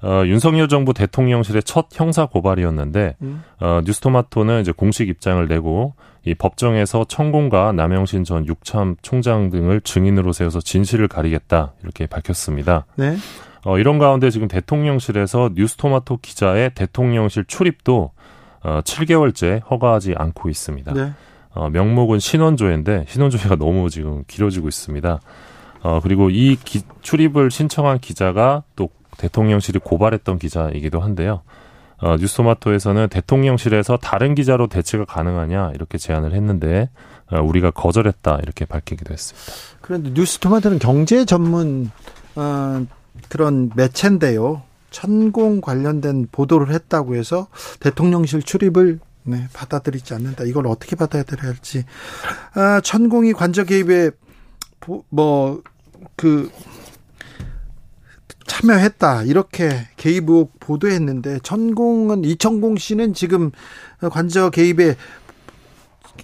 어, 0.00 0.24
윤석열 0.26 0.68
정부 0.68 0.94
대통령실의 0.94 1.62
첫 1.64 1.86
형사 1.92 2.26
고발이었는데 2.26 3.16
음. 3.22 3.42
어, 3.60 3.80
뉴스토마토는 3.84 4.60
이제 4.60 4.72
공식 4.72 5.08
입장을 5.08 5.46
내고 5.48 5.94
이 6.24 6.34
법정에서 6.34 7.06
천공과 7.08 7.72
남영신 7.72 8.24
전 8.24 8.46
육참 8.46 8.96
총장 9.02 9.50
등을 9.50 9.80
증인으로 9.80 10.32
세워서 10.32 10.60
진실을 10.60 11.08
가리겠다 11.08 11.72
이렇게 11.82 12.06
밝혔습니다. 12.06 12.86
네. 12.96 13.16
어, 13.64 13.78
이런 13.78 13.98
가운데 13.98 14.30
지금 14.30 14.48
대통령실에서 14.48 15.50
뉴스토마토 15.54 16.18
기자의 16.22 16.72
대통령실 16.74 17.44
출입도 17.44 18.12
어, 18.62 18.80
7개월째 18.82 19.68
허가하지 19.70 20.14
않고 20.16 20.48
있습니다. 20.48 20.92
네. 20.92 21.12
어, 21.54 21.70
명목은 21.70 22.18
신원조회인데 22.18 23.06
신원조회가 23.08 23.56
너무 23.56 23.90
지금 23.90 24.24
길어지고 24.26 24.68
있습니다. 24.68 25.20
어, 25.82 26.00
그리고 26.02 26.30
이 26.30 26.56
기, 26.56 26.82
출입을 27.02 27.50
신청한 27.50 27.98
기자가 28.00 28.62
또 28.76 28.90
대통령실이 29.16 29.80
고발했던 29.80 30.38
기자이기도 30.38 31.00
한데요. 31.00 31.42
어, 32.00 32.16
뉴스토마토에서는 32.16 33.08
대통령실에서 33.08 33.96
다른 33.96 34.34
기자로 34.34 34.68
대체가 34.68 35.04
가능하냐 35.04 35.72
이렇게 35.74 35.98
제안을 35.98 36.32
했는데 36.32 36.90
어, 37.30 37.40
우리가 37.40 37.72
거절했다 37.72 38.38
이렇게 38.42 38.64
밝히기도 38.64 39.12
했습니다. 39.12 39.78
그런데 39.80 40.10
뉴스토마토는 40.10 40.78
경제 40.78 41.24
전문 41.24 41.90
어, 42.36 42.86
그런 43.28 43.70
매체인데요. 43.74 44.62
천공 44.90 45.60
관련된 45.60 46.28
보도를 46.32 46.72
했다고 46.72 47.14
해서 47.16 47.48
대통령실 47.80 48.42
출입을 48.42 49.00
네, 49.24 49.46
받아들이지 49.52 50.14
않는다. 50.14 50.44
이걸 50.44 50.66
어떻게 50.66 50.96
받아들여야 50.96 51.48
할지. 51.48 51.84
아, 52.54 52.80
천공이 52.80 53.34
관저 53.34 53.64
개입에 53.64 54.10
뭐 55.10 55.62
그 56.18 56.50
참여했다 58.46 59.22
이렇게 59.24 59.88
개입 59.96 60.30
의 60.30 60.48
보도했는데 60.58 61.38
천공은 61.42 62.24
이천공 62.24 62.76
씨는 62.76 63.14
지금 63.14 63.50
관저 64.10 64.50
개입에 64.50 64.96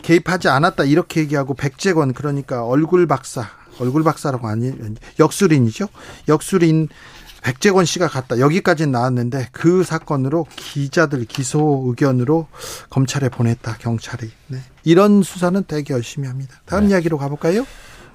개입하지 0.03 0.49
않았다 0.49 0.85
이렇게 0.85 1.21
얘기하고 1.21 1.55
백재권 1.55 2.13
그러니까 2.13 2.65
얼굴 2.65 3.07
박사 3.07 3.47
얼굴 3.81 4.03
박사라고 4.05 4.47
아니 4.49 4.73
역술인이죠. 5.19 5.89
역술인 6.29 6.89
백재권 7.43 7.85
씨가 7.85 8.09
갔다. 8.09 8.39
여기까지 8.39 8.87
나왔는데 8.87 9.49
그 9.53 9.85
사건으로 9.85 10.47
기자들 10.57 11.27
기소 11.27 11.85
의견으로 11.87 12.47
검찰에 12.89 13.29
보냈다. 13.29 13.77
경찰이. 13.81 14.31
네. 14.47 14.59
이런 14.85 15.23
수사는 15.23 15.63
되게 15.69 15.93
열심히 15.93 16.27
합니다. 16.27 16.55
다음 16.65 16.85
네. 16.85 16.93
이야기로 16.93 17.19
가볼까요? 17.19 17.67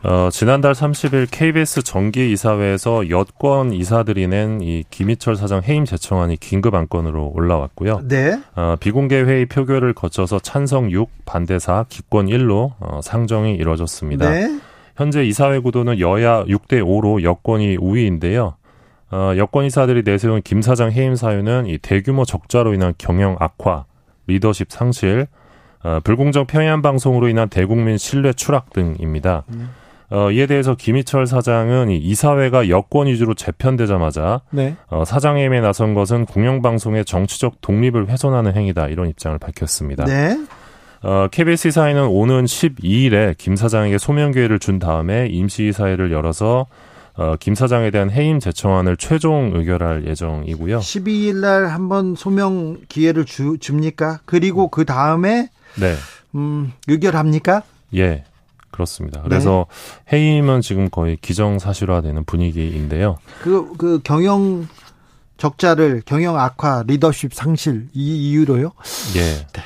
어, 0.01 0.29
지난달 0.31 0.71
30일 0.73 1.27
KBS 1.29 1.81
정기 1.83 2.31
이사회에서 2.31 3.09
여권 3.09 3.73
이사들이 3.73 4.27
낸 4.29 4.61
이 4.61 4.83
김희철 4.89 5.35
사장 5.35 5.61
해임 5.63 5.83
제청안이 5.85 6.37
긴급 6.37 6.73
안건으로 6.73 7.31
올라왔고요. 7.35 8.01
네. 8.07 8.41
어, 8.55 8.77
비공개 8.79 9.21
회의 9.21 9.45
표결을 9.45 9.93
거쳐서 9.93 10.39
찬성 10.39 10.89
6, 10.89 11.09
반대 11.25 11.59
4, 11.59 11.85
기권 11.89 12.27
1로 12.27 12.71
어, 12.79 13.01
상정이 13.03 13.53
이뤄졌습니다. 13.55 14.29
네. 14.29 14.59
현재 14.99 15.23
이사회 15.23 15.59
구도는 15.59 16.01
여야 16.01 16.43
6대 16.43 16.83
5로 16.83 17.23
여권이 17.23 17.77
우위인데요. 17.79 18.55
어, 19.11 19.31
여권 19.37 19.63
이사들이 19.63 20.03
내세운 20.03 20.41
김 20.41 20.61
사장 20.61 20.91
해임 20.91 21.15
사유는 21.15 21.67
이 21.67 21.77
대규모 21.77 22.25
적자로 22.25 22.73
인한 22.73 22.93
경영 22.97 23.37
악화, 23.39 23.85
리더십 24.27 24.69
상실, 24.69 25.27
어, 25.83 26.01
불공정 26.03 26.47
평양 26.47 26.81
방송으로 26.81 27.29
인한 27.29 27.47
대국민 27.47 27.97
신뢰 27.97 28.33
추락 28.33 28.73
등입니다. 28.73 29.45
음. 29.53 29.69
어, 30.09 30.31
이에 30.31 30.47
대해서 30.47 30.75
김희철 30.75 31.27
사장은 31.27 31.91
이 31.91 31.97
이사회가 31.97 32.67
여권 32.67 33.07
위주로 33.07 33.33
재편되자마자 33.35 34.41
네. 34.49 34.75
어, 34.87 35.05
사장임에 35.05 35.61
나선 35.61 35.93
것은 35.93 36.25
공영방송의 36.25 37.05
정치적 37.05 37.61
독립을 37.61 38.09
훼손하는 38.09 38.53
행위다 38.53 38.89
이런 38.89 39.07
입장을 39.07 39.37
밝혔습니다. 39.37 40.03
네. 40.03 40.37
어, 41.01 41.27
KBS 41.31 41.69
이사회는 41.69 42.07
오는 42.07 42.45
12일에 42.45 43.37
김 43.37 43.55
사장에게 43.55 43.97
소명 43.97 44.31
기회를 44.31 44.59
준 44.59 44.79
다음에 44.79 45.27
임시이사회를 45.27 46.11
열어서 46.11 46.67
어, 47.15 47.35
김 47.39 47.55
사장에 47.55 47.91
대한 47.91 48.09
해임 48.09 48.39
제청안을 48.39 48.97
최종 48.97 49.51
의결할 49.53 50.05
예정이고요. 50.07 50.79
12일 50.79 51.35
날 51.37 51.67
한번 51.67 52.15
소명 52.15 52.77
기회를 52.87 53.25
주, 53.25 53.57
줍니까? 53.59 54.19
그리고 54.25 54.69
그 54.69 54.85
다음에 54.85 55.49
네. 55.75 55.95
음, 56.35 56.71
의결합니까? 56.87 57.63
예. 57.95 58.23
그렇습니다. 58.71 59.21
그래서 59.23 59.65
네. 60.09 60.17
해임은 60.17 60.61
지금 60.61 60.89
거의 60.89 61.17
기정사실화되는 61.17 62.23
분위기인데요. 62.25 63.17
그, 63.41 63.73
그 63.77 63.99
경영 64.03 64.67
적자를 65.37 66.03
경영 66.05 66.37
악화, 66.37 66.83
리더십 66.85 67.33
상실 67.33 67.87
이 67.93 68.29
이유로요? 68.29 68.71
예. 69.15 69.21
네. 69.21 69.63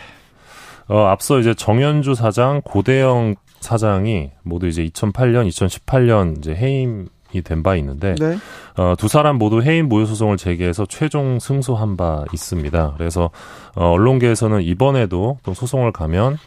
어, 0.87 1.05
앞서 1.07 1.39
이제 1.39 1.53
정현주 1.53 2.15
사장, 2.15 2.61
고대영 2.63 3.35
사장이 3.59 4.31
모두 4.43 4.67
이제 4.67 4.83
2008년, 4.85 5.47
2018년 5.47 6.37
이제 6.37 6.53
해임 6.53 7.07
이 7.35 7.41
된 7.41 7.63
바 7.63 7.75
있는데 7.77 8.13
네. 8.19 8.37
어, 8.77 8.93
두 8.95 9.07
사람 9.07 9.37
모두 9.37 9.63
해임 9.63 9.89
무효 9.89 10.05
소송을 10.05 10.37
제기해서 10.37 10.85
최종 10.85 11.39
승소한 11.39 11.97
바 11.97 12.25
있습니다. 12.31 12.93
그래서 12.97 13.31
어, 13.75 13.87
언론계에서는 13.89 14.61
이번에도 14.61 15.39
또 15.41 15.53
소송을 15.55 15.91
가면 15.93 16.37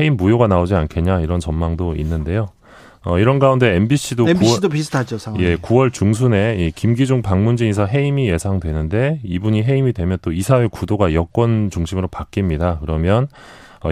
해임 0.00 0.16
무효가 0.16 0.46
나오지 0.46 0.74
않겠냐 0.74 1.20
이런 1.20 1.38
전망도 1.38 1.96
있는데요. 1.96 2.48
어, 3.04 3.18
이런 3.18 3.40
가운데 3.40 3.74
MBC도 3.74 4.26
MBC도 4.28 4.68
9월, 4.68 4.72
비슷하죠 4.72 5.18
상황. 5.18 5.38
예, 5.42 5.56
9월 5.56 5.92
중순에 5.92 6.56
이 6.60 6.70
김기중 6.70 7.20
박문진 7.20 7.68
이사 7.68 7.84
해임이 7.84 8.26
예상되는데 8.30 9.20
이분이 9.24 9.64
해임이 9.64 9.92
되면 9.92 10.16
또 10.22 10.32
이사회 10.32 10.66
구도가 10.68 11.12
여권 11.12 11.68
중심으로 11.68 12.08
바뀝니다. 12.08 12.78
그러면 12.80 13.24
어, 13.24 13.28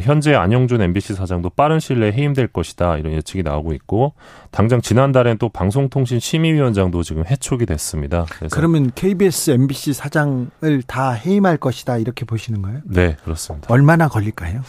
현재 0.00 0.34
안영준 0.34 0.80
MBC 0.80 1.14
사장도 1.14 1.50
빠른 1.50 1.80
시일 1.80 2.00
내에 2.00 2.12
해임될 2.12 2.48
것이다 2.48 2.96
이런 2.98 3.12
예측이 3.14 3.42
나오고 3.42 3.72
있고 3.72 4.14
당장 4.50 4.80
지난달엔 4.80 5.38
또 5.38 5.48
방송통신 5.48 6.20
심의위원장도 6.20 7.02
지금 7.02 7.24
해촉이 7.26 7.66
됐습니다. 7.66 8.26
그러면 8.52 8.92
KBS, 8.94 9.50
MBC 9.52 9.92
사장을 9.94 10.82
다 10.86 11.10
해임할 11.12 11.56
것이다 11.56 11.98
이렇게 11.98 12.24
보시는 12.24 12.62
거예요? 12.62 12.80
네 12.84 13.16
그렇습니다. 13.24 13.66
얼마나 13.72 14.08
걸릴까요? 14.08 14.60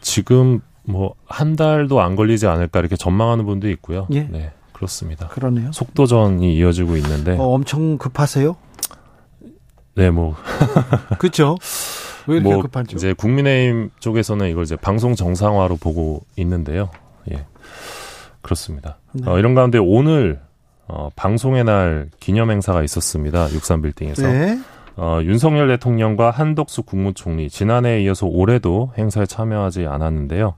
지금 0.00 0.60
뭐 0.84 1.14
한 1.26 1.56
달도 1.56 2.00
안 2.00 2.14
걸리지 2.16 2.46
않을까 2.46 2.78
이렇게 2.80 2.96
전망하는 2.96 3.44
분도 3.44 3.68
있고요. 3.70 4.06
예. 4.12 4.22
네 4.22 4.52
그렇습니다. 4.72 5.26
그러네요. 5.28 5.72
속도전이 5.72 6.54
이어지고 6.56 6.96
있는데 6.98 7.32
어, 7.36 7.42
엄청 7.48 7.98
급하세요? 7.98 8.56
네, 9.96 10.10
뭐 10.10 10.36
그렇죠. 11.18 11.56
왜 12.26 12.36
이렇게 12.36 12.52
뭐 12.52 12.62
급한죠? 12.62 12.96
이제 12.96 13.12
국민의힘 13.12 13.90
쪽에서는 13.98 14.48
이걸 14.48 14.64
이제 14.64 14.76
방송 14.76 15.14
정상화로 15.14 15.76
보고 15.76 16.22
있는데요. 16.36 16.90
예. 17.30 17.44
그렇습니다. 18.42 18.98
네. 19.12 19.28
어, 19.28 19.38
이런 19.38 19.54
가운데 19.54 19.78
오늘 19.78 20.40
어, 20.88 21.10
방송의 21.16 21.64
날 21.64 22.10
기념 22.20 22.50
행사가 22.50 22.82
있었습니다. 22.82 23.46
63빌딩에서. 23.48 24.22
네. 24.22 24.58
어, 24.96 25.20
윤석열 25.22 25.68
대통령과 25.68 26.30
한덕수 26.30 26.84
국무총리 26.84 27.50
지난해에 27.50 28.02
이어서 28.04 28.26
올해도 28.26 28.92
행사에 28.96 29.26
참여하지 29.26 29.86
않았는데요. 29.86 30.54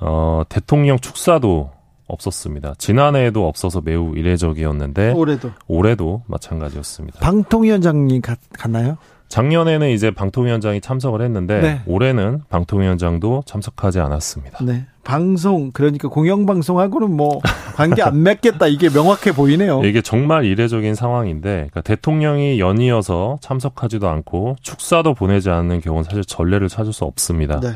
어, 0.00 0.42
대통령 0.48 0.98
축사도 0.98 1.70
없었습니다. 2.06 2.74
지난해에도 2.78 3.46
없어서 3.46 3.80
매우 3.82 4.16
이례적이었는데 4.16 5.12
올해도 5.12 5.50
올해도 5.66 6.22
마찬가지였습니다. 6.26 7.20
방통위원장님 7.20 8.20
갔, 8.22 8.38
갔나요? 8.52 8.96
작년에는 9.28 9.90
이제 9.90 10.10
방통위원장이 10.10 10.80
참석을 10.80 11.20
했는데 11.22 11.60
네. 11.60 11.80
올해는 11.86 12.42
방통위원장도 12.48 13.42
참석하지 13.46 14.00
않았습니다. 14.00 14.58
네. 14.64 14.86
방송 15.04 15.70
그러니까 15.72 16.08
공영방송하고는 16.08 17.10
뭐 17.10 17.40
관계 17.76 18.02
안 18.02 18.22
맺겠다 18.22 18.66
이게 18.66 18.90
명확해 18.90 19.32
보이네요. 19.32 19.82
이게 19.86 20.02
정말 20.02 20.44
이례적인 20.44 20.94
상황인데 20.94 21.50
그러니까 21.50 21.80
대통령이 21.82 22.58
연이어서 22.60 23.38
참석하지도 23.40 24.08
않고 24.08 24.56
축사도 24.62 25.14
보내지 25.14 25.50
않는 25.50 25.80
경우는 25.80 26.04
사실 26.04 26.24
전례를 26.24 26.68
찾을 26.68 26.92
수 26.92 27.04
없습니다. 27.04 27.60
네. 27.60 27.68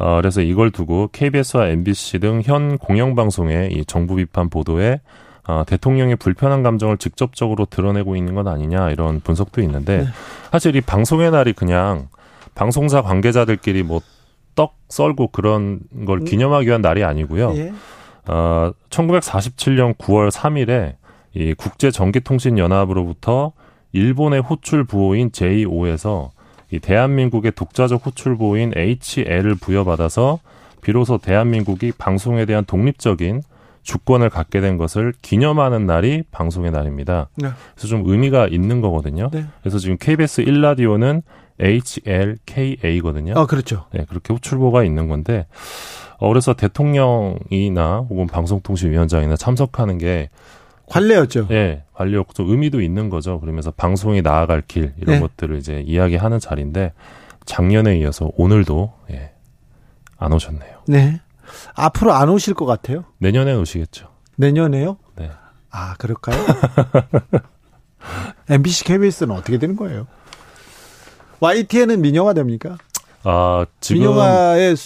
어, 0.00 0.16
그래서 0.20 0.40
이걸 0.42 0.70
두고 0.70 1.08
KBS와 1.12 1.68
MBC 1.68 2.20
등 2.20 2.42
현 2.44 2.78
공영방송의 2.78 3.72
이 3.72 3.84
정부 3.84 4.14
비판 4.16 4.48
보도에 4.48 5.00
어, 5.48 5.64
대통령의 5.66 6.16
불편한 6.16 6.62
감정을 6.62 6.98
직접적으로 6.98 7.64
드러내고 7.64 8.14
있는 8.14 8.36
것 8.36 8.46
아니냐 8.46 8.90
이런 8.90 9.20
분석도 9.20 9.60
있는데 9.62 9.98
네. 9.98 10.06
사실 10.52 10.76
이 10.76 10.80
방송의 10.80 11.32
날이 11.32 11.52
그냥 11.52 12.08
방송사 12.54 13.02
관계자들끼리 13.02 13.82
뭐 13.82 14.00
떡 14.58 14.74
썰고 14.88 15.28
그런 15.28 15.78
걸 16.04 16.18
음. 16.18 16.24
기념하기 16.24 16.66
위한 16.66 16.80
날이 16.80 17.04
아니고요. 17.04 17.54
예. 17.54 17.72
어, 18.26 18.72
1947년 18.90 19.96
9월 19.96 20.32
3일에 20.32 20.96
이 21.34 21.54
국제 21.54 21.92
전기통신 21.92 22.58
연합으로부터 22.58 23.52
일본의 23.92 24.40
호출 24.40 24.82
부호인 24.82 25.30
J5에서 25.30 26.30
이 26.72 26.80
대한민국의 26.80 27.52
독자적 27.52 28.04
호출 28.04 28.36
부호인 28.36 28.72
HL을 28.74 29.54
부여받아서 29.54 30.40
비로소 30.82 31.18
대한민국이 31.18 31.92
방송에 31.96 32.44
대한 32.44 32.64
독립적인 32.64 33.42
주권을 33.88 34.28
갖게 34.28 34.60
된 34.60 34.76
것을 34.76 35.14
기념하는 35.22 35.86
날이 35.86 36.22
방송의 36.30 36.72
날입니다. 36.72 37.30
네. 37.36 37.48
그래서 37.74 37.88
좀 37.88 38.02
의미가 38.04 38.48
있는 38.48 38.82
거거든요. 38.82 39.30
네. 39.32 39.46
그래서 39.62 39.78
지금 39.78 39.96
KBS 39.98 40.44
1라디오는 40.44 41.22
HLKA거든요. 41.58 43.32
아, 43.34 43.46
그렇죠. 43.46 43.86
네, 43.94 44.04
그렇게 44.06 44.34
호출보가 44.34 44.84
있는 44.84 45.08
건데, 45.08 45.46
어, 46.18 46.28
그래서 46.28 46.52
대통령이나 46.52 48.06
혹은 48.10 48.26
방송통신위원장이나 48.26 49.36
참석하는 49.36 49.96
게 49.96 50.28
관례였죠. 50.84 51.48
예, 51.50 51.84
관례였고 51.94 52.34
좀 52.34 52.50
의미도 52.50 52.82
있는 52.82 53.08
거죠. 53.08 53.40
그러면서 53.40 53.70
방송이 53.70 54.20
나아갈 54.20 54.62
길 54.68 54.92
이런 55.00 55.14
네. 55.14 55.20
것들을 55.20 55.56
이제 55.56 55.82
이야기하는 55.86 56.40
자리인데 56.40 56.92
작년에 57.46 57.98
이어서 58.00 58.30
오늘도 58.36 58.92
예, 59.12 59.30
안 60.18 60.34
오셨네요. 60.34 60.82
네. 60.88 61.20
앞으로 61.74 62.12
안 62.12 62.28
오실 62.28 62.54
것 62.54 62.66
같아요? 62.66 63.04
내년에 63.18 63.54
오시겠죠. 63.54 64.08
내년에요? 64.36 64.98
네. 65.16 65.30
아, 65.70 65.94
그럴까요? 65.98 66.38
MBC, 68.48 68.84
KBS는 68.84 69.34
어떻게 69.34 69.58
되는 69.58 69.76
거예요? 69.76 70.06
YTN은 71.40 72.00
민영화 72.00 72.32
됩니까? 72.32 72.78
아, 73.24 73.66
지금 73.80 74.02
민영화의 74.02 74.76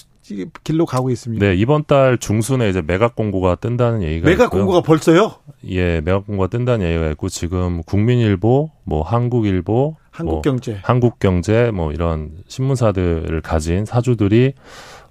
길로 0.64 0.86
가고 0.86 1.10
있습니다. 1.10 1.44
네, 1.44 1.55
이번 1.55 1.84
달 1.84 2.16
중순에 2.18 2.68
이제 2.68 2.80
매각 2.80 3.14
공고가 3.14 3.55
뜬다는 3.55 4.02
얘기가 4.02 4.28
매각 4.28 4.44
있고요. 4.44 4.60
공고가 4.60 4.80
벌써요? 4.82 5.32
예, 5.68 6.01
매각 6.01 6.26
공고가 6.26 6.48
뜬다는 6.48 6.86
얘기가 6.86 7.10
있고 7.10 7.28
지금 7.28 7.82
국민일보, 7.82 8.70
뭐 8.84 9.02
한국일보, 9.02 9.97
한국경제, 10.10 10.72
뭐 10.72 10.80
한국경제 10.84 11.70
뭐 11.72 11.93
이런 11.93 12.32
신문사들을 12.48 13.40
가진 13.43 13.84
사주들이 13.84 14.55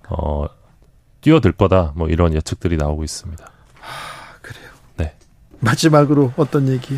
어 0.09 0.45
뛰어들 1.21 1.51
거다. 1.51 1.93
뭐 1.95 2.09
이런 2.09 2.33
예측들이 2.33 2.77
나오고 2.77 3.03
있습니다. 3.03 3.43
아, 3.43 4.35
그래요. 4.41 4.69
네. 4.97 5.13
마지막으로 5.59 6.33
어떤 6.35 6.67
얘기? 6.67 6.97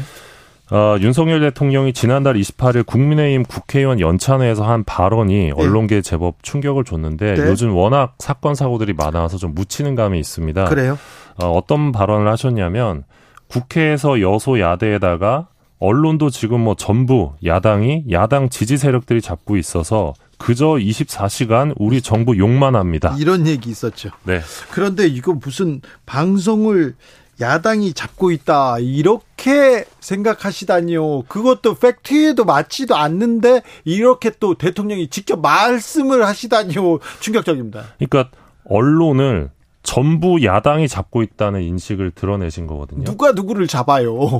어, 0.71 0.95
윤석열 0.99 1.41
대통령이 1.41 1.93
지난달 1.93 2.35
28일 2.35 2.85
국민의힘 2.85 3.43
국회의원 3.43 3.99
연찬회에서 3.99 4.63
한 4.63 4.83
발언이 4.83 5.47
네. 5.47 5.51
언론계에 5.51 6.01
제법 6.01 6.41
충격을 6.41 6.83
줬는데 6.83 7.35
네. 7.35 7.47
요즘 7.47 7.75
워낙 7.75 8.15
사건 8.17 8.55
사고들이 8.55 8.93
많아서 8.93 9.37
좀 9.37 9.53
묻히는 9.53 9.95
감이 9.95 10.19
있습니다. 10.19 10.65
그래요? 10.65 10.97
어, 11.41 11.51
어떤 11.51 11.91
발언을 11.91 12.31
하셨냐면 12.31 13.03
국회에서 13.49 14.21
여소 14.21 14.59
야대에다가 14.59 15.47
언론도 15.79 16.29
지금 16.29 16.61
뭐 16.61 16.75
전부 16.75 17.33
야당이 17.45 18.05
야당 18.11 18.49
지지 18.49 18.77
세력들이 18.77 19.21
잡고 19.21 19.57
있어서 19.57 20.13
그저 20.37 20.65
24시간 20.65 21.73
우리 21.77 22.01
정부 22.01 22.37
욕만 22.37 22.75
합니다. 22.75 23.15
이런 23.19 23.47
얘기 23.47 23.69
있었죠. 23.69 24.09
네. 24.23 24.41
그런데 24.71 25.07
이거 25.07 25.33
무슨 25.33 25.81
방송을 26.05 26.95
야당이 27.41 27.93
잡고 27.93 28.31
있다 28.31 28.77
이렇게 28.79 29.85
생각하시다니요. 29.99 31.23
그것도 31.23 31.75
팩트에도 31.75 32.45
맞지도 32.45 32.95
않는데 32.95 33.61
이렇게 33.85 34.31
또 34.39 34.55
대통령이 34.55 35.09
직접 35.09 35.39
말씀을 35.41 36.25
하시다니요. 36.25 36.99
충격적입니다. 37.19 37.85
그러니까 37.97 38.29
언론을 38.65 39.49
전부 39.81 40.43
야당이 40.43 40.87
잡고 40.87 41.23
있다는 41.23 41.61
인식을 41.61 42.11
드러내신 42.11 42.67
거거든요. 42.67 43.03
누가 43.03 43.31
누구를 43.33 43.67
잡아요? 43.67 44.39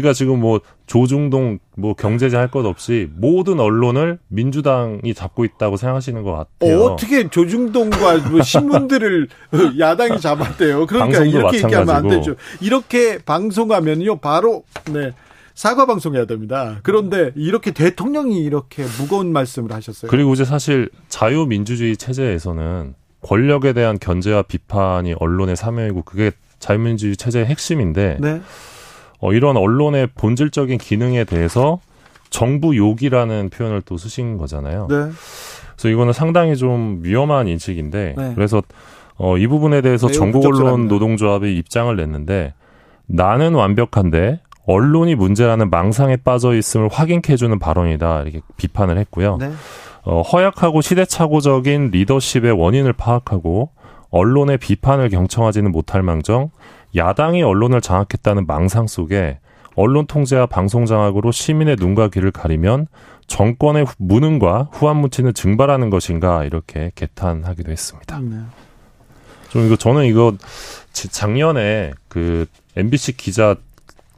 그러니까 0.00 0.12
지금 0.14 0.40
뭐 0.40 0.60
조중동 0.86 1.58
뭐 1.76 1.94
경제제 1.94 2.36
할 2.36 2.46
것 2.48 2.64
없이 2.64 3.08
모든 3.16 3.58
언론을 3.60 4.18
민주당이 4.28 5.14
잡고 5.14 5.44
있다고 5.44 5.76
생각하시는 5.76 6.22
것 6.22 6.32
같아요. 6.32 6.82
어, 6.82 6.96
떻게 6.96 7.28
조중동과 7.28 8.28
뭐 8.30 8.42
신문들을 8.42 9.28
야당이 9.78 10.20
잡았대요. 10.20 10.86
그러니까 10.86 11.24
이렇게 11.24 11.42
마찬가지고. 11.42 11.66
얘기하면 11.66 11.90
안 11.96 12.08
되죠. 12.08 12.36
이렇게 12.60 13.18
방송하면요 13.18 14.18
바로 14.18 14.64
네. 14.92 15.12
사과 15.54 15.86
방송해야 15.86 16.26
됩니다. 16.26 16.78
그런데 16.82 17.32
이렇게 17.34 17.70
대통령이 17.72 18.40
이렇게 18.44 18.84
무거운 19.00 19.32
말씀을 19.32 19.72
하셨어요. 19.72 20.10
그리고 20.10 20.34
이제 20.34 20.44
사실 20.44 20.90
자유민주주의 21.08 21.96
체제에서는 21.96 22.94
권력에 23.22 23.72
대한 23.72 23.98
견제와 23.98 24.42
비판이 24.42 25.14
언론의 25.18 25.56
사명이고 25.56 26.02
그게 26.02 26.30
자유민주주의 26.58 27.16
체제의 27.16 27.46
핵심인데 27.46 28.18
네. 28.20 28.40
어, 29.20 29.32
이런 29.32 29.56
언론의 29.56 30.08
본질적인 30.14 30.78
기능에 30.78 31.24
대해서 31.24 31.80
정부 32.30 32.76
욕이라는 32.76 33.50
표현을 33.50 33.82
또 33.82 33.96
쓰신 33.96 34.36
거잖아요. 34.38 34.86
네. 34.90 34.96
그래서 35.76 35.88
이거는 35.88 36.12
상당히 36.12 36.56
좀 36.56 37.00
위험한 37.02 37.48
인식인데 37.48 38.14
네. 38.16 38.32
그래서 38.34 38.62
어, 39.16 39.38
이 39.38 39.46
부분에 39.46 39.80
대해서 39.80 40.08
전국 40.08 40.44
언론 40.44 40.88
노동조합이 40.88 41.56
입장을 41.56 41.94
냈는데 41.94 42.54
나는 43.06 43.54
완벽한데 43.54 44.40
언론이 44.66 45.14
문제라는 45.14 45.70
망상에 45.70 46.16
빠져 46.16 46.54
있음을 46.54 46.88
확인해주는 46.88 47.58
발언이다 47.58 48.22
이렇게 48.22 48.40
비판을 48.56 48.98
했고요. 48.98 49.36
네. 49.38 49.52
어, 50.02 50.22
허약하고 50.22 50.80
시대착오적인 50.80 51.90
리더십의 51.92 52.52
원인을 52.52 52.92
파악하고 52.92 53.70
언론의 54.10 54.58
비판을 54.58 55.08
경청하지는 55.08 55.72
못할 55.72 56.02
망정 56.02 56.50
야당이 56.94 57.42
언론을 57.42 57.80
장악했다는 57.80 58.46
망상 58.46 58.86
속에 58.86 59.38
언론 59.74 60.06
통제와 60.06 60.46
방송 60.46 60.86
장악으로 60.86 61.32
시민의 61.32 61.76
눈과 61.78 62.08
귀를 62.08 62.30
가리면 62.30 62.86
정권의 63.26 63.86
무능과 63.98 64.70
후한 64.72 64.96
무치는 64.98 65.34
증발하는 65.34 65.90
것인가 65.90 66.44
이렇게 66.44 66.92
개탄하기도 66.94 67.70
했습니다. 67.70 68.18
네. 68.20 68.38
좀 69.50 69.66
이거 69.66 69.76
저는 69.76 70.04
이거 70.04 70.34
작년에 70.92 71.92
그 72.08 72.46
MBC 72.76 73.16
기자 73.16 73.56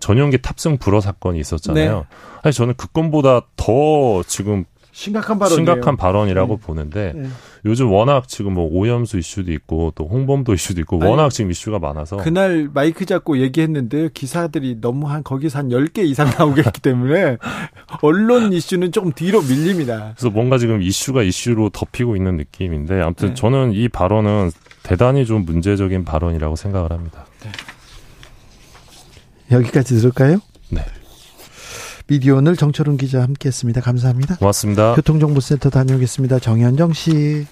전용기 0.01 0.39
탑승 0.39 0.78
불허 0.78 1.01
사건이 1.01 1.40
있었잖아요. 1.40 1.99
네. 1.99 2.05
사실 2.43 2.59
저는 2.59 2.74
그 2.77 2.86
건보다 2.89 3.43
더 3.57 4.23
지금 4.27 4.65
심각한 4.99 5.39
발언 5.39 5.55
심각한 5.55 5.97
발언이라고 5.97 6.57
네. 6.57 6.61
보는데 6.61 7.12
네. 7.15 7.29
요즘 7.65 7.93
워낙 7.93 8.27
지금 8.27 8.55
뭐 8.55 8.69
오염수 8.69 9.16
이슈도 9.16 9.53
있고 9.53 9.93
또 9.95 10.09
홍범도 10.09 10.55
이슈도 10.55 10.81
있고 10.81 11.01
아니, 11.01 11.09
워낙 11.09 11.29
지금 11.31 11.53
이슈가 11.53 11.79
많아서 11.79 12.16
그날 12.16 12.69
마이크 12.75 13.07
잡고 13.07 13.39
얘기했는데 13.39 14.09
기사들이 14.12 14.81
너무 14.81 15.09
한 15.09 15.23
거기서 15.23 15.61
한 15.61 15.69
10개 15.69 15.99
이상 15.99 16.29
나오겠기 16.37 16.81
때문에 16.81 17.37
언론 18.03 18.53
이슈는 18.53 18.91
조금 18.91 19.12
뒤로 19.12 19.41
밀립니다. 19.41 20.15
그래서 20.16 20.31
뭔가 20.31 20.59
지금 20.59 20.83
이슈가 20.83 21.23
이슈로 21.23 21.70
덮이고 21.70 22.16
있는 22.16 22.37
느낌인데 22.37 23.01
아무튼 23.01 23.29
네. 23.29 23.35
저는 23.35 23.75
이 23.75 23.89
발언은 23.89 24.51
대단히 24.83 25.27
좀 25.27 25.45
문제적인 25.45 26.05
발언이라고 26.05 26.57
생각을 26.57 26.91
합니다. 26.91 27.25
네. 27.45 27.53
여기까지 29.53 29.95
들을까요? 29.95 30.41
네. 30.70 30.83
미디어 32.09 32.36
오늘 32.36 32.56
정철훈 32.56 32.97
기자 32.97 33.22
함께했습니다. 33.22 33.82
감사합니다. 33.82 34.36
고맙습니다. 34.36 34.94
교통정보센터 34.94 35.68
다녀오겠습니다. 35.68 36.39
정현정 36.39 36.94
씨. 36.94 37.47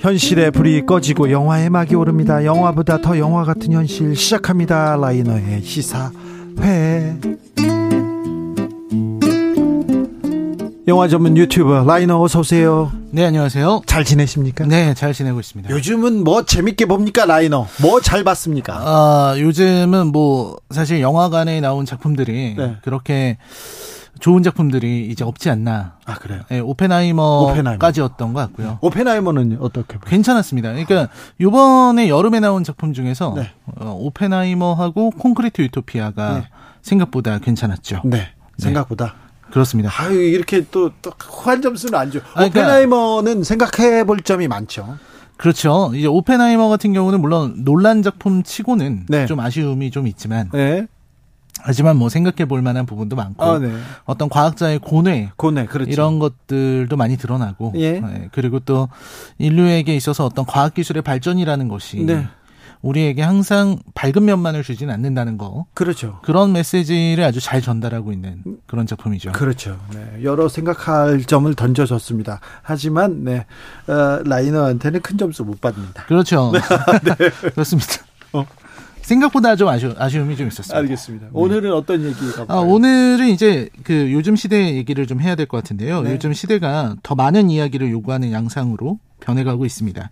현실의 0.00 0.50
불이 0.50 0.84
꺼지고 0.84 1.30
영화의 1.30 1.70
막이 1.70 1.94
오릅니다. 1.94 2.44
영화보다 2.44 3.00
더 3.00 3.18
영화 3.18 3.44
같은 3.44 3.72
현실 3.72 4.14
시작합니다. 4.14 4.96
라이너의 4.96 5.62
시사회. 5.62 7.16
영화 10.88 11.06
전문 11.06 11.36
유튜버 11.36 11.84
라이너 11.84 12.18
어서 12.22 12.40
오세요. 12.40 12.90
네, 13.10 13.22
안녕하세요. 13.26 13.82
잘 13.84 14.04
지내십니까? 14.04 14.64
네, 14.64 14.94
잘 14.94 15.12
지내고 15.12 15.38
있습니다. 15.38 15.68
요즘은 15.68 16.24
뭐 16.24 16.46
재밌게 16.46 16.86
봅니까, 16.86 17.26
라이너? 17.26 17.66
뭐 17.82 18.00
잘 18.00 18.24
봤습니까? 18.24 18.74
아, 18.74 19.34
요즘은 19.38 20.06
뭐 20.12 20.56
사실 20.70 21.02
영화관에 21.02 21.60
나온 21.60 21.84
작품들이 21.84 22.54
네. 22.56 22.76
그렇게 22.82 23.36
좋은 24.18 24.42
작품들이 24.42 25.08
이제 25.10 25.24
없지 25.24 25.50
않나. 25.50 25.96
아 26.06 26.14
그래요? 26.14 26.40
네, 26.48 26.60
오펜하이머까지였던 26.60 28.32
것 28.32 28.40
같고요. 28.40 28.78
오펜하이머는 28.80 29.58
어떻게? 29.60 29.98
봐요? 29.98 30.08
괜찮았습니다. 30.08 30.70
그러니까 30.72 31.08
요번에 31.38 32.08
여름에 32.08 32.40
나온 32.40 32.64
작품 32.64 32.94
중에서 32.94 33.34
네. 33.36 33.50
어, 33.76 33.94
오펜하이머하고 34.00 35.10
콘크리트 35.10 35.60
유토피아가 35.60 36.38
네. 36.38 36.48
생각보다 36.80 37.38
괜찮았죠. 37.40 38.00
네, 38.06 38.16
네. 38.16 38.28
생각보다. 38.56 39.14
그렇습니다. 39.50 39.90
아유 39.98 40.20
이렇게 40.20 40.64
또, 40.70 40.90
또 41.02 41.10
후한 41.18 41.62
점수는 41.62 41.98
안 41.98 42.10
줘. 42.10 42.18
아, 42.34 42.48
그러니까, 42.48 42.60
오펜하이머는 42.60 43.42
생각해 43.44 44.04
볼 44.04 44.20
점이 44.20 44.48
많죠. 44.48 44.98
그렇죠. 45.36 45.92
이제 45.94 46.06
오펜하이머 46.06 46.68
같은 46.68 46.92
경우는 46.92 47.20
물론 47.20 47.64
논란 47.64 48.02
작품 48.02 48.42
치고는 48.42 49.06
네. 49.08 49.26
좀 49.26 49.40
아쉬움이 49.40 49.90
좀 49.90 50.06
있지만 50.06 50.50
네. 50.52 50.86
하지만 51.60 51.96
뭐 51.96 52.08
생각해 52.08 52.46
볼 52.46 52.62
만한 52.62 52.86
부분도 52.86 53.16
많고 53.16 53.44
아, 53.44 53.58
네. 53.58 53.72
어떤 54.04 54.28
과학자의 54.28 54.78
고뇌, 54.78 55.30
고뇌 55.36 55.66
그렇죠. 55.66 55.90
이런 55.90 56.18
것들도 56.18 56.96
많이 56.96 57.16
드러나고 57.16 57.72
예. 57.76 58.00
네. 58.00 58.28
그리고 58.32 58.60
또 58.60 58.88
인류에게 59.38 59.94
있어서 59.96 60.24
어떤 60.24 60.44
과학 60.44 60.74
기술의 60.74 61.02
발전이라는 61.02 61.68
것이 61.68 62.04
네. 62.04 62.26
우리에게 62.82 63.22
항상 63.22 63.78
밝은 63.94 64.24
면만을 64.24 64.62
주지는 64.62 64.94
않는다는 64.94 65.36
거. 65.38 65.66
그렇죠. 65.74 66.20
그런 66.22 66.52
메시지를 66.52 67.24
아주 67.24 67.40
잘 67.40 67.60
전달하고 67.60 68.12
있는 68.12 68.42
그런 68.66 68.86
작품이죠. 68.86 69.32
그렇죠. 69.32 69.78
네. 69.92 70.22
여러 70.22 70.48
생각할 70.48 71.24
점을 71.24 71.52
던져줬습니다. 71.54 72.40
하지만 72.62 73.24
네. 73.24 73.46
어, 73.88 74.20
라이너한테는 74.24 75.00
큰 75.02 75.18
점수 75.18 75.44
못 75.44 75.60
받습니다. 75.60 76.04
그렇죠. 76.04 76.52
네. 77.04 77.30
그렇습니다. 77.50 77.88
어. 78.32 78.46
생각보다 79.02 79.56
좀 79.56 79.68
아쉬, 79.68 79.90
아쉬움이 79.96 80.36
좀 80.36 80.48
있었습니다. 80.48 80.76
알겠습니다. 80.78 81.26
네. 81.26 81.30
오늘은 81.32 81.72
어떤 81.72 82.04
얘기가? 82.04 82.44
아, 82.48 82.56
오늘은 82.56 83.28
이제 83.28 83.70
그 83.82 84.12
요즘 84.12 84.36
시대 84.36 84.74
얘기를 84.76 85.06
좀 85.06 85.20
해야 85.22 85.34
될 85.34 85.46
것 85.46 85.56
같은데요. 85.56 86.02
네. 86.02 86.12
요즘 86.12 86.34
시대가 86.34 86.94
더 87.02 87.14
많은 87.14 87.48
이야기를 87.50 87.90
요구하는 87.90 88.32
양상으로 88.32 88.98
변해가고 89.20 89.64
있습니다. 89.64 90.10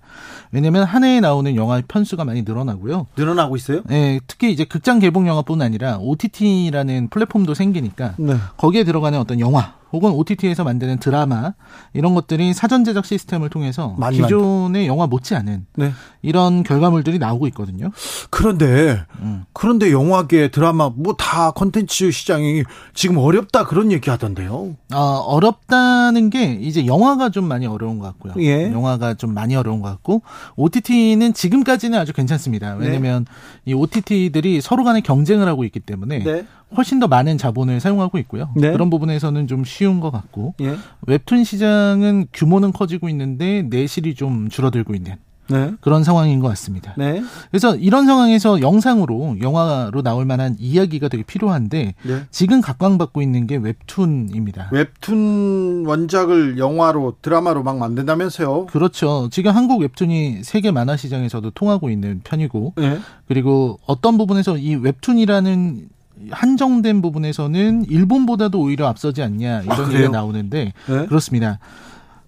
왜냐하면 0.53 0.85
한 0.85 1.05
해에 1.05 1.21
나오는 1.21 1.55
영화 1.57 1.81
편수가 1.87 2.25
많이 2.25 2.43
늘어나고요. 2.43 3.07
늘어나고 3.17 3.57
있어요? 3.57 3.83
네, 3.87 4.21
특히 4.27 4.53
이제 4.53 4.65
극장 4.65 4.99
개봉 4.99 5.27
영화뿐 5.29 5.63
아니라 5.63 5.99
OTT라는 5.99 7.09
플랫폼도 7.09 7.55
생기니까 7.55 8.15
네. 8.19 8.37
거기에 8.57 8.85
들어가는 8.85 9.19
어떤 9.19 9.41
영화 9.41 9.75
혹은 9.93 10.11
OTT에서 10.11 10.65
만드는 10.65 10.99
드라마 10.99 11.55
이런 11.93 12.15
것들이 12.15 12.53
사전 12.55 12.85
제작 12.85 13.07
시스템을 13.07 13.51
통해서 13.51 13.97
기존의 14.13 14.87
영화 14.87 15.07
못지않은 15.07 15.67
네. 15.77 15.93
이런 16.23 16.63
결과물들이 16.63 17.19
나오고 17.19 17.47
있거든요. 17.49 17.91
그런데 18.31 19.03
음. 19.21 19.45
그런데 19.53 19.93
영화계 19.93 20.49
드라마 20.49 20.91
뭐다 20.91 21.53
콘텐츠 21.53 22.11
시장이 22.11 22.65
지금 22.95 23.19
어렵다 23.19 23.65
그런 23.65 23.93
얘기 23.93 24.11
하던데요. 24.11 24.77
아, 24.91 25.23
어렵다는 25.25 26.31
게 26.31 26.53
이제 26.55 26.87
영화가 26.87 27.31
좀 27.31 27.47
많이 27.47 27.67
어려운 27.67 27.99
것 27.99 28.07
같고요. 28.07 28.35
예. 28.45 28.71
영화가 28.73 29.15
좀 29.15 29.35
많이 29.35 29.55
어려운 29.55 29.81
것 29.81 29.89
같고 29.89 30.23
OTT는 30.57 31.33
지금까지는 31.33 31.99
아주 31.99 32.13
괜찮습니다. 32.13 32.75
왜냐면 32.75 33.25
네. 33.25 33.73
이 33.73 33.75
OTT들이 33.75 34.61
서로 34.61 34.85
간에 34.85 35.01
경쟁을 35.01 35.47
하고 35.49 35.65
있기 35.65 35.81
때문에 35.81 36.25
네. 36.25 36.47
훨씬 36.77 37.01
더 37.01 37.09
많은 37.09 37.39
자본을 37.39 37.81
사용하고 37.81 38.19
있고요. 38.19 38.51
네. 38.57 38.73
그런 38.73 38.91
부분에서는 38.91 39.47
좀 39.47 39.65
쉬운 39.65 40.01
것 40.01 40.11
같고 40.11 40.55
예. 40.61 40.77
웹툰 41.07 41.45
시장은 41.45 42.27
규모는 42.33 42.73
커지고 42.73 43.09
있는데 43.09 43.63
내실이 43.63 44.15
좀 44.15 44.49
줄어들고 44.49 44.95
있는 44.95 45.17
네. 45.49 45.73
그런 45.81 46.05
상황인 46.05 46.41
것 46.41 46.49
같습니다. 46.49 46.95
네. 46.97 47.23
그래서 47.51 47.77
이런 47.77 48.07
상황에서 48.07 48.61
영상으로 48.61 49.37
영화로 49.41 50.03
나올 50.03 50.25
만한 50.25 50.57
이야기가 50.59 51.09
되게 51.09 51.23
필요한데 51.23 51.95
네. 52.03 52.23
지금 52.31 52.61
각광받고 52.61 53.23
있는 53.23 53.47
게 53.47 53.57
웹툰입니다. 53.57 54.71
웹툰 54.73 55.85
원작을 55.87 56.59
영화로 56.59 57.17
드라마로 57.23 57.63
막 57.63 57.79
만든다면서요? 57.79 58.67
그렇죠. 58.67 59.29
지금 59.31 59.53
한국 59.53 59.83
웹툰이 59.83 60.43
세계 60.43 60.71
만화 60.71 60.97
시장에서도 60.97 61.51
통하고 61.51 61.91
있는 61.91 62.21
편이고 62.25 62.75
네. 62.77 62.99
그리고 63.29 63.79
어떤 63.87 64.19
부분에서 64.19 64.57
이 64.59 64.75
웹툰이라는 64.75 65.89
한정된 66.31 67.03
부분에서는 67.03 67.85
일본보다도 67.89 68.61
오히려 68.61 68.87
앞서지 68.87 69.23
않냐 69.23 69.63
이런 69.63 69.81
아, 69.81 69.93
얘기가 69.93 70.09
나오는데 70.11 70.73
네? 70.87 71.07
그렇습니다. 71.07 71.59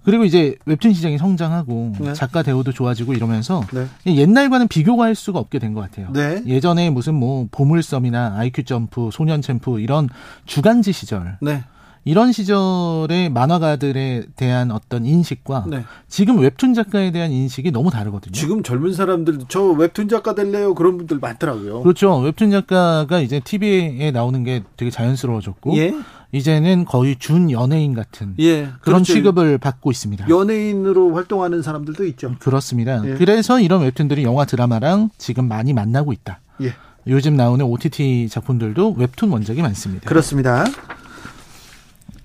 그리고 0.05 0.25
이제 0.25 0.57
웹툰 0.65 0.95
시장이 0.95 1.19
성장하고 1.19 1.93
네. 2.01 2.13
작가 2.15 2.43
대우도 2.43 2.73
좋아지고 2.73 3.13
이러면서 3.13 3.63
네. 3.75 3.87
옛날과는 4.17 4.69
비교가 4.69 5.05
할 5.05 5.15
수가 5.15 5.39
없게 5.39 5.59
된 5.59 5.75
것 5.75 5.83
같아요. 5.83 6.09
네. 6.15 6.43
예전에 6.47 6.89
무슨 6.89 7.15
뭐 7.15 7.47
보물섬이나 7.51 8.37
아이큐 8.39 8.63
점프, 8.65 9.11
소년 9.13 9.43
챔프 9.43 9.81
이런 9.81 10.09
주간지 10.47 10.93
시절 10.93 11.37
네. 11.43 11.63
이런 12.09 12.33
시절의 12.33 13.29
만화가들에 13.29 14.29
대한 14.35 14.71
어떤 14.71 15.05
인식과 15.05 15.67
네. 15.69 15.85
지금 16.09 16.39
웹툰 16.39 16.73
작가에 16.73 17.11
대한 17.11 17.31
인식이 17.31 17.71
너무 17.71 17.91
다르거든요. 17.91 18.33
지금 18.33 18.63
젊은 18.63 18.95
사람들 18.95 19.41
저 19.49 19.63
웹툰 19.65 20.09
작가 20.09 20.35
될래요 20.35 20.75
그런 20.75 20.97
분들 20.97 21.19
많더라고요. 21.19 21.83
그렇죠. 21.83 22.17
웹툰 22.17 22.51
작가가 22.51 23.21
이제 23.21 23.41
TV에 23.41 24.11
나오는 24.11 24.43
게 24.43 24.63
되게 24.79 24.91
자연스러워졌고 24.91 25.77
예? 25.77 25.95
이제는 26.33 26.87
거의 26.87 27.17
준 27.17 27.51
연예인 27.51 27.93
같은 27.93 28.35
예, 28.39 28.63
그런 28.63 29.03
그렇죠. 29.03 29.13
취급을 29.13 29.59
받고 29.59 29.91
있습니다. 29.91 30.31
연예인으로 30.31 31.15
활동하는 31.15 31.61
사람들도 31.61 32.07
있죠. 32.07 32.37
그렇습니다. 32.39 33.03
예. 33.05 33.17
그래서 33.17 33.61
이런 33.61 33.83
웹툰들이 33.83 34.23
영화 34.23 34.47
드라마랑 34.47 35.11
지금 35.19 35.47
많이 35.47 35.75
만나고 35.75 36.15
있다. 36.15 36.41
예. 36.63 36.73
요즘 37.07 37.37
나오는 37.37 37.63
OTT 37.67 38.31
작품들도 38.31 38.95
웹툰 38.97 39.31
원작이 39.31 39.61
많습니다. 39.61 40.09
그렇습니다. 40.09 40.65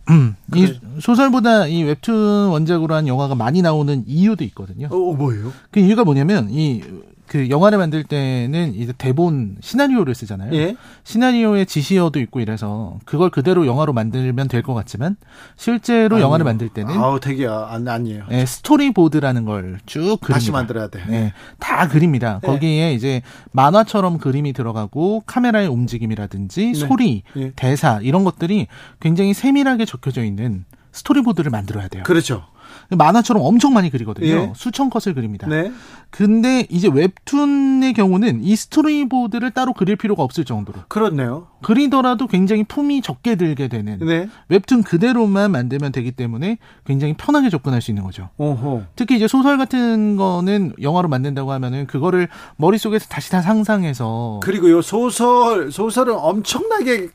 음, 0.09 0.35
이 0.55 0.79
소설보다 0.99 1.67
이 1.67 1.83
웹툰 1.83 2.13
원작으로 2.49 2.93
한 2.93 3.07
영화가 3.07 3.35
많이 3.35 3.61
나오는 3.61 4.03
이유도 4.05 4.43
있거든요. 4.45 4.87
어, 4.91 5.13
뭐예요? 5.13 5.53
그 5.71 5.79
이유가 5.79 6.03
뭐냐면 6.03 6.49
이 6.49 6.81
그 7.27 7.49
영화를 7.49 7.77
만들 7.77 8.03
때는 8.03 8.75
이제 8.75 8.93
대본 8.97 9.57
시나리오를 9.61 10.13
쓰잖아요. 10.13 10.53
예? 10.53 10.75
시나리오에 11.03 11.65
지시어도 11.65 12.19
있고 12.19 12.39
이래서 12.41 12.99
그걸 13.05 13.29
그대로 13.29 13.65
영화로 13.65 13.93
만들면 13.93 14.47
될 14.49 14.61
것 14.63 14.73
같지만 14.73 15.15
실제로 15.55 16.15
아니요. 16.17 16.25
영화를 16.25 16.43
만들 16.45 16.69
때는 16.69 16.93
아우 16.95 17.19
되게 17.19 17.47
안 17.47 17.87
아니에요. 17.87 18.25
예, 18.31 18.45
스토리보드라는 18.45 19.45
걸 19.45 19.79
쭉 19.85 19.99
그립니다. 20.21 20.33
다시 20.33 20.51
만들어야 20.51 20.87
돼. 20.89 21.01
예, 21.09 21.33
다 21.59 21.87
그립니다. 21.87 22.39
예. 22.43 22.47
거기에 22.47 22.93
이제 22.93 23.21
만화처럼 23.51 24.17
그림이 24.19 24.53
들어가고 24.53 25.23
카메라의 25.25 25.67
움직임이라든지 25.67 26.65
네. 26.67 26.73
소리, 26.73 27.23
예. 27.37 27.51
대사 27.55 27.99
이런 28.01 28.23
것들이 28.23 28.67
굉장히 28.99 29.33
세밀하게 29.33 29.85
적혀져 29.85 30.23
있는 30.23 30.65
스토리보드를 30.91 31.49
만들어야 31.51 31.87
돼요. 31.87 32.03
그렇죠. 32.05 32.45
만화처럼 32.89 33.43
엄청 33.43 33.73
많이 33.73 33.89
그리거든요. 33.89 34.27
예. 34.27 34.53
수천 34.55 34.89
컷을 34.89 35.13
그립니다. 35.13 35.47
네. 35.47 35.71
근데 36.09 36.67
이제 36.69 36.89
웹툰의 36.93 37.93
경우는 37.93 38.43
이 38.43 38.55
스토리보드를 38.55 39.51
따로 39.51 39.73
그릴 39.73 39.95
필요가 39.95 40.21
없을 40.23 40.45
정도로. 40.45 40.81
그렇네요. 40.87 41.47
그리더라도 41.63 42.27
굉장히 42.27 42.63
품이 42.63 43.01
적게 43.01 43.35
들게 43.35 43.67
되는 43.67 43.97
네. 43.99 44.29
웹툰 44.49 44.83
그대로만 44.83 45.51
만들면 45.51 45.91
되기 45.91 46.11
때문에 46.11 46.57
굉장히 46.85 47.15
편하게 47.15 47.49
접근할 47.49 47.81
수 47.81 47.89
있는 47.89 48.03
거죠. 48.03 48.29
어허. 48.37 48.83
특히 48.95 49.15
이제 49.15 49.27
소설 49.27 49.57
같은 49.57 50.15
거는 50.17 50.73
영화로 50.81 51.07
만든다고 51.07 51.51
하면은 51.51 51.87
그거를 51.87 52.27
머릿속에서 52.57 53.07
다시 53.07 53.31
다 53.31 53.41
상상해서 53.41 54.41
그리고 54.43 54.69
요 54.69 54.81
소설 54.81 55.71
소설은 55.71 56.15
엄청나게 56.15 57.09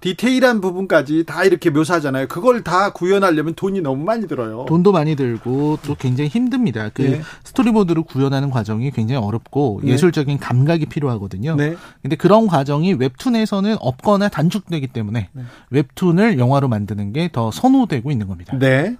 디테일한 0.00 0.60
부분까지 0.60 1.24
다 1.26 1.42
이렇게 1.44 1.70
묘사하잖아요. 1.70 2.28
그걸 2.28 2.62
다 2.62 2.92
구현하려면 2.92 3.54
돈이 3.54 3.80
너무 3.80 4.04
많이 4.04 4.28
들어요. 4.28 4.64
돈도 4.68 4.92
많이 4.92 5.16
들고 5.16 5.78
또 5.84 5.94
굉장히 5.96 6.28
힘듭니다. 6.28 6.90
그 6.94 7.02
네. 7.02 7.20
스토리보드를 7.44 8.02
구현하는 8.04 8.50
과정이 8.50 8.90
굉장히 8.92 9.20
어렵고 9.24 9.80
네. 9.82 9.92
예술적인 9.92 10.38
감각이 10.38 10.86
필요하거든요. 10.86 11.56
네. 11.56 11.76
근데 12.02 12.14
그런 12.16 12.46
과정이 12.46 12.92
웹툰에서는 12.92 13.76
없거나 13.80 14.28
단축되기 14.28 14.86
때문에 14.88 15.30
네. 15.32 15.42
웹툰을 15.70 16.38
영화로 16.38 16.68
만드는 16.68 17.12
게 17.12 17.28
더 17.32 17.50
선호되고 17.50 18.10
있는 18.10 18.26
겁니다. 18.28 18.56
네. 18.58 18.96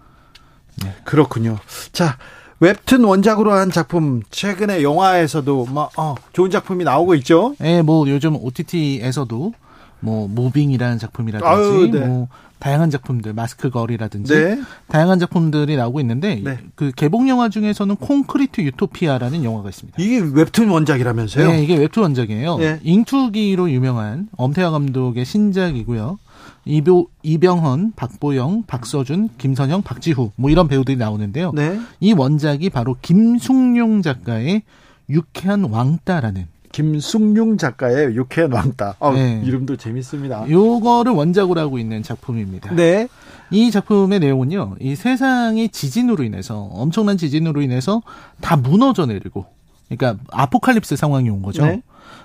네. 0.82 0.94
그렇군요. 1.04 1.58
자, 1.92 2.18
웹툰 2.60 3.04
원작으로 3.04 3.52
한 3.52 3.70
작품 3.70 4.20
최근에 4.30 4.82
영화에서도 4.82 5.66
뭐 5.70 5.88
어, 5.96 6.14
좋은 6.32 6.50
작품이 6.50 6.84
나오고 6.84 7.14
있죠. 7.16 7.54
네, 7.58 7.82
뭐 7.82 8.08
요즘 8.08 8.36
OTT에서도 8.36 9.54
뭐 10.00 10.28
무빙이라는 10.28 10.98
작품이라든지 10.98 11.46
아유, 11.46 11.90
네. 11.92 12.00
뭐 12.00 12.28
다양한 12.58 12.90
작품들 12.90 13.32
마스크걸이라든지 13.34 14.34
네. 14.34 14.60
다양한 14.88 15.18
작품들이 15.18 15.76
나오고 15.76 16.00
있는데 16.00 16.40
네. 16.42 16.58
그 16.74 16.90
개봉 16.90 17.28
영화 17.28 17.48
중에서는 17.48 17.96
콘크리트 17.96 18.60
유토피아라는 18.62 19.44
영화가 19.44 19.68
있습니다. 19.68 20.02
이게 20.02 20.18
웹툰 20.18 20.68
원작이라면서요? 20.68 21.48
네, 21.48 21.62
이게 21.62 21.76
웹툰 21.76 22.02
원작이에요. 22.02 22.58
네. 22.58 22.80
잉투기로 22.82 23.70
유명한 23.70 24.28
엄태화 24.36 24.70
감독의 24.70 25.24
신작이고요. 25.24 26.18
이보, 26.64 27.08
이병헌, 27.22 27.92
박보영, 27.96 28.64
박서준, 28.66 29.30
김선영, 29.38 29.82
박지후 29.82 30.32
뭐 30.36 30.50
이런 30.50 30.68
배우들이 30.68 30.96
나오는데요. 30.96 31.52
네. 31.54 31.80
이 32.00 32.12
원작이 32.12 32.70
바로 32.70 32.96
김숙룡 33.00 34.02
작가의 34.02 34.62
유쾌한 35.08 35.64
왕따라는 35.64 36.46
김숙룡 36.78 37.56
작가의 37.58 38.14
유쾌한 38.14 38.52
왕따. 38.52 38.94
어, 39.00 39.12
네. 39.12 39.42
이름도 39.44 39.76
재밌습니다. 39.76 40.48
요거를 40.48 41.10
원작으로 41.10 41.60
하고 41.60 41.76
있는 41.76 42.04
작품입니다. 42.04 42.72
네. 42.76 43.08
이 43.50 43.72
작품의 43.72 44.20
내용은요. 44.20 44.76
이 44.78 44.94
세상이 44.94 45.70
지진으로 45.70 46.22
인해서 46.22 46.56
엄청난 46.70 47.16
지진으로 47.16 47.62
인해서 47.62 48.02
다 48.40 48.56
무너져 48.56 49.06
내리고 49.06 49.46
그러니까 49.88 50.22
아포칼립스 50.30 50.94
상황이 50.94 51.28
온 51.28 51.42
거죠. 51.42 51.66
네. 51.66 51.82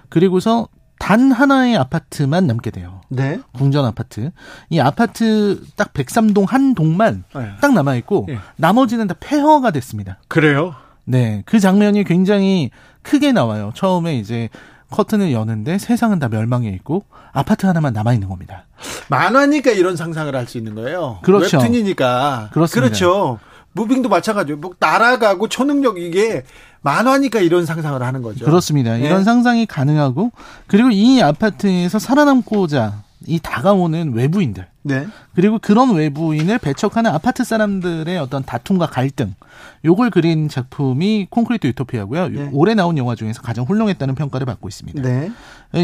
그리고서 0.10 0.68
단 1.00 1.32
하나의 1.32 1.76
아파트만 1.76 2.46
남게 2.46 2.70
돼요. 2.70 3.02
네. 3.10 3.40
궁전 3.54 3.86
아파트. 3.86 4.30
이 4.70 4.80
아파트 4.80 5.64
딱 5.76 5.94
103동 5.94 6.48
한 6.48 6.76
동만 6.76 7.24
네. 7.36 7.54
딱 7.60 7.74
남아 7.74 7.96
있고 7.96 8.26
네. 8.28 8.38
나머지는 8.58 9.08
다 9.08 9.16
폐허가 9.20 9.72
됐습니다. 9.72 10.20
그래요? 10.28 10.76
네. 11.06 11.44
그 11.46 11.60
장면이 11.60 12.04
굉장히 12.04 12.72
크게 13.02 13.32
나와요. 13.32 13.72
처음에 13.76 14.18
이제 14.18 14.50
커튼을 14.90 15.32
여는데 15.32 15.78
세상은 15.80 16.20
다 16.20 16.28
멸망해 16.30 16.70
있고 16.70 17.04
아파트 17.32 17.66
하나만 17.66 17.94
남아 17.94 18.14
있는 18.14 18.30
겁니다. 18.30 18.66
만화니까 19.10 19.72
이런 19.72 19.96
상상을 19.96 20.34
할 20.36 20.48
수 20.48 20.58
있는 20.58 20.76
거예요. 20.76 21.20
그렇죠. 21.24 21.58
웹툰이니까. 21.58 22.50
그렇습니다. 22.54 22.88
그렇죠. 22.88 23.40
무빙도 23.74 24.08
마찬가지로 24.08 24.58
뭐 24.58 24.74
날아가고 24.80 25.48
초능력 25.48 25.98
이게 26.00 26.44
만화니까 26.82 27.40
이런 27.40 27.66
상상을 27.66 28.02
하는 28.04 28.22
거죠. 28.22 28.46
그렇습니다. 28.46 28.98
네. 28.98 29.06
이런 29.06 29.24
상상이 29.24 29.66
가능하고 29.66 30.32
그리고 30.68 30.90
이 30.92 31.22
아파트에서 31.22 31.98
살아남고자 31.98 33.02
이 33.28 33.40
다가오는 33.40 34.14
외부인들. 34.14 34.68
네. 34.84 35.08
그리고 35.34 35.60
그런 35.60 35.96
외부인을 35.96 36.58
배척하는 36.60 37.12
아파트 37.12 37.44
사람들의 37.44 38.18
어떤 38.18 38.44
다툼과 38.44 38.88
갈등. 38.88 39.34
요걸 39.86 40.10
그린 40.10 40.50
작품이 40.50 41.28
콘크리트 41.30 41.68
유토피아고요. 41.68 42.30
네. 42.30 42.50
올해 42.52 42.74
나온 42.76 42.98
영화 42.98 43.16
중에서 43.16 43.42
가장 43.42 43.66
훌륭했다는 43.66 44.16
평가를 44.16 44.46
받고 44.46 44.68
있습니다. 44.68 45.02
네. 45.02 45.32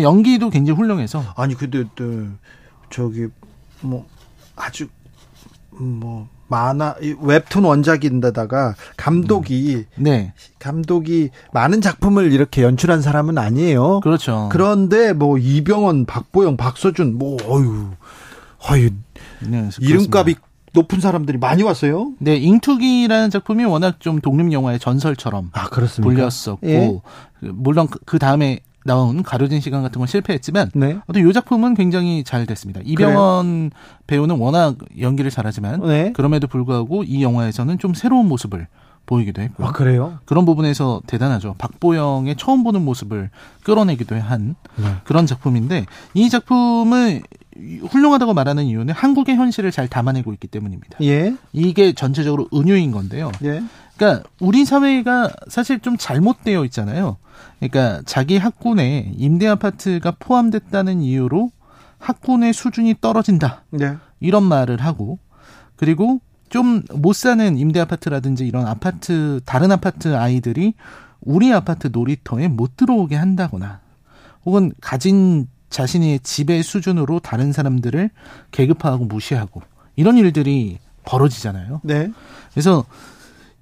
연기도 0.01 0.49
굉장히 0.49 0.77
훌륭해서. 0.77 1.23
아니 1.35 1.55
근데 1.55 1.83
또 1.95 2.27
저기 2.89 3.27
뭐 3.81 4.05
아주 4.55 4.87
뭐 5.69 6.27
만화 6.49 6.95
웹툰 7.21 7.63
원작인데다가 7.63 8.75
감독이 8.97 9.85
음. 9.97 10.03
네. 10.03 10.33
감독이 10.59 11.29
많은 11.53 11.79
작품을 11.79 12.33
이렇게 12.33 12.63
연출한 12.63 13.01
사람은 13.01 13.37
아니에요. 13.37 14.01
그렇죠. 14.01 14.49
그런데 14.51 15.13
뭐 15.13 15.37
이병헌, 15.37 16.05
박보영, 16.05 16.57
박서준 16.57 17.17
뭐 17.17 17.37
어유. 17.47 17.91
어유. 18.69 18.89
네, 19.47 19.69
이름값이 19.79 20.35
높은 20.73 20.99
사람들이 20.99 21.37
많이 21.37 21.63
왔어요. 21.63 22.11
네, 22.19 22.35
잉투기라는 22.35 23.29
작품이 23.29 23.63
워낙 23.65 23.99
좀 23.99 24.19
독립 24.19 24.51
영화의 24.51 24.79
전설처럼 24.79 25.49
아, 25.53 25.69
그렇습니까? 25.69 26.13
불렸었고 26.13 26.67
예. 26.67 27.01
물론 27.41 27.87
그, 27.87 27.99
그 28.05 28.19
다음에 28.19 28.59
나온 28.89 29.21
가려진 29.21 29.61
시간 29.61 29.83
같은 29.83 29.99
건 29.99 30.07
실패했지만 30.07 30.71
네. 30.73 30.97
어떤 31.05 31.27
이 31.27 31.31
작품은 31.31 31.75
굉장히 31.75 32.23
잘 32.23 32.47
됐습니다. 32.47 32.81
이병헌 32.83 33.69
그래요? 33.69 33.81
배우는 34.07 34.37
워낙 34.37 34.77
연기를 34.99 35.29
잘하지만 35.29 35.81
네. 35.81 36.11
그럼에도 36.13 36.47
불구하고 36.47 37.03
이 37.03 37.21
영화에서는 37.21 37.77
좀 37.77 37.93
새로운 37.93 38.27
모습을 38.27 38.65
보이기도 39.05 39.43
했고요. 39.43 39.67
아, 39.67 39.71
그래요? 39.71 40.17
그런 40.25 40.45
부분에서 40.45 41.01
대단하죠. 41.05 41.53
박보영의 41.59 42.35
처음 42.37 42.63
보는 42.63 42.83
모습을 42.83 43.29
끌어내기도 43.63 44.15
한 44.15 44.55
네. 44.75 44.85
그런 45.03 45.27
작품인데 45.27 45.85
이 46.15 46.29
작품을 46.29 47.21
훌륭하다고 47.89 48.33
말하는 48.33 48.65
이유는 48.65 48.93
한국의 48.93 49.35
현실을 49.35 49.69
잘 49.69 49.87
담아내고 49.87 50.33
있기 50.33 50.47
때문입니다. 50.47 50.97
예. 51.03 51.35
이게 51.53 51.93
전체적으로 51.93 52.47
은유인 52.53 52.91
건데요. 52.91 53.31
예. 53.43 53.61
그러니까 53.99 54.29
우리 54.39 54.63
사회가 54.63 55.29
사실 55.49 55.81
좀 55.81 55.97
잘못되어 55.97 56.63
있잖아요. 56.65 57.17
그러니까 57.59 58.01
자기 58.05 58.37
학군에 58.37 59.11
임대 59.17 59.45
아파트가 59.45 60.11
포함됐다는 60.19 61.01
이유로 61.01 61.51
학군의 61.97 62.53
수준이 62.53 62.95
떨어진다. 63.01 63.63
네. 63.71 63.97
이런 64.21 64.43
말을 64.43 64.79
하고 64.79 65.19
그리고 65.75 66.21
좀 66.47 66.83
못 66.95 67.13
사는 67.13 67.57
임대 67.57 67.79
아파트라든지 67.79 68.47
이런 68.47 68.65
아파트 68.65 69.39
다른 69.45 69.71
아파트 69.71 70.15
아이들이 70.15 70.73
우리 71.21 71.53
아파트 71.53 71.89
놀이터에 71.91 72.47
못 72.47 72.77
들어오게 72.77 73.15
한다거나 73.15 73.81
혹은 74.45 74.71
가진 74.81 75.47
자신의 75.69 76.21
집의 76.21 76.63
수준으로 76.63 77.19
다른 77.19 77.51
사람들을 77.51 78.09
계급화하고 78.51 79.05
무시하고 79.05 79.61
이런 79.95 80.17
일들이 80.17 80.79
벌어지잖아요. 81.03 81.81
네. 81.83 82.09
그래서 82.51 82.85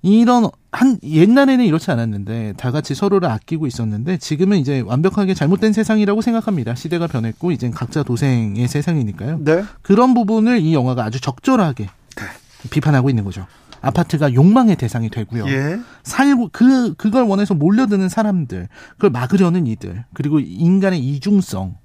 이런 0.01 0.49
한 0.71 0.99
옛날에는 1.03 1.65
이렇지 1.65 1.89
않았는데 1.91 2.53
다 2.57 2.71
같이 2.71 2.93
서로를 2.93 3.29
아끼고 3.29 3.67
있었는데 3.67 4.17
지금은 4.17 4.57
이제 4.57 4.81
완벽하게 4.85 5.33
잘못된 5.33 5.73
세상이라고 5.73 6.21
생각합니다. 6.21 6.75
시대가 6.75 7.07
변했고 7.07 7.51
이제 7.51 7.69
각자 7.69 8.03
도생의 8.03 8.67
세상이니까요. 8.67 9.39
네. 9.43 9.63
그런 9.81 10.13
부분을 10.13 10.59
이 10.59 10.73
영화가 10.73 11.03
아주 11.03 11.19
적절하게 11.19 11.85
네. 11.85 12.23
비판하고 12.69 13.09
있는 13.09 13.23
거죠. 13.23 13.45
아파트가 13.81 14.33
욕망의 14.33 14.75
대상이 14.75 15.09
되고요. 15.09 15.47
예. 15.47 15.79
살고 16.03 16.49
그 16.51 16.93
그걸 16.95 17.23
원해서 17.23 17.53
몰려드는 17.53 18.09
사람들, 18.09 18.67
그걸 18.93 19.11
막으려는 19.11 19.67
이들, 19.67 20.03
그리고 20.13 20.39
인간의 20.39 20.99
이중성, 20.99 21.75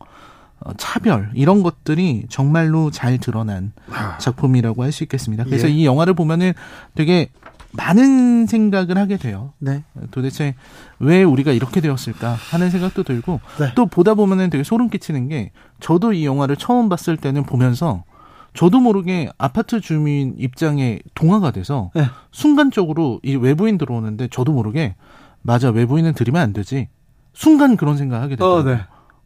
어, 0.60 0.70
차별 0.78 1.30
이런 1.34 1.62
것들이 1.62 2.24
정말로 2.30 2.90
잘 2.90 3.18
드러난 3.18 3.72
아. 3.90 4.16
작품이라고 4.18 4.82
할 4.82 4.90
수 4.92 5.04
있겠습니다. 5.04 5.44
그래서 5.44 5.68
예. 5.68 5.72
이 5.72 5.84
영화를 5.84 6.14
보면은 6.14 6.54
되게 6.94 7.28
많은 7.72 8.46
생각을 8.46 8.98
하게 8.98 9.16
돼요. 9.16 9.52
네. 9.58 9.82
도대체 10.10 10.54
왜 10.98 11.22
우리가 11.22 11.52
이렇게 11.52 11.80
되었을까 11.80 12.34
하는 12.34 12.70
생각도 12.70 13.02
들고 13.02 13.40
네. 13.58 13.72
또 13.74 13.86
보다 13.86 14.14
보면은 14.14 14.50
되게 14.50 14.62
소름 14.62 14.88
끼치는 14.88 15.28
게 15.28 15.52
저도 15.80 16.12
이 16.12 16.26
영화를 16.26 16.56
처음 16.56 16.88
봤을 16.88 17.16
때는 17.16 17.44
보면서 17.44 18.04
저도 18.54 18.80
모르게 18.80 19.30
아파트 19.38 19.80
주민 19.80 20.34
입장에 20.38 20.98
동화가 21.14 21.50
돼서 21.52 21.90
네. 21.94 22.04
순간적으로 22.30 23.20
이 23.22 23.36
외부인 23.36 23.78
들어오는데 23.78 24.28
저도 24.28 24.52
모르게 24.52 24.94
맞아 25.40 25.70
외부인은 25.70 26.12
들이면 26.12 26.40
안 26.40 26.52
되지 26.52 26.88
순간 27.32 27.76
그런 27.76 27.96
생각하게. 27.96 28.36
어, 28.40 28.62
네. 28.62 28.80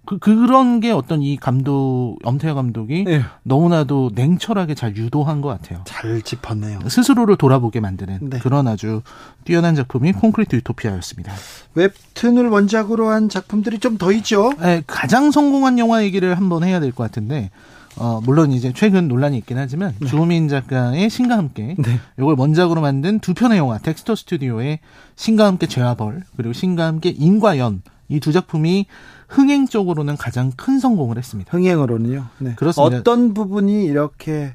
그, 0.06 0.18
그런 0.18 0.80
게 0.80 0.90
어떤 0.92 1.20
이 1.22 1.36
감독, 1.36 2.16
엄태화 2.24 2.54
감독이 2.54 3.04
네. 3.04 3.22
너무나도 3.42 4.12
냉철하게 4.14 4.74
잘 4.74 4.96
유도한 4.96 5.40
것 5.40 5.48
같아요. 5.48 5.80
잘 5.84 6.22
짚었네요. 6.22 6.78
스스로를 6.88 7.36
돌아보게 7.36 7.80
만드는 7.80 8.18
네. 8.22 8.38
그런 8.38 8.68
아주 8.68 9.02
뛰어난 9.44 9.74
작품이 9.74 10.12
콘크리트 10.12 10.56
유토피아였습니다. 10.56 11.32
웹툰을 11.74 12.48
원작으로 12.48 13.08
한 13.08 13.28
작품들이 13.28 13.78
좀 13.80 13.96
더 13.98 14.12
있죠? 14.12 14.52
네, 14.60 14.82
가장 14.86 15.30
성공한 15.30 15.78
영화 15.78 16.02
얘기를 16.04 16.36
한번 16.36 16.62
해야 16.64 16.80
될 16.80 16.92
것 16.92 17.02
같은데, 17.04 17.50
어, 17.96 18.20
물론 18.22 18.52
이제 18.52 18.72
최근 18.74 19.08
논란이 19.08 19.38
있긴 19.38 19.56
하지만, 19.56 19.94
네. 19.98 20.06
주호민 20.06 20.48
작가의 20.48 21.08
신과 21.08 21.36
함께, 21.38 21.74
네. 21.78 21.98
이걸 22.18 22.34
원작으로 22.38 22.82
만든 22.82 23.18
두 23.20 23.32
편의 23.32 23.56
영화, 23.58 23.78
텍스터 23.78 24.14
스튜디오의 24.14 24.80
신과 25.16 25.46
함께 25.46 25.66
죄와 25.66 25.94
벌, 25.94 26.22
그리고 26.36 26.52
신과 26.52 26.86
함께 26.86 27.08
인과연, 27.08 27.82
이 28.08 28.20
두 28.20 28.32
작품이 28.32 28.86
흥행 29.28 29.66
쪽으로는 29.66 30.16
가장 30.16 30.52
큰 30.56 30.78
성공을 30.78 31.18
했습니다. 31.18 31.50
흥행으로는요. 31.56 32.26
네. 32.38 32.54
그렇습니다. 32.56 32.98
어떤 32.98 33.34
부분이 33.34 33.84
이렇게 33.84 34.54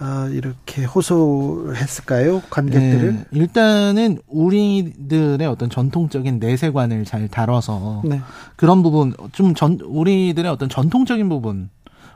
어, 0.00 0.28
이렇게 0.30 0.84
호소했을까요? 0.84 2.40
관객들을? 2.48 3.12
네, 3.14 3.24
일단은 3.32 4.18
우리들의 4.28 5.46
어떤 5.46 5.68
전통적인 5.68 6.38
내세관을 6.38 7.04
잘 7.04 7.28
다뤄서 7.28 8.02
네. 8.06 8.20
그런 8.56 8.82
부분 8.82 9.12
좀 9.32 9.54
전 9.54 9.78
우리들의 9.84 10.50
어떤 10.50 10.68
전통적인 10.70 11.28
부분 11.28 11.68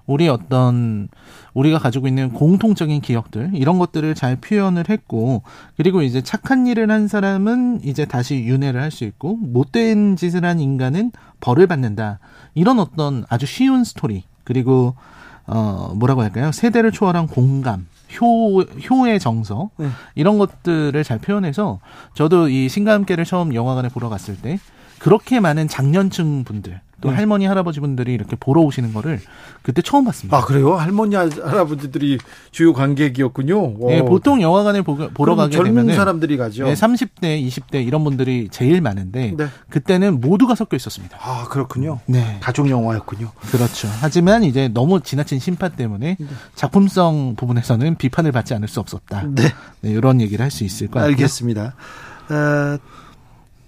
우리 0.06 0.28
어떤 0.28 1.09
우리가 1.55 1.78
가지고 1.78 2.09
있는 2.09 2.31
공통적인 2.32 3.01
기억들 3.01 3.51
이런 3.55 3.78
것들을 3.78 4.14
잘 4.14 4.36
표현을 4.36 4.85
했고 4.90 5.43
그리고 5.76 6.02
이제 6.02 6.20
착한 6.20 6.66
일을 6.66 6.90
한 6.90 7.09
사람은 7.09 7.81
이제 7.85 8.05
다시 8.05 8.44
윤회를 8.44 8.81
할 8.81 8.90
수 8.90 9.05
있고 9.05 9.36
못된 9.36 10.16
짓을 10.16 10.44
한 10.44 10.60
인간은 10.60 11.10
벌을 11.40 11.66
받는다. 11.66 12.20
이런 12.55 12.78
어떤 12.78 13.24
아주 13.28 13.47
쉬운 13.47 13.82
스토리. 13.82 14.24
그리고 14.44 14.94
어 15.47 15.93
뭐라고 15.97 16.22
할까요? 16.22 16.52
세대를 16.52 16.93
초월한 16.93 17.26
공감 17.26 17.86
효 18.20 18.60
효의 18.62 19.18
정서. 19.18 19.70
네. 19.78 19.89
이런 20.14 20.39
것들을 20.39 21.02
잘 21.02 21.18
표현해서 21.18 21.81
저도 22.14 22.48
이 22.48 22.68
신과 22.68 22.93
함께를 22.93 23.24
처음 23.24 23.55
영화관에 23.55 23.89
보러 23.89 24.09
갔을 24.09 24.36
때 24.36 24.59
그렇게 24.98 25.40
많은 25.40 25.66
장년층 25.68 26.44
분들 26.44 26.81
또 27.05 27.10
네. 27.10 27.16
할머니 27.16 27.44
할아버지 27.44 27.81
분들이 27.81 28.14
이렇게 28.14 28.35
보러 28.35 28.62
오시는 28.62 28.94
거를 28.94 29.20
그때 29.60 29.82
처음 29.82 30.06
봤습니다. 30.06 30.39
아 30.39 30.40
그래요? 30.40 30.74
할머니 30.74 31.14
할아버지들이 31.14 32.18
주요 32.51 32.72
관객이었군요. 32.72 33.76
네, 33.89 34.02
보통 34.02 34.40
영화관을 34.40 34.82
보, 34.82 34.97
러 35.24 35.36
가게 35.36 35.55
젊은 35.55 35.86
되면 35.86 35.94
사람들이 35.94 36.39
가죠. 36.39 36.64
네, 36.64 36.72
30대, 36.72 37.47
20대 37.47 37.86
이런 37.86 38.05
분들이 38.05 38.48
제일 38.51 38.81
많은데 38.81 39.35
네. 39.36 39.48
그때는 39.68 40.22
모두가 40.22 40.55
섞여 40.55 40.76
있었습니다. 40.76 41.18
아 41.20 41.47
그렇군요. 41.51 42.01
네, 42.06 42.39
가족 42.40 42.70
영화였군요. 42.70 43.32
그렇죠. 43.51 43.89
하지만 44.01 44.44
이제 44.44 44.68
너무 44.68 45.02
지나친 45.02 45.39
심판 45.39 45.72
때문에 45.72 46.16
네. 46.18 46.26
작품성 46.55 47.35
부분에서는 47.36 47.97
비판을 47.97 48.32
받지 48.32 48.55
않을 48.55 48.66
수 48.66 48.81
없었다. 48.81 49.24
네, 49.28 49.43
네 49.82 49.90
이런 49.90 50.22
얘기를 50.22 50.43
할 50.43 50.55
수 50.55 50.64
있을 50.64 50.86
것 50.86 50.94
같아요. 51.01 51.10
알겠습니다. 51.10 51.74
어, 52.31 52.78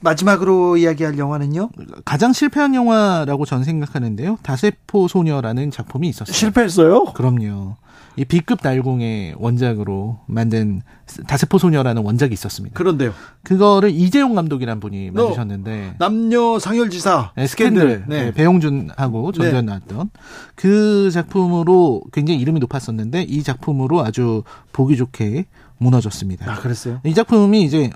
마지막으로 0.07 0.77
이야기할 0.77 1.19
영화는요? 1.19 1.71
가장 2.05 2.33
실패한 2.33 2.75
영화라고 2.75 3.45
저는 3.45 3.65
생각하는데요. 3.65 4.39
다세포 4.43 5.09
소녀라는 5.09 5.73
작품이 5.73 6.09
있었어요. 6.09 6.33
실패했어요? 6.33 7.05
그럼요. 7.07 7.75
이 8.19 8.25
B급 8.25 8.61
날공의 8.63 9.35
원작으로 9.37 10.21
만든 10.27 10.81
다세포 11.27 11.59
소녀라는 11.59 12.03
원작이 12.03 12.33
있었습니다. 12.33 12.75
그런데요. 12.75 13.13
그거를 13.43 13.91
이재용 13.91 14.35
감독이란 14.35 14.81
분이 14.81 15.11
만드셨는데 15.11 15.97
남녀 15.99 16.59
상열지사 16.59 17.33
네, 17.37 17.47
스캔들, 17.47 18.05
네. 18.07 18.25
네, 18.25 18.33
배용준하고 18.33 19.33
전두현 19.33 19.67
네. 19.67 19.73
나왔던 19.73 20.11
그 20.55 21.11
작품으로 21.11 22.03
굉장히 22.13 22.41
이름이 22.41 22.61
높았었는데 22.61 23.23
이 23.23 23.43
작품으로 23.43 24.03
아주 24.03 24.45
보기 24.73 24.97
좋게 24.97 25.45
무너졌습니다. 25.79 26.51
아, 26.51 26.57
그랬어요? 26.57 27.01
이 27.05 27.13
작품이 27.13 27.65
이제 27.65 27.91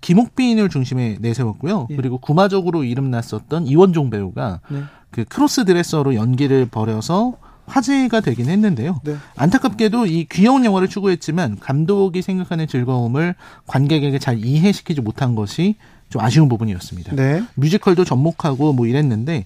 김옥빈을 0.00 0.68
중심에 0.68 1.18
내세웠고요. 1.20 1.88
예. 1.90 1.96
그리고 1.96 2.18
구마적으로 2.18 2.84
이름났었던 2.84 3.66
이원종 3.66 4.10
배우가 4.10 4.60
네. 4.68 4.82
그 5.10 5.24
cross 5.24 5.64
dresser로 5.64 6.14
연기를 6.14 6.66
벌여서 6.66 7.36
화제가 7.66 8.20
되긴 8.20 8.48
했는데요. 8.48 9.00
네. 9.04 9.16
안타깝게도 9.36 10.06
이 10.06 10.26
귀여운 10.30 10.64
영화를 10.64 10.88
추구했지만 10.88 11.58
감독이 11.60 12.22
생각하는 12.22 12.66
즐거움을 12.66 13.34
관객에게 13.66 14.18
잘 14.18 14.42
이해시키지 14.44 15.00
못한 15.00 15.34
것이 15.34 15.76
좀 16.08 16.22
아쉬운 16.22 16.48
부분이었습니다. 16.48 17.14
네. 17.14 17.42
뮤지컬도 17.54 18.04
접목하고 18.04 18.72
뭐 18.72 18.86
이랬는데 18.86 19.44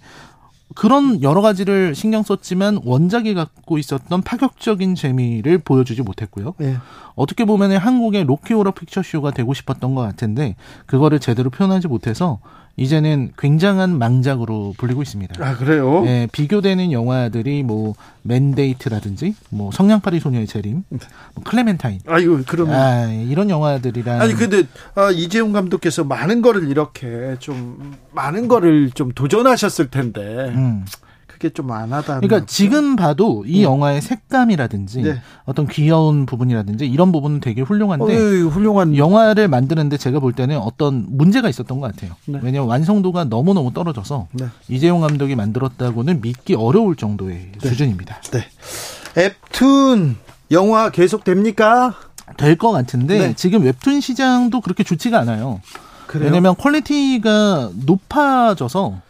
그런 0.75 1.23
여러 1.23 1.41
가지를 1.41 1.95
신경 1.95 2.23
썼지만 2.23 2.81
원작이 2.85 3.35
갖고 3.35 3.79
있었던 3.79 4.23
파격적인 4.23 4.95
재미를 4.95 5.59
보여주지 5.59 6.03
못했고요. 6.03 6.55
네. 6.59 6.77
어떻게 7.15 7.45
보면 7.45 7.73
한국의 7.73 8.25
로키 8.25 8.55
오러 8.55 8.73
픽처쇼가 8.73 9.33
되고 9.33 9.53
싶었던 9.55 9.95
것 9.95 10.03
같은데 10.03 10.57
그거를 10.87 11.19
제대로 11.19 11.51
표현하지 11.51 11.89
못해서 11.89 12.41
이제는 12.77 13.33
굉장한 13.39 13.99
망작으로 13.99 14.75
불리고 14.79 15.03
있습니다. 15.03 15.45
아 15.45 15.57
그래요? 15.57 16.03
네, 16.05 16.27
비교되는 16.33 16.91
영화들이 16.91 17.63
뭐 17.63 17.95
맨데이트라든지 18.23 19.35
뭐 19.51 19.71
성냥팔이 19.71 20.21
소녀의 20.21 20.47
재림, 20.47 20.85
뭐 20.89 21.45
클레멘타인. 21.45 22.01
아이고 22.07 22.41
그럼 22.47 22.71
아, 22.71 23.07
이런 23.07 23.51
영화들이랑 23.51 24.21
아니 24.21 24.35
근데 24.35 24.65
아, 24.95 25.11
이재용 25.11 25.53
감독께서 25.53 26.05
많은 26.05 26.41
거를 26.41 26.69
이렇게 26.69 27.37
좀 27.39 27.95
많은 28.13 28.49
거를 28.49 28.91
좀 28.91 29.13
도전하셨을 29.13 29.91
텐데. 29.91 30.21
음. 30.55 30.85
그게 31.43 31.53
좀 31.53 31.73
안 31.73 31.93
하다. 31.93 32.21
그러니까 32.21 32.47
지금 32.47 32.95
봐도 32.95 33.45
이 33.47 33.59
네. 33.59 33.63
영화의 33.65 34.01
색감이라든지 34.01 35.03
네. 35.03 35.21
어떤 35.45 35.67
귀여운 35.67 36.25
부분이라든지 36.27 36.87
이런 36.87 37.11
부분은 37.11 37.41
되게 37.41 37.63
훌륭한데 37.63 38.15
어, 38.15 38.49
훌륭한 38.49 38.97
영화를 38.97 39.49
만드는데 39.49 39.97
제가 39.97 40.21
볼 40.21 40.33
때는 40.33 40.59
어떤 40.59 41.07
문제가 41.09 41.49
있었던 41.49 41.81
것 41.81 41.93
같아요. 41.93 42.13
네. 42.27 42.39
왜냐하면 42.43 42.69
완성도가 42.69 43.25
너무 43.25 43.55
너무 43.55 43.73
떨어져서 43.73 44.29
네. 44.33 44.47
이재용 44.69 45.01
감독이 45.01 45.35
만들었다고는 45.35 46.21
믿기 46.21 46.55
어려울 46.55 46.95
정도의 46.95 47.51
네. 47.61 47.69
수준입니다. 47.69 48.21
네. 48.31 48.47
웹툰 49.17 50.17
영화 50.53 50.91
계속 50.91 51.25
됩니까? 51.25 51.95
될 52.37 52.57
것 52.57 52.71
같은데 52.71 53.19
네. 53.19 53.35
지금 53.35 53.63
웹툰 53.65 54.01
시장도 54.01 54.61
그렇게 54.61 54.85
좋지가 54.85 55.19
않아요. 55.21 55.61
그래요? 56.07 56.27
왜냐하면 56.27 56.55
quality가 56.57 57.71
높아져서 57.87 59.01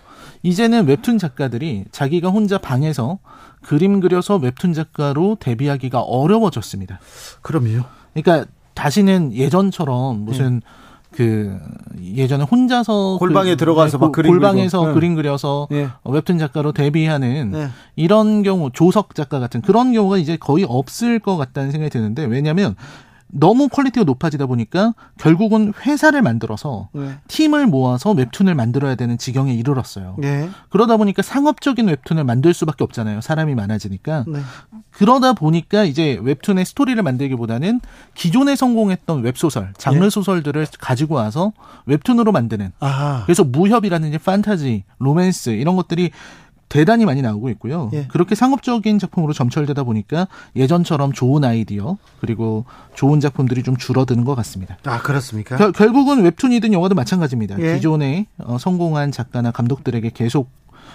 이제는 0.43 0.87
웹툰 0.87 1.19
작가들이 1.19 1.85
자기가 1.93 2.29
혼자 2.29 2.59
방에서 2.59 3.19
그림 3.63 4.01
그려서 4.01 4.37
웹툰 4.37 4.73
작가로 4.73 5.37
데뷔하기가 5.41 6.01
어려워졌습니다. 6.01 7.01
그럼요. 7.43 7.83
그러니까 8.13 8.51
다시는 8.75 9.33
예전처럼 9.35 10.25
무슨 10.25 10.61
네. 10.61 10.67
그 11.13 11.59
예전에 12.03 12.43
혼자서 12.45 13.19
골방에 13.19 13.51
그, 13.51 13.57
들어가서 13.59 13.99
네, 13.99 14.01
막 14.01 14.13
그림 14.13 14.33
골방에서 14.33 14.81
그리고. 14.81 14.95
그림 14.95 15.15
그려서 15.15 15.69
네. 15.71 15.89
웹툰 16.05 16.39
작가로 16.39 16.73
데뷔하는 16.73 17.51
네. 17.53 17.69
이런 17.97 18.43
경우 18.43 18.71
조석 18.73 19.15
작가 19.15 19.39
같은 19.39 19.61
그런 19.61 19.93
경우가 19.93 20.17
이제 20.17 20.37
거의 20.37 20.65
없을 20.67 21.19
것 21.19 21.37
같다는 21.37 21.71
생각이 21.71 21.91
드는데 21.91 22.25
왜냐하면 22.25 22.75
너무 23.35 23.69
quality가 23.69 24.05
높아지다 24.05 24.47
보니까 24.47 24.95
결국은 25.19 25.73
회사를 25.85 26.21
만들어서 26.21 26.91
네. 26.93 27.19
팀을 27.29 27.67
모아서 27.67 28.13
웹툰을 28.13 28.55
만들어야 28.55 28.95
되는 28.95 29.17
지경에 29.17 29.55
이르렀어요. 29.55 30.17
네. 30.19 30.51
그러다 30.69 30.99
보니까 30.99 31.23
상업적인 31.23 31.89
웹툰을 31.89 32.25
만들 32.25 32.53
수밖에 32.53 32.85
없잖아요. 32.85 33.23
사람이 33.23 33.55
많아지니까. 33.55 34.25
네. 34.29 34.41
그러다 34.91 35.33
보니까 35.33 35.85
이제 35.85 36.19
웹툰의 36.23 36.67
스토리를 36.67 37.03
만들기보다는 37.03 37.81
기존에 38.15 38.55
성공했던 38.55 39.23
웹소설, 39.23 39.73
장르 39.79 40.05
네. 40.05 40.11
소설들을 40.11 40.67
가지고 40.79 41.15
와서 41.15 41.53
웹툰으로 41.87 42.33
만드는. 42.33 42.73
아하. 42.81 43.23
그래서 43.25 43.45
무협이라든지 43.45 44.19
판타지, 44.19 44.85
로맨스 44.99 45.51
이런 45.51 45.77
것들이 45.77 46.11
대단히 46.73 47.05
많이 47.05 47.21
나오고 47.21 47.51
있고요. 47.51 47.91
예. 47.93 48.07
그렇게 48.07 48.35
상업적인 48.35 48.99
작품으로 48.99 49.35
점철되다 49.35 49.83
보니까 49.83 50.27
예전처럼 50.57 51.13
좋은 51.13 51.45
아이디어 51.45 51.99
그리고 52.19 52.65
좋은 52.95 53.21
작품들이 53.21 53.63
좀 53.63 53.77
줄어드는 53.77 54.25
것 54.25 54.35
같습니다. 54.37 54.79
아 54.87 55.03
그렇습니까? 55.03 55.59
겨, 55.59 55.71
결국은 55.71 56.23
웹툰이든 56.23 56.73
영화도 56.73 56.95
마찬가지입니다. 56.95 57.59
예. 57.61 57.75
기존에 57.75 58.27
어, 58.39 58.57
성공한 58.57 59.13
작가나 59.13 59.51
감독들에게 59.51 60.13
계속 60.15 60.51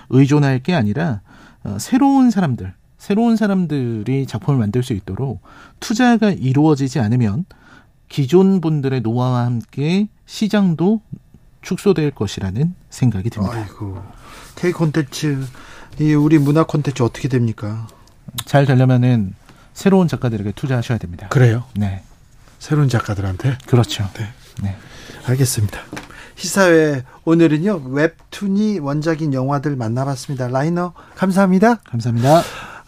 의존할 0.10 0.64
게 0.64 0.74
아니라 0.74 1.22
어, 1.64 1.78
새로운 1.80 2.32
사람들, 2.32 2.74
새로운 2.98 3.36
사람들이 3.36 4.26
작품을 4.26 4.58
만들 4.58 4.82
수 4.82 4.94
있도록 4.94 5.42
투자가 5.80 6.32
이루어지지 6.32 7.00
않으면 7.00 7.46
기존 8.10 8.62
분들의 8.62 9.02
노화와 9.02 9.46
함께 9.46 10.08
시장도 10.26 11.02
축소될 11.62 12.10
것이라는 12.10 12.74
생각이 12.90 13.30
듭니다. 13.30 13.60
아이고. 13.60 14.02
K 14.56 14.72
콘텐츠 14.72 15.38
이 16.00 16.14
우리 16.14 16.38
문화 16.38 16.64
콘텐츠 16.64 17.02
어떻게 17.02 17.28
됩니까? 17.28 17.88
잘 18.46 18.66
되려면은 18.66 19.34
새로운 19.74 20.08
작가들에게 20.08 20.52
투자하셔야 20.54 20.98
됩니다. 20.98 21.28
그래요? 21.30 21.64
네. 21.76 22.02
새로운 22.60 22.90
작가들한테? 22.90 23.58
그렇죠. 23.66 24.08
네. 24.14 24.28
네. 24.64 24.76
알겠습니다. 25.26 25.80
시사회 26.36 27.04
오늘은요 27.26 27.82
웹툰이 27.90 28.80
원작인 28.80 29.34
영화들 29.34 29.76
만나봤습니다. 29.76 30.50
라이너 30.50 30.94
감사합니다. 31.16 31.76
감사합니다. 31.84 32.44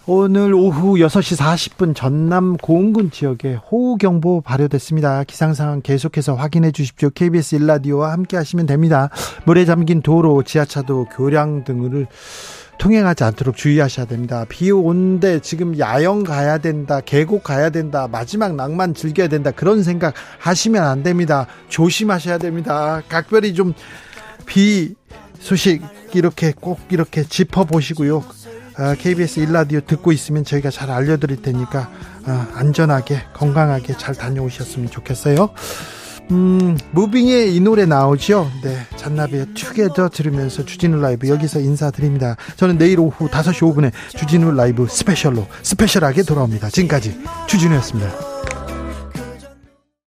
오늘 0.06 0.56
오후 0.56 0.96
6시 0.96 1.38
40분 1.38 1.96
전남 1.96 2.58
고흥군 2.58 3.12
지역에 3.12 3.56
호우경보 3.56 4.42
발효됐습니다. 4.42 5.24
기상상황 5.24 5.82
계속해서 5.82 6.34
확인해 6.34 6.72
주십시오. 6.72 7.12
KBS 7.12 7.56
일라디오와 7.56 8.12
함께 8.12 8.36
하시면 8.36 8.66
됩니다. 8.66 9.10
물에 9.46 9.66
잠긴 9.66 10.02
도로, 10.02 10.42
지하차도, 10.42 11.10
교량 11.16 11.64
등을 11.64 12.08
통행하지 12.80 13.24
않도록 13.24 13.56
주의하셔야 13.56 14.08
됩니다. 14.08 14.46
비 14.50 14.72
오는데 14.72 15.40
지금 15.42 15.78
야영 15.78 16.24
가야 16.24 16.58
된다, 16.58 17.00
계곡 17.00 17.44
가야 17.44 17.70
된다, 17.70 18.08
마지막 18.12 18.56
낭만 18.56 18.96
즐겨야 18.96 19.28
된다, 19.28 19.52
그런 19.52 19.84
생각 19.84 20.16
하시면 20.40 20.84
안 20.84 21.04
됩니다. 21.04 21.46
조심하셔야 21.68 22.40
됩니다. 22.40 23.04
각별히 23.08 23.54
좀 23.54 23.74
비 24.50 24.96
소식 25.40 25.84
이렇게 26.14 26.52
꼭 26.60 26.80
이렇게 26.90 27.24
짚어 27.24 27.66
보시고요. 27.66 28.26
KBS 28.98 29.40
아, 29.40 29.44
일라디오 29.44 29.82
듣고 29.82 30.12
있으면 30.12 30.44
저희가 30.44 30.72
잘 30.72 30.90
알려드릴 30.90 31.44
테니까 31.44 31.90
아, 32.26 32.48
안전하게 32.56 33.22
건강하게 33.34 33.96
잘 33.98 34.16
다녀오셨으면 34.16 34.90
좋겠어요. 34.90 35.52
음, 36.32 36.78
무빙의 36.92 37.56
이 37.56 37.60
노래 37.60 37.86
나오죠? 37.86 38.52
네. 38.64 38.78
잔나비의 38.96 39.48
투게더 39.56 40.10
들으면서 40.10 40.64
주진우 40.64 41.00
라이브 41.02 41.28
여기서 41.28 41.60
인사드립니다. 41.60 42.36
저는 42.56 42.78
내일 42.78 43.00
오후 43.00 43.28
5시 43.28 43.74
5분에 43.74 43.92
주진우 44.16 44.52
라이브 44.52 44.88
스페셜로 44.88 45.48
special하게 45.64 46.24
돌아옵니다. 46.24 46.70
지금까지 46.70 47.20
주진우였습니다. 47.48 48.39